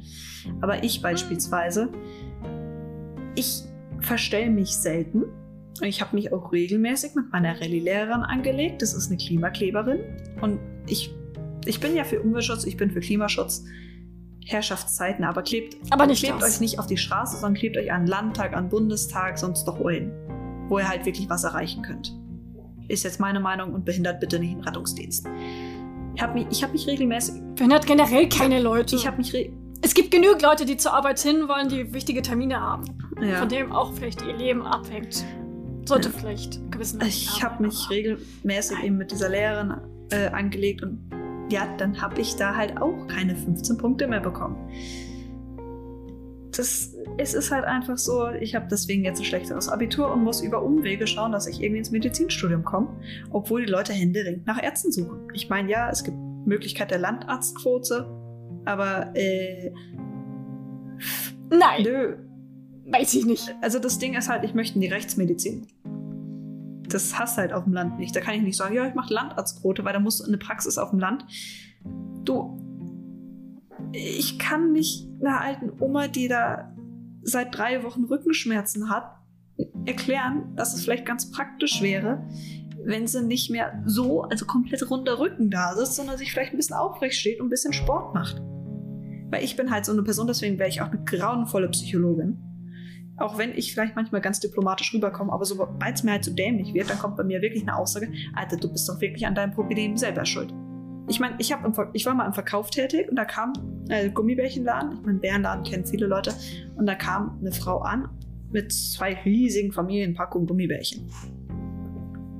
Aber 0.60 0.84
ich 0.84 1.02
beispielsweise, 1.02 1.90
ich 3.34 3.62
verstelle 4.00 4.50
mich 4.50 4.76
selten. 4.76 5.24
Ich 5.82 6.00
habe 6.00 6.16
mich 6.16 6.32
auch 6.32 6.52
regelmäßig 6.52 7.14
mit 7.14 7.30
meiner 7.32 7.60
Rallye-Lehrerin 7.60 8.22
angelegt. 8.22 8.80
Das 8.80 8.94
ist 8.94 9.08
eine 9.08 9.18
Klimakleberin. 9.18 10.00
Und 10.40 10.58
ich, 10.86 11.14
ich 11.66 11.80
bin 11.80 11.94
ja 11.94 12.04
für 12.04 12.22
Umweltschutz, 12.22 12.64
ich 12.64 12.76
bin 12.76 12.90
für 12.90 13.00
Klimaschutz. 13.00 13.64
Herrschaftszeiten, 14.48 15.24
aber 15.24 15.42
klebt, 15.42 15.76
Aber 15.90 16.06
nicht 16.06 16.22
klebt 16.22 16.40
das. 16.40 16.54
euch 16.54 16.60
nicht 16.60 16.78
auf 16.78 16.86
die 16.86 16.96
Straße, 16.96 17.36
sondern 17.38 17.54
klebt 17.54 17.76
euch 17.76 17.90
an 17.90 18.06
Landtag, 18.06 18.56
an 18.56 18.68
Bundestag, 18.68 19.38
sonst 19.38 19.64
doch 19.64 19.80
wohin, 19.80 20.12
wo 20.68 20.78
ihr 20.78 20.88
halt 20.88 21.04
wirklich 21.04 21.28
was 21.28 21.42
erreichen 21.42 21.82
könnt. 21.82 22.16
Ist 22.86 23.02
jetzt 23.02 23.18
meine 23.18 23.40
Meinung 23.40 23.74
und 23.74 23.84
behindert 23.84 24.20
bitte 24.20 24.38
nicht 24.38 24.54
den 24.54 24.60
Rettungsdienst. 24.60 25.26
Ich 26.16 26.22
habe 26.22 26.32
mich, 26.32 26.46
ich 26.50 26.62
hab 26.64 26.72
mich 26.72 26.86
regelmäßig, 26.86 27.34
Behindert 27.56 27.86
generell 27.86 28.26
keine 28.28 28.58
Leute. 28.60 28.96
ich 28.96 29.06
habe 29.06 29.18
mich, 29.18 29.50
es 29.82 29.92
gibt 29.92 30.10
genug 30.10 30.40
Leute, 30.40 30.64
die 30.64 30.78
zur 30.78 30.94
Arbeit 30.94 31.20
hin 31.20 31.46
wollen, 31.46 31.68
die 31.68 31.92
wichtige 31.92 32.22
Termine 32.22 32.58
haben. 32.58 32.84
ja. 33.20 33.36
Von 33.40 33.50
dem 33.50 33.70
auch 33.70 33.92
vielleicht 33.92 34.22
ihr 34.22 34.34
Leben 34.34 34.62
abhängt. 34.62 35.24
Sollte 35.84 36.08
Ja. 36.08 36.14
vielleicht 36.18 36.72
gewissen 36.72 37.00
Ich 37.06 37.42
habe 37.44 37.62
mich 37.62 37.90
regelmäßig 37.90 38.82
eben 38.82 38.96
mit 38.96 39.10
dieser 39.12 39.28
Lehrerin 39.28 39.74
äh, 40.10 40.28
angelegt 40.28 40.82
und 40.82 40.98
ja, 41.50 41.68
dann 41.76 42.00
habe 42.00 42.20
ich 42.20 42.34
da 42.36 42.56
halt 42.56 42.80
auch 42.80 43.06
keine 43.08 43.36
15 43.36 43.76
Punkte 43.76 44.08
mehr 44.08 44.20
bekommen. 44.20 44.56
Das, 46.56 46.94
es 47.18 47.34
ist 47.34 47.50
halt 47.50 47.64
einfach 47.64 47.98
so, 47.98 48.30
ich 48.30 48.54
habe 48.54 48.66
deswegen 48.70 49.04
jetzt 49.04 49.20
ein 49.20 49.24
schlechteres 49.24 49.68
Abitur 49.68 50.10
und 50.12 50.24
muss 50.24 50.40
über 50.40 50.62
Umwege 50.62 51.06
schauen, 51.06 51.32
dass 51.32 51.46
ich 51.46 51.60
irgendwie 51.60 51.78
ins 51.78 51.90
Medizinstudium 51.90 52.64
komme, 52.64 52.88
obwohl 53.30 53.66
die 53.66 53.70
Leute 53.70 53.92
händeringend 53.92 54.46
nach 54.46 54.62
Ärzten 54.62 54.92
suchen. 54.92 55.28
Ich 55.34 55.48
meine, 55.48 55.70
ja, 55.70 55.90
es 55.90 56.04
gibt 56.04 56.16
Möglichkeit 56.46 56.90
der 56.90 56.98
Landarztquote, 56.98 58.08
aber 58.64 59.14
äh, 59.14 59.70
Nein, 61.50 61.82
nö, 61.82 62.16
weiß 62.90 63.14
ich 63.14 63.26
nicht. 63.26 63.54
also 63.60 63.78
das 63.78 63.98
Ding 63.98 64.14
ist 64.14 64.28
halt, 64.28 64.44
ich 64.44 64.54
möchte 64.54 64.76
in 64.76 64.80
die 64.80 64.88
Rechtsmedizin. 64.88 65.66
Das 66.88 67.18
hast 67.18 67.36
halt 67.36 67.52
auf 67.52 67.64
dem 67.64 67.72
Land 67.72 67.98
nicht. 67.98 68.14
Da 68.14 68.20
kann 68.20 68.34
ich 68.34 68.42
nicht 68.42 68.56
sagen, 68.56 68.74
ja, 68.74 68.86
ich 68.86 68.94
mache 68.94 69.12
Landarztquote, 69.12 69.84
weil 69.84 69.92
da 69.92 69.98
musst 69.98 70.20
du 70.20 70.24
in 70.24 70.30
eine 70.30 70.38
Praxis 70.38 70.78
auf 70.78 70.90
dem 70.90 71.00
Land. 71.00 71.26
Du, 72.24 72.56
ich 73.92 74.38
kann 74.38 74.72
nicht 74.72 75.08
einer 75.20 75.40
alten 75.40 75.72
Oma, 75.80 76.08
die 76.08 76.28
da 76.28 76.74
seit 77.22 77.56
drei 77.56 77.82
Wochen 77.82 78.04
Rückenschmerzen 78.04 78.90
hat, 78.90 79.16
erklären, 79.84 80.54
dass 80.56 80.74
es 80.74 80.84
vielleicht 80.84 81.06
ganz 81.06 81.30
praktisch 81.30 81.82
wäre, 81.82 82.26
wenn 82.84 83.06
sie 83.06 83.22
nicht 83.22 83.50
mehr 83.50 83.82
so, 83.86 84.22
also 84.22 84.46
komplett 84.46 84.88
runder 84.90 85.18
Rücken 85.18 85.50
da 85.50 85.74
sitzt, 85.74 85.96
sondern 85.96 86.18
sich 86.18 86.32
vielleicht 86.32 86.52
ein 86.52 86.56
bisschen 86.56 86.76
aufrecht 86.76 87.16
steht 87.16 87.40
und 87.40 87.46
ein 87.46 87.50
bisschen 87.50 87.72
Sport 87.72 88.14
macht. 88.14 88.40
Weil 89.30 89.42
ich 89.42 89.56
bin 89.56 89.70
halt 89.70 89.84
so 89.84 89.92
eine 89.92 90.02
Person, 90.02 90.26
deswegen 90.26 90.58
wäre 90.58 90.68
ich 90.68 90.82
auch 90.82 90.90
eine 90.90 91.02
grauenvolle 91.04 91.68
Psychologin. 91.70 92.38
Auch 93.16 93.38
wenn 93.38 93.52
ich 93.54 93.72
vielleicht 93.72 93.96
manchmal 93.96 94.20
ganz 94.20 94.40
diplomatisch 94.40 94.92
rüberkomme, 94.94 95.32
aber 95.32 95.44
sobald 95.44 95.96
es 95.96 96.04
mir 96.04 96.12
halt 96.12 96.24
so 96.24 96.34
dämlich 96.34 96.74
wird, 96.74 96.90
dann 96.90 96.98
kommt 96.98 97.16
bei 97.16 97.24
mir 97.24 97.40
wirklich 97.40 97.62
eine 97.62 97.76
Aussage, 97.76 98.12
Alter, 98.34 98.58
du 98.58 98.70
bist 98.70 98.88
doch 98.88 99.00
wirklich 99.00 99.26
an 99.26 99.34
deinem 99.34 99.52
Problem 99.52 99.96
selber 99.96 100.24
schuld. 100.24 100.52
Ich 101.08 101.20
meine, 101.20 101.36
ich, 101.38 101.54
ich 101.92 102.06
war 102.06 102.14
mal 102.14 102.26
im 102.26 102.32
Verkauf 102.32 102.70
tätig 102.70 103.08
und 103.08 103.16
da 103.16 103.24
kam 103.24 103.52
äh, 103.88 104.10
Gummibärchenladen, 104.10 104.98
ich 104.98 105.06
meine, 105.06 105.18
Bärenladen 105.18 105.64
kennen 105.64 105.86
viele 105.86 106.06
Leute, 106.06 106.34
und 106.76 106.86
da 106.86 106.94
kam 106.94 107.38
eine 107.40 107.52
Frau 107.52 107.78
an 107.78 108.08
mit 108.50 108.72
zwei 108.72 109.14
riesigen 109.24 109.72
Familienpackungen 109.72 110.46
Gummibärchen. 110.46 111.08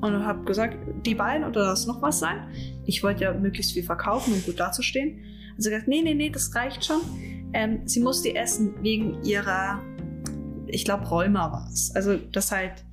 Und 0.01 0.25
habe 0.25 0.45
gesagt, 0.45 0.77
die 1.05 1.15
beiden 1.15 1.47
oder 1.47 1.65
das 1.67 1.87
noch 1.87 2.03
was 2.03 2.19
sein? 2.19 2.49
Ich 2.85 3.03
wollte 3.03 3.25
ja 3.25 3.33
möglichst 3.33 3.73
viel 3.73 3.83
verkaufen, 3.83 4.35
um 4.35 4.43
gut 4.43 4.61
dazustehen. 4.61 5.21
Und 5.57 5.63
sie 5.63 5.71
hat 5.71 5.75
gesagt, 5.75 5.89
nee, 5.89 6.03
nee, 6.03 6.15
nee, 6.15 6.31
das 6.31 6.55
reicht 6.55 6.85
schon. 6.85 7.01
Ähm, 7.53 7.81
sie 7.87 8.01
muss 8.01 8.23
die 8.23 8.37
essen 8.37 8.75
wegen 8.83 9.23
ihrer, 9.25 9.81
ich 10.67 10.85
glaube, 10.85 11.05
Rheuma 11.07 11.51
war 11.51 11.69
es. 11.73 11.95
Also, 11.95 12.17
dass 12.17 12.53
halt 12.53 12.85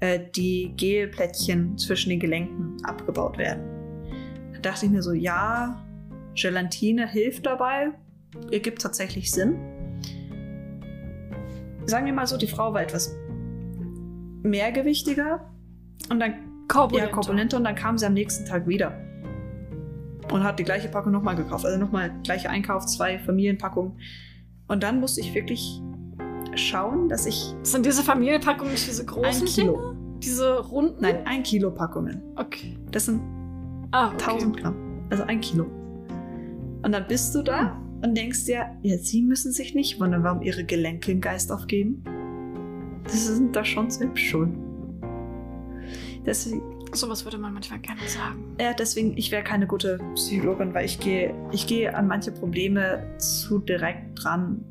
äh, 0.00 0.20
die 0.34 0.72
Gelplättchen 0.76 1.76
zwischen 1.76 2.10
den 2.10 2.20
Gelenken 2.20 2.76
abgebaut 2.84 3.36
werden. 3.36 3.79
Da 4.62 4.70
dachte 4.70 4.86
ich 4.86 4.92
mir 4.92 5.02
so, 5.02 5.12
ja, 5.12 5.82
Gelatine 6.34 7.08
hilft 7.08 7.46
dabei, 7.46 7.92
ergibt 8.50 8.82
tatsächlich 8.82 9.32
Sinn. 9.32 9.56
Sagen 11.86 12.04
wir 12.06 12.12
mal 12.12 12.26
so, 12.26 12.36
die 12.36 12.46
Frau 12.46 12.74
war 12.74 12.82
etwas 12.82 13.16
mehrgewichtiger 14.42 15.50
und 16.10 16.20
dann 16.20 16.34
Korpulenter. 16.68 17.08
ja, 17.08 17.12
korpulenter 17.14 17.56
und 17.56 17.64
dann 17.64 17.74
kam 17.74 17.98
sie 17.98 18.06
am 18.06 18.14
nächsten 18.14 18.44
Tag 18.44 18.66
wieder. 18.66 18.92
Und 20.30 20.44
hat 20.44 20.58
die 20.58 20.64
gleiche 20.64 20.88
Packung 20.88 21.12
nochmal 21.12 21.34
gekauft. 21.34 21.64
Also 21.64 21.78
nochmal 21.78 22.12
gleicher 22.22 22.50
Einkauf, 22.50 22.86
zwei 22.86 23.18
Familienpackungen. 23.18 23.98
Und 24.68 24.82
dann 24.82 25.00
musste 25.00 25.20
ich 25.20 25.34
wirklich 25.34 25.80
schauen, 26.54 27.08
dass 27.08 27.26
ich 27.26 27.54
Sind 27.62 27.86
diese 27.86 28.02
Familienpackungen 28.02 28.72
nicht 28.72 28.86
diese 28.86 29.04
großen 29.04 29.42
ein 29.42 29.52
Kilo, 29.52 29.72
Dinge? 29.72 30.20
Diese 30.20 30.60
runden? 30.60 31.00
nein, 31.00 31.26
ein 31.26 31.42
Kilo 31.42 31.70
Packungen. 31.72 32.22
Okay. 32.36 32.78
Das 32.92 33.06
sind 33.06 33.20
Ah, 33.92 34.08
okay. 34.08 34.24
1000 34.24 34.56
Gramm. 34.56 34.76
Also 35.10 35.24
ein 35.24 35.40
Kilo. 35.40 35.64
Und 36.82 36.92
dann 36.92 37.06
bist 37.08 37.34
du 37.34 37.42
da 37.42 37.80
und 38.02 38.16
denkst 38.16 38.46
dir, 38.46 38.66
ja, 38.82 38.96
sie 38.98 39.22
müssen 39.22 39.52
sich 39.52 39.74
nicht 39.74 40.00
wundern, 40.00 40.22
warum 40.22 40.42
ihre 40.42 40.64
Gelenke 40.64 41.12
den 41.12 41.20
Geist 41.20 41.52
aufgeben. 41.52 42.02
Das 43.04 43.26
sind 43.26 43.54
da 43.54 43.64
schon 43.64 43.90
selbst 43.90 44.20
schuld. 44.20 44.50
Deswegen, 46.24 46.62
Sowas 46.92 47.24
würde 47.24 47.38
man 47.38 47.54
manchmal 47.54 47.78
gerne 47.78 48.00
sagen. 48.06 48.56
Ja, 48.60 48.72
deswegen, 48.72 49.16
ich 49.16 49.30
wäre 49.30 49.44
keine 49.44 49.66
gute 49.66 49.98
Psychologin, 50.14 50.74
weil 50.74 50.84
ich 50.86 50.98
gehe, 50.98 51.34
ich 51.52 51.66
gehe 51.66 51.94
an 51.94 52.08
manche 52.08 52.32
Probleme 52.32 53.14
zu 53.18 53.60
direkt 53.60 54.22
dran. 54.22 54.64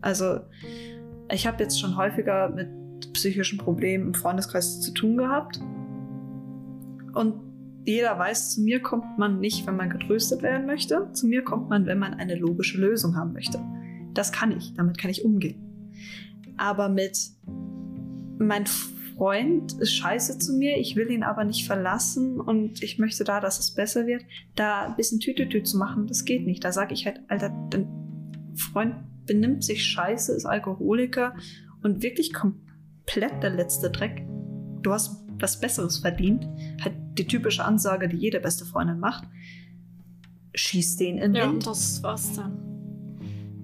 Also, 0.00 0.40
ich 1.32 1.46
habe 1.46 1.62
jetzt 1.62 1.80
schon 1.80 1.96
häufiger 1.96 2.48
mit 2.48 2.68
psychischen 3.12 3.58
Problemen 3.58 4.08
im 4.08 4.14
Freundeskreis 4.14 4.80
zu 4.80 4.92
tun 4.92 5.16
gehabt. 5.16 5.60
Und 7.14 7.34
jeder 7.88 8.18
weiß, 8.18 8.54
zu 8.54 8.60
mir 8.60 8.80
kommt 8.80 9.18
man 9.18 9.40
nicht, 9.40 9.66
wenn 9.66 9.76
man 9.76 9.90
getröstet 9.90 10.42
werden 10.42 10.66
möchte. 10.66 11.10
Zu 11.12 11.26
mir 11.26 11.42
kommt 11.42 11.68
man, 11.68 11.86
wenn 11.86 11.98
man 11.98 12.14
eine 12.14 12.34
logische 12.36 12.78
Lösung 12.78 13.16
haben 13.16 13.32
möchte. 13.32 13.60
Das 14.14 14.32
kann 14.32 14.56
ich, 14.56 14.74
damit 14.74 14.98
kann 14.98 15.10
ich 15.10 15.24
umgehen. 15.24 15.92
Aber 16.56 16.88
mit 16.88 17.18
mein 18.38 18.66
Freund 18.66 19.72
ist 19.80 19.94
scheiße 19.94 20.38
zu 20.38 20.52
mir, 20.52 20.78
ich 20.78 20.96
will 20.96 21.10
ihn 21.10 21.22
aber 21.22 21.44
nicht 21.44 21.66
verlassen 21.66 22.40
und 22.40 22.82
ich 22.82 22.98
möchte 22.98 23.24
da, 23.24 23.40
dass 23.40 23.58
es 23.58 23.74
besser 23.74 24.06
wird, 24.06 24.22
da 24.54 24.86
ein 24.86 24.96
bisschen 24.96 25.18
Tütütü 25.18 25.62
zu 25.62 25.76
machen, 25.76 26.06
das 26.06 26.24
geht 26.24 26.46
nicht. 26.46 26.62
Da 26.62 26.72
sage 26.72 26.94
ich 26.94 27.06
halt, 27.06 27.20
Alter, 27.28 27.50
dein 27.70 27.88
Freund 28.54 28.94
benimmt 29.26 29.64
sich 29.64 29.84
scheiße, 29.84 30.34
ist 30.34 30.46
Alkoholiker 30.46 31.34
und 31.82 32.02
wirklich 32.02 32.32
komplett 32.32 33.42
der 33.42 33.50
letzte 33.50 33.90
Dreck. 33.90 34.24
Du 34.82 34.92
hast 34.92 35.24
was 35.40 35.60
Besseres 35.60 35.98
verdient. 35.98 36.46
Halt 36.82 36.94
die 37.18 37.26
typische 37.26 37.64
Ansage, 37.64 38.08
die 38.08 38.16
jede 38.16 38.40
beste 38.40 38.64
Freundin 38.64 38.98
macht. 39.00 39.24
Schieß 40.54 40.96
den 40.96 41.18
in 41.18 41.32
den 41.32 41.34
Ja, 41.34 41.50
Wind. 41.50 41.66
das 41.66 42.02
war's 42.02 42.34
dann. 42.34 42.58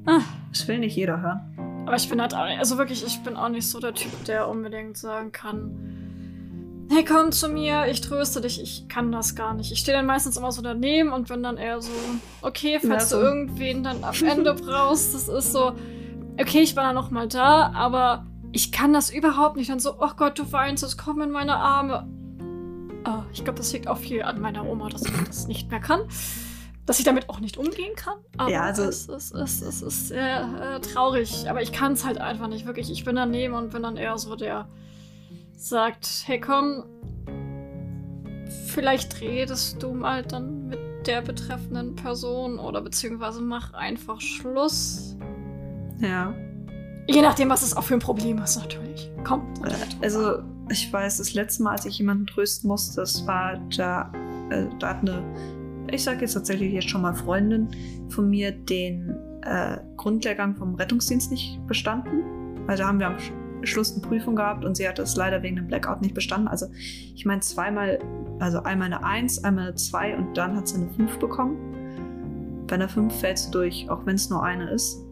Ah, 0.06 0.20
Das 0.50 0.68
will 0.68 0.78
nicht 0.78 0.96
jeder 0.96 1.20
hören. 1.22 1.84
aber 1.86 1.96
ich 1.96 2.08
bin 2.08 2.20
halt 2.20 2.34
auch, 2.34 2.40
also 2.58 2.76
wirklich, 2.78 3.04
ich 3.06 3.22
bin 3.22 3.36
auch 3.36 3.48
nicht 3.48 3.66
so 3.68 3.80
der 3.80 3.94
Typ, 3.94 4.12
der 4.26 4.48
unbedingt 4.48 4.96
sagen 4.96 5.32
kann, 5.32 6.86
hey, 6.90 7.04
komm 7.04 7.32
zu 7.32 7.48
mir, 7.48 7.86
ich 7.90 8.02
tröste 8.02 8.40
dich, 8.42 8.60
ich 8.62 8.86
kann 8.88 9.10
das 9.10 9.34
gar 9.34 9.54
nicht. 9.54 9.72
Ich 9.72 9.78
stehe 9.80 9.96
dann 9.96 10.04
meistens 10.06 10.36
immer 10.36 10.52
so 10.52 10.60
daneben 10.60 11.12
und 11.12 11.28
bin 11.28 11.42
dann 11.42 11.56
eher 11.56 11.80
so, 11.80 11.90
okay, 12.42 12.78
falls 12.80 13.10
ja, 13.10 13.16
so. 13.16 13.20
du 13.20 13.22
irgendwen 13.22 13.82
dann 13.82 14.04
am 14.04 14.14
Ende 14.24 14.54
brauchst, 14.62 15.14
das 15.14 15.28
ist 15.28 15.52
so, 15.52 15.72
okay, 16.38 16.60
ich 16.60 16.76
war 16.76 16.84
dann 16.84 16.94
noch 16.94 17.10
mal 17.10 17.26
da, 17.26 17.72
aber 17.72 18.26
ich 18.52 18.70
kann 18.70 18.92
das 18.92 19.10
überhaupt 19.12 19.56
nicht. 19.56 19.70
Dann 19.70 19.80
so, 19.80 19.94
oh 19.98 20.10
Gott, 20.16 20.38
du 20.38 20.52
weinst, 20.52 20.84
es 20.84 20.96
komm 20.98 21.22
in 21.22 21.30
meine 21.30 21.56
Arme. 21.56 22.06
Oh, 23.06 23.22
ich 23.32 23.44
glaube, 23.44 23.58
das 23.58 23.72
liegt 23.72 23.88
auch 23.88 23.98
viel 23.98 24.22
an 24.22 24.40
meiner 24.40 24.66
Oma, 24.66 24.88
dass 24.88 25.04
ich 25.04 25.12
das 25.26 25.46
nicht 25.46 25.70
mehr 25.70 25.80
kann. 25.80 26.00
Dass 26.86 26.98
ich 26.98 27.04
damit 27.04 27.30
auch 27.30 27.40
nicht 27.40 27.56
umgehen 27.56 27.94
kann. 27.96 28.18
Aber 28.36 28.50
ja, 28.50 28.62
also 28.62 28.82
es, 28.82 29.08
es, 29.08 29.32
es, 29.32 29.62
es 29.62 29.82
ist 29.82 30.08
sehr 30.08 30.76
äh, 30.76 30.80
traurig. 30.80 31.48
Aber 31.48 31.62
ich 31.62 31.72
kann 31.72 31.92
es 31.92 32.04
halt 32.04 32.18
einfach 32.18 32.46
nicht 32.46 32.66
wirklich. 32.66 32.90
Ich 32.90 33.04
bin 33.04 33.16
daneben 33.16 33.54
und 33.54 33.70
bin 33.72 33.82
dann 33.82 33.96
eher 33.96 34.18
so 34.18 34.36
der 34.36 34.68
sagt, 35.56 36.24
hey 36.26 36.40
komm, 36.40 36.84
vielleicht 38.66 39.20
redest 39.20 39.82
du 39.82 39.94
mal 39.94 40.22
dann 40.22 40.68
mit 40.68 40.78
der 41.06 41.22
betreffenden 41.22 41.96
Person 41.96 42.58
oder 42.58 42.80
beziehungsweise 42.80 43.40
mach 43.40 43.72
einfach 43.72 44.20
Schluss. 44.20 45.16
Ja. 45.98 46.34
Je 47.06 47.20
nachdem, 47.20 47.50
was 47.50 47.62
es 47.62 47.76
auch 47.76 47.82
für 47.82 47.94
ein 47.94 48.00
Problem 48.00 48.38
ist, 48.38 48.56
natürlich. 48.56 49.10
Kommt. 49.24 49.60
Also, 50.02 50.38
ich 50.70 50.92
weiß, 50.92 51.18
das 51.18 51.34
letzte 51.34 51.62
Mal, 51.62 51.72
als 51.72 51.84
ich 51.84 51.98
jemanden 51.98 52.26
trösten 52.26 52.68
musste, 52.68 52.96
das 52.96 53.26
war 53.26 53.58
da, 53.76 54.10
äh, 54.50 54.66
da 54.78 54.88
hat 54.88 55.00
eine, 55.00 55.22
ich 55.90 56.02
sage 56.02 56.22
jetzt 56.22 56.32
tatsächlich 56.32 56.72
jetzt 56.72 56.88
schon 56.88 57.02
mal 57.02 57.14
Freundin 57.14 57.68
von 58.08 58.30
mir 58.30 58.52
den 58.52 59.14
äh, 59.42 59.78
Grundlehrgang 59.96 60.56
vom 60.56 60.74
Rettungsdienst 60.74 61.30
nicht 61.30 61.58
bestanden. 61.66 62.22
Weil 62.66 62.78
da 62.78 62.86
haben 62.86 62.98
wir 62.98 63.08
am 63.08 63.16
Schluss 63.62 63.92
eine 63.92 64.00
Prüfung 64.00 64.36
gehabt 64.36 64.64
und 64.64 64.76
sie 64.76 64.88
hat 64.88 64.98
es 64.98 65.16
leider 65.16 65.42
wegen 65.42 65.56
dem 65.56 65.66
Blackout 65.66 66.00
nicht 66.00 66.14
bestanden. 66.14 66.48
Also, 66.48 66.66
ich 67.14 67.26
meine, 67.26 67.40
zweimal, 67.40 67.98
also 68.40 68.62
einmal 68.62 68.86
eine 68.86 69.04
1, 69.04 69.44
einmal 69.44 69.68
eine 69.68 69.74
2 69.74 70.16
und 70.16 70.36
dann 70.36 70.56
hat 70.56 70.68
sie 70.68 70.76
eine 70.76 70.88
5 70.90 71.18
bekommen. 71.18 72.64
Bei 72.66 72.76
einer 72.76 72.88
5 72.88 73.14
fällst 73.14 73.48
du 73.48 73.58
durch, 73.58 73.90
auch 73.90 74.06
wenn 74.06 74.14
es 74.14 74.30
nur 74.30 74.42
eine 74.42 74.70
ist. 74.70 75.03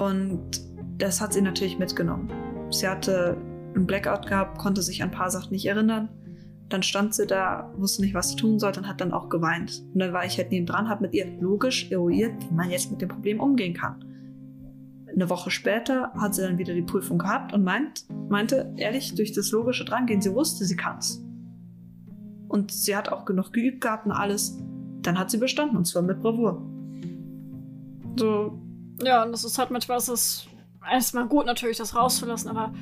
Und 0.00 0.62
das 0.96 1.20
hat 1.20 1.34
sie 1.34 1.42
natürlich 1.42 1.78
mitgenommen. 1.78 2.30
Sie 2.70 2.88
hatte 2.88 3.36
einen 3.74 3.86
Blackout 3.86 4.26
gehabt, 4.26 4.58
konnte 4.58 4.80
sich 4.80 5.02
an 5.02 5.10
ein 5.10 5.14
paar 5.14 5.30
Sachen 5.30 5.52
nicht 5.52 5.66
erinnern. 5.66 6.08
Dann 6.70 6.82
stand 6.82 7.14
sie 7.14 7.26
da, 7.26 7.70
wusste 7.76 8.00
nicht, 8.00 8.14
was 8.14 8.30
sie 8.30 8.36
tun 8.36 8.58
sollte 8.58 8.80
und 8.80 8.88
hat 8.88 9.02
dann 9.02 9.12
auch 9.12 9.28
geweint. 9.28 9.82
Und 9.92 10.00
dann 10.00 10.14
war 10.14 10.24
ich 10.24 10.38
halt 10.38 10.50
neben 10.50 10.64
dran, 10.64 10.88
habe 10.88 11.02
mit 11.02 11.14
ihr 11.14 11.26
logisch 11.40 11.90
eruiert, 11.90 12.32
wie 12.48 12.54
man 12.54 12.70
jetzt 12.70 12.90
mit 12.90 13.02
dem 13.02 13.10
Problem 13.10 13.40
umgehen 13.40 13.74
kann. 13.74 14.02
Eine 15.12 15.28
Woche 15.28 15.50
später 15.50 16.12
hat 16.14 16.34
sie 16.34 16.42
dann 16.42 16.56
wieder 16.56 16.72
die 16.72 16.82
Prüfung 16.82 17.18
gehabt 17.18 17.52
und 17.52 17.62
meint, 17.62 18.06
meinte, 18.30 18.72
ehrlich, 18.76 19.14
durch 19.16 19.32
das 19.32 19.50
logische 19.50 19.84
Drangehen, 19.84 20.22
sie 20.22 20.32
wusste, 20.32 20.64
sie 20.64 20.76
kann's. 20.76 21.22
Und 22.48 22.72
sie 22.72 22.96
hat 22.96 23.10
auch 23.10 23.26
genug 23.26 23.52
geübt 23.52 23.82
gehabt 23.82 24.06
und 24.06 24.12
alles. 24.12 24.56
Dann 25.02 25.18
hat 25.18 25.30
sie 25.30 25.38
bestanden 25.38 25.76
und 25.76 25.86
zwar 25.86 26.02
mit 26.02 26.22
Bravour. 26.22 26.62
So. 28.16 28.69
Ja, 29.02 29.22
und 29.24 29.32
das 29.32 29.44
ist 29.44 29.58
halt 29.58 29.70
manchmal, 29.70 29.98
ist 29.98 30.08
es 30.08 30.46
erstmal 30.90 31.26
gut 31.26 31.46
natürlich, 31.46 31.76
das 31.76 31.94
rauszulassen, 31.94 32.50
aber 32.50 32.72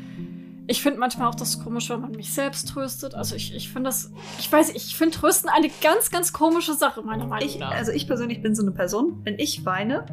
ich 0.66 0.82
finde 0.82 1.00
manchmal 1.00 1.28
auch 1.28 1.34
das 1.34 1.62
komisch, 1.64 1.88
wenn 1.88 2.02
man 2.02 2.12
mich 2.12 2.32
selbst 2.32 2.68
tröstet. 2.68 3.14
Also 3.14 3.34
ich, 3.34 3.54
ich 3.54 3.70
finde 3.70 3.88
das, 3.88 4.12
ich 4.38 4.52
weiß, 4.52 4.74
ich 4.74 4.96
finde 4.96 5.16
Trösten 5.16 5.48
eine 5.48 5.70
ganz, 5.82 6.10
ganz 6.10 6.32
komische 6.32 6.74
Sache, 6.74 7.02
meiner 7.02 7.26
Meinung 7.26 7.58
nach. 7.58 7.70
also 7.70 7.90
ich 7.90 8.06
persönlich 8.06 8.42
bin 8.42 8.54
so 8.54 8.62
eine 8.62 8.72
Person, 8.72 9.20
wenn 9.24 9.38
ich 9.38 9.64
weine, 9.64 10.04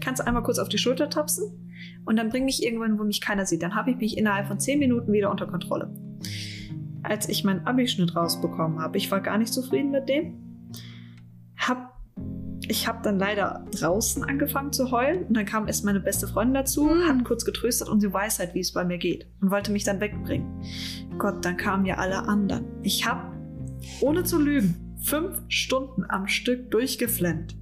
kannst 0.00 0.20
du 0.20 0.26
einmal 0.26 0.42
kurz 0.42 0.58
auf 0.58 0.68
die 0.68 0.78
Schulter 0.78 1.08
tapsen 1.08 1.70
und 2.04 2.16
dann 2.16 2.28
bring 2.28 2.44
mich 2.44 2.62
irgendwann, 2.62 2.98
wo 2.98 3.04
mich 3.04 3.22
keiner 3.22 3.46
sieht. 3.46 3.62
Dann 3.62 3.74
habe 3.74 3.90
ich 3.90 3.96
mich 3.96 4.18
innerhalb 4.18 4.46
von 4.46 4.60
10 4.60 4.78
Minuten 4.78 5.10
wieder 5.12 5.30
unter 5.30 5.46
Kontrolle. 5.46 5.90
Als 7.02 7.28
ich 7.28 7.44
meinen 7.44 7.66
Abischnitt 7.66 8.14
rausbekommen 8.14 8.80
habe, 8.80 8.98
ich 8.98 9.10
war 9.10 9.20
gar 9.20 9.38
nicht 9.38 9.54
zufrieden 9.54 9.90
mit 9.90 10.08
dem. 10.08 10.47
Ich 12.68 12.86
habe 12.86 12.98
dann 13.02 13.18
leider 13.18 13.64
draußen 13.72 14.24
angefangen 14.24 14.72
zu 14.72 14.90
heulen 14.90 15.24
und 15.24 15.34
dann 15.34 15.46
kam 15.46 15.66
erst 15.66 15.84
meine 15.84 16.00
beste 16.00 16.28
Freundin 16.28 16.54
dazu, 16.54 16.84
mhm. 16.84 17.08
hat 17.08 17.24
kurz 17.24 17.44
getröstet 17.44 17.88
und 17.88 18.00
sie 18.00 18.12
weiß 18.12 18.38
halt, 18.40 18.54
wie 18.54 18.60
es 18.60 18.72
bei 18.72 18.84
mir 18.84 18.98
geht 18.98 19.26
und 19.40 19.50
wollte 19.50 19.72
mich 19.72 19.84
dann 19.84 20.00
wegbringen. 20.00 20.62
Gott, 21.16 21.44
dann 21.44 21.56
kamen 21.56 21.86
ja 21.86 21.96
alle 21.96 22.28
anderen. 22.28 22.66
Ich 22.82 23.06
habe, 23.06 23.34
ohne 24.00 24.24
zu 24.24 24.38
lügen, 24.38 24.96
fünf 25.02 25.40
Stunden 25.48 26.04
am 26.08 26.28
Stück 26.28 26.70
durchgeflennt 26.70 27.56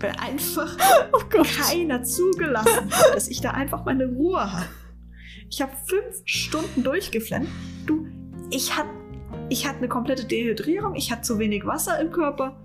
weil 0.00 0.12
einfach 0.20 0.76
oh 1.12 1.42
keiner 1.42 2.02
zugelassen 2.02 2.90
hat, 2.90 3.14
dass 3.14 3.28
ich 3.28 3.40
da 3.40 3.52
einfach 3.52 3.84
meine 3.84 4.06
Ruhe 4.06 4.52
habe. 4.52 4.66
Ich 5.48 5.62
habe 5.62 5.72
fünf 5.86 6.22
Stunden 6.24 6.82
durchgeflennt. 6.82 7.48
Du, 7.86 8.06
ich 8.50 8.76
hatte 8.76 8.90
ich 9.48 9.66
hatte 9.66 9.78
eine 9.78 9.88
komplette 9.88 10.24
Dehydrierung, 10.24 10.94
ich 10.94 11.10
hatte 11.10 11.22
zu 11.22 11.38
wenig 11.38 11.66
Wasser 11.66 12.00
im 12.00 12.10
Körper. 12.10 12.63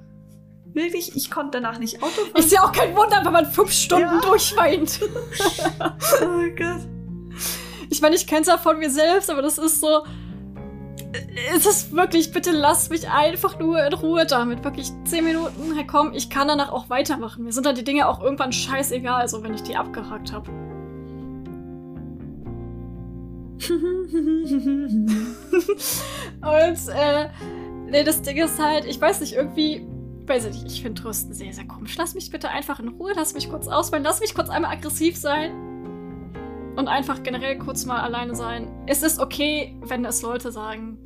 Wirklich, 0.74 1.16
ich 1.16 1.32
konnte 1.32 1.60
danach 1.60 1.80
nicht 1.80 2.04
Auto 2.04 2.12
fahren. 2.12 2.36
Ist 2.36 2.52
ja 2.52 2.64
auch 2.64 2.72
kein 2.72 2.96
Wunder, 2.96 3.22
wenn 3.24 3.34
man 3.34 3.46
fünf 3.46 3.72
Stunden 3.72 4.06
ja. 4.06 4.22
durchweint. 4.22 5.00
oh 6.22 6.56
Gott. 6.56 6.88
Ich 7.90 8.02
meine, 8.02 8.16
ich 8.16 8.28
kenne 8.28 8.42
es 8.42 8.48
ja 8.48 8.58
von 8.58 8.78
mir 8.78 8.90
selbst, 8.90 9.30
aber 9.30 9.42
das 9.42 9.58
ist 9.58 9.82
so, 9.82 10.04
es 11.56 11.66
ist 11.66 11.92
wirklich, 11.92 12.32
bitte 12.32 12.52
lass 12.52 12.90
mich 12.90 13.10
einfach 13.10 13.60
nur 13.60 13.84
in 13.84 13.94
Ruhe 13.94 14.26
damit. 14.26 14.64
Wirklich 14.64 14.92
10 15.06 15.26
Minuten, 15.26 15.74
hey 15.76 15.86
komm, 15.88 16.14
ich 16.14 16.30
kann 16.30 16.48
danach 16.48 16.72
auch 16.72 16.90
weitermachen. 16.90 17.44
Mir 17.44 17.52
sind 17.52 17.66
dann 17.66 17.76
die 17.76 17.84
Dinge 17.84 18.08
auch 18.08 18.22
irgendwann 18.22 18.52
scheißegal, 18.52 19.28
so 19.28 19.44
wenn 19.44 19.54
ich 19.54 19.64
die 19.64 19.76
abgehakt 19.76 20.32
habe. 20.32 20.50
Und, 26.42 26.80
äh, 26.96 27.30
nee, 27.90 28.04
das 28.04 28.22
Ding 28.22 28.38
ist 28.38 28.60
halt, 28.60 28.86
ich 28.86 29.02
weiß 29.02 29.22
nicht, 29.22 29.34
irgendwie, 29.34 29.86
weiß 30.30 30.46
ich 30.46 30.64
nicht, 30.64 30.76
ich 30.76 30.82
finde 30.84 31.02
Trösten 31.02 31.34
sehr, 31.34 31.52
sehr 31.52 31.66
komisch. 31.66 31.98
Lass 31.98 32.14
mich 32.14 32.30
bitte 32.30 32.50
einfach 32.50 32.80
in 32.80 32.90
Ruhe, 32.90 33.14
lass 33.16 33.34
mich 33.34 33.50
kurz 33.50 33.68
auswählen, 33.68 34.04
lass 34.04 34.20
mich 34.20 34.36
kurz 34.36 34.50
einmal 34.50 34.72
aggressiv 34.72 35.18
sein 35.18 35.52
und 36.76 36.88
einfach 36.88 37.24
generell 37.24 37.58
kurz 37.58 37.86
mal 37.86 38.00
alleine 38.00 38.36
sein. 38.36 38.70
Es 38.86 39.02
ist 39.02 39.20
okay, 39.20 39.76
wenn 39.82 40.06
es 40.06 40.22
Leute 40.22 40.52
sagen, 40.52 40.98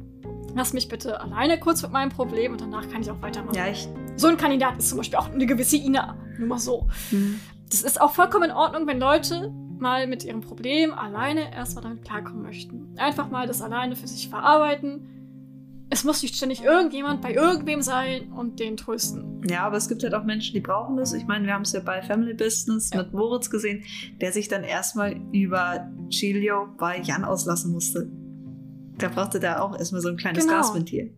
lass 0.53 0.73
mich 0.73 0.89
bitte 0.89 1.21
alleine 1.21 1.59
kurz 1.59 1.81
mit 1.81 1.91
meinem 1.91 2.09
Problem 2.09 2.51
und 2.51 2.61
danach 2.61 2.87
kann 2.89 3.01
ich 3.01 3.09
auch 3.09 3.21
weitermachen. 3.21 3.55
Ja, 3.55 3.67
ich. 3.67 3.87
So 4.17 4.27
ein 4.27 4.37
Kandidat 4.37 4.77
ist 4.77 4.89
zum 4.89 4.97
Beispiel 4.97 5.17
auch 5.17 5.31
eine 5.31 5.45
gewisse 5.45 5.77
Ina. 5.77 6.17
Nur 6.37 6.49
mal 6.49 6.59
so. 6.59 6.87
Mhm. 7.11 7.39
Das 7.71 7.81
ist 7.81 7.99
auch 7.99 8.13
vollkommen 8.13 8.51
in 8.51 8.55
Ordnung, 8.55 8.85
wenn 8.85 8.99
Leute 8.99 9.51
mal 9.79 10.05
mit 10.05 10.23
ihrem 10.23 10.41
Problem 10.41 10.93
alleine 10.93 11.53
erstmal 11.53 11.83
damit 11.83 12.03
klarkommen 12.03 12.43
möchten. 12.43 12.93
Einfach 12.97 13.29
mal 13.31 13.47
das 13.47 13.61
alleine 13.61 13.95
für 13.95 14.07
sich 14.07 14.29
verarbeiten 14.29 15.12
es 15.93 16.03
muss 16.03 16.23
nicht 16.23 16.35
ständig 16.35 16.63
irgendjemand 16.63 17.21
bei 17.21 17.33
irgendwem 17.33 17.83
sein 17.83 18.33
und 18.33 18.59
den 18.59 18.77
trösten. 18.77 19.43
Ja, 19.47 19.63
aber 19.63 19.77
es 19.77 19.87
gibt 19.87 20.03
halt 20.03 20.15
auch 20.15 20.23
Menschen, 20.23 20.53
die 20.55 20.59
brauchen 20.59 20.97
das. 20.97 21.13
Ich 21.13 21.27
meine, 21.27 21.45
wir 21.45 21.53
haben 21.53 21.61
es 21.61 21.71
ja 21.71 21.81
bei 21.81 22.01
Family 22.01 22.33
Business 22.33 22.89
ja. 22.91 23.03
mit 23.03 23.13
Moritz 23.13 23.51
gesehen, 23.51 23.83
der 24.19 24.31
sich 24.31 24.47
dann 24.47 24.63
erstmal 24.63 25.15
über 25.31 25.87
Giglio 26.09 26.67
bei 26.79 26.99
Jan 26.99 27.23
auslassen 27.23 27.71
musste. 27.71 28.09
Der 29.01 29.09
brauchte 29.09 29.39
da 29.39 29.59
auch 29.59 29.77
erstmal 29.77 30.01
so 30.01 30.09
ein 30.09 30.17
kleines 30.17 30.45
genau. 30.45 30.57
Gasventil. 30.57 31.15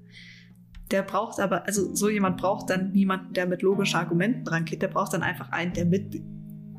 Der 0.91 1.03
braucht 1.03 1.39
aber, 1.39 1.65
also 1.65 1.95
so 1.95 2.09
jemand 2.09 2.37
braucht 2.37 2.69
dann 2.69 2.91
niemanden, 2.91 3.33
der 3.33 3.47
mit 3.47 3.61
logischen 3.61 3.97
Argumenten 3.97 4.43
dran 4.43 4.65
geht. 4.65 4.81
Der 4.81 4.89
braucht 4.89 5.13
dann 5.13 5.23
einfach 5.23 5.51
einen, 5.51 5.73
der 5.73 5.85
mit 5.85 6.21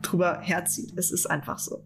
drüber 0.02 0.40
herzieht. 0.42 0.92
Es 0.96 1.10
ist 1.10 1.30
einfach 1.30 1.58
so. 1.58 1.82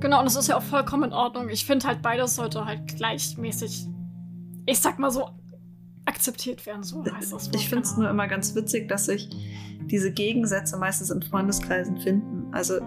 Genau, 0.00 0.20
und 0.20 0.26
es 0.26 0.36
ist 0.36 0.48
ja 0.48 0.56
auch 0.56 0.62
vollkommen 0.62 1.04
in 1.04 1.12
Ordnung. 1.12 1.50
Ich 1.50 1.66
finde 1.66 1.86
halt, 1.86 2.00
beides 2.00 2.36
sollte 2.36 2.64
halt 2.64 2.96
gleichmäßig 2.96 3.88
ich 4.68 4.80
sag 4.80 4.98
mal 4.98 5.10
so, 5.10 5.30
akzeptiert 6.04 6.64
werden. 6.66 6.82
So 6.82 7.04
heißt 7.04 7.32
das. 7.32 7.50
Ich 7.54 7.68
finde 7.68 7.84
es 7.84 7.96
nur 7.96 8.08
immer 8.08 8.28
ganz 8.28 8.54
witzig, 8.54 8.88
dass 8.88 9.06
sich 9.06 9.28
diese 9.86 10.12
Gegensätze 10.12 10.76
meistens 10.76 11.10
in 11.10 11.22
Freundeskreisen 11.22 11.98
finden. 11.98 12.52
Also 12.52 12.80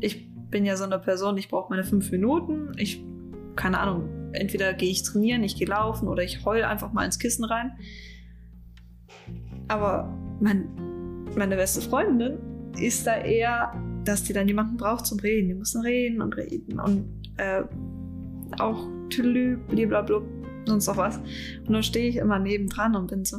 ich 0.00 0.30
bin 0.50 0.64
ja 0.64 0.76
so 0.76 0.84
eine 0.84 0.98
Person, 0.98 1.36
ich 1.36 1.48
brauche 1.48 1.70
meine 1.70 1.84
fünf 1.84 2.10
Minuten. 2.10 2.72
Ich, 2.76 3.02
keine 3.56 3.80
Ahnung, 3.80 4.08
entweder 4.32 4.74
gehe 4.74 4.90
ich 4.90 5.02
trainieren, 5.02 5.42
ich 5.42 5.56
gehe 5.56 5.66
laufen 5.66 6.08
oder 6.08 6.22
ich 6.22 6.44
heul 6.44 6.62
einfach 6.62 6.92
mal 6.92 7.04
ins 7.04 7.18
Kissen 7.18 7.44
rein. 7.44 7.72
Aber 9.68 10.14
mein, 10.40 10.68
meine 11.36 11.56
beste 11.56 11.80
Freundin 11.80 12.38
ist 12.78 13.06
da 13.06 13.16
eher, 13.16 13.72
dass 14.04 14.24
die 14.24 14.34
dann 14.34 14.46
jemanden 14.46 14.76
braucht 14.76 15.06
zum 15.06 15.18
Reden. 15.20 15.48
Die 15.48 15.54
müssen 15.54 15.80
reden 15.80 16.20
und 16.20 16.36
reden 16.36 16.80
und 16.80 17.06
äh, 17.38 17.62
auch 18.58 18.86
tüdelü, 19.08 19.58
blablabla 19.68 20.20
sonst 20.66 20.86
noch 20.86 20.96
was. 20.96 21.18
Und 21.18 21.70
dann 21.72 21.82
stehe 21.82 22.08
ich 22.08 22.16
immer 22.16 22.38
nebendran 22.38 22.96
und 22.96 23.08
bin 23.08 23.24
so, 23.24 23.38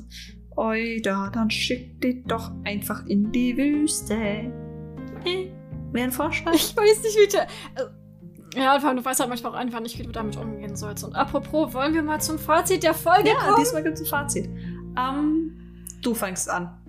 oi, 0.55 1.01
da, 1.03 1.29
dann 1.29 1.49
schick 1.49 2.01
dich 2.01 2.23
doch 2.25 2.51
einfach 2.63 3.05
in 3.05 3.31
die 3.31 3.55
Wüste. 3.57 4.15
Äh, 4.15 5.49
Wäre 5.91 6.05
ein 6.05 6.11
Vorschlag? 6.11 6.53
Ich 6.53 6.75
weiß 6.75 7.03
nicht, 7.03 7.17
wie 7.17 7.27
der. 7.27 7.43
Äh, 7.43 8.59
ja, 8.59 8.77
du 8.77 9.03
weißt 9.03 9.19
halt 9.19 9.29
manchmal 9.29 9.51
auch 9.51 9.57
einfach 9.57 9.81
nicht, 9.81 9.99
wie 9.99 10.03
du 10.03 10.11
damit 10.11 10.37
umgehen 10.37 10.75
sollst. 10.75 11.03
Und 11.03 11.13
apropos, 11.15 11.73
wollen 11.73 11.93
wir 11.93 12.03
mal 12.03 12.21
zum 12.21 12.39
Fazit 12.39 12.83
der 12.83 12.93
Folge 12.93 13.29
ja, 13.29 13.35
kommen? 13.35 13.51
Ja, 13.51 13.59
diesmal 13.59 13.83
gibt 13.83 13.95
es 13.95 14.01
ein 14.01 14.07
Fazit. 14.07 14.49
Ähm, 14.97 15.57
du 16.01 16.13
fängst 16.13 16.49
an. 16.49 16.81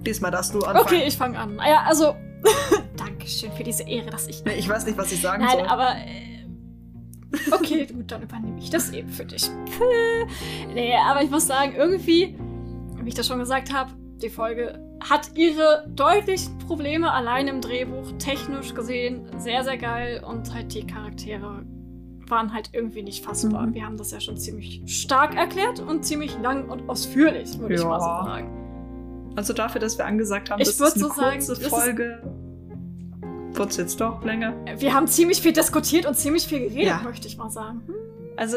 Diesmal 0.00 0.30
darfst 0.30 0.54
du 0.54 0.58
anfangen. 0.58 0.84
Okay, 0.84 1.04
ich 1.06 1.16
fange 1.16 1.38
an. 1.38 1.56
Ja, 1.56 1.84
also, 1.86 2.14
Dankeschön 2.96 3.52
für 3.52 3.64
diese 3.64 3.84
Ehre, 3.84 4.10
dass 4.10 4.26
ich... 4.26 4.44
Ich 4.44 4.68
weiß 4.68 4.84
nicht, 4.84 4.98
was 4.98 5.12
ich 5.12 5.22
sagen 5.22 5.44
Nein, 5.44 5.52
soll. 5.52 5.62
Nein, 5.62 5.70
aber... 5.70 5.90
Äh, 5.96 6.31
Okay, 7.50 7.86
gut, 7.86 8.10
dann 8.10 8.22
übernehme 8.22 8.58
ich 8.58 8.70
das 8.70 8.92
eben 8.92 9.08
für 9.08 9.24
dich. 9.24 9.50
nee, 10.74 10.94
aber 10.94 11.22
ich 11.22 11.30
muss 11.30 11.46
sagen, 11.46 11.74
irgendwie, 11.76 12.36
wie 13.00 13.08
ich 13.08 13.14
das 13.14 13.26
schon 13.26 13.38
gesagt 13.38 13.72
habe, 13.72 13.92
die 14.22 14.28
Folge 14.28 14.78
hat 15.00 15.30
ihre 15.34 15.84
deutlichen 15.88 16.58
Probleme 16.58 17.10
allein 17.12 17.48
im 17.48 17.60
Drehbuch, 17.60 18.12
technisch 18.18 18.74
gesehen 18.74 19.26
sehr, 19.38 19.64
sehr 19.64 19.78
geil 19.78 20.22
und 20.24 20.52
halt 20.54 20.74
die 20.74 20.86
Charaktere 20.86 21.64
waren 22.28 22.52
halt 22.52 22.70
irgendwie 22.72 23.02
nicht 23.02 23.24
fassbar. 23.24 23.66
Mhm. 23.66 23.74
Wir 23.74 23.84
haben 23.84 23.96
das 23.96 24.10
ja 24.10 24.20
schon 24.20 24.36
ziemlich 24.36 24.82
stark 24.86 25.36
erklärt 25.36 25.80
und 25.80 26.04
ziemlich 26.04 26.38
lang 26.40 26.68
und 26.68 26.88
ausführlich, 26.88 27.58
würde 27.58 27.74
ja. 27.74 27.80
ich 27.80 27.86
mal 27.86 28.00
so 28.00 28.06
sagen. 28.06 29.32
Also 29.36 29.52
dafür, 29.52 29.80
dass 29.80 29.98
wir 29.98 30.06
angesagt 30.06 30.50
haben, 30.50 30.60
ich 30.60 30.68
das 30.68 30.80
ist 30.80 30.94
eine 30.94 31.04
so 31.04 31.08
kurze 31.08 31.54
sagen, 31.54 31.68
Folge, 31.68 32.22
wird 33.54 33.70
es 33.70 33.76
jetzt 33.76 34.00
doch 34.00 34.24
länger. 34.24 34.54
Wir 34.78 34.94
haben 34.94 35.06
ziemlich 35.06 35.42
viel 35.42 35.52
diskutiert 35.52 36.06
und 36.06 36.16
ziemlich 36.16 36.46
viel 36.46 36.60
geredet, 36.60 36.86
ja. 36.86 37.00
möchte 37.02 37.28
ich 37.28 37.36
mal 37.36 37.50
sagen. 37.50 37.82
Hm. 37.86 37.94
Also 38.36 38.56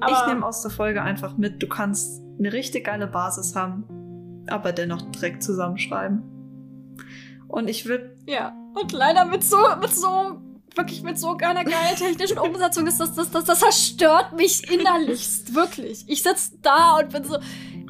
aber 0.00 0.12
ich 0.12 0.26
nehme 0.26 0.46
aus 0.46 0.62
der 0.62 0.70
Folge 0.70 1.02
einfach 1.02 1.36
mit, 1.36 1.62
du 1.62 1.66
kannst 1.66 2.22
eine 2.38 2.52
richtig 2.52 2.84
geile 2.84 3.06
Basis 3.06 3.54
haben, 3.56 4.44
aber 4.48 4.72
dennoch 4.72 5.02
direkt 5.10 5.42
zusammenschreiben. 5.42 6.22
Und 7.48 7.68
ich 7.68 7.86
würde. 7.86 8.14
Ja, 8.26 8.54
und 8.80 8.92
leider 8.92 9.24
mit 9.24 9.42
so, 9.42 9.56
mit 9.80 9.90
so 9.90 10.40
wirklich 10.74 11.02
mit 11.02 11.18
so 11.18 11.36
einer 11.36 11.64
geilen 11.64 11.96
technischen 11.96 12.38
Umsetzung 12.38 12.86
ist 12.86 13.00
das, 13.00 13.14
das, 13.14 13.30
das, 13.30 13.44
das 13.44 13.58
zerstört 13.58 14.34
mich 14.36 14.70
innerlichst. 14.70 15.54
Wirklich. 15.54 16.04
Ich 16.06 16.22
sitze 16.22 16.52
da 16.62 16.98
und 16.98 17.10
bin 17.10 17.24
so, 17.24 17.38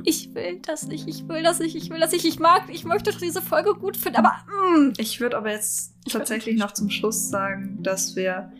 ich 0.05 0.35
will 0.35 0.61
das 0.61 0.87
nicht, 0.87 1.09
ich 1.09 1.29
will 1.29 1.43
das 1.43 1.59
nicht, 1.59 1.77
ich 1.77 1.91
will 1.91 2.01
das 2.01 2.12
nicht. 2.12 2.25
Ich 2.25 2.39
mag, 2.39 2.65
ich 2.69 2.85
möchte 2.85 3.11
doch 3.11 3.19
diese 3.19 3.43
Folge 3.43 3.75
gut 3.75 3.97
finden, 3.97 4.19
aber. 4.19 4.35
Mm. 4.77 4.93
Ich 4.99 5.20
würde 5.20 5.37
aber 5.37 5.51
jetzt 5.51 5.95
ich 6.07 6.12
tatsächlich 6.12 6.59
noch 6.59 6.73
zum 6.73 6.91
Schluss 6.91 7.29
sagen, 7.29 7.83
dass 7.83 8.16
wir 8.16 8.53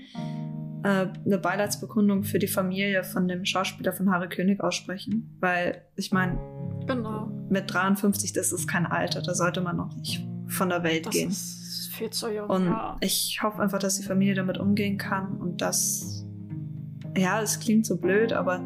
äh, 0.85 1.07
eine 1.25 1.39
Beileidsbekundung 1.39 2.25
für 2.25 2.39
die 2.39 2.47
Familie 2.47 3.05
von 3.05 3.29
dem 3.29 3.45
Schauspieler 3.45 3.93
von 3.93 4.11
Harry 4.11 4.29
König 4.29 4.61
aussprechen. 4.63 5.37
Weil, 5.41 5.83
ich 5.97 6.13
meine, 6.13 6.39
genau. 6.87 7.31
mit 7.51 7.73
53, 7.73 8.33
das 8.33 8.53
ist 8.53 8.69
kein 8.69 8.87
Alter, 8.87 9.23
da 9.23 9.35
sollte 9.35 9.61
man 9.61 9.77
noch 9.77 9.95
nicht 9.97 10.25
von 10.47 10.69
der 10.69 10.83
Welt 10.83 11.07
das 11.07 11.15
gehen. 11.15 11.31
Ist 11.31 11.91
viel 11.93 12.11
zu 12.11 12.33
jung. 12.33 12.49
Und 12.49 12.67
ja. 12.67 12.97
ich 13.01 13.41
hoffe 13.43 13.61
einfach, 13.61 13.79
dass 13.79 13.97
die 13.97 14.05
Familie 14.05 14.35
damit 14.35 14.59
umgehen 14.59 14.99
kann 14.99 15.37
und 15.39 15.61
dass, 15.61 16.25
ja, 17.17 17.43
es 17.43 17.59
klingt 17.61 17.87
so 17.87 17.97
blöd, 17.97 18.33
aber 18.33 18.63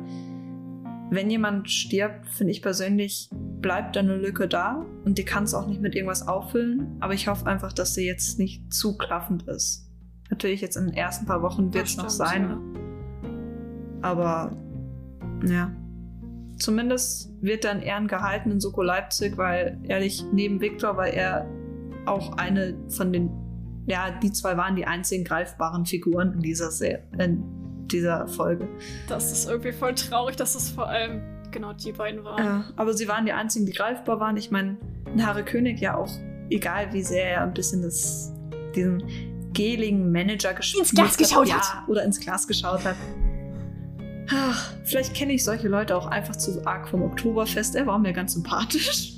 wenn 1.13 1.29
jemand 1.29 1.71
stirbt, 1.71 2.27
finde 2.31 2.53
ich 2.53 2.63
persönlich, 2.63 3.29
bleibt 3.61 3.97
da 3.97 4.01
eine 4.01 4.17
Lücke 4.17 4.49
da 4.49 4.87
und 5.05 5.19
die 5.19 5.25
kann 5.27 5.45
es 5.45 5.53
auch 5.53 5.67
nicht 5.67 5.83
mit 5.83 5.95
irgendwas 5.95 6.27
auffüllen. 6.27 6.97
Aber 7.01 7.13
ich 7.13 7.29
hoffe 7.29 7.47
einfach, 7.47 7.75
dass 7.75 7.95
sie 7.95 8.07
jetzt 8.07 8.39
nicht 8.39 8.73
zu 8.73 8.97
klaffend 8.97 9.43
ist. 9.43 9.91
Natürlich 10.31 10.63
jetzt 10.63 10.77
in 10.77 10.87
den 10.87 10.95
ersten 10.95 11.27
paar 11.27 11.43
Wochen 11.43 11.75
wird 11.75 11.85
es 11.85 11.99
noch 11.99 12.09
sein. 12.09 12.49
Ja. 13.23 14.09
Aber 14.09 14.57
ja. 15.47 15.71
Zumindest 16.57 17.31
wird 17.43 17.67
in 17.67 17.81
Ehren 17.83 18.09
gehalten 18.09 18.51
in 18.51 18.61
Soko 18.61 18.83
Leipzig, 18.83 19.37
weil 19.37 19.79
ehrlich, 19.89 20.25
neben 20.33 20.63
Viktor 20.63 20.97
war 20.97 21.09
er 21.09 21.47
auch 22.07 22.39
eine 22.39 22.75
von 22.89 23.13
den, 23.13 23.31
ja, 23.87 24.19
die 24.23 24.33
zwei 24.33 24.57
waren 24.57 24.77
die 24.77 24.87
einzigen 24.87 25.25
greifbaren 25.25 25.85
Figuren 25.85 26.33
in 26.33 26.41
dieser, 26.41 26.71
Se 26.71 27.01
in 27.19 27.62
dieser 27.91 28.27
Folge. 28.29 28.69
Das 29.09 29.33
ist 29.33 29.49
irgendwie 29.49 29.73
voll 29.73 29.95
traurig, 29.95 30.37
dass 30.37 30.55
es 30.55 30.71
vor 30.71 30.89
allem 30.89 31.23
genau 31.51 31.73
die 31.73 31.93
beiden 31.93 32.25
waren. 32.25 32.45
Ja, 32.45 32.65
aber 32.77 32.95
sie 32.95 33.09
waren 33.09 33.27
die 33.27 33.33
einzigen, 33.33 33.67
die 33.67 33.73
greifbar 33.73 34.21
waren. 34.21 34.37
Ich 34.37 34.51
meine, 34.51 34.79
Harry 35.19 35.45
König 35.45 35.81
ja 35.81 35.97
auch, 35.97 36.11
egal 36.51 36.93
wie 36.93 37.03
sehr 37.03 37.31
er 37.31 37.43
ein 37.43 37.55
bisschen 37.55 37.83
das, 37.83 38.33
diesen 38.75 39.03
geligen 39.53 40.11
Manager 40.11 40.55
gespielt 40.55 40.85
ins 40.85 40.95
Glas 40.95 41.17
geschaut 41.17 41.53
hat. 41.53 41.63
Ja, 41.63 41.85
oder 41.87 42.05
ins 42.05 42.19
Glas 42.21 42.47
geschaut 42.49 42.85
hat. 42.85 42.97
Ach, 44.31 44.73
vielleicht 44.85 45.15
kenne 45.15 45.33
ich 45.35 45.45
solche 45.45 45.69
Leute 45.69 45.97
auch 45.97 46.07
einfach 46.07 46.37
zu 46.37 46.65
arg 46.67 46.89
vom 46.89 47.03
Oktoberfest. 47.03 47.75
Er 47.75 47.87
war 47.87 47.99
mir 47.99 48.13
ganz 48.13 48.33
sympathisch. 48.33 49.13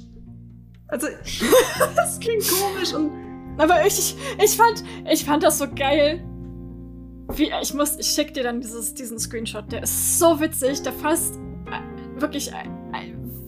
Also, 0.89 1.07
das 1.97 2.21
klingt 2.21 2.45
komisch 2.49 2.93
und. 2.95 3.11
Aber 3.57 3.87
ich, 3.87 4.17
ich, 4.43 4.57
fand, 4.57 4.83
ich 5.09 5.25
fand 5.25 5.45
das 5.45 5.59
so 5.59 5.67
geil. 5.69 6.25
Wie, 7.37 7.53
ich 7.63 7.75
muss, 7.75 7.97
ich 7.99 8.07
schick 8.07 8.35
dir 8.35 8.43
dann 8.43 8.61
dieses, 8.61 8.95
diesen 8.95 9.19
Screenshot. 9.19 9.71
Der 9.73 9.83
ist 9.83 10.19
so 10.19 10.41
witzig. 10.41 10.83
Der 10.83 10.93
fasst 10.93 11.37
äh, 11.67 12.21
wirklich 12.21 12.53
äh, 12.53 12.69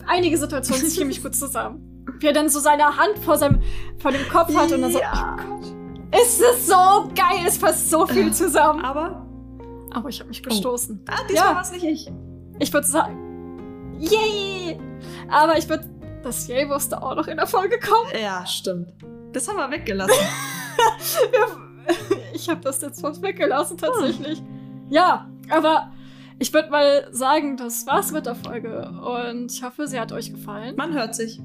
einige 0.07 0.37
Situationen 0.37 0.87
ziemlich 0.89 1.23
gut 1.23 1.35
zusammen. 1.35 2.05
Wie 2.19 2.27
er 2.27 2.33
dann 2.33 2.49
so 2.49 2.61
seine 2.61 2.97
Hand 2.97 3.19
vor, 3.25 3.37
seinem, 3.37 3.63
vor 3.99 4.13
dem 4.13 4.29
Kopf 4.29 4.55
hat 4.55 4.73
und 4.73 4.83
dann 4.83 4.93
so, 4.93 5.01
ja. 5.01 5.37
oh 5.39 5.43
Gott. 5.43 5.75
Ist 6.23 6.41
es 6.41 6.67
so 6.67 7.11
geil, 7.15 7.45
es 7.47 7.59
fasst 7.59 7.91
so 7.91 8.07
viel 8.07 8.33
zusammen. 8.33 8.85
Aber. 8.85 9.27
Aber 9.93 10.09
ich 10.09 10.21
habe 10.21 10.29
mich 10.29 10.43
gestoßen. 10.43 11.05
Oh. 11.07 11.13
Ah, 11.13 11.25
diesmal 11.29 11.49
ja. 11.49 11.55
war 11.55 11.63
es 11.63 11.73
nicht 11.73 11.85
ich. 11.85 12.11
Ich 12.59 12.73
würde 12.73 12.87
sagen. 12.87 13.97
Yay! 13.99 14.79
Aber 15.29 15.59
ich 15.59 15.69
würde 15.69 15.89
das 16.23 16.49
Yay 16.49 16.67
musste 16.67 17.03
auch 17.03 17.15
noch 17.15 17.29
in 17.29 17.37
der 17.37 17.47
Folge 17.47 17.79
kommen. 17.79 18.21
Ja, 18.21 18.45
stimmt. 18.47 18.93
Das 19.33 19.49
haben 19.49 19.57
wir 19.57 19.71
weggelassen. 19.71 20.15
ich 22.33 22.49
habe 22.49 22.61
das 22.61 22.81
jetzt 22.83 23.01
fast 23.01 23.23
weggelassen, 23.23 23.79
tatsächlich. 23.79 24.39
Hm. 24.39 24.87
Ja, 24.91 25.29
aber 25.51 25.93
ich 26.39 26.53
würde 26.53 26.71
mal 26.71 27.09
sagen, 27.13 27.57
das 27.57 27.87
war's 27.87 28.13
mit 28.13 28.27
der 28.27 28.35
Folge. 28.35 28.89
Und 28.89 29.53
ich 29.53 29.63
hoffe, 29.63 29.87
sie 29.87 29.99
hat 29.99 30.13
euch 30.13 30.33
gefallen. 30.33 30.77
Man 30.77 30.93
hört 30.93 31.15
sich. 31.15 31.41